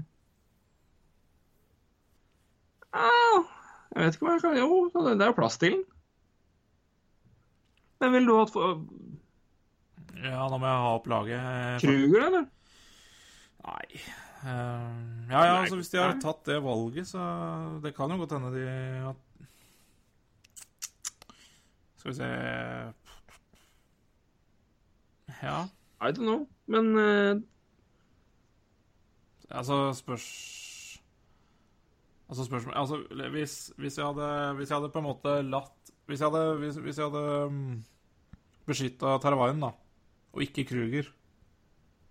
Ah, 2.97 3.45
jeg 3.93 4.07
vet 4.07 4.17
ikke 4.17 4.25
hva 4.29 4.37
jeg 4.39 4.45
kan 4.47 4.57
Jo, 4.57 4.81
det 4.97 5.15
er 5.21 5.33
jo 5.33 5.37
plass 5.37 5.61
til 5.61 5.77
den. 5.77 5.85
Men 8.01 8.13
ville 8.17 8.29
du 8.29 8.39
hatt 8.41 8.53
for 8.57 8.81
Ja, 10.23 10.47
nå 10.49 10.59
må 10.59 10.69
jeg 10.69 10.85
ha 10.85 10.93
opp 10.97 11.09
laget. 11.13 11.41
eh, 11.41 11.81
Kruger, 11.83 12.29
eller? 12.31 12.47
Nei 13.67 14.01
Uh, 14.47 15.31
Ja, 15.31 15.41
ja, 15.43 15.55
altså 15.63 15.79
hvis 15.81 15.89
de 15.91 15.99
har 15.99 16.13
tatt 16.23 16.45
det 16.47 16.59
valget, 16.63 17.09
så 17.09 17.19
Det 17.83 17.95
kan 17.97 18.11
jo 18.13 18.19
godt 18.21 18.35
hende 18.37 18.51
de 18.53 18.67
at 19.09 19.17
Skal 21.97 22.11
vi 22.11 22.15
se 22.15 22.29
Ja, 25.43 25.57
I 26.01 26.13
don't 26.13 26.29
know. 26.29 26.47
Men 26.67 26.93
uh... 26.97 27.43
altså 29.51 29.93
spørs 29.99 30.29
Altså 32.29 32.45
spørsmål 32.45 32.75
Altså 32.77 33.03
hvis, 33.31 33.73
hvis, 33.77 33.99
jeg 33.99 34.07
hadde, 34.07 34.55
hvis 34.55 34.71
jeg 34.71 34.77
hadde 34.77 34.93
på 34.93 34.99
en 34.99 35.09
måte 35.09 35.43
latt 35.43 35.93
Hvis 36.07 36.21
jeg 36.21 36.31
hadde, 36.31 36.55
hvis, 36.59 36.77
hvis 36.77 36.99
jeg 36.99 37.11
hadde 37.11 37.47
um, 37.47 37.85
beskytta 38.67 39.19
Taravainen, 39.23 39.63
da, 39.63 39.73
og 40.37 40.45
ikke 40.45 40.67
Kruger, 40.69 41.09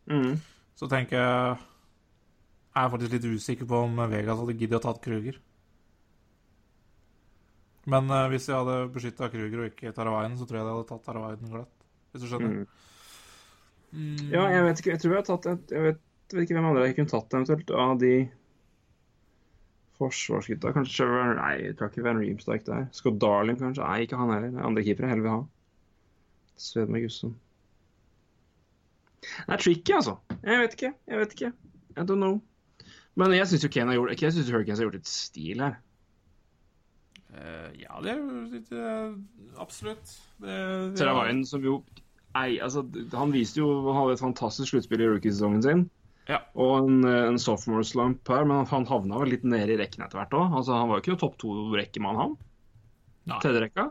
mm, 0.10 0.36
så 0.76 0.90
tenker 0.92 1.22
jeg 1.22 1.58
Jeg 2.76 2.84
er 2.84 2.90
faktisk 2.92 3.14
litt 3.14 3.28
usikker 3.32 3.68
på 3.70 3.78
om 3.86 4.02
Vegas 4.12 4.40
hadde 4.42 4.58
giddet 4.60 4.82
å 4.82 4.84
tatt 4.84 5.04
Kruger. 5.06 5.38
Men 7.86 8.10
uh, 8.12 8.26
hvis 8.34 8.50
jeg 8.50 8.58
hadde 8.58 8.90
beskytta 8.92 9.30
Kruger 9.32 9.62
og 9.62 9.70
ikke 9.70 9.94
Taravainen, 9.96 10.36
så 10.36 10.48
tror 10.50 10.60
jeg 10.60 10.68
de 10.68 10.74
hadde 10.74 10.90
tatt 10.90 11.06
Taravainen 11.06 11.54
glatt. 11.54 11.86
Hvis 12.12 12.26
du 12.26 12.28
skjønner? 12.32 12.58
mm. 12.58 12.66
Mm. 13.96 14.32
Ja, 14.34 14.48
jeg 14.52 14.66
vet 14.66 14.82
ikke. 14.82 14.92
Jeg 14.92 15.02
tror 15.04 15.14
jeg 15.14 15.22
har 15.22 15.28
tatt 15.30 15.46
et, 15.52 15.72
Jeg 15.72 15.84
vet, 15.86 16.02
vet 16.34 16.44
ikke 16.44 16.58
hvem 16.58 16.66
andre 16.72 16.90
jeg 16.90 16.98
kunne 16.98 17.14
tatt 17.14 17.38
eventuelt 17.38 17.72
av 17.86 17.94
de 18.02 18.14
forsvarsgutta. 20.00 20.74
Kanskje 20.76 20.98
Trevor 20.98 21.38
Nei, 21.40 21.54
jeg 21.62 21.78
tror 21.80 21.92
ikke 21.92 22.04
Van 22.10 22.20
Reemstike 22.20 22.68
der. 22.68 22.88
Scott 22.98 23.22
Darling, 23.24 23.60
kanskje. 23.62 23.86
Nei, 23.86 24.02
ikke 24.04 24.20
han 24.20 24.34
heller. 24.34 24.52
Er 24.52 24.68
Andre 24.68 24.84
keepere 24.84 25.08
jeg 25.08 25.16
heller 25.16 25.28
vil 25.30 25.36
ha. 25.38 25.42
Svedme 26.60 27.04
Gusson. 27.04 27.36
Det 29.46 29.56
er 29.58 29.64
tricky, 29.64 29.96
altså. 29.98 30.18
Jeg 30.42 30.62
vet 30.62 30.78
ikke. 30.78 30.94
Jeg 31.08 31.22
vet 31.22 31.36
ikke. 31.38 31.52
I 31.96 32.04
don't 32.04 32.22
know. 32.22 32.40
Men 33.16 33.34
jeg 33.36 33.48
syns 33.48 33.64
jo 33.64 33.72
Kane 33.72 33.94
har 33.94 34.00
gjort 34.00 34.22
Jeg 34.22 34.36
synes 34.36 34.50
Hurricanes 34.52 34.82
har 34.82 34.90
gjort 34.90 34.98
et 35.00 35.10
stil 35.10 35.62
her. 35.64 35.78
Uh, 37.36 37.70
ja, 37.80 38.00
det 38.04 38.12
er 38.14 38.20
jo 38.20 38.42
litt 38.54 38.72
uh, 38.72 39.16
Absolutt. 39.60 40.16
Det, 40.40 40.52
det, 40.52 40.98
Teravainen 41.00 41.44
som 41.48 41.64
jo 41.64 41.82
ei, 42.36 42.58
altså, 42.64 42.84
han 43.16 43.32
viste 43.32 43.62
jo 43.62 43.70
Han 43.88 43.98
hadde 43.98 44.18
et 44.18 44.24
fantastisk 44.24 44.74
sluttspill 44.74 45.04
i 45.04 45.10
rookiesesongen 45.14 45.64
sin. 45.64 45.86
Ja. 46.28 46.42
Og 46.58 46.80
en, 46.82 47.04
eh, 47.06 47.28
en 47.30 47.38
sophomore 47.40 47.86
slump 47.86 48.28
her, 48.32 48.48
men 48.50 48.66
han 48.66 48.88
havna 48.90 49.20
vel 49.22 49.30
litt 49.36 49.44
nede 49.46 49.76
i 49.76 49.78
rekken 49.78 50.02
etter 50.02 50.18
hvert 50.18 50.34
òg. 50.34 50.56
Altså, 50.58 50.74
han 50.74 50.90
var 50.90 50.98
jo 50.98 51.04
ikke 51.04 51.14
noe 51.14 51.22
topp 51.22 51.36
to-rekkemann, 51.44 52.18
han. 52.18 52.34
Tredjerekka. 53.44 53.86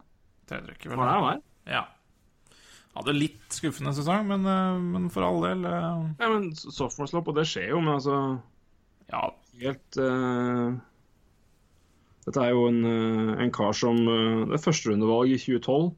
Tredjerekke, 0.51 0.91
vel. 0.91 0.99
er 0.99 1.13
han 1.13 1.23
var? 1.23 1.39
Ja. 1.71 1.85
Hadde 2.95 3.15
litt 3.17 3.55
skuffende 3.55 3.91
sesong, 3.97 4.29
men, 4.31 4.45
eh, 4.47 4.77
men 4.95 5.09
for 5.11 5.27
all 5.27 5.41
del 5.43 5.65
eh, 5.67 6.03
Ja, 6.21 6.29
men 6.31 6.53
sophomore 6.55 7.11
slår 7.11 7.25
og 7.33 7.39
det 7.41 7.47
skjer 7.51 7.73
jo, 7.73 7.81
men 7.83 7.97
altså 7.97 8.19
Ja, 9.11 9.25
Helt 9.61 9.99
uh, 9.99 10.75
Dette 12.25 12.43
er 12.43 12.55
jo 12.55 12.69
en, 12.71 12.81
en 13.45 13.53
kar 13.55 13.75
som 13.77 13.99
uh, 14.07 14.45
Det 14.49 14.57
er 14.57 14.63
førsterundevalg 14.65 15.35
i 15.35 15.39
2012. 15.43 15.91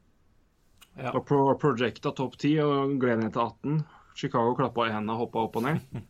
ja. 1.00 1.12
Da 1.14 1.22
pro 1.24 1.40
projecta 1.60 2.12
topp 2.16 2.36
10 2.40 2.54
og 2.64 2.96
gled 3.00 3.22
ned 3.22 3.32
til 3.36 3.44
18. 3.44 3.78
Chicago 4.16 4.54
klappa 4.58 4.88
i 4.88 4.92
hendene 4.94 5.14
og 5.16 5.26
hoppa 5.26 5.44
opp 5.46 5.56
og 5.60 5.66
ned. 5.68 5.80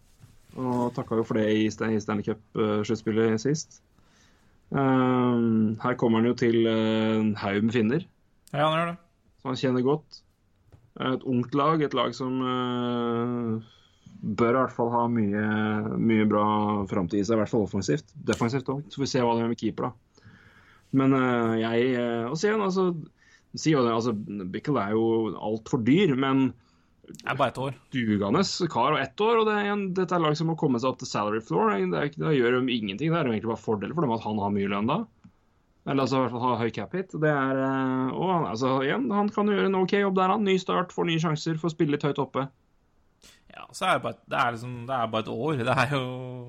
Og 0.57 0.95
takka 0.97 1.19
jo 1.19 1.25
for 1.27 1.37
det 1.37 1.51
i 1.53 1.67
Stan- 1.69 1.93
i 1.93 1.99
Stanley 2.01 2.25
Cup-sluttspillet 2.25 3.43
sist. 3.43 3.83
Um, 4.71 5.75
her 5.83 5.99
kommer 6.01 6.23
han 6.23 6.31
jo 6.31 6.37
til 6.39 6.65
en 6.71 7.35
haug 7.37 7.67
med 7.67 7.75
finner, 7.77 8.07
ja, 8.55 8.63
han 8.65 8.79
gjør 8.79 8.89
det. 8.89 8.97
som 9.43 9.51
han 9.51 9.61
kjenner 9.61 9.85
godt. 9.85 10.23
Et 10.97 11.27
ungt 11.29 11.57
lag, 11.59 11.83
et 11.85 11.97
lag 11.97 12.15
som 12.17 12.39
uh, 12.41 13.59
bør 14.23 14.55
i 14.55 14.61
hvert 14.63 14.77
fall 14.77 14.93
ha 14.95 15.03
mye, 15.13 15.47
mye 16.01 16.29
bra 16.29 16.47
framtid 16.89 17.21
i 17.21 17.27
seg, 17.27 17.37
i 17.37 17.43
hvert 17.43 17.53
fall 17.53 17.67
offensivt. 17.67 18.15
Defensivt 18.29 18.71
òg. 18.73 18.87
Så 18.89 19.01
får 19.01 19.07
vi 19.07 19.13
se 19.13 19.25
hva 19.25 19.35
det 19.35 19.45
gjør 19.45 19.53
med 19.53 19.61
keeper, 19.61 19.91
da. 19.91 20.23
Men 20.97 21.13
uh, 21.13 21.53
jeg 21.59 21.93
Og 22.31 22.39
igjen, 22.39 22.63
altså 22.63 22.91
sier 23.57 23.79
jo 23.79 23.85
det, 23.87 23.97
altså, 23.97 24.15
Bickle 24.53 24.83
er 24.83 24.95
jo 24.97 25.35
altfor 25.35 25.83
dyr, 25.87 26.15
men 26.19 26.51
er 27.23 27.37
bare 27.39 27.53
ett 27.53 27.61
år. 27.63 27.75
dugende 27.95 28.43
kar 28.73 28.97
og 28.97 29.01
ett 29.01 29.21
år. 29.21 29.41
og 29.41 29.47
det 29.47 29.55
er 29.55 29.73
en, 29.73 29.85
Dette 29.95 30.17
er 30.17 30.23
lag 30.23 30.37
som 30.39 30.51
må 30.51 30.57
komme 30.59 30.81
seg 30.83 30.91
opp 30.91 31.01
til 31.01 31.11
salary 31.11 31.41
floor. 31.41 31.77
Det, 31.77 32.01
er, 32.01 32.11
det 32.17 32.35
gjør 32.37 32.59
jo 32.59 32.63
ingenting. 32.65 33.13
Det 33.13 33.19
er 33.19 33.29
jo 33.29 33.35
egentlig 33.35 33.53
bare 33.53 33.63
fordel 33.63 33.95
for 33.95 34.07
dem 34.07 34.17
at 34.17 34.27
han 34.27 34.43
har 34.43 34.55
mye 34.55 34.73
lønn 34.73 34.91
da. 34.91 34.99
Eller 35.87 36.03
altså 36.03 36.19
i 36.19 36.23
hvert 36.25 36.33
fall 36.35 36.43
ha 36.51 36.55
høy 36.59 36.71
cap 36.75 36.95
hit. 36.99 37.13
Det 37.23 37.31
er, 37.31 37.59
eh, 37.63 38.09
og 38.17 38.31
han, 38.33 38.47
altså, 38.51 38.73
igjen, 38.83 39.05
han 39.15 39.29
kan 39.31 39.47
gjøre 39.53 39.69
en 39.71 39.79
OK 39.79 39.93
jobb 40.01 40.17
der, 40.19 40.33
han. 40.35 40.43
Ny 40.47 40.57
start, 40.59 40.91
får 40.95 41.07
nye 41.07 41.23
sjanser, 41.23 41.61
får 41.63 41.75
spille 41.77 41.95
litt 41.95 42.07
høyt 42.09 42.19
oppe. 42.23 42.49
Ja, 43.55 43.65
så 43.73 43.87
er 43.87 43.97
det 43.97 44.03
bare, 44.05 44.19
det 44.29 44.41
er 44.43 44.51
liksom, 44.57 44.73
det 44.89 44.97
er 44.99 45.13
bare 45.15 45.25
et 45.25 45.31
år. 45.33 45.63
Det 45.63 45.77
er 45.87 45.95
jo 45.95 46.03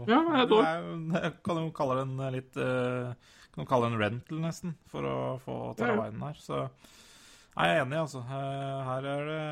Ja, 0.09 0.17
det 0.25 0.41
et 0.47 0.55
år. 0.57 0.65
Det 1.13 1.21
er, 1.21 1.35
kan 1.45 1.61
jo 1.61 1.69
kalle 1.77 1.99
det 1.99 2.07
en 2.07 2.33
litt 2.33 2.57
eh, 2.59 3.31
Kan 3.53 3.63
jo 3.63 3.69
kalle 3.69 3.87
det 3.87 3.93
en 3.95 4.01
rental, 4.07 4.41
nesten, 4.43 4.73
for 4.91 5.05
å 5.07 5.15
få. 5.45 5.59
Taravainen 5.79 6.25
her. 6.27 6.41
Så 6.41 6.63
jeg 6.65 7.71
er 7.77 7.81
enig, 7.85 8.01
altså. 8.01 8.25
Eh, 8.25 8.81
Her 8.89 9.07
er 9.13 9.29
det 9.31 9.45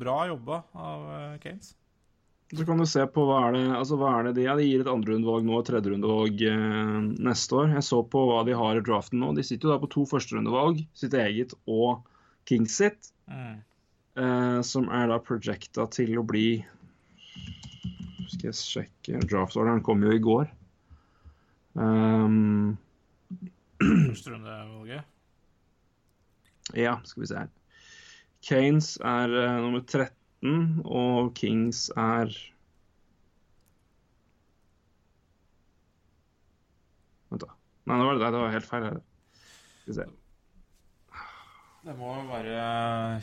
bra 0.00 0.20
jobba 0.30 0.62
av 0.72 1.04
Kanes. 1.42 1.74
Så 2.52 2.66
kan 2.68 2.76
du 2.76 2.84
se 2.84 3.00
på 3.08 3.22
hva 3.24 3.38
er 3.48 3.54
det, 3.56 3.60
altså 3.78 3.96
hva 3.96 4.10
er 4.18 4.26
det 4.28 4.34
de, 4.36 4.42
ja, 4.44 4.52
de 4.58 4.66
gir 4.66 4.82
et 4.84 4.88
andrerundevalg 4.92 5.46
nå 5.48 5.54
og 5.56 5.64
tredjerundevalg 5.70 6.42
eh, 6.44 6.96
neste 7.24 7.56
år. 7.56 7.70
Jeg 7.78 7.86
så 7.86 8.02
på 8.12 8.26
hva 8.28 8.42
de 8.44 8.52
har 8.58 8.76
i 8.76 8.82
draften 8.84 9.22
nå. 9.22 9.30
De 9.38 9.44
sitter 9.46 9.70
jo 9.70 9.72
da 9.72 9.78
på 9.80 9.88
to 9.94 10.04
førsterundevalg, 10.10 10.82
sitt 10.98 11.16
eget 11.16 11.54
og 11.66 12.02
Kings 12.50 12.74
sitt, 12.82 13.08
Mm. 13.30 13.60
eh, 14.18 14.60
som 14.66 14.88
er 14.90 15.06
da 15.08 15.16
projecta 15.22 15.84
til 15.94 16.16
å 16.18 16.24
bli 16.26 16.64
Skal 18.32 18.48
jeg 18.50 18.56
sjekke 18.58 19.20
Draftorderen 19.30 19.80
kom 19.86 20.02
jo 20.02 20.10
i 20.12 20.18
går. 20.20 20.50
Um, 21.78 22.76
Første 23.80 24.32
rundevalget. 24.34 25.04
ja, 26.76 26.96
skal 27.04 27.22
vi 27.22 27.30
se 27.30 27.38
her. 27.44 27.48
Kanes 28.44 28.90
er 29.00 29.32
uh, 29.32 29.60
nummer 29.62 29.80
13, 29.86 30.10
og 30.42 31.34
Kings 31.38 31.86
er 31.94 32.32
Vent, 37.30 37.44
da. 37.44 37.54
Nei, 37.86 37.96
det 37.98 38.06
var, 38.08 38.18
det, 38.18 38.32
det 38.34 38.40
var 38.42 38.52
helt 38.56 38.68
feil. 38.68 38.84
her. 38.90 38.98
Skal 39.82 39.92
vi 39.92 39.94
se. 40.00 40.06
Det 41.82 41.94
må 41.98 42.14
være 42.28 43.22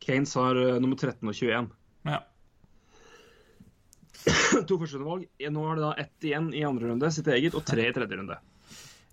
Kanes 0.00 0.34
har 0.34 0.56
eh, 0.56 0.80
nummer 0.82 0.96
13 0.96 1.28
og 1.28 1.34
21. 1.34 1.68
To 4.68 4.76
førsterundevalg. 4.80 5.26
Nå 5.50 5.64
er 5.70 5.78
det 5.78 5.84
da 5.84 5.92
ett 6.04 6.26
igjen 6.30 6.50
i 6.56 6.64
andre 6.66 6.90
runde, 6.90 7.10
sitt 7.14 7.28
eget, 7.32 7.56
og 7.56 7.64
tre 7.66 7.88
i 7.88 7.94
tredje 7.96 8.18
runde. 8.20 8.36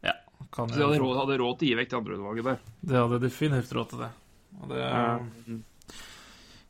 ja. 0.03 0.13
Kan 0.53 0.69
Så 0.69 0.79
de 0.79 0.85
hadde 0.85 0.99
råd, 1.03 1.15
hadde 1.21 1.39
råd 1.41 1.57
til 1.59 1.67
å 1.67 1.71
gi 1.71 1.79
vekk 1.81 1.89
det 1.91 1.97
andre 2.01 2.13
rundevalget 2.17 2.49
der. 2.51 2.59
Det 2.91 2.99
hadde 3.01 3.23
definitivt 3.23 3.73
råd 3.77 3.89
til 3.93 4.05
det. 4.05 4.11
Og 4.61 4.69
det 4.73 4.85
Um, 4.87 5.63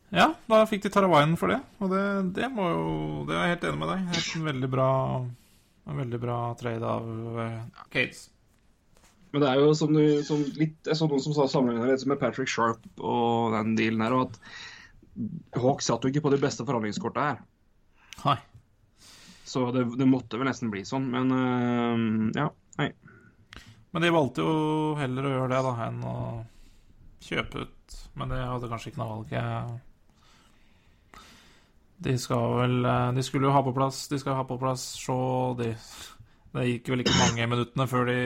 Ja, 0.07 0.29
da 0.47 0.61
fikk 0.69 0.85
de 0.85 0.89
Taravainen 0.89 1.35
for 1.39 1.51
det. 1.51 1.59
Og 1.83 1.89
det, 1.91 2.03
det 2.37 2.47
må 2.55 2.69
jo 2.71 2.85
Det 3.27 3.35
er 3.35 3.41
jeg 3.43 3.53
helt 3.57 3.65
enig 3.67 3.79
med 3.81 3.89
deg. 3.91 4.05
Helt 4.15 4.35
en 4.37 4.45
veldig 4.47 4.69
bra 4.71 4.89
En 5.91 5.99
veldig 5.99 6.19
bra 6.23 6.37
trade 6.59 6.93
av 6.93 7.09
uh, 7.35 7.83
Cates. 7.91 8.29
Men 9.33 9.43
det 9.43 9.49
er 9.49 9.59
jo 9.59 9.73
som, 9.75 9.91
du, 9.93 10.23
som 10.23 10.39
litt, 10.55 10.77
jeg 10.87 10.95
så 10.95 11.07
noen 11.07 11.21
som 11.23 11.35
sa 11.35 11.45
sammenligna 11.51 11.89
litt 11.89 12.05
med 12.07 12.19
Patrick 12.21 12.47
Sharp 12.47 12.83
og 13.03 13.51
den 13.53 13.75
dealen 13.75 14.03
her, 14.05 14.15
og 14.15 14.29
at 14.29 15.59
Hawk 15.59 15.83
satt 15.83 16.05
jo 16.05 16.11
ikke 16.11 16.23
på 16.23 16.31
de 16.31 16.39
beste 16.41 16.63
forhandlingskorta 16.67 17.25
her. 17.25 17.41
Nei. 18.25 18.37
Så 19.47 19.69
det, 19.71 19.85
det 19.97 20.07
måtte 20.09 20.39
vel 20.39 20.49
nesten 20.49 20.71
bli 20.73 20.83
sånn, 20.87 21.07
men 21.13 21.31
uh, 21.31 22.31
ja. 22.35 22.49
Nei. 22.81 22.91
Men 23.95 24.03
de 24.03 24.13
valgte 24.13 24.43
jo 24.43 24.95
heller 24.99 25.25
å 25.25 25.33
gjøre 25.33 25.51
det 25.53 25.61
da 25.65 25.75
enn 25.87 26.01
å 26.05 26.17
kjøpe 27.23 27.63
ut. 27.63 27.99
Men 28.19 28.33
det 28.33 28.41
hadde 28.43 28.69
kanskje 28.69 28.91
ikke 28.91 29.01
noe 29.01 29.13
valg. 29.15 29.77
De 31.97 32.13
skal 32.21 32.59
vel 32.59 32.85
eh, 32.85 33.07
De 33.17 33.23
skulle 33.25 33.47
jo 33.49 33.53
ha 33.55 33.63
på 33.65 33.71
plass 33.73 34.03
De 34.11 34.19
skal 34.21 34.35
ha 34.37 34.43
på 34.45 34.59
plass 34.61 34.83
Shaw. 35.01 35.55
De, 35.57 35.71
det 36.53 36.65
gikk 36.67 36.91
vel 36.93 37.01
ikke 37.01 37.15
mange 37.17 37.47
minuttene 37.49 37.87
før 37.89 38.11
de 38.11 38.19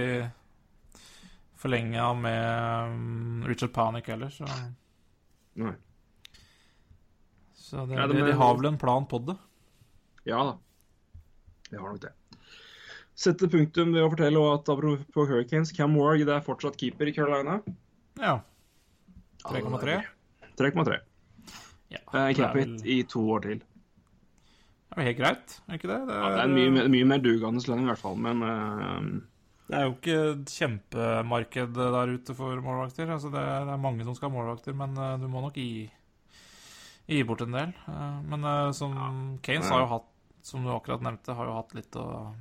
forlenga 1.61 2.09
med 2.17 2.95
mm, 2.97 3.43
Richard 3.45 3.71
Panic 3.75 4.07
heller, 4.09 4.31
så 4.33 4.47
Nei. 5.61 5.75
Så 7.53 7.85
det, 7.85 7.99
Ja, 7.99 8.07
de, 8.09 8.17
de 8.25 8.33
har 8.33 8.55
vel 8.57 8.71
en 8.71 8.79
plan 8.81 9.05
på 9.05 9.19
det. 9.27 9.35
Ja 10.27 10.41
da. 10.43 10.57
Det 11.71 11.79
har 11.79 11.89
nok 11.93 12.01
det. 12.03 12.11
Sette 13.21 13.47
punktum 13.51 13.91
ved 13.93 14.03
å 14.05 14.09
fortelle 14.11 14.41
at 14.53 14.69
apropos 14.71 15.27
Hurricanes, 15.29 15.71
Cam 15.75 15.95
Warg 15.99 16.23
det 16.25 16.33
er 16.35 16.43
fortsatt 16.45 16.77
keeper 16.79 17.09
i 17.11 17.13
Carolina. 17.15 17.59
Ja. 18.19 18.39
3,3? 19.47 20.01
3,3. 20.59 20.99
ja 21.91 21.99
Eh, 22.13 22.33
Cap 22.37 22.55
er 22.55 22.59
vel- 22.61 22.85
i 22.85 23.01
to 23.03 23.19
år 23.35 23.41
til. 23.47 23.59
Det 24.91 24.97
er 24.97 25.01
jo 25.01 25.07
helt 25.07 25.17
greit, 25.21 25.53
er 25.69 25.77
ikke 25.79 25.87
det? 25.91 25.99
Det 26.07 26.15
Ja, 26.19 26.29
det 26.35 26.39
er 26.43 26.47
mye, 26.51 26.71
mer- 26.75 26.89
mye 26.91 27.05
mer 27.07 27.19
dugende 27.23 27.63
lønn 27.67 27.83
i 27.85 27.89
hvert 27.91 28.01
fall, 28.01 28.15
men 28.19 28.43
uh... 28.43 29.21
Det 29.71 29.77
er 29.79 29.85
jo 29.87 29.93
ikke 29.95 30.15
et 30.33 30.51
kjempemarked 30.51 31.73
der 31.77 32.09
ute 32.17 32.33
for 32.35 32.59
målvakter. 32.59 33.07
Altså 33.07 33.29
det, 33.31 33.39
er, 33.39 33.63
det 33.69 33.71
er 33.71 33.79
mange 33.79 34.03
som 34.03 34.15
skal 34.17 34.27
ha 34.29 34.35
målvakter, 34.35 34.75
men 34.75 34.97
eh, 34.99 35.13
du 35.21 35.29
må 35.31 35.39
nok 35.45 35.55
gi, 35.55 35.85
gi 37.07 37.21
bort 37.23 37.45
en 37.45 37.55
del. 37.55 37.71
Eh, 37.87 38.17
men 38.27 38.43
som 38.75 38.97
Kanes 39.41 39.69
har 39.71 39.85
jo 39.85 39.91
hatt, 39.93 40.10
som 40.43 40.63
du 40.63 40.69
akkurat 40.73 41.01
nevnte, 41.05 41.35
har 41.37 41.45
jo 41.49 41.53
hatt 41.59 41.73
litt 41.77 41.95
å 41.99 42.33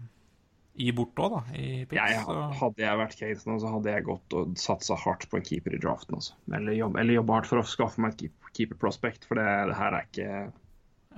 gi 0.80 0.92
bort 0.96 1.18
òg, 1.20 1.32
da, 1.34 1.40
i 1.58 1.84
picks. 1.84 1.98
jeg, 1.98 2.22
hadde 2.60 2.80
jeg 2.80 2.96
vært 3.00 3.16
Kate 3.18 3.50
nå, 3.50 3.58
så 3.60 3.72
hadde 3.74 3.90
jeg 3.92 4.04
gått 4.06 4.32
og 4.38 4.54
satsa 4.56 4.96
hardt 4.96 5.26
på 5.28 5.36
en 5.36 5.42
keeper 5.44 5.74
i 5.76 5.80
draften. 5.82 6.16
Også. 6.16 6.32
Eller, 6.56 6.72
jobb, 6.78 6.96
eller 6.96 7.14
jobba 7.18 7.34
hardt 7.40 7.50
for 7.50 7.60
å 7.60 7.66
skaffe 7.66 8.00
meg 8.00 8.14
et 8.22 8.30
keeper 8.56 8.78
prospect, 8.80 9.26
for 9.28 9.36
det, 9.36 9.46
det 9.68 9.76
her 9.76 9.92
er 9.98 10.06
ikke 10.08 10.30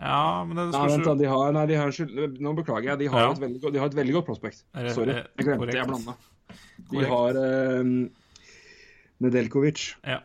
Ja, 0.00 0.42
men 0.48 0.56
det 0.56 0.64
Nei, 0.72 0.86
vent, 0.88 1.04
da, 1.04 1.14
de 1.20 1.28
har, 1.28 1.52
nei, 1.52 1.66
de 1.68 1.76
har, 1.76 1.92
nå 2.48 2.54
beklager 2.56 2.88
jeg. 2.94 2.98
De 3.04 3.06
har, 3.12 3.20
Ja. 3.26 3.30
et, 3.36 3.38
veldig, 3.44 3.60
godt- 3.60 3.72
de 3.76 3.78
har 3.78 3.86
et 3.92 3.94
veldig 4.00 4.14
godt 4.18 4.26
prospect. 4.32 4.64
Sorry, 4.96 5.10
er- 5.12 5.28
jeg 5.36 5.46
glemte 5.46 5.58
korrekt. 5.60 5.76
jeg 5.76 5.86
blanda. 5.92 6.16
De 6.78 6.96
Korrekt. 6.96 7.08
har 7.12 7.36
uh, 7.36 8.08
Nedeljkovic, 9.22 9.94
Ja. 10.08 10.18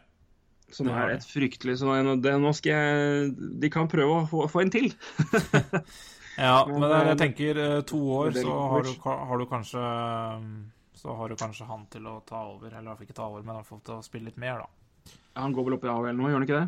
som 0.72 0.88
er 0.90 1.12
et 1.18 1.22
fryktelig 1.28 1.78
så 1.80 1.86
nå- 2.04 2.22
det, 2.22 2.34
nå 2.42 2.54
skal 2.56 2.72
jeg, 2.72 3.36
De 3.60 3.70
kan 3.70 3.88
prøve 3.88 4.24
å 4.24 4.28
få, 4.28 4.48
få 4.50 4.62
en 4.64 4.72
til. 4.74 4.90
Ja, 6.38 6.66
Men, 6.70 6.84
men 6.84 6.92
jeg 6.94 7.14
eh, 7.16 7.20
tenker 7.20 7.60
eh, 7.64 7.78
to 7.90 8.00
år, 8.14 8.32
så 8.38 8.56
har 8.72 8.86
du, 8.86 8.92
har 9.04 9.42
du 9.42 9.46
kanskje 9.50 9.82
mm, 9.82 10.58
Så 10.98 11.16
har 11.18 11.30
du 11.30 11.36
kanskje 11.40 11.66
han 11.66 11.86
til 11.94 12.06
å 12.10 12.20
ta 12.28 12.44
over, 12.52 12.70
eller 12.70 12.92
i 12.92 12.94
hvert 12.94 13.08
ikke 13.08 13.18
ta 13.18 13.26
over, 13.26 13.42
men 13.42 13.56
han 13.56 13.64
hvert 13.64 13.72
fall 13.72 13.82
til 13.88 13.98
å 13.98 14.06
spille 14.06 14.30
litt 14.30 14.38
mer, 14.42 14.62
da. 14.62 15.16
Han 15.42 15.56
går 15.56 15.68
vel 15.68 15.78
opp 15.78 15.88
i 15.88 15.92
AHL 15.94 16.18
nå, 16.18 16.30
gjør 16.30 16.38
han 16.38 16.48
ikke 16.48 16.60
det? 16.62 16.68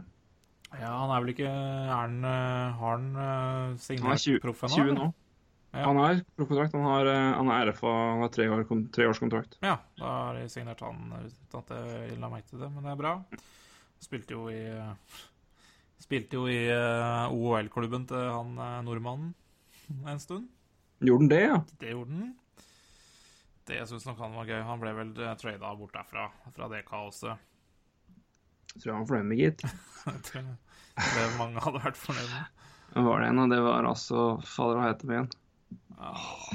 Ja, 0.79 0.91
han 0.93 1.11
er 1.13 1.23
vel 1.23 1.31
ikke 1.33 1.49
Er 1.49 1.87
han 1.89 2.17
eh, 2.29 2.75
Har 2.77 2.91
han 2.93 3.07
eh, 3.15 3.71
er 3.73 3.79
signert 3.81 4.21
20, 4.21 4.41
proff 4.43 4.61
20 4.69 4.93
nå. 4.97 5.07
Ja. 5.69 5.83
Han 5.85 5.99
er 6.01 6.21
proffkontrakt. 6.33 6.73
Han, 6.73 6.85
har, 6.89 7.09
eh, 7.09 7.31
han 7.37 7.49
er 7.53 7.69
RFA, 7.69 7.93
han 7.93 8.23
har 8.23 8.31
tre, 8.33 8.47
år, 8.49 8.63
tre 8.93 9.05
års 9.05 9.21
kontrakt. 9.21 9.57
Ja, 9.61 9.75
da 9.99 10.13
har 10.15 10.39
de 10.39 10.47
signert 10.49 10.81
han 10.81 11.11
uten 11.13 11.59
at 11.61 11.73
jeg 11.75 12.17
la 12.21 12.29
meg 12.31 12.47
til 12.49 12.61
det, 12.63 12.71
men 12.73 12.85
det 12.85 12.93
er 12.95 13.01
bra. 13.01 13.11
Spilte 14.01 14.33
jo 14.33 14.47
i 14.49 14.63
eh, 14.71 15.19
Spilte 15.99 16.39
jo 16.39 16.47
i 16.49 16.63
eh, 16.71 17.35
OL-klubben 17.35 18.07
til 18.09 18.29
han 18.31 18.55
eh, 18.55 18.79
nordmannen 18.87 19.33
en 20.07 20.21
stund. 20.21 20.47
Gjorde 20.99 21.23
han 21.23 21.31
det, 21.31 21.41
ja? 21.41 21.59
Det 21.79 21.93
gjorde 21.93 22.11
den. 22.11 22.31
Det 23.69 23.83
syns 23.87 24.07
nok 24.07 24.19
han 24.23 24.35
var 24.35 24.49
gøy. 24.49 24.61
Han 24.65 24.81
ble 24.81 24.93
vel 24.97 25.11
uh, 25.21 25.33
trada 25.39 25.73
bort 25.77 25.93
derfra, 25.93 26.29
fra 26.55 26.69
det 26.71 26.81
kaoset. 26.87 27.45
Tror 28.75 28.85
jeg 28.85 28.93
han 28.93 29.03
var 29.03 29.11
fornøyd 29.11 29.29
med, 29.29 29.43
gitt. 29.43 29.65
det 30.05 30.21
tror 30.29 31.37
mange 31.39 31.63
hadde 31.63 31.83
vært 31.83 31.99
fornøyd 31.99 32.31
med. 32.33 32.65
Hvem 32.89 33.05
var 33.05 33.21
det 33.21 33.29
en, 33.29 33.43
og 33.43 33.51
det 33.53 33.59
var 33.61 33.85
altså 33.85 34.23
Fader, 34.41 34.79
hva 34.79 34.89
heter 34.89 35.09
det 35.09 35.15
igjen? 35.15 35.29
Ja, 35.99 36.13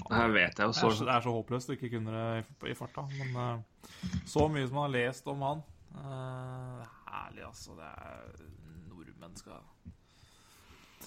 Det 0.08 0.16
her 0.16 0.32
vet 0.34 0.58
jeg 0.58 0.70
jo 0.70 0.74
så 0.74 0.90
det 0.96 1.12
er 1.12 1.24
så 1.26 1.34
håpløst 1.36 1.70
å 1.70 1.76
ikke 1.76 1.90
kunne 1.92 2.14
det 2.16 2.70
i, 2.70 2.74
farta. 2.78 3.04
Men 3.20 3.36
eh, 3.42 3.90
så 4.26 4.48
mye 4.50 4.66
som 4.66 4.80
man 4.80 4.88
har 4.88 4.94
lest 4.96 5.28
om 5.30 5.44
han 5.44 5.60
eh, 5.94 6.80
Det 6.80 6.88
er 6.88 6.96
herlig, 7.12 7.44
altså. 7.50 7.76
Det 7.78 7.90
er 7.92 8.48
nordmenn 8.88 9.36
skal 9.38 9.60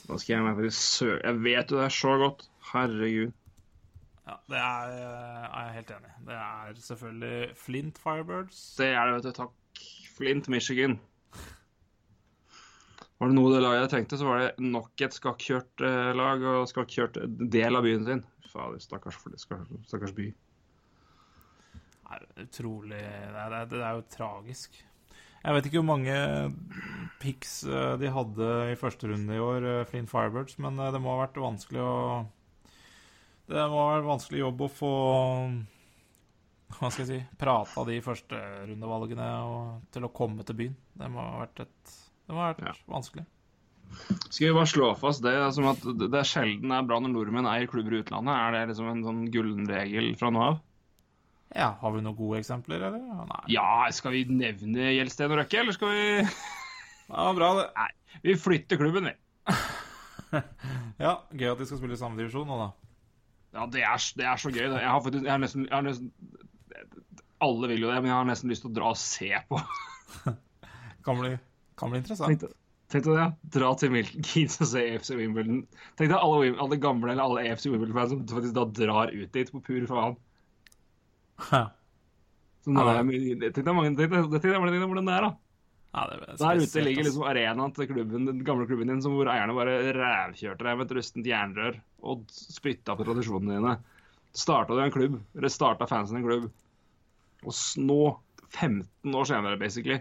Nå 0.08 0.18
skal 0.22 0.34
jeg 0.38 0.44
meg 0.46 0.56
faktisk 0.60 0.80
søke 1.02 1.24
Jeg 1.28 1.42
vet 1.44 1.72
jo 1.74 1.78
det 1.82 1.86
er 1.90 1.96
så 1.98 2.14
godt. 2.22 2.46
Herregud. 2.72 3.34
Ja, 4.28 4.36
det 4.52 4.58
er, 4.60 4.90
eh, 4.94 5.44
er 5.48 5.68
jeg 5.68 5.76
helt 5.78 5.92
enig 5.98 6.10
i. 6.14 6.24
Det 6.28 6.38
er 6.38 6.80
selvfølgelig 6.84 7.56
Flint 7.58 7.98
Firebirds. 8.04 8.62
Det 8.80 8.90
er 8.94 9.06
det, 9.08 9.14
vet 9.18 9.24
du. 9.30 9.32
Takk. 9.38 9.84
Flint, 10.18 10.50
Michigan. 10.50 10.98
Var 13.18 13.32
det 13.32 13.36
noe 13.38 13.50
det 13.54 13.62
laget 13.64 13.82
jeg 13.86 13.92
trengte, 13.96 14.18
så 14.20 14.28
var 14.28 14.42
det 14.44 14.50
nok 14.62 15.02
et 15.02 15.16
skakkjørt 15.16 15.82
eh, 15.86 16.12
lag 16.18 16.44
og 16.52 16.68
skakkjørt 16.70 17.18
del 17.50 17.80
av 17.80 17.86
byen 17.88 18.04
sin. 18.06 18.22
Fader, 18.52 18.78
stakkars, 18.84 19.18
stakkars, 19.42 20.14
by. 20.18 20.28
Det 22.08 22.14
er 22.14 22.28
utrolig 22.46 23.00
det 23.00 23.42
er- 23.48 23.66
det 23.72 23.82
er 23.82 23.96
jo 23.98 24.04
tragisk. 24.14 24.78
Jeg 25.44 25.56
vet 25.56 25.68
ikke 25.70 25.80
hvor 25.82 25.90
mange 25.94 26.16
picks 27.22 27.62
eh, 27.66 27.94
de 28.02 28.10
hadde 28.14 28.48
i 28.72 28.78
første 28.80 29.08
runde 29.10 29.34
i 29.38 29.42
år, 29.42 29.64
eh, 29.66 29.86
Flint 29.90 30.10
Firebirds, 30.12 30.58
men 30.64 30.78
eh, 30.80 30.92
det 30.94 31.02
må 31.02 31.14
ha 31.16 31.22
vært 31.26 31.40
vanskelig 31.42 31.82
å 31.82 31.94
Det 33.48 33.64
må 33.72 33.80
ha 33.80 33.96
vært 33.96 34.10
vanskelig 34.10 34.42
jobb 34.44 34.62
å 34.66 34.70
få 34.74 34.92
Hva 36.78 36.90
skal 36.92 37.06
jeg 37.06 37.10
si 37.14 37.20
Prata 37.40 37.86
de 37.88 38.02
førsterundevalgene 38.04 39.30
til 39.96 40.04
å 40.08 40.12
komme 40.14 40.44
til 40.46 40.58
byen. 40.60 40.76
Det 41.00 41.10
må 41.14 41.24
ha 41.24 41.42
vært 41.46 41.64
et 41.64 41.96
Det 42.28 42.36
må 42.36 42.44
ha 42.44 42.52
vært 42.52 42.66
Ja. 42.68 42.76
vanskelig. 42.92 43.26
Skal 44.28 44.50
vi 44.50 44.54
bare 44.58 44.68
slå 44.68 44.90
fast 45.00 45.24
det, 45.24 45.34
som 45.56 45.70
at 45.72 45.80
det 45.80 46.12
er 46.12 46.28
sjelden 46.28 46.68
det 46.74 46.76
er 46.76 46.88
bra 46.90 46.98
når 47.00 47.14
nordmenn 47.14 47.48
eier 47.48 47.70
klubber 47.72 47.96
i 47.96 48.02
utlandet? 48.04 48.36
Er 48.36 48.52
det 48.52 48.66
liksom 48.74 48.90
en 48.92 49.06
sånn 49.06 49.22
gullen 49.32 49.64
regel 49.72 50.12
fra 50.20 50.30
nå 50.30 50.42
av? 50.44 50.58
Ja, 51.58 51.72
Har 51.82 51.94
vi 51.96 52.04
noen 52.06 52.18
gode 52.18 52.42
eksempler, 52.42 52.84
eller? 52.90 53.26
Nei. 53.28 53.44
Ja, 53.56 53.88
skal 53.96 54.14
vi 54.14 54.26
nevne 54.30 54.92
Gjelsten 54.94 55.32
og 55.32 55.40
Røkke, 55.42 55.62
eller 55.64 55.76
skal 55.76 55.94
vi 55.94 56.04
Ja, 57.08 57.32
bra, 57.34 57.54
det. 57.58 57.66
Nei, 57.78 58.20
vi 58.26 58.36
flytter 58.40 58.82
klubben, 58.82 59.10
vi. 59.10 59.16
Ja, 61.02 61.14
Gøy 61.32 61.50
at 61.54 61.62
de 61.62 61.66
skal 61.70 61.80
spille 61.80 61.96
i 61.96 62.00
samme 62.00 62.20
divisjon 62.20 62.50
nå, 62.50 62.60
da. 62.60 62.68
Ja, 63.58 63.66
det 63.74 63.82
er, 63.88 64.06
det 64.20 64.28
er 64.28 64.42
så 64.42 64.52
gøy, 64.52 64.66
det. 64.68 64.84
Jeg 64.84 64.92
har 64.92 65.02
faktisk 65.02 65.26
jeg 65.26 65.34
har 65.34 65.42
nesten, 65.42 65.66
jeg 65.66 65.74
har 65.74 65.86
nesten 65.88 66.12
Alle 67.48 67.70
vil 67.72 67.86
jo 67.86 67.90
det, 67.94 68.02
men 68.04 68.12
jeg 68.12 68.18
har 68.18 68.28
nesten 68.28 68.52
lyst 68.52 68.66
til 68.66 68.74
å 68.74 68.78
dra 68.78 68.92
og 68.94 69.00
se 69.02 69.32
på. 69.50 69.62
Kan 71.08 71.22
bli, 71.22 71.30
kan 71.80 71.94
bli 71.94 72.02
interessant. 72.02 72.42
Tenk 72.44 72.52
Tenk 72.92 73.04
deg 73.04 73.18
det. 73.20 73.28
Dra 73.58 73.70
til 73.80 73.92
Milton 73.92 74.24
Keanes 74.24 74.62
og 74.64 74.70
se 74.72 74.82
AFC 74.94 75.14
Wimbledon. 75.16 75.62
Tenk 76.00 76.12
deg 76.14 76.18
alle, 76.20 76.54
alle 76.64 76.78
gamle 76.80 77.12
eller 77.14 77.24
alle 77.24 77.44
AFC 77.50 77.68
Wimbledon-fans 77.68 78.14
som 78.14 78.22
faktisk 78.32 78.56
da 78.56 78.64
drar 78.78 79.12
ut 79.12 79.34
dit 79.36 79.52
på 79.52 79.62
pur 79.64 79.88
faen. 79.90 80.16
Ja, 81.52 81.64
Så 82.64 82.74
nå 82.74 82.84
Ja, 82.84 82.94
er 83.00 83.04
Tenk 83.54 83.66
deg 83.66 84.90
hvordan 84.90 85.08
det 85.10 85.18
er, 85.18 85.28
da. 85.28 85.36
det 86.10 86.18
er 86.18 86.38
Der 86.42 86.62
ute 86.62 86.84
ligger 86.84 87.02
altså. 87.02 87.10
liksom 87.10 87.28
arenaen 87.32 87.74
til 87.74 87.90
klubben, 87.90 88.26
den 88.28 88.44
gamle 88.46 88.68
klubben 88.70 88.92
din, 88.92 89.02
som 89.02 89.16
hvor 89.18 89.30
eierne 89.32 89.56
bare 89.58 89.78
rævkjørte 89.96 90.66
deg 90.68 90.78
med 90.78 90.86
et 90.90 90.96
rustent 90.98 91.30
jernrør 91.30 91.80
og 92.12 92.26
spytta 92.34 92.98
på 92.98 93.08
tradisjonene 93.08 93.58
dine. 93.58 93.76
Starta 94.38 94.76
du 94.76 94.84
en 94.84 94.94
klubb, 94.94 95.16
eller 95.38 95.54
starta 95.54 95.88
fansen 95.90 96.20
en 96.20 96.28
klubb, 96.28 96.50
og 97.48 97.54
nå, 97.82 98.02
15 98.50 99.16
år 99.16 99.30
senere 99.30 99.60
basically, 99.60 99.98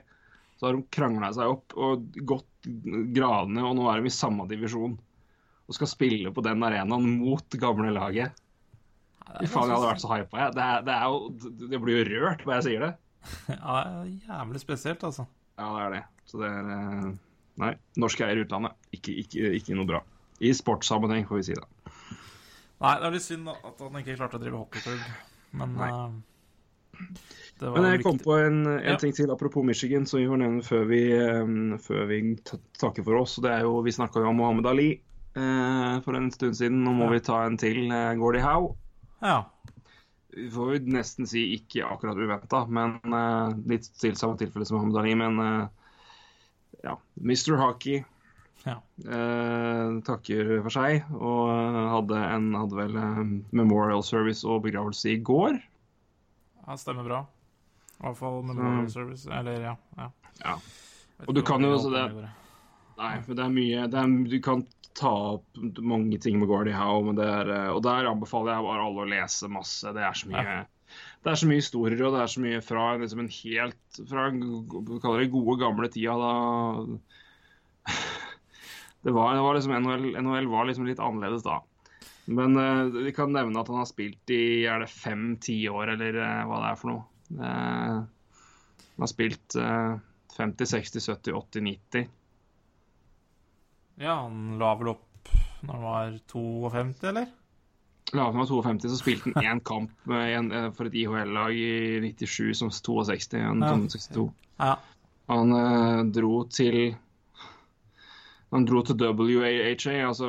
så 0.56 0.68
har 0.68 0.76
de 0.76 0.84
krangla 0.92 1.30
seg 1.36 1.52
opp 1.52 1.76
og 1.76 2.04
gått 2.28 2.68
gradene, 3.16 3.64
og 3.64 3.76
nå 3.78 3.86
er 3.92 4.00
de 4.02 4.10
i 4.10 4.14
samme 4.14 4.46
divisjon. 4.50 4.96
Og 5.66 5.74
skal 5.74 5.90
spille 5.90 6.30
på 6.32 6.44
den 6.46 6.62
arenaen 6.62 7.08
mot 7.20 7.56
gamle 7.60 7.90
laget. 7.94 8.36
Fy 9.27 9.47
faen, 9.51 9.69
jeg 9.69 9.74
hadde 9.77 9.89
vært 9.90 10.01
så 10.05 10.11
hypa, 10.15 10.39
jeg. 10.44 10.55
Det, 10.57 10.66
det, 10.86 10.94
er 10.94 11.05
jo, 11.11 11.69
det 11.70 11.81
blir 11.82 11.98
jo 11.98 12.05
rørt 12.24 12.44
bare 12.47 12.61
jeg 12.62 12.66
sier 12.70 12.85
det. 12.86 12.93
Ja, 13.57 14.05
jævlig 14.07 14.61
spesielt, 14.62 15.03
altså. 15.05 15.27
Ja, 15.59 15.70
det 15.74 15.82
er 15.86 15.90
det. 15.97 16.03
Så 16.31 16.39
det 16.43 16.51
er 16.51 16.69
eh, 16.77 17.09
Nei, 17.59 17.73
norske 17.98 18.23
eier 18.27 18.39
i 18.39 18.44
utlandet. 18.44 18.77
Ikke, 18.94 19.15
ikke, 19.24 19.51
ikke 19.59 19.74
noe 19.78 19.89
bra. 19.89 20.01
I 20.44 20.51
sportssammenheng, 20.55 21.27
får 21.27 21.40
vi 21.40 21.47
si 21.48 21.55
det. 21.57 21.65
Nei, 22.85 22.94
det 23.01 23.07
er 23.09 23.15
litt 23.16 23.24
synd 23.24 23.48
at 23.51 23.81
han 23.81 23.98
ikke 24.03 24.16
klarte 24.20 24.36
å 24.39 24.43
drive 24.43 24.59
hockeyklubb, 24.61 25.05
men 25.57 25.74
Nei. 25.81 25.90
eh, 25.90 27.11
Men 27.65 27.86
jeg 27.89 28.03
kom 28.05 28.19
viktig. 28.19 28.24
på 28.28 28.36
en, 28.40 28.59
en 28.77 28.82
Ja. 28.93 28.97
ting 29.01 29.12
til 29.16 29.31
apropos 29.32 29.65
Michigan, 29.65 30.07
som 30.07 30.20
vi 30.20 30.27
får 30.28 30.39
nevne 30.44 30.62
før 30.65 30.85
vi, 30.90 31.01
eh, 31.16 31.77
før 31.82 32.07
vi 32.11 32.20
takker 32.78 33.05
for 33.05 33.16
oss. 33.23 33.36
Det 33.43 33.51
er 33.51 33.62
jo, 33.66 33.81
Vi 33.82 33.90
snakka 33.97 34.20
jo 34.23 34.28
om 34.31 34.36
Mohammed 34.36 34.66
Ali 34.66 34.90
eh, 35.35 36.01
for 36.05 36.15
en 36.16 36.31
stund 36.31 36.55
siden. 36.57 36.85
Nå 36.85 36.93
må 36.94 37.05
Ja. 37.09 37.11
vi 37.16 37.20
ta 37.20 37.43
en 37.47 37.57
til. 37.57 37.90
Eh, 37.90 38.15
Gordie 38.20 38.43
Howe. 38.44 38.77
Ja. 39.22 39.44
Vi 40.36 40.51
får 40.52 40.72
jo 40.74 40.80
nesten 40.93 41.26
si 41.28 41.47
ikke 41.56 41.86
akkurat 41.88 42.18
uventa, 42.20 42.64
men 42.68 42.98
uh, 43.09 43.55
litt 43.70 43.86
samme 44.18 44.36
tilfelle 44.40 44.66
som 44.68 44.76
Mohammed 44.76 44.98
Ali. 45.01 45.14
Men 45.16 45.40
uh, 45.40 45.68
ja, 46.84 46.97
Mr. 47.16 47.56
Hockey 47.60 48.02
Ja. 48.66 48.76
uh, 49.06 49.97
takker 50.05 50.56
for 50.66 50.74
seg. 50.74 51.06
Og 51.14 51.48
hadde, 51.94 52.20
en, 52.36 52.51
hadde 52.59 52.76
vel 52.82 52.98
memorial 53.56 54.02
service 54.05 54.44
og 54.44 54.64
begravelse 54.66 55.14
i 55.14 55.20
går. 55.24 55.56
ja, 56.66 56.76
stemmer 56.76 57.06
bra. 57.06 57.22
I 57.97 58.02
hvert 58.05 58.18
fall 58.18 58.43
Memorial 58.44 58.90
Så- 58.90 58.98
Service, 59.01 59.30
eller 59.32 59.62
ja. 59.70 59.76
ja. 59.97 60.10
Ja. 60.44 60.59
Og 61.24 61.32
du 61.34 61.40
kan 61.43 61.62
jo 61.64 61.70
også 61.78 61.88
det-. 61.94 62.28
Nei, 62.97 63.14
for 63.24 63.36
det 63.36 63.44
er 63.44 63.52
mye 63.52 63.86
det 63.93 63.98
er, 64.01 64.12
Du 64.28 64.36
kan 64.44 64.62
ta 64.97 65.12
opp 65.36 65.60
mange 65.85 66.18
ting 66.23 66.39
med 66.40 66.48
Gordie 66.51 66.77
Howe, 66.77 67.05
men 67.06 67.18
det 67.18 67.27
er, 67.28 67.51
eh, 67.52 67.73
og 67.74 67.82
der 67.85 68.09
anbefaler 68.10 68.56
jeg 68.56 68.66
bare 68.66 68.86
alle 68.86 69.05
å 69.05 69.10
lese 69.10 69.51
masse. 69.52 69.93
Det 69.94 70.02
er 70.02 70.16
så 70.16 70.31
mye 70.31 70.44
Ja. 70.44 70.64
det 71.24 71.32
er 71.32 71.40
så 71.43 71.48
mye 71.51 71.60
historier, 71.62 72.02
og 72.06 72.16
det 72.16 72.23
er 72.23 72.32
så 72.32 72.44
mye 72.44 72.60
fra 72.64 72.85
liksom 73.02 73.20
en 73.24 73.32
helt 73.43 74.01
Fra 74.09 74.31
det 74.31 75.31
gode, 75.31 75.60
gamle 75.60 75.89
tida 75.93 76.16
da 76.20 76.32
Det 79.06 79.12
var, 79.14 79.35
det 79.36 79.43
var 79.44 79.55
liksom 79.55 79.77
NHL, 79.77 80.06
NHL 80.18 80.48
var 80.51 80.66
liksom 80.66 80.86
litt 80.89 80.98
annerledes 80.98 81.44
da. 81.47 81.60
Men 82.27 82.56
uh, 82.59 82.90
vi 82.90 83.12
kan 83.14 83.31
nevne 83.31 83.60
at 83.60 83.68
han 83.70 83.78
har 83.78 83.86
spilt 83.86 84.32
i 84.35 84.66
er 84.66 84.82
det 84.82 84.89
fem-ti 84.90 85.60
år, 85.70 85.93
eller 85.94 86.18
uh, 86.18 86.43
hva 86.48 86.59
det 86.64 86.70
er 86.73 86.81
for 86.81 86.90
noe. 86.90 87.05
Uh, 87.39 88.02
han 88.97 89.05
har 89.05 89.10
spilt 89.12 89.55
eh, 89.60 89.98
50, 90.36 90.66
60, 90.66 91.01
70, 91.06 91.32
80, 91.32 91.60
90. 91.60 92.09
Ja, 93.98 94.14
han 94.27 94.59
la 94.60 94.74
vel 94.77 94.93
opp 94.93 95.02
når 95.66 95.73
han 95.73 95.85
var 95.86 96.16
52, 96.32 97.09
eller? 97.10 97.31
La 98.14 98.27
han 98.28 98.39
var 98.39 98.47
52, 98.51 98.90
så 98.93 98.98
spilte 99.01 99.32
han 99.35 99.48
én 99.56 99.62
kamp 99.66 100.12
en, 100.12 100.52
eh, 100.52 100.68
for 100.77 100.86
et 100.86 100.94
IHL-lag 101.01 101.56
i 101.56 102.01
97 102.05 102.52
som 102.60 102.70
62. 102.70 103.40
En, 103.40 103.64
Ja. 103.64 103.73
62. 103.74 104.28
Ja. 104.60 104.77
han 105.32 105.52
eh, 105.52 106.05
dro 106.14 106.44
til 106.44 106.94
han 108.52 108.64
dro 108.64 108.81
til 108.86 108.94
WAHA, 108.97 110.06
altså 110.06 110.28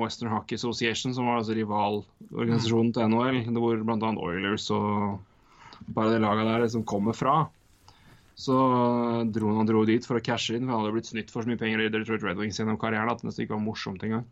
Western 0.00 0.30
Hockey 0.32 0.56
Association, 0.56 1.12
som 1.14 1.26
var 1.28 1.42
altså 1.42 1.52
rivalorganisasjonen 1.54 2.94
til 2.96 3.10
NHL, 3.12 3.42
hvor 3.52 3.82
bl.a. 3.84 4.12
Oilers 4.16 4.70
og 4.72 5.20
bare 5.92 6.14
det 6.14 6.22
laget 6.24 6.48
der 6.48 6.68
som 6.72 6.86
kommer 6.88 7.12
fra. 7.12 7.50
Så 8.34 8.54
dro 9.30 9.52
han 9.56 9.68
dro 9.68 9.84
dit 9.86 10.06
for 10.06 10.18
å 10.18 10.24
cashe 10.24 10.56
inn, 10.56 10.66
for 10.66 10.74
han 10.74 10.82
hadde 10.82 10.94
blitt 10.96 11.10
snytt 11.10 11.30
for 11.30 11.44
så 11.44 11.50
mye 11.50 11.60
penger 11.60 11.84
i 11.84 11.90
Detroit 11.92 12.24
Red 12.26 12.40
Wings 12.40 12.58
gjennom 12.58 12.80
karrieren 12.80 13.12
at 13.12 13.22
det 13.22 13.28
nesten 13.28 13.46
ikke 13.46 13.54
var 13.54 13.62
morsomt 13.66 14.02
engang. 14.06 14.24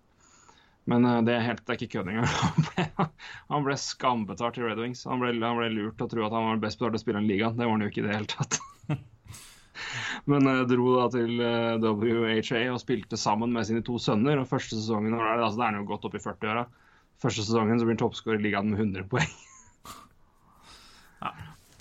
Men 0.90 1.04
eh, 1.06 1.20
det 1.26 1.36
er, 1.36 1.44
helt, 1.46 1.62
det 1.66 1.74
er 1.74 1.78
ikke 1.78 1.98
kødd 1.98 2.10
engang. 2.10 2.26
Han 3.52 3.66
ble, 3.66 3.76
han 3.76 3.82
skambetalt 3.84 4.58
i 4.58 4.64
Red 4.64 4.80
Wings. 4.82 5.04
Han 5.06 5.22
ble, 5.22 5.34
han 5.38 5.58
ble 5.58 5.70
lurt 5.76 6.02
å 6.02 6.08
tro 6.10 6.26
at 6.26 6.34
han 6.34 6.48
var 6.48 6.56
den 6.56 6.64
best 6.64 6.80
betalte 6.80 7.02
spilleren 7.02 7.28
i 7.28 7.34
ligaen. 7.34 7.58
Det 7.58 7.68
var 7.68 7.76
han 7.76 7.84
jo 7.84 7.90
ikke 7.92 8.02
i 8.02 8.06
det 8.08 8.16
hele 8.16 8.30
tatt. 8.32 8.58
Men 10.30 10.50
eh, 10.50 10.64
dro 10.70 10.96
da 10.96 11.06
til 11.14 11.38
eh, 11.44 11.86
WHA 11.86 12.64
og 12.72 12.82
spilte 12.82 13.20
sammen 13.20 13.54
med 13.54 13.68
sine 13.68 13.84
to 13.86 14.00
sønner. 14.02 14.42
Og 14.42 14.50
første 14.50 14.78
sesongen 14.78 15.14
altså, 15.14 15.54
det, 15.54 15.62
er 15.62 15.70
han 15.70 15.80
jo 15.82 15.88
godt 15.92 16.10
opp 16.10 16.18
i 16.18 16.24
40-åra. 16.24 16.66
Første 17.22 17.46
sesongen 17.46 17.78
så 17.78 17.86
blir 17.86 17.94
han 17.94 18.02
toppskårer 18.02 18.42
i 18.42 18.46
ligaen 18.48 18.72
med 18.72 18.82
100 18.82 19.06
poeng. 19.12 19.30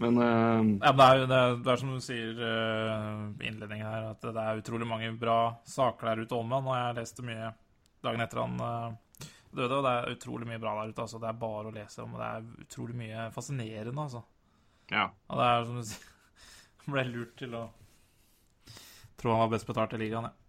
Men 0.02 0.18
uh, 0.18 0.62
Ja, 0.82 0.92
det 0.98 1.08
er 1.08 1.26
det 1.30 1.38
er, 1.38 1.58
det 1.62 1.74
er 1.74 1.82
som 1.82 1.92
du 1.94 2.02
sier 2.04 2.40
uh, 2.42 3.28
i 3.38 3.50
innledningen 3.50 3.86
her, 3.86 4.08
at 4.16 4.24
det 4.26 4.44
er 4.44 4.62
utrolig 4.62 4.88
mange 4.90 5.12
bra 5.22 5.40
saker 5.70 6.12
der 6.12 6.24
ute 6.26 6.38
om 6.40 6.56
han. 6.56 6.70
Og 6.70 6.78
jeg 6.80 6.98
leste 6.98 7.26
mye 7.28 7.52
dagen 8.02 8.24
etter 8.24 8.42
han 8.42 8.56
eh, 8.66 9.28
døde, 9.52 9.78
og 9.78 9.86
det 9.86 9.92
er 9.92 10.16
utrolig 10.16 10.48
mye 10.50 10.62
bra 10.62 10.74
der 10.80 10.94
ute. 10.94 11.04
Altså. 11.06 11.20
Det 11.22 11.30
er 11.30 11.42
bare 11.44 11.70
å 11.70 11.76
lese 11.76 12.02
om, 12.02 12.16
og 12.16 12.24
det 12.24 12.30
er 12.30 12.66
utrolig 12.66 12.98
mye 12.98 13.28
fascinerende, 13.36 14.08
altså. 14.08 14.24
ja. 14.94 15.06
Og 15.30 15.42
det 15.42 15.50
er 15.52 15.68
som 15.70 15.78
du 15.78 15.86
sier 15.92 16.92
ble 16.96 17.06
lurt 17.12 17.36
til 17.40 17.54
å 17.60 17.68
tro 19.22 19.36
han 19.36 19.44
var 19.44 19.52
best 19.54 19.70
betalt 19.70 19.94
i 19.94 20.02
ligaen, 20.02 20.32
Ja. 20.32 20.41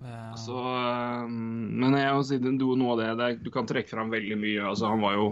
Eh, 0.00 0.34
Så, 0.40 0.56
eh, 0.56 1.28
men 1.28 1.92
jeg 1.98 2.14
må 2.16 2.24
si 2.24 2.38
noe 2.40 2.92
av 2.92 3.00
det, 3.00 3.08
det 3.18 3.44
Du 3.44 3.50
kan 3.52 3.66
trekke 3.68 3.90
fram 3.92 4.10
veldig 4.12 4.38
mye. 4.40 4.62
altså 4.70 4.88
Han 4.88 5.02
var 5.04 5.14
jo 5.18 5.26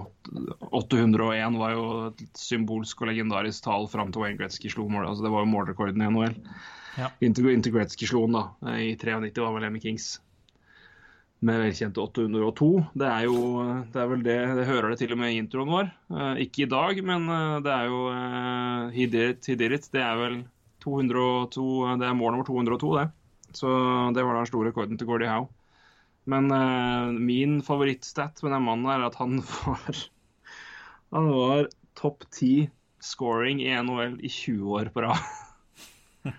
801 0.70 1.56
var 1.58 1.72
jo 1.72 1.84
et 2.10 2.24
symbolsk 2.36 3.00
og 3.02 3.08
legendarisk 3.08 3.64
tall 3.64 3.88
fram 3.88 4.12
til 4.12 4.22
Wayne 4.22 4.38
Gretzky 4.40 4.68
slo 4.68 4.88
mål. 4.88 5.08
altså 5.08 5.24
Det 5.24 5.32
var 5.32 5.44
jo 5.44 5.52
målrekorden 5.52 6.02
i 6.02 6.10
NHL. 6.10 6.36
Ja. 6.98 7.10
Inntil, 7.22 7.50
inntil 7.54 7.72
Gretzky 7.72 8.06
slo 8.10 8.26
den, 8.26 8.36
da. 8.36 8.74
I 8.74 8.96
93 8.98 9.40
var 9.40 9.54
vel 9.54 9.68
Emmy 9.70 9.80
Kings. 9.80 10.18
Med 11.40 11.60
velkjente 11.62 12.02
802. 12.02 12.68
Det 12.98 13.06
er 13.06 13.24
jo 13.28 13.36
det 13.92 14.00
er 14.02 14.08
vel 14.10 14.22
det 14.26 14.38
Det 14.58 14.66
hører 14.66 14.90
det 14.90 14.98
til 14.98 15.12
og 15.14 15.20
med 15.20 15.32
i 15.32 15.38
introen 15.38 15.70
vår. 15.70 15.92
Eh, 16.10 16.40
ikke 16.44 16.64
i 16.66 16.70
dag, 16.72 16.98
men 17.06 17.28
eh, 17.30 17.60
det 17.62 17.72
er 17.72 17.84
jo 17.86 18.00
uh, 18.10 18.90
He 18.90 19.06
did 19.06 19.36
it, 19.36 19.46
he 19.46 19.54
did 19.54 19.72
it. 19.72 19.88
Det 19.94 20.02
er 20.02 20.18
vel 20.18 20.40
202 20.82 21.96
Det 22.02 22.08
er 22.08 22.18
mål 22.18 22.34
nummer 22.34 22.48
202, 22.48 22.90
det. 22.98 23.06
Så 23.56 23.68
det 24.14 24.24
var 24.24 24.36
den 24.36 24.48
store 24.50 24.70
rekorden 24.70 24.98
til 25.00 25.08
Gordie 25.08 25.30
Howe. 25.32 25.48
Men 26.28 26.50
uh, 26.52 27.08
min 27.14 27.62
favorittstat 27.64 28.42
med 28.44 28.52
den 28.52 28.66
mannen 28.66 28.90
er 28.92 29.06
at 29.06 29.16
han 29.16 29.38
var 29.64 30.00
Han 31.14 31.30
var 31.32 31.70
topp 31.96 32.26
ti 32.34 32.68
scoring 33.00 33.62
i 33.64 33.70
NHL 33.72 34.18
i 34.20 34.28
20 34.28 34.74
år 34.76 34.90
på 34.92 35.06
rad. 35.06 35.22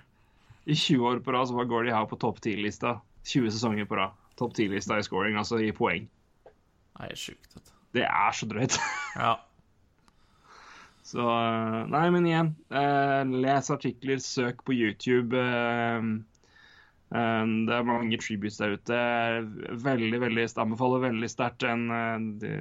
I 0.70 0.76
20 0.76 1.08
år 1.10 1.20
på 1.26 1.34
rad 1.34 1.50
så 1.50 1.58
var 1.58 1.66
Gordie 1.72 1.96
Howe 1.96 2.06
på 2.12 2.20
topp 2.22 2.38
10-lista. 2.46 3.00
20 3.26 3.50
sesonger 3.56 3.88
på 3.90 3.98
rad. 3.98 4.14
Topp 4.38 4.54
10-lista 4.60 5.00
i 5.00 5.04
scoring, 5.04 5.36
altså 5.40 5.58
i 5.64 5.72
poeng. 5.76 6.06
Det 7.00 7.10
er 7.10 7.16
sjukt. 7.18 7.74
Det 7.96 8.06
er 8.06 8.36
så 8.38 8.46
drøyt. 8.52 8.78
Ja. 9.20 9.34
Så 11.10 11.24
eh, 11.26 11.88
Nei, 11.90 12.04
men 12.14 12.28
igjen. 12.30 12.52
eh, 12.70 13.24
les 13.42 13.72
artikler, 13.74 14.20
søk 14.22 14.62
på 14.68 14.76
YouTube. 14.78 15.34
eh, 15.34 16.04
det 17.10 17.74
er 17.74 17.86
mange 17.88 18.18
tributes 18.22 18.60
der 18.62 18.76
ute. 18.78 18.98
Veldig, 19.82 20.20
veldig, 20.22 20.44
jeg 20.44 20.54
anbefaler 20.62 21.02
veldig 21.08 21.30
sterkt 21.32 21.66
eh, 21.66 22.26
de, 22.44 22.52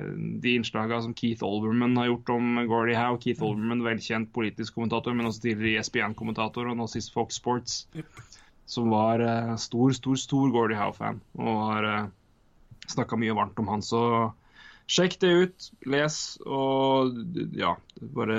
de 0.40 0.54
innslagene 0.56 1.02
som 1.04 1.16
Keith 1.16 1.44
Olbermann 1.44 1.98
har 2.00 2.08
gjort 2.08 2.32
om 2.32 2.62
Gordie 2.70 2.96
Howe. 2.96 3.20
Keith 3.20 3.44
Olbermann, 3.44 3.84
velkjent 3.84 4.32
politisk 4.32 4.78
kommentator, 4.78 5.12
men 5.12 5.28
også 5.28 5.44
tidligere 5.44 5.82
ESPN-kommentator, 5.82 6.70
og 6.70 6.80
nå 6.80 6.88
sist 6.88 7.12
Fox 7.12 7.36
Sports. 7.42 7.82
Som 8.68 8.88
var 8.92 9.20
eh, 9.20 9.54
stor, 9.60 9.92
stor, 9.96 10.16
stor 10.16 10.48
Gordie 10.54 10.80
Howe-fan. 10.80 11.20
Og 11.36 11.62
har 11.68 11.88
uh, 11.88 12.08
snakka 12.88 13.20
mye 13.20 13.36
varmt 13.36 13.60
om 13.60 13.68
han. 13.68 13.84
Så 13.84 14.00
sjekk 14.88 15.18
det 15.20 15.30
ut, 15.42 15.66
les, 15.92 16.16
og 16.48 17.18
ja, 17.56 17.74
bare 18.16 18.38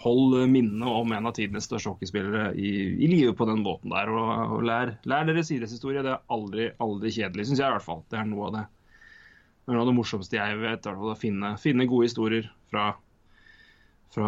hold 0.00 0.38
minnet 0.50 0.88
om 0.88 1.12
en 1.12 1.28
av 1.28 1.34
tidenes 1.36 1.68
største 1.68 1.92
hockeyspillere 1.92 2.54
i, 2.56 2.70
i 3.04 3.10
live 3.10 3.34
på 3.36 3.48
den 3.50 3.62
båten 3.66 3.92
der. 3.92 4.12
Og, 4.12 4.56
og 4.56 4.64
lær, 4.66 4.94
lær 5.08 5.28
deres 5.28 5.52
idrettshistorie. 5.52 6.04
Det 6.06 6.14
er 6.14 6.24
aldri, 6.32 6.70
aldri 6.80 7.12
kjedelig, 7.14 7.50
syns 7.50 7.60
jeg 7.60 7.68
i 7.68 7.76
hvert 7.76 7.86
fall. 7.86 8.02
Det 8.08 8.20
er 8.20 8.26
noe 8.30 8.48
av 8.48 8.56
det, 8.56 8.64
noe 9.68 9.84
av 9.84 9.92
det 9.92 9.96
morsomste 9.98 10.40
jeg 10.40 10.58
vet. 10.64 10.88
Å 10.88 11.14
finne, 11.20 11.54
finne 11.60 11.88
gode 11.90 12.10
historier 12.10 12.50
fra 12.72 12.94
fra 14.10 14.26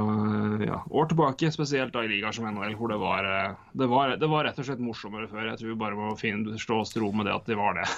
ja, 0.63 0.77
år 0.95 1.09
tilbake, 1.11 1.49
spesielt 1.51 1.91
da 1.95 2.05
i 2.05 2.11
ligaer 2.11 2.35
som 2.37 2.47
NHL, 2.47 2.77
hvor 2.79 2.93
det 2.93 3.01
var, 3.03 3.27
det, 3.73 3.89
var, 3.91 4.13
det 4.15 4.29
var, 4.31 4.47
rett 4.47 4.61
og 4.63 4.69
slett 4.69 4.83
morsommere 4.83 5.27
før. 5.27 5.49
Jeg 5.49 5.59
tror 5.59 5.73
vi 5.73 5.81
bare 5.81 5.99
må 5.99 6.13
finne, 6.21 6.55
slå 6.63 6.85
oss 6.85 6.95
til 6.95 7.03
ro 7.03 7.11
med 7.17 7.27
det 7.27 7.35
at 7.35 7.51
det 7.51 7.59
var 7.59 7.75
det. 7.81 7.89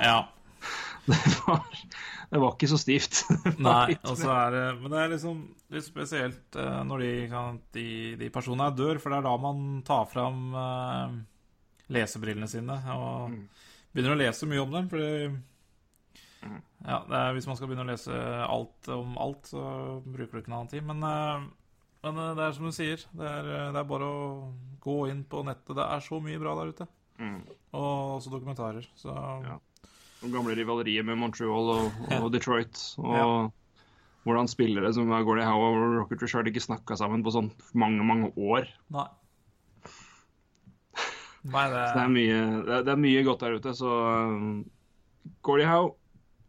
Ja. 0.00 0.22
Det 1.04 1.34
var, 1.44 1.64
det 2.30 2.40
var 2.40 2.54
ikke 2.54 2.68
så 2.70 2.78
stivt. 2.80 3.18
Nei, 3.60 3.92
er 3.92 4.54
det 4.54 4.62
Men 4.80 4.94
det 4.94 5.00
er 5.02 5.10
liksom 5.12 5.42
litt 5.74 5.86
spesielt 5.86 6.56
uh, 6.56 6.80
når 6.88 7.04
de, 7.04 7.10
de, 7.76 7.88
de, 8.22 8.30
personene 8.32 8.70
dør, 8.72 9.00
for 9.02 9.12
det 9.12 9.18
er 9.20 9.26
da 9.26 9.34
man 9.42 9.82
tar 9.84 10.06
fram 10.08 10.56
uh, 10.56 11.18
lesebrillene 11.92 12.48
sine 12.48 12.78
og 12.94 13.34
mm. 13.34 13.42
begynner 13.92 14.16
å 14.16 14.22
lese 14.22 14.48
mye 14.48 14.64
om 14.64 14.72
dem. 14.72 14.88
Fordi 14.88 15.10
ja, 16.84 16.98
er, 17.08 17.32
hvis 17.36 17.46
man 17.48 17.56
skal 17.58 17.70
begynne 17.70 17.86
å 17.86 17.90
lese 17.90 18.16
alt 18.44 18.88
om 18.92 19.16
alt, 19.20 19.48
så 19.48 19.62
bruker 20.04 20.36
du 20.36 20.42
ikke 20.42 20.52
en 20.52 20.58
annen 20.58 20.72
tid. 20.72 20.84
Men, 20.86 21.02
eh, 21.08 21.46
men, 22.04 22.20
eh, 22.20 22.34
det 22.36 22.44
er 22.44 22.56
som 22.56 22.68
du 22.68 22.72
sier, 22.76 23.04
det 23.12 23.28
er, 23.30 23.48
eh, 23.48 23.70
det 23.72 23.80
er, 23.80 23.88
bare 23.88 24.08
å 24.08 24.24
gå 24.84 24.98
inn 25.10 25.24
på 25.24 25.44
nettet. 25.46 25.74
Det 25.76 25.84
er 25.84 26.04
så 26.04 26.20
mye 26.20 26.40
bra 26.40 26.54
der 26.60 26.74
ute. 26.74 26.88
Mm. 27.18 27.40
Og 27.72 28.18
også 28.18 28.30
dokumentarer. 28.34 28.86
Så 28.96 29.14
ja. 29.14 29.58
Gamle 30.32 30.56
rivalerier 30.56 31.04
med 31.06 31.18
Montreal 31.20 31.70
og, 31.74 31.98
og 32.20 32.30
Detroit. 32.32 32.80
Og 33.02 33.16
ja. 33.18 33.26
hvordan 34.24 34.48
spillere 34.50 34.92
som 34.96 35.10
Gordie 35.26 35.46
Howe 35.48 35.72
og 35.72 35.98
Rocket 35.98 36.24
Richard 36.24 36.48
ikke 36.48 36.62
snakka 36.64 36.96
sammen 37.00 37.24
på 37.26 37.34
sånn 37.34 37.50
mange, 37.76 38.06
mange 38.06 38.30
år. 38.36 38.70
Nei. 38.94 39.08
Nei 41.44 41.66
det... 41.72 41.82
Så 41.90 41.98
det 41.98 42.04
er, 42.06 42.14
mye, 42.14 42.38
det 42.64 42.78
er, 42.78 42.86
det 42.86 42.94
er 42.94 43.04
mye 43.04 43.26
godt 43.26 43.44
der 43.44 43.58
ute. 43.58 43.76
Så 43.76 43.90
um, 43.90 44.64
Gordie 45.44 45.68
Howe 45.68 45.94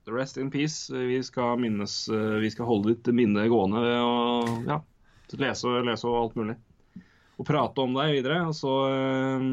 Rest 0.06 0.38
in 0.38 0.52
peace. 0.54 0.94
Vi 0.94 1.24
skal, 1.24 1.58
minnes, 1.60 2.10
eh, 2.10 2.38
vi 2.44 2.52
skal 2.54 2.68
holde 2.70 2.94
ditt 2.94 3.08
minne 3.16 3.48
gående 3.50 3.82
ved 3.82 3.96
å 3.98 4.18
ja, 4.68 4.76
lese, 5.42 5.80
lese, 5.82 6.06
og 6.06 6.20
alt 6.20 6.36
mulig. 6.38 6.56
Og 7.42 7.48
prate 7.48 7.82
om 7.82 7.96
deg 7.98 8.20
videre. 8.20 8.44
Og 8.46 8.54
så 8.54 8.74
uh, 8.86 9.48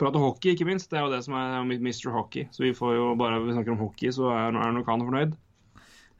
prate 0.00 0.20
hockey, 0.20 0.54
ikke 0.54 0.66
minst. 0.68 0.90
Det 0.90 0.98
er 1.00 1.06
jo 1.06 1.12
det 1.12 1.22
som 1.26 1.36
er 1.38 1.56
Mr. 1.64 2.10
Hockey. 2.14 2.48
Så 2.54 2.64
vi 2.66 2.74
får 2.76 2.94
jo 2.96 3.08
bare 3.20 3.40
vi 3.44 3.56
snakker 3.56 3.74
om 3.74 3.82
hockey, 3.82 4.12
så 4.14 4.30
er, 4.34 4.56
er 4.58 4.74
nok 4.74 4.90
han 4.90 5.04
fornøyd. 5.06 5.34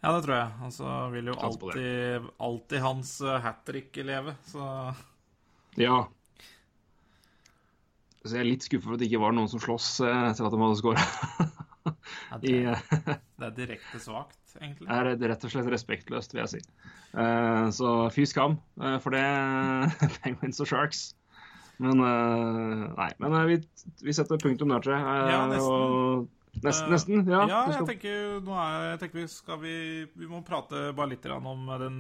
Ja, 0.05 0.13
det 0.13 0.25
tror 0.27 0.35
jeg. 0.37 0.51
Og 0.67 0.75
så 0.77 0.97
vil 1.15 1.31
jo 1.33 1.39
alltid, 1.49 2.29
alltid 2.49 2.85
hans 2.85 3.15
eh, 3.25 3.41
hat 3.41 3.65
trick 3.69 3.97
leve, 4.05 4.37
så 4.51 4.69
Ja. 5.81 6.05
Så 8.25 8.39
jeg 8.39 8.41
er 8.41 8.49
litt 8.49 8.65
skuffa 8.65 8.89
for 8.89 8.97
at 8.97 9.03
det 9.03 9.11
ikke 9.11 9.21
var 9.21 9.35
noen 9.37 9.51
som 9.53 9.61
sloss 9.61 9.99
etter 10.01 10.47
at 10.47 10.55
de 10.55 10.61
hadde 10.63 10.81
scora. 10.81 11.05
Ja, 12.31 12.39
det, 12.41 12.81
det, 13.39 13.47
er 13.47 13.53
direkte 13.57 14.01
svakt, 14.01 14.41
egentlig. 14.61 14.89
Det 14.89 15.27
er 15.27 15.31
rett 15.35 15.45
og 15.47 15.53
slett 15.53 15.69
respektløst, 15.73 16.35
vil 16.35 16.45
jeg 16.45 16.53
si. 16.55 16.63
Uh, 17.15 17.69
så 17.75 17.91
fy 18.15 18.25
skam 18.29 18.57
uh, 18.81 18.97
for 19.03 19.15
det, 19.15 19.25
Penguins 20.25 20.63
og 20.65 20.71
Sharks. 20.71 21.13
Men 21.83 22.01
uh, 22.01 22.87
nei. 22.95 23.11
Men 23.23 23.37
vi, 23.51 23.59
vi, 24.05 24.15
setter 24.15 24.41
punktum 24.41 24.71
der, 24.71 24.85
tror 24.85 24.97
jeg. 24.97 25.05
ja, 25.35 25.45
nesten. 25.51 25.75
Og, 25.75 26.33
Nesten, 26.63 26.93
nesten, 26.93 27.25
ja. 27.27 27.41
ja 27.51 27.61
jeg 27.73 27.83
tenker, 27.89 28.19
nå 28.47 28.53
er, 28.55 28.85
jeg 28.93 28.99
tenker 29.01 29.19
vi, 29.19 29.25
skal 29.27 29.57
vi, 29.59 29.73
vi 30.15 30.29
må 30.31 30.39
prate 30.47 30.93
bare 30.95 31.11
litt 31.11 31.27
om 31.27 31.65
den, 31.83 31.97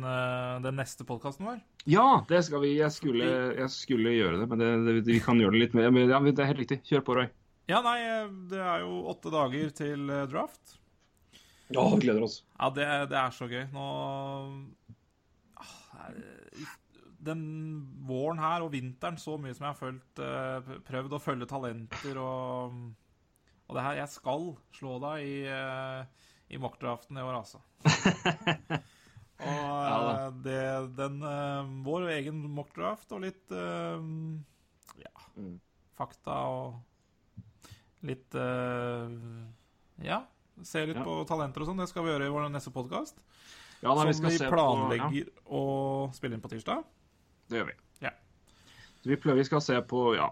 den 0.62 0.78
neste 0.78 1.02
podkasten 1.08 1.48
vår. 1.48 1.58
Ja, 1.90 2.22
det 2.28 2.44
skal 2.46 2.62
vi. 2.62 2.76
Jeg 2.78 2.94
skulle, 2.94 3.26
jeg 3.58 3.72
skulle 3.74 4.14
gjøre 4.14 4.38
det, 4.40 4.46
men 4.52 4.62
det, 4.62 4.68
det, 4.86 4.94
vi 5.10 5.18
kan 5.24 5.42
gjøre 5.42 5.56
det 5.56 5.64
litt 5.64 5.74
mer. 5.74 5.90
Men 5.90 6.06
ja, 6.06 6.22
det 6.22 6.38
er 6.38 6.52
helt 6.52 6.62
riktig. 6.62 6.78
Kjør 6.86 7.02
på, 7.02 7.18
Roy. 7.18 7.26
Ja, 7.70 7.80
nei, 7.84 7.98
det 8.50 8.60
er 8.60 8.82
jo 8.84 9.02
åtte 9.08 9.32
dager 9.32 9.70
til 9.74 10.08
eh, 10.12 10.26
draft. 10.28 10.78
Ja, 11.72 11.84
vi 11.94 12.02
gleder 12.04 12.26
oss. 12.26 12.42
Ja, 12.58 12.68
det, 12.76 12.88
det 13.10 13.16
er 13.16 13.34
så 13.34 13.48
gøy. 13.48 13.62
Nå 13.72 13.84
Den 17.24 17.42
våren 18.08 18.42
her 18.42 18.64
og 18.64 18.72
vinteren, 18.74 19.18
så 19.20 19.36
mye 19.40 19.54
som 19.56 19.66
jeg 19.66 19.72
har 19.72 19.80
følt, 19.80 20.22
eh, 20.22 20.76
prøvd 20.88 21.16
å 21.16 21.22
følge 21.22 21.50
talenter 21.50 22.20
og 22.20 22.76
Og 23.64 23.76
det 23.78 23.82
her 23.86 24.00
Jeg 24.02 24.12
skal 24.12 24.50
slå 24.76 24.98
deg 25.00 25.24
i, 25.24 25.36
eh, 25.48 26.28
i 26.52 26.60
mockdraften 26.60 27.16
i 27.16 27.24
år, 27.24 27.38
altså. 27.40 27.62
og 29.44 29.70
ja, 29.88 30.30
det, 30.44 30.64
den 30.96 31.20
Vår 31.84 32.10
egen 32.18 32.42
mockdraft 32.54 33.12
og 33.12 33.24
litt 33.24 33.54
Ja, 33.54 35.14
mm. 35.36 35.56
fakta 35.96 36.42
og 36.52 36.82
litt 38.04 38.36
uh, 38.36 39.08
Ja, 40.04 40.24
se 40.62 40.84
litt 40.86 41.00
ja. 41.00 41.04
på 41.06 41.22
talenter 41.28 41.64
og 41.64 41.70
sånn. 41.70 41.80
Det 41.82 41.88
skal 41.90 42.06
vi 42.06 42.12
gjøre 42.12 42.28
i 42.28 42.34
vår 42.34 42.50
neste 42.52 42.72
podkast. 42.74 43.20
Ja, 43.80 43.94
som 43.96 44.08
vi, 44.08 44.36
vi 44.36 44.48
planlegger 44.48 45.08
på, 45.08 45.20
ja. 45.20 45.44
å 45.56 45.62
spille 46.16 46.36
inn 46.36 46.44
på 46.44 46.50
tirsdag. 46.52 46.84
Det 47.50 47.60
gjør 47.60 47.70
vi. 47.70 47.76
Ja. 48.06 48.12
Vi, 49.04 49.16
prøver, 49.20 49.38
vi 49.42 49.46
skal 49.48 49.62
se 49.64 49.78
på, 49.90 50.02
ja, 50.16 50.28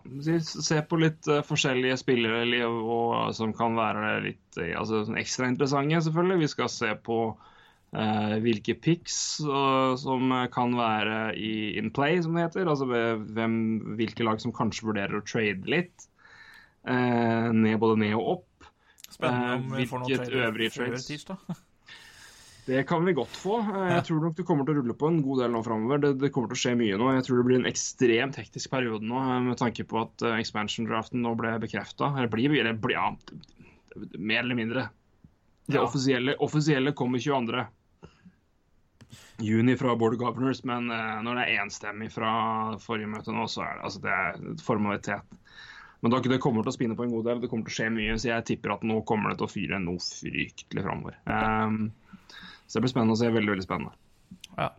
se 0.49 0.83
på 0.89 1.01
litt 1.01 1.29
uh, 1.31 1.41
forskjellige 1.47 1.99
spillere 2.01 2.67
og, 2.69 3.33
som 3.37 3.55
kan 3.57 3.77
være 3.79 4.13
litt 4.29 4.61
uh, 4.61 4.69
altså, 4.81 5.03
sånn 5.09 5.21
ekstra 5.21 5.51
interessante, 5.53 6.05
selvfølgelig. 6.07 6.45
Vi 6.45 6.53
skal 6.55 6.71
se 6.73 6.93
på 7.09 7.19
uh, 7.33 8.37
hvilke 8.45 8.79
picks 8.81 9.19
som 9.43 10.39
kan 10.55 10.79
være 10.79 11.19
i 11.37 11.53
in 11.81 11.93
play, 11.95 12.23
som 12.25 12.39
det 12.39 12.49
heter. 12.49 12.71
Altså 12.71 12.89
hvem, 12.89 13.61
hvilke 14.01 14.27
lag 14.27 14.41
som 14.41 14.57
kanskje 14.57 14.89
vurderer 14.93 15.21
å 15.21 15.27
trade 15.29 15.69
litt. 15.69 16.09
Eh, 16.83 17.53
ned, 17.53 17.79
både 17.79 17.99
ned 18.03 18.15
og 18.19 18.31
opp. 18.37 18.71
Spennende 19.13 19.59
om 19.61 19.77
vi 19.77 19.87
får 19.87 20.03
noen 20.03 20.25
trades 20.27 20.79
før 20.79 20.97
tirsdag. 20.99 21.45
Det 22.65 22.85
kan 22.87 23.05
vi 23.05 23.13
godt 23.13 23.37
få. 23.37 23.59
Eh, 23.61 23.89
jeg 23.97 24.05
tror 24.07 24.21
nok 24.23 24.37
det 24.39 24.45
kommer 24.47 24.67
til 24.67 24.77
å 24.77 24.81
rulle 24.81 24.95
på 24.99 25.11
en 25.11 25.21
god 25.25 25.43
del 25.43 25.53
nå 25.55 25.63
framover. 25.67 26.03
Det, 26.05 26.13
det, 26.23 26.31
kommer 26.35 26.53
til 26.53 26.59
å 26.59 26.63
skje 26.63 26.75
mye 26.79 26.99
nå. 27.01 27.11
Jeg 27.17 27.27
tror 27.27 27.41
det 27.41 27.47
blir 27.49 27.59
en 27.59 27.71
ekstremt 27.71 28.39
hektisk 28.39 28.71
periode 28.71 29.07
nå, 29.09 29.19
eh, 29.19 29.39
med 29.49 29.59
tanke 29.59 29.87
på 29.89 29.99
at 30.05 30.27
expansion-draften 30.37 31.25
nå 31.25 31.35
ble 31.39 31.57
bekrefta. 31.63 32.13
Eller 32.15 32.31
blir, 32.31 32.55
eller 32.61 32.79
blir 32.79 32.95
ja, 32.95 33.09
mer 34.15 34.45
eller 34.45 34.59
mindre. 34.59 34.89
Det 35.67 35.79
ja. 35.81 35.87
offisielle, 35.87 36.37
offisielle 36.43 36.95
kommer 36.99 37.23
22. 37.23 37.65
juni 39.43 39.75
fra 39.79 39.97
Board 39.99 40.15
of 40.15 40.21
Governors, 40.21 40.63
men 40.67 40.87
når 40.87 41.39
det 41.39 41.45
er 41.45 41.63
enstemmig 41.63 42.09
fra 42.15 42.33
forrige 42.83 43.11
møte 43.11 43.35
nå, 43.35 43.47
så 43.51 43.65
er 43.65 43.79
det, 43.79 43.85
altså, 43.89 44.03
det 44.03 44.13
er 44.15 44.63
formalitet. 44.63 45.39
Men 46.03 46.15
det 46.15 46.39
kommer 46.43 46.67
til 46.67 46.73
å 46.73 46.75
spinne 46.75 46.99
på 46.99 47.07
en 47.07 47.15
god 47.15 47.29
del, 47.31 47.43
det 47.43 47.51
kommer 47.51 47.67
til 47.67 47.75
å 47.75 47.79
skje 47.79 47.91
mye. 47.95 48.15
Så 48.19 48.31
jeg 48.31 48.47
tipper 48.49 48.75
at 48.75 48.87
nå 48.87 49.01
kommer 49.07 49.31
det 49.31 49.39
til 49.39 49.47
å 49.47 49.53
fyre 49.53 49.79
noe 49.83 50.03
fryktelig 50.03 50.83
framover. 50.83 51.19
Um, 51.31 51.93
så 52.73 52.79
det 52.79 52.87
blir 52.87 52.93
spennende 52.95 53.13
å 53.13 53.21
se. 53.21 53.29
Veldig, 53.29 53.51
veldig 53.53 53.65
spennende. 53.67 53.93
Ja. 54.57 54.71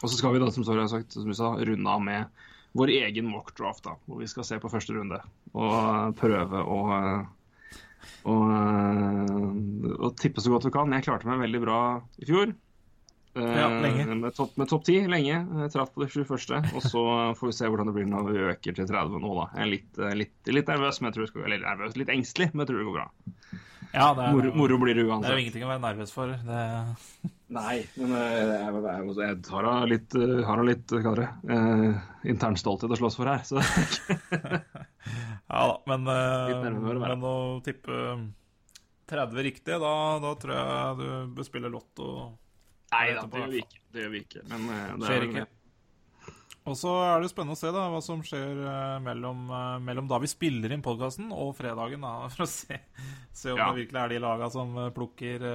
Og 0.00 0.06
så 0.08 0.14
skal 0.16 0.32
vi 0.32 0.40
da, 0.40 0.46
som 0.54 0.64
Sorry 0.64 0.80
har 0.80 0.88
sagt, 0.88 1.12
som 1.12 1.28
vi 1.28 1.36
sa, 1.36 1.50
runde 1.52 1.92
av 1.92 2.00
med 2.00 2.46
vår 2.80 2.94
egen 2.94 3.26
mock 3.28 3.52
draft, 3.58 3.84
da, 3.84 3.98
hvor 4.06 4.22
vi 4.22 4.28
skal 4.30 4.46
se 4.48 4.56
på 4.62 4.70
første 4.72 4.94
runde 4.96 5.18
og 5.52 6.16
prøve 6.16 6.62
å 6.64 6.80
og, 8.24 8.48
og 10.00 10.16
tippe 10.16 10.40
så 10.40 10.54
godt 10.54 10.70
vi 10.70 10.72
kan. 10.72 10.96
Jeg 10.96 11.04
klarte 11.04 11.28
meg 11.28 11.42
veldig 11.44 11.60
bra 11.60 11.80
i 12.16 12.28
fjor. 12.30 12.54
Ja. 13.36 13.68
Eh, 13.68 14.14
med 14.16 14.32
topp 14.34 14.56
top 14.70 14.86
10 14.88 15.12
lenge. 15.12 15.36
Jeg 15.60 15.72
traff 15.74 15.92
på 15.92 16.06
det 16.06 16.08
21. 16.14 16.72
Og 16.72 16.84
så 16.88 17.04
får 17.38 17.50
vi 17.50 17.56
se 17.58 17.68
hvordan 17.68 17.92
det 17.92 17.96
blir 17.98 18.08
når 18.08 18.30
vi 18.30 18.46
øker 18.54 18.80
til 18.80 18.88
30 18.88 19.20
nå, 19.20 19.34
da. 19.42 19.50
Jeg 19.58 19.66
er 19.66 19.72
litt, 19.74 19.90
eh, 20.00 20.16
litt, 20.24 20.38
litt 20.48 20.72
nervøs, 20.72 21.00
men 21.00 21.10
jeg 21.10 21.18
tror 21.18 21.26
det 21.26 21.32
skal, 21.34 21.48
eller 21.50 21.66
nervøs, 21.68 21.98
litt 22.00 22.14
engstelig, 22.16 22.54
men 22.54 22.64
jeg 22.64 22.72
tror 22.72 22.80
det 22.80 22.88
går 22.88 22.98
bra. 23.02 23.60
Ja, 23.90 24.10
det 24.14 24.22
er, 24.22 24.34
moro, 24.36 24.52
moro 24.54 24.78
blir 24.78 24.94
det 24.94 25.04
uansett. 25.04 25.26
Det 25.26 25.30
er 25.32 25.38
jo 25.38 25.44
ingenting 25.44 25.66
å 25.66 25.70
være 25.72 25.82
nervøs 25.82 26.12
for. 26.14 26.32
Det... 26.46 26.64
Nei, 27.50 27.76
men 27.98 28.12
eh, 28.14 28.34
jeg, 28.38 28.50
jeg, 28.54 29.14
jeg 29.18 29.38
har 29.50 29.88
litt, 29.90 30.18
har 30.46 30.62
litt 30.68 30.94
hva 30.94 31.14
det, 31.18 31.28
eh, 31.50 32.02
intern 32.30 32.58
stolthet 32.60 32.94
å 32.94 33.00
slåss 33.00 33.18
for 33.18 33.30
her, 33.32 33.42
så 33.46 33.58
Ja 35.50 35.64
da, 35.66 35.80
men, 35.90 36.06
men 36.06 37.24
å 37.26 37.34
tippe 37.66 37.96
30 39.10 39.42
riktig, 39.42 39.80
da, 39.82 39.94
da 40.22 40.34
tror 40.38 40.54
jeg 40.54 41.00
du 41.00 41.34
bør 41.34 41.48
spille 41.48 41.72
lotto 41.72 42.12
Nei 42.94 43.08
da, 43.14 43.26
det 43.26 43.42
gjør 43.42 43.50
vi 43.50 43.64
ikke. 43.64 43.80
Det 43.90 44.02
gjør 44.02 44.12
vi 44.14 44.20
ikke. 44.24 44.40
Men 44.50 44.70
det 44.70 45.06
skjer 45.06 45.26
ikke. 45.28 45.44
Og 46.70 46.78
så 46.78 46.92
er 47.02 47.22
det 47.22 47.30
spennende 47.32 47.56
å 47.56 47.60
se 47.60 47.70
da, 47.74 47.86
hva 47.92 48.00
som 48.04 48.20
skjer 48.24 48.60
uh, 48.64 48.98
mellom, 49.04 49.46
uh, 49.50 49.78
mellom, 49.82 50.08
da 50.10 50.20
vi 50.22 50.30
spiller 50.30 50.72
inn 50.72 50.84
podkasten 50.84 51.32
og 51.34 51.56
fredagen. 51.58 52.04
da, 52.06 52.28
For 52.34 52.46
å 52.46 52.50
se, 52.50 52.78
se 53.34 53.54
om 53.54 53.58
ja. 53.58 53.70
det 53.70 53.84
virkelig 53.84 54.04
er 54.04 54.14
de 54.14 54.22
laga 54.22 54.50
som 54.54 54.76
plukker 54.94 55.48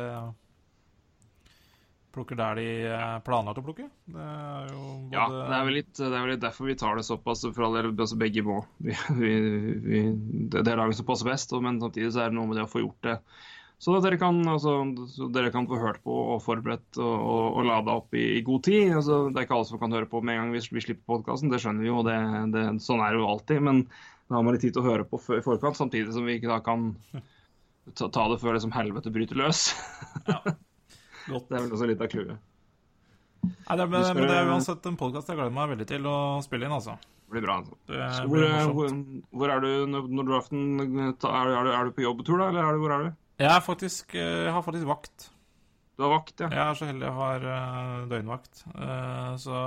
plukker 2.16 2.40
der 2.40 2.60
de 2.60 2.68
eh, 2.88 3.18
planla 3.28 3.54
å 3.56 3.64
plukke. 3.64 3.90
Det 4.08 4.24
er 4.24 4.70
jo 4.72 4.84
både 5.10 5.18
Ja, 5.18 5.26
det 5.34 5.58
er, 5.58 5.72
litt, 5.78 5.92
det 5.98 6.08
er 6.08 6.16
vel 6.16 6.34
litt 6.36 6.46
derfor 6.46 6.70
vi 6.70 6.78
tar 6.80 7.00
det 7.00 7.06
såpass, 7.08 7.44
for 7.50 7.68
alle, 7.68 7.90
altså 7.92 8.20
begge 8.20 8.46
må. 8.46 8.62
Vi, 8.86 8.96
vi, 9.20 9.34
vi, 9.84 10.02
det 10.54 10.64
er 10.64 10.80
laget 10.80 11.00
som 11.00 11.08
passer 11.08 11.28
best, 11.28 11.54
men 11.62 11.82
samtidig 11.82 12.14
så 12.16 12.24
er 12.24 12.32
det 12.32 12.38
noe 12.38 12.50
med 12.50 12.60
det 12.60 12.68
å 12.68 12.72
få 12.72 12.84
gjort 12.86 13.08
det. 13.08 13.18
At 13.76 14.06
dere 14.06 14.18
kan, 14.18 14.40
altså, 14.48 14.72
så 15.12 15.28
dere 15.36 15.52
kan 15.54 15.68
få 15.68 15.78
hørt 15.78 16.00
på 16.06 16.14
og 16.16 16.40
forberedt 16.42 16.98
og, 16.98 17.14
og, 17.14 17.58
og 17.60 17.68
lada 17.68 17.98
opp 18.00 18.16
i, 18.18 18.24
i 18.40 18.44
god 18.46 18.64
tid. 18.66 18.96
Altså, 18.96 19.26
det 19.30 19.38
er 19.38 19.46
ikke 19.46 19.58
alle 19.58 19.70
som 19.70 19.82
kan 19.82 19.94
høre 19.94 20.10
på 20.10 20.22
med 20.24 20.36
en 20.36 20.42
gang 20.46 20.56
vi, 20.56 20.64
vi 20.78 20.84
slipper 20.86 21.06
podkasten, 21.12 21.52
det 21.52 21.60
skjønner 21.62 21.84
vi 21.84 21.92
jo. 21.92 22.00
Det, 22.08 22.16
det, 22.56 22.66
sånn 22.86 23.04
er 23.04 23.14
det 23.14 23.22
jo 23.22 23.30
alltid. 23.30 23.62
Men 23.68 23.84
da 23.86 24.40
har 24.40 24.46
man 24.48 24.56
litt 24.56 24.64
tid 24.66 24.74
til 24.78 24.82
å 24.82 24.88
høre 24.88 25.06
på 25.10 25.20
i 25.36 25.44
forkant, 25.46 25.78
samtidig 25.78 26.16
som 26.16 26.26
vi 26.26 26.40
ikke 26.40 26.50
da 26.50 26.62
kan 26.66 26.94
ta, 28.00 28.08
ta 28.08 28.28
det 28.32 28.40
før 28.42 28.58
det 28.58 28.64
som 28.66 28.74
helvete 28.74 29.14
bryter 29.14 29.42
løs. 29.44 29.68
Ja. 30.26 30.40
godt. 30.42 30.56
Det 31.50 31.58
er 31.58 31.66
vel 31.66 31.76
også 31.76 31.90
litt 31.90 32.02
av 32.02 32.10
clouet. 32.12 32.52
Nei, 33.46 33.76
det, 33.78 33.84
er, 33.84 33.90
men 34.18 34.26
det 34.26 34.38
er 34.40 34.48
uansett 34.50 34.88
en 34.90 34.96
podkast 34.98 35.30
jeg 35.30 35.38
gleder 35.38 35.54
meg 35.54 35.70
veldig 35.76 35.86
til 35.90 36.08
å 36.10 36.16
spille 36.42 36.66
inn, 36.66 36.74
altså. 36.74 36.96
Det 37.26 37.36
blir 37.36 37.46
bra. 37.46 37.60
altså. 37.62 37.78
Det 37.90 38.08
Hvor, 38.30 38.46
hvor, 38.78 38.96
hvor 39.38 39.54
er 39.54 39.62
du 39.62 39.70
når, 39.90 40.10
når 40.18 40.28
draften 40.32 40.64
er, 40.82 41.14
er, 41.14 41.68
du, 41.68 41.72
er 41.74 41.86
du 41.86 41.94
på 41.94 42.06
jobbtur, 42.06 42.42
da? 42.42 42.50
Eller 42.50 42.66
er 42.66 42.78
du, 42.78 42.82
hvor 42.82 42.96
er 42.96 43.06
du? 43.06 43.14
Jeg, 43.36 43.50
er 43.52 43.64
faktisk, 43.64 44.16
eh, 44.16 44.46
jeg 44.46 44.54
har 44.56 44.64
faktisk 44.64 44.88
vakt. 44.90 45.30
Du 45.96 46.04
har 46.06 46.14
vakt, 46.18 46.40
ja. 46.40 46.48
Jeg 46.52 46.62
er 46.64 46.78
så 46.80 46.88
heldig 46.90 47.08
jeg 47.08 47.18
har 47.18 47.50
eh, 47.52 48.08
døgnvakt. 48.12 48.64
Eh, 48.76 49.36
så, 49.44 49.60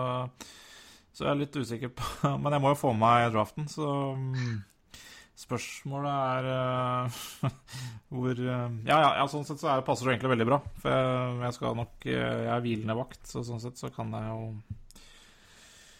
så 1.13 1.27
jeg 1.27 1.31
er 1.33 1.39
litt 1.43 1.57
usikker 1.57 1.93
på 1.97 2.33
Men 2.43 2.57
jeg 2.57 2.65
må 2.65 2.73
jo 2.75 2.81
få 2.81 2.95
med 2.95 3.05
meg 3.05 3.31
draften, 3.37 3.69
så 3.73 3.93
mm, 4.17 4.59
Spørsmålet 5.39 6.11
er 6.11 6.49
eh, 6.51 7.21
hvor 8.13 8.35
eh, 8.35 8.67
Ja, 8.89 8.99
ja, 8.99 9.13
ja, 9.21 9.29
sånn 9.31 9.47
sett 9.49 9.63
så 9.63 9.71
er, 9.71 9.87
passer 9.87 10.09
det 10.09 10.17
egentlig 10.17 10.35
veldig 10.35 10.49
bra. 10.49 10.61
For 10.83 10.93
jeg, 10.97 11.39
jeg 11.47 11.57
skal 11.61 11.79
nok 11.79 12.09
eh, 12.11 12.19
Jeg 12.19 12.53
er 12.57 12.67
hvilende 12.67 12.99
vakt, 12.99 13.23
så 13.31 13.45
sånn 13.47 13.63
sett 13.63 13.81
så 13.81 13.93
kan 13.95 14.13
jeg 14.17 14.33
jo 14.33 14.53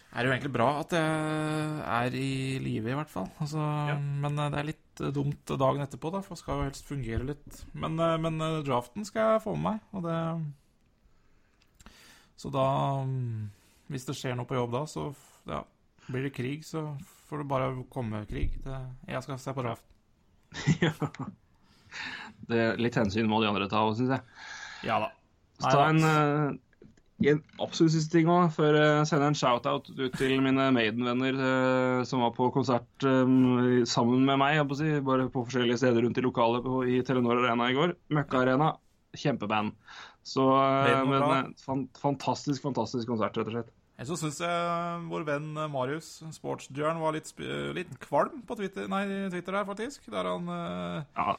er 0.09 0.25
det 0.25 0.29
jo 0.29 0.33
egentlig 0.33 0.55
bra 0.55 0.67
at 0.81 0.93
jeg 0.97 1.81
er 1.85 2.15
i 2.17 2.29
live, 2.63 2.89
i 2.89 2.97
hvert 2.97 3.11
fall. 3.11 3.27
Altså, 3.43 3.61
Men 3.93 4.39
eh, 4.41 4.49
det 4.49 4.61
er 4.61 4.69
litt 4.71 4.88
eh, 5.01 5.11
dumt 5.15 5.53
dagen 5.59 5.83
etterpå, 5.83 6.11
da, 6.13 6.21
for 6.25 6.35
det 6.35 6.43
skal 6.43 6.59
jo 6.59 6.67
helst 6.67 6.89
fungere 6.89 7.27
litt. 7.31 7.61
Men, 7.73 7.97
eh, 7.99 8.17
men 8.21 8.39
eh, 8.43 8.61
draften 8.67 9.07
skal 9.07 9.35
jeg 9.35 9.43
få 9.45 9.55
med 9.55 9.65
meg, 9.67 9.79
og 9.93 10.05
det 10.07 10.19
Så 12.39 12.49
da 12.53 12.65
mm, 13.03 13.49
Hvis 13.91 14.05
det 14.07 14.15
skjer 14.15 14.35
noe 14.37 14.47
på 14.47 14.55
jobb 14.55 14.71
da, 14.77 14.85
så 14.87 15.09
ja, 15.49 15.63
blir 16.07 16.27
det 16.27 16.35
krig, 16.35 16.63
så 16.65 16.95
får 17.29 17.43
det 17.43 17.49
bare 17.49 17.71
komme 17.91 18.25
krig. 18.29 18.55
Det, 18.63 18.79
jeg 19.09 19.23
skal 19.25 19.39
se 19.41 19.53
på 19.53 19.65
draft. 19.65 19.85
Det 22.49 22.57
er 22.57 22.79
litt 22.81 22.95
hensyn 22.97 23.27
må 23.29 23.41
de 23.41 23.49
andre 23.49 23.67
ta 23.69 23.81
òg, 23.85 23.95
syns 23.97 24.13
jeg. 24.13 24.21
Ja 24.85 24.99
da. 25.01 25.09
Så 25.59 25.71
ta 25.73 25.87
en, 25.89 26.59
eh, 27.21 27.31
en 27.33 27.39
absolutt 27.61 27.93
siste 27.93 28.15
ting 28.17 28.29
òg, 28.31 28.49
før 28.55 28.77
jeg 28.77 29.07
sender 29.09 29.27
en 29.29 29.37
shout-out 29.37 29.89
ut 29.91 30.17
til 30.17 30.35
mine 30.43 30.69
Maiden-venner 30.75 31.39
eh, 31.45 32.03
som 32.07 32.23
var 32.23 32.33
på 32.37 32.49
konsert 32.55 33.05
eh, 33.07 33.33
sammen 33.89 34.25
med 34.27 34.39
meg, 34.41 34.55
jeg 34.57 34.67
på 34.69 34.77
si, 34.79 34.91
bare 35.05 35.29
på 35.31 35.43
forskjellige 35.47 35.79
steder 35.81 36.05
rundt 36.05 36.19
i 36.21 36.25
lokalet 36.25 36.63
på, 36.65 36.83
i 36.87 37.01
Telenor 37.05 37.41
Arena 37.43 37.69
i 37.69 37.77
går. 37.77 37.95
Møkka 38.15 38.43
Arena. 38.45 38.73
Kjempeband. 39.17 39.73
Så 40.23 40.43
eh, 40.53 41.03
men, 41.09 41.53
fantastisk, 41.97 42.61
fantastisk 42.63 43.09
konsert, 43.09 43.37
rett 43.39 43.49
og 43.49 43.55
slett. 43.57 43.71
Jeg 43.99 44.07
så 44.07 44.15
syns 44.15 44.37
jeg 44.39 44.99
vår 45.11 45.25
venn 45.27 45.47
Marius, 45.73 46.11
sportsdjøren, 46.31 47.01
var 47.03 47.17
litt, 47.17 47.33
litt 47.75 47.97
kvalm 47.99 48.45
på 48.47 48.55
Twitter, 48.55 48.85
nei, 48.87 49.01
Twitter 49.33 49.57
her, 49.59 49.65
faktisk. 49.67 50.05
Der 50.13 50.29
han 50.29 50.47
Ja, 50.47 51.33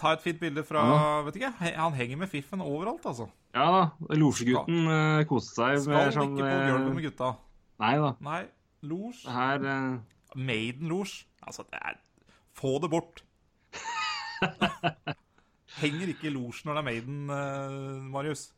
tar 0.00 0.16
et 0.16 0.24
fint 0.24 0.40
bilde 0.40 0.64
fra 0.66 0.82
Ja. 0.82 1.04
Vet 1.28 1.38
ikke, 1.38 1.52
han 1.60 1.94
henger 1.94 2.24
med 2.24 2.32
fiffen 2.32 2.64
overalt, 2.64 3.06
altså. 3.06 3.28
Ja 3.56 3.66
da. 3.74 3.82
Losjegutten 4.20 4.92
eh, 4.94 5.24
koste 5.30 5.56
seg. 5.56 5.80
Skal 5.84 5.96
med 5.96 6.10
ikke 6.10 6.18
sånn, 6.18 6.36
på 6.38 6.46
eh, 6.46 6.68
gulvet 6.68 6.94
med 6.98 7.06
gutta. 7.08 7.32
Nei 7.80 7.94
da. 8.02 8.12
Nei, 8.26 8.42
losj. 8.92 9.24
Her 9.30 9.66
eh, 9.72 10.38
Maiden-losj. 10.50 11.16
Altså, 11.46 11.66
det 11.70 11.80
er 11.80 11.98
Få 12.60 12.76
det 12.82 12.90
bort. 12.92 13.22
Henger 15.80 16.10
ikke 16.12 16.28
i 16.28 16.32
losj 16.34 16.64
når 16.66 16.76
det 16.76 16.80
er 16.80 16.88
Maiden, 16.88 17.20
uh, 17.30 18.00
Marius. 18.12 18.50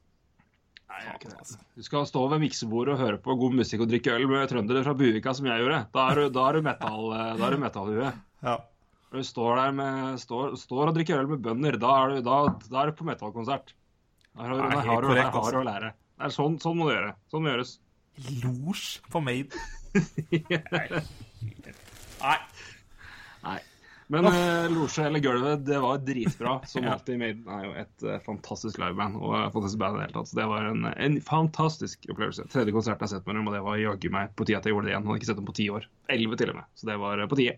Nei, 0.92 1.00
jeg 1.06 1.18
ikke 1.20 1.30
det. 1.30 1.38
Altså. 1.40 1.58
Du 1.76 1.86
skal 1.86 2.08
stå 2.08 2.22
ved 2.32 2.42
miksebordet 2.42 2.96
og 2.96 3.00
høre 3.00 3.20
på 3.22 3.36
god 3.40 3.54
musikk 3.60 3.84
og 3.84 3.92
drikke 3.92 4.14
øl 4.16 4.26
med 4.30 4.50
trøndere 4.50 4.82
fra 4.84 4.94
Buvika, 4.98 5.34
som 5.36 5.48
jeg 5.48 5.62
gjorde. 5.62 5.80
Da 5.94 6.08
er 6.10 6.20
du, 6.20 6.24
da 6.34 6.48
er 6.48 6.58
du 6.58 6.66
metal, 6.66 7.06
eh, 7.16 7.30
da 7.38 7.46
er 7.46 7.54
du 7.54 7.62
metallhue. 7.62 8.10
Ja. 8.42 8.56
Når 9.12 9.22
du 9.22 9.28
står 9.28 9.60
der 9.60 9.76
med, 9.76 10.18
står, 10.20 10.56
står 10.60 10.90
og 10.90 10.96
drikker 10.96 11.20
øl 11.20 11.30
med 11.32 11.44
bønder, 11.44 11.78
da 11.80 11.94
er 12.00 12.12
du, 12.12 12.20
da, 12.26 12.40
da 12.66 12.82
er 12.82 12.90
du 12.90 12.98
på 12.98 13.08
metallkonsert. 13.08 13.74
Da 14.32 14.46
har 14.46 14.54
Nei, 14.56 14.68
helt 14.68 14.86
har 14.88 15.02
korrekt, 15.02 15.16
der 15.16 15.30
har 15.30 15.40
altså. 15.42 15.60
å 15.60 15.66
lære. 15.68 15.92
Det 16.16 16.28
er 16.28 16.32
sånn, 16.36 16.54
sånn 16.62 16.78
må 16.78 16.88
du 16.88 16.94
gjøre. 16.94 17.12
Sånn 17.32 17.44
må 17.44 17.52
gjøres. 17.52 17.72
Losj 18.42 18.86
på 19.12 19.20
Made. 19.24 19.60
Nei. 22.22 22.38
Nei. 23.42 23.58
Men 24.12 24.26
uh, 24.28 24.66
losje 24.68 25.06
eller 25.08 25.22
gulvet, 25.24 25.62
det 25.64 25.78
var 25.80 26.00
dritbra. 26.04 26.58
Som 26.68 26.84
Ja. 26.86 26.94
alltid. 26.98 27.18
Maiden 27.20 27.48
er 27.48 27.64
jo 27.64 27.72
et 27.80 28.04
uh, 28.04 28.18
fantastisk 28.26 28.80
liveband. 28.82 29.16
Og 29.20 29.32
uh, 29.36 29.46
fantastisk 29.54 29.80
band 29.80 29.96
i 29.96 30.00
det 30.02 30.06
hele 30.08 30.16
tatt. 30.18 30.30
Så 30.32 30.38
det 30.40 30.46
var 30.52 30.68
en, 30.68 30.84
en 30.92 31.18
fantastisk 31.24 32.08
opplevelse. 32.12 32.44
Tredje 32.52 32.74
konserten 32.76 33.00
jeg 33.00 33.08
har 33.08 33.14
sett 33.16 33.28
med 33.28 33.40
dem, 33.40 33.48
og 33.48 33.56
det 33.56 33.62
var 33.64 33.80
jaggu 33.80 34.08
meg 34.12 34.32
på 34.36 34.48
tide 34.48 34.60
at 34.60 34.68
jeg 34.68 34.76
gjorde 34.76 34.88
det 34.90 34.94
igjen. 34.94 35.04
Jeg 35.06 35.12
Hadde 35.12 35.22
ikke 35.22 35.30
sett 35.32 35.40
dem 35.40 35.48
på 35.48 35.56
ti 35.60 35.68
år. 35.72 35.88
Elleve 36.12 36.40
til 36.40 36.52
og 36.52 36.60
med. 36.60 36.68
Så 36.76 36.88
det 36.90 36.98
var 37.04 37.24
på 37.32 37.40
tide. 37.40 37.56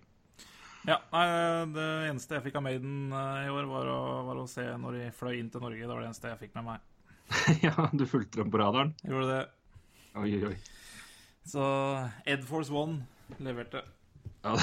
Ja, 0.85 0.99
nei, 1.15 1.27
det 1.73 1.85
eneste 2.11 2.37
jeg 2.37 2.45
fikk 2.45 2.59
av 2.61 2.65
Maiden 2.67 3.09
eh, 3.09 3.47
i 3.47 3.53
år, 3.53 3.65
var 3.71 3.89
å, 3.89 4.01
var 4.27 4.41
å 4.43 4.49
se 4.51 4.67
når 4.81 4.99
de 4.99 5.07
fløy 5.17 5.39
inn 5.39 5.49
til 5.53 5.63
Norge. 5.65 5.81
Det 5.81 5.89
var 5.89 6.03
det 6.03 6.11
eneste 6.11 6.33
jeg 6.33 6.41
fikk 6.43 6.59
med 6.59 6.67
meg. 6.69 6.79
ja, 7.65 7.89
du 7.93 8.05
fulgte 8.09 8.43
dem 8.43 8.51
på 8.53 8.61
radaren? 8.61 8.93
Gjorde 9.09 9.29
det. 9.31 9.45
Oi, 10.21 10.29
oi, 10.37 10.53
oi. 10.53 10.59
Så 11.49 11.63
Ed 12.29 12.45
Force 12.49 12.73
One 12.73 13.07
leverte. 13.41 13.81
Ja, 14.45 14.53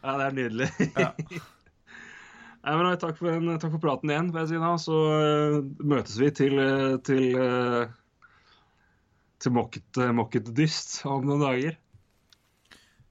ja 0.00 0.16
det 0.16 0.24
er 0.24 0.40
nydelig. 0.40 0.70
Ja. 1.04 1.12
Nei, 2.64 2.74
men, 2.80 2.94
takk, 2.96 3.18
for 3.18 3.28
en, 3.28 3.58
takk 3.60 3.74
for 3.74 3.82
praten 3.82 4.08
igjen, 4.08 4.30
får 4.32 4.40
jeg 4.40 4.54
si 4.54 4.60
da. 4.62 4.72
Så 4.80 4.96
uh, 5.12 5.56
møtes 5.84 6.16
vi 6.16 6.30
til, 6.32 6.54
eh, 6.62 6.94
til, 7.04 7.36
uh, 7.36 7.84
til 9.44 9.52
mokket, 9.52 9.90
uh, 10.00 10.08
mokket 10.16 10.48
dyst 10.56 11.02
om 11.04 11.26
noen 11.28 11.44
dager. 11.44 11.76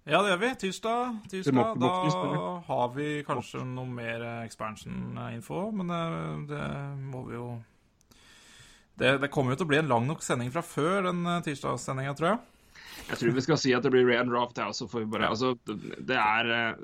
Ja, 0.04 0.20
det 0.20 0.34
gjør 0.34 0.40
vi. 0.42 0.48
Tirsdag. 0.60 1.20
Tirsdag 1.32 1.56
må- 1.56 1.80
da 1.80 1.92
har 2.68 2.90
vi 2.96 3.24
kanskje 3.24 3.62
noe 3.66 3.88
mer 3.88 4.22
eh, 4.22 4.46
expansion-info, 4.48 5.72
men 5.72 5.88
det, 5.88 6.56
det 6.56 6.66
må 7.00 7.22
vi 7.30 7.38
jo 7.38 7.64
det, 9.00 9.16
det 9.24 9.32
kommer 9.34 9.54
jo 9.54 9.62
til 9.62 9.66
å 9.66 9.72
bli 9.72 9.80
en 9.80 9.88
lang 9.90 10.06
nok 10.06 10.22
sending 10.22 10.52
fra 10.54 10.62
før 10.62 11.08
den 11.08 11.24
eh, 11.26 11.40
tirsdagssendinga, 11.48 12.14
tror 12.20 12.30
jeg. 12.34 12.40
Jeg 13.08 13.18
tror 13.20 13.32
vi 13.34 13.42
skal 13.42 13.58
si 13.58 13.72
at 13.74 13.82
det 13.84 13.90
blir 13.96 14.06
Red 14.06 14.30
Raft 14.30 14.60
Ja, 14.62 14.68
så 14.76 14.86
får 14.92 15.00
vi 15.06 15.12
bare, 15.16 15.30
altså, 15.34 15.56
det- 15.66 16.04
det 16.12 16.20
er 16.20 16.52
eh, 16.52 16.76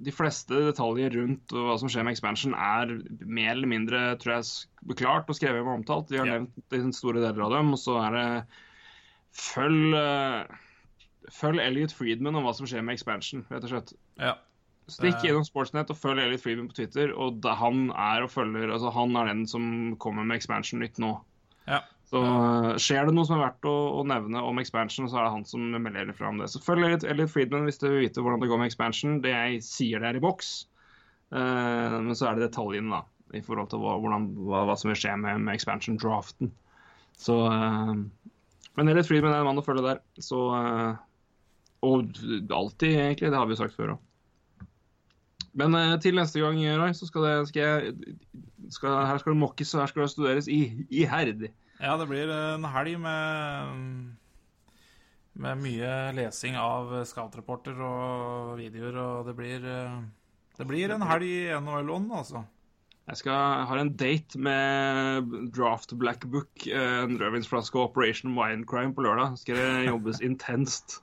De 0.00 0.12
fleste 0.16 0.54
detaljer 0.70 1.10
rundt 1.16 1.48
hva 1.52 1.74
som 1.78 1.88
skjer 1.88 2.04
med 2.06 2.12
expansion, 2.14 2.54
er 2.54 2.92
mer 3.26 3.50
eller 3.52 3.68
mindre 3.68 4.16
tror 4.20 4.36
jeg, 4.38 4.46
beklart 4.86 5.26
klart 5.26 5.28
og 5.32 5.36
skrevet 5.36 5.60
og 5.60 5.74
omtalt. 5.80 6.08
Vi 6.08 6.16
har 6.16 6.26
Ja. 6.26 6.38
nevnt 6.38 6.56
de 6.70 6.92
store 6.96 7.20
deler 7.20 7.42
av 7.44 7.50
dem. 7.52 7.72
Og 7.74 7.78
så 7.78 7.98
er 8.06 8.10
det 8.16 8.46
Følg 9.36 9.92
eh, 9.94 10.46
Følg 11.28 11.60
Elliot 11.62 11.92
Friedman 11.94 12.38
om 12.38 12.46
hva 12.46 12.54
som 12.56 12.68
skjer 12.68 12.84
med 12.86 12.96
expansion, 12.96 13.44
rett 13.52 13.66
og 13.66 13.74
slett. 13.74 13.92
Ja. 14.20 14.36
Stikk 14.90 15.22
gjennom 15.22 15.44
Sportsnett 15.46 15.86
Sportsnet 15.86 15.92
og 15.94 15.98
følg 16.00 16.22
Elliot 16.24 16.42
Friedman 16.42 16.70
på 16.70 16.78
Twitter. 16.80 17.12
Og 17.14 17.44
han 17.60 17.90
er 17.94 18.26
følger 18.30 18.72
Altså, 18.72 18.90
han 18.94 19.16
er 19.16 19.30
den 19.30 19.44
som 19.50 19.64
kommer 20.02 20.26
med 20.26 20.40
expansion-nytt 20.40 21.00
nå. 21.02 21.14
ja. 21.70 21.82
Så 22.10 22.18
uh, 22.26 22.72
skjer 22.82 23.06
det 23.06 23.14
noe 23.14 23.26
som 23.28 23.36
er 23.36 23.44
verdt 23.44 23.66
å, 23.70 23.74
å 24.00 24.02
nevne 24.02 24.40
om 24.42 24.58
expansion, 24.58 25.06
så 25.06 25.20
er 25.20 25.28
det 25.28 25.34
han 25.36 25.44
som 25.46 25.68
melder 25.76 26.10
fra 26.16 26.32
om 26.32 26.40
det. 26.42 26.48
Så 26.50 26.58
følg 26.64 26.82
Elliot, 26.88 27.06
Elliot 27.06 27.30
Friedman 27.30 27.68
hvis 27.68 27.78
du 27.78 27.86
vil 27.86 28.02
vite 28.02 28.24
hvordan 28.24 28.42
det 28.42 28.48
går 28.50 28.58
med 28.58 28.70
expansion. 28.72 29.20
Det 29.22 29.30
jeg 29.30 29.60
sier 29.62 30.02
det 30.02 30.08
er 30.08 30.18
i 30.18 30.22
boks. 30.24 30.48
Uh, 31.30 32.00
men 32.02 32.16
så 32.18 32.26
er 32.26 32.34
det 32.34 32.48
detaljene, 32.48 32.98
da, 32.98 33.36
i 33.38 33.44
forhold 33.46 33.70
til 33.70 33.84
hva, 33.84 33.94
hvordan, 34.02 34.26
hva, 34.48 34.64
hva 34.66 34.74
som 34.80 34.90
vil 34.90 34.98
skje 34.98 35.14
med, 35.22 35.44
med 35.46 35.54
expansion-draften. 35.54 36.50
Så 37.20 37.36
uh, 37.46 37.94
Men 38.74 38.90
Elliot 38.90 39.06
Friedman 39.06 39.36
er 39.36 39.44
en 39.44 39.50
mann 39.52 39.62
å 39.62 39.66
følge 39.66 39.86
der. 39.86 40.02
Så 40.18 40.40
eh, 40.56 40.98
Og 41.86 42.12
alltid, 42.52 42.92
egentlig. 42.92 43.30
Det 43.32 43.38
har 43.38 43.48
vi 43.48 43.58
sagt 43.58 43.76
før 43.76 43.96
òg. 43.96 44.06
Men 45.60 45.74
eh, 45.74 45.96
til 46.02 46.14
neste 46.14 46.42
gang, 46.42 46.60
Roy, 46.78 46.92
så 46.94 47.08
skal, 47.08 47.26
det, 47.26 47.48
skal 47.50 47.62
jeg 47.62 47.94
skal, 48.70 49.00
Her 49.08 49.18
skal 49.18 49.34
det 49.34 49.40
mokkes, 49.40 49.74
og 49.74 49.82
her 49.82 49.90
skal 49.90 50.04
det 50.04 50.12
studeres 50.12 50.48
i, 50.48 50.60
iherdig. 50.90 51.50
Ja, 51.80 51.96
det 51.96 52.06
blir 52.10 52.30
en 52.30 52.66
helg 52.70 52.98
med 53.00 54.16
med 55.40 55.60
mye 55.62 55.90
lesing 56.16 56.56
av 56.60 56.90
scoutrapporter 57.08 57.76
og 57.84 58.56
videoer, 58.60 58.96
og 59.00 59.28
det 59.28 59.36
blir 59.38 59.66
eh, 59.66 60.00
Det 60.58 60.66
blir 60.68 60.92
en 60.92 61.04
helg 61.08 61.24
i 61.24 61.44
NHL-ånd, 61.56 62.10
altså. 62.12 62.42
Jeg 63.08 63.22
skal, 63.22 63.32
jeg 63.32 63.68
har 63.70 63.78
en 63.80 63.92
date 63.98 64.38
med 64.38 65.30
Draft 65.56 65.94
Black 65.98 66.26
Book, 66.30 66.66
eh, 66.66 66.98
en 67.06 67.16
rødvinsflaske 67.18 67.78
og 67.78 67.90
Operation 67.90 68.34
Mindcrime 68.34 68.94
på 68.94 69.06
lørdag. 69.06 69.38
Skal 69.40 69.56
det 69.58 69.86
jobbes 69.88 70.20
intenst. 70.20 71.00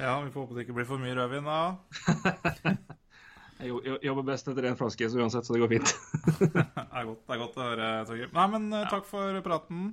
Ja, 0.00 0.14
vi 0.24 0.30
får 0.34 0.44
håpe 0.46 0.54
det 0.58 0.64
ikke 0.66 0.76
blir 0.78 0.86
for 0.88 1.00
mye 1.02 1.14
rødvin 1.18 1.44
da. 1.48 1.58
Jeg 3.64 3.70
jobber 4.02 4.24
best 4.26 4.48
etter 4.50 4.66
en 4.66 4.76
flaske, 4.76 5.06
så 5.08 5.20
uansett, 5.22 5.46
så 5.46 5.54
det 5.54 5.60
går 5.62 5.70
fint. 5.76 5.92
Det 6.54 7.00
er 7.00 7.06
godt, 7.08 7.20
det 7.26 7.34
er 7.34 7.40
godt 7.40 7.56
å 7.58 7.64
høre, 7.68 7.86
Torgeir. 8.08 8.28
Nei, 8.34 8.44
men 8.54 8.66
eh, 8.74 8.84
takk 8.90 9.06
for 9.08 9.38
praten. 9.46 9.86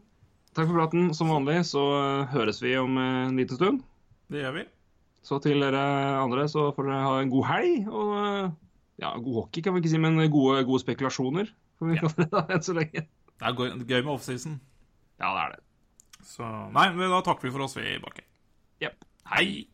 Takk 0.57 0.67
for 0.69 0.75
praten. 0.79 1.07
Som 1.17 1.29
vanlig 1.33 1.59
så 1.69 1.81
eh, 1.97 2.25
høres 2.33 2.59
vi 2.61 2.73
om 2.81 2.97
eh, 3.01 3.19
en 3.29 3.37
liten 3.39 3.57
stund. 3.57 3.79
Det 4.33 4.41
gjør 4.43 4.55
vi. 4.59 4.63
Så 5.25 5.37
til 5.45 5.61
dere 5.61 5.81
andre 6.21 6.47
så 6.49 6.67
får 6.75 6.89
dere 6.89 6.99
ha 7.05 7.13
en 7.21 7.31
god 7.33 7.47
helg. 7.51 7.87
Og 7.89 8.13
ja, 9.01 9.13
god 9.17 9.37
hockey 9.43 9.63
kan 9.65 9.75
vi 9.77 9.81
ikke 9.83 9.93
si, 9.93 10.01
men 10.01 10.17
gode, 10.33 10.61
gode 10.69 10.81
spekulasjoner. 10.83 11.49
Får 11.81 11.89
vi 11.91 11.97
Ja. 11.97 12.03
kalle 12.05 12.17
det 12.25 12.29
da, 12.33 12.43
enn 12.57 12.65
så 12.65 12.77
lenge. 12.77 13.05
Det 13.05 13.49
er 13.49 13.57
gøy 13.57 13.85
gøy 13.89 14.01
med 14.01 14.13
offseason. 14.15 14.57
Ja, 15.21 15.31
det 15.37 15.45
er 15.45 15.55
det. 15.55 15.61
Så 16.33 16.49
Nei, 16.73 16.89
men 16.97 17.09
da 17.13 17.21
takker 17.25 17.47
vi 17.49 17.53
for 17.55 17.65
oss, 17.65 17.77
vi, 17.77 17.97
Bakke. 18.01 18.25
Jepp. 19.31 19.39
Hei! 19.39 19.67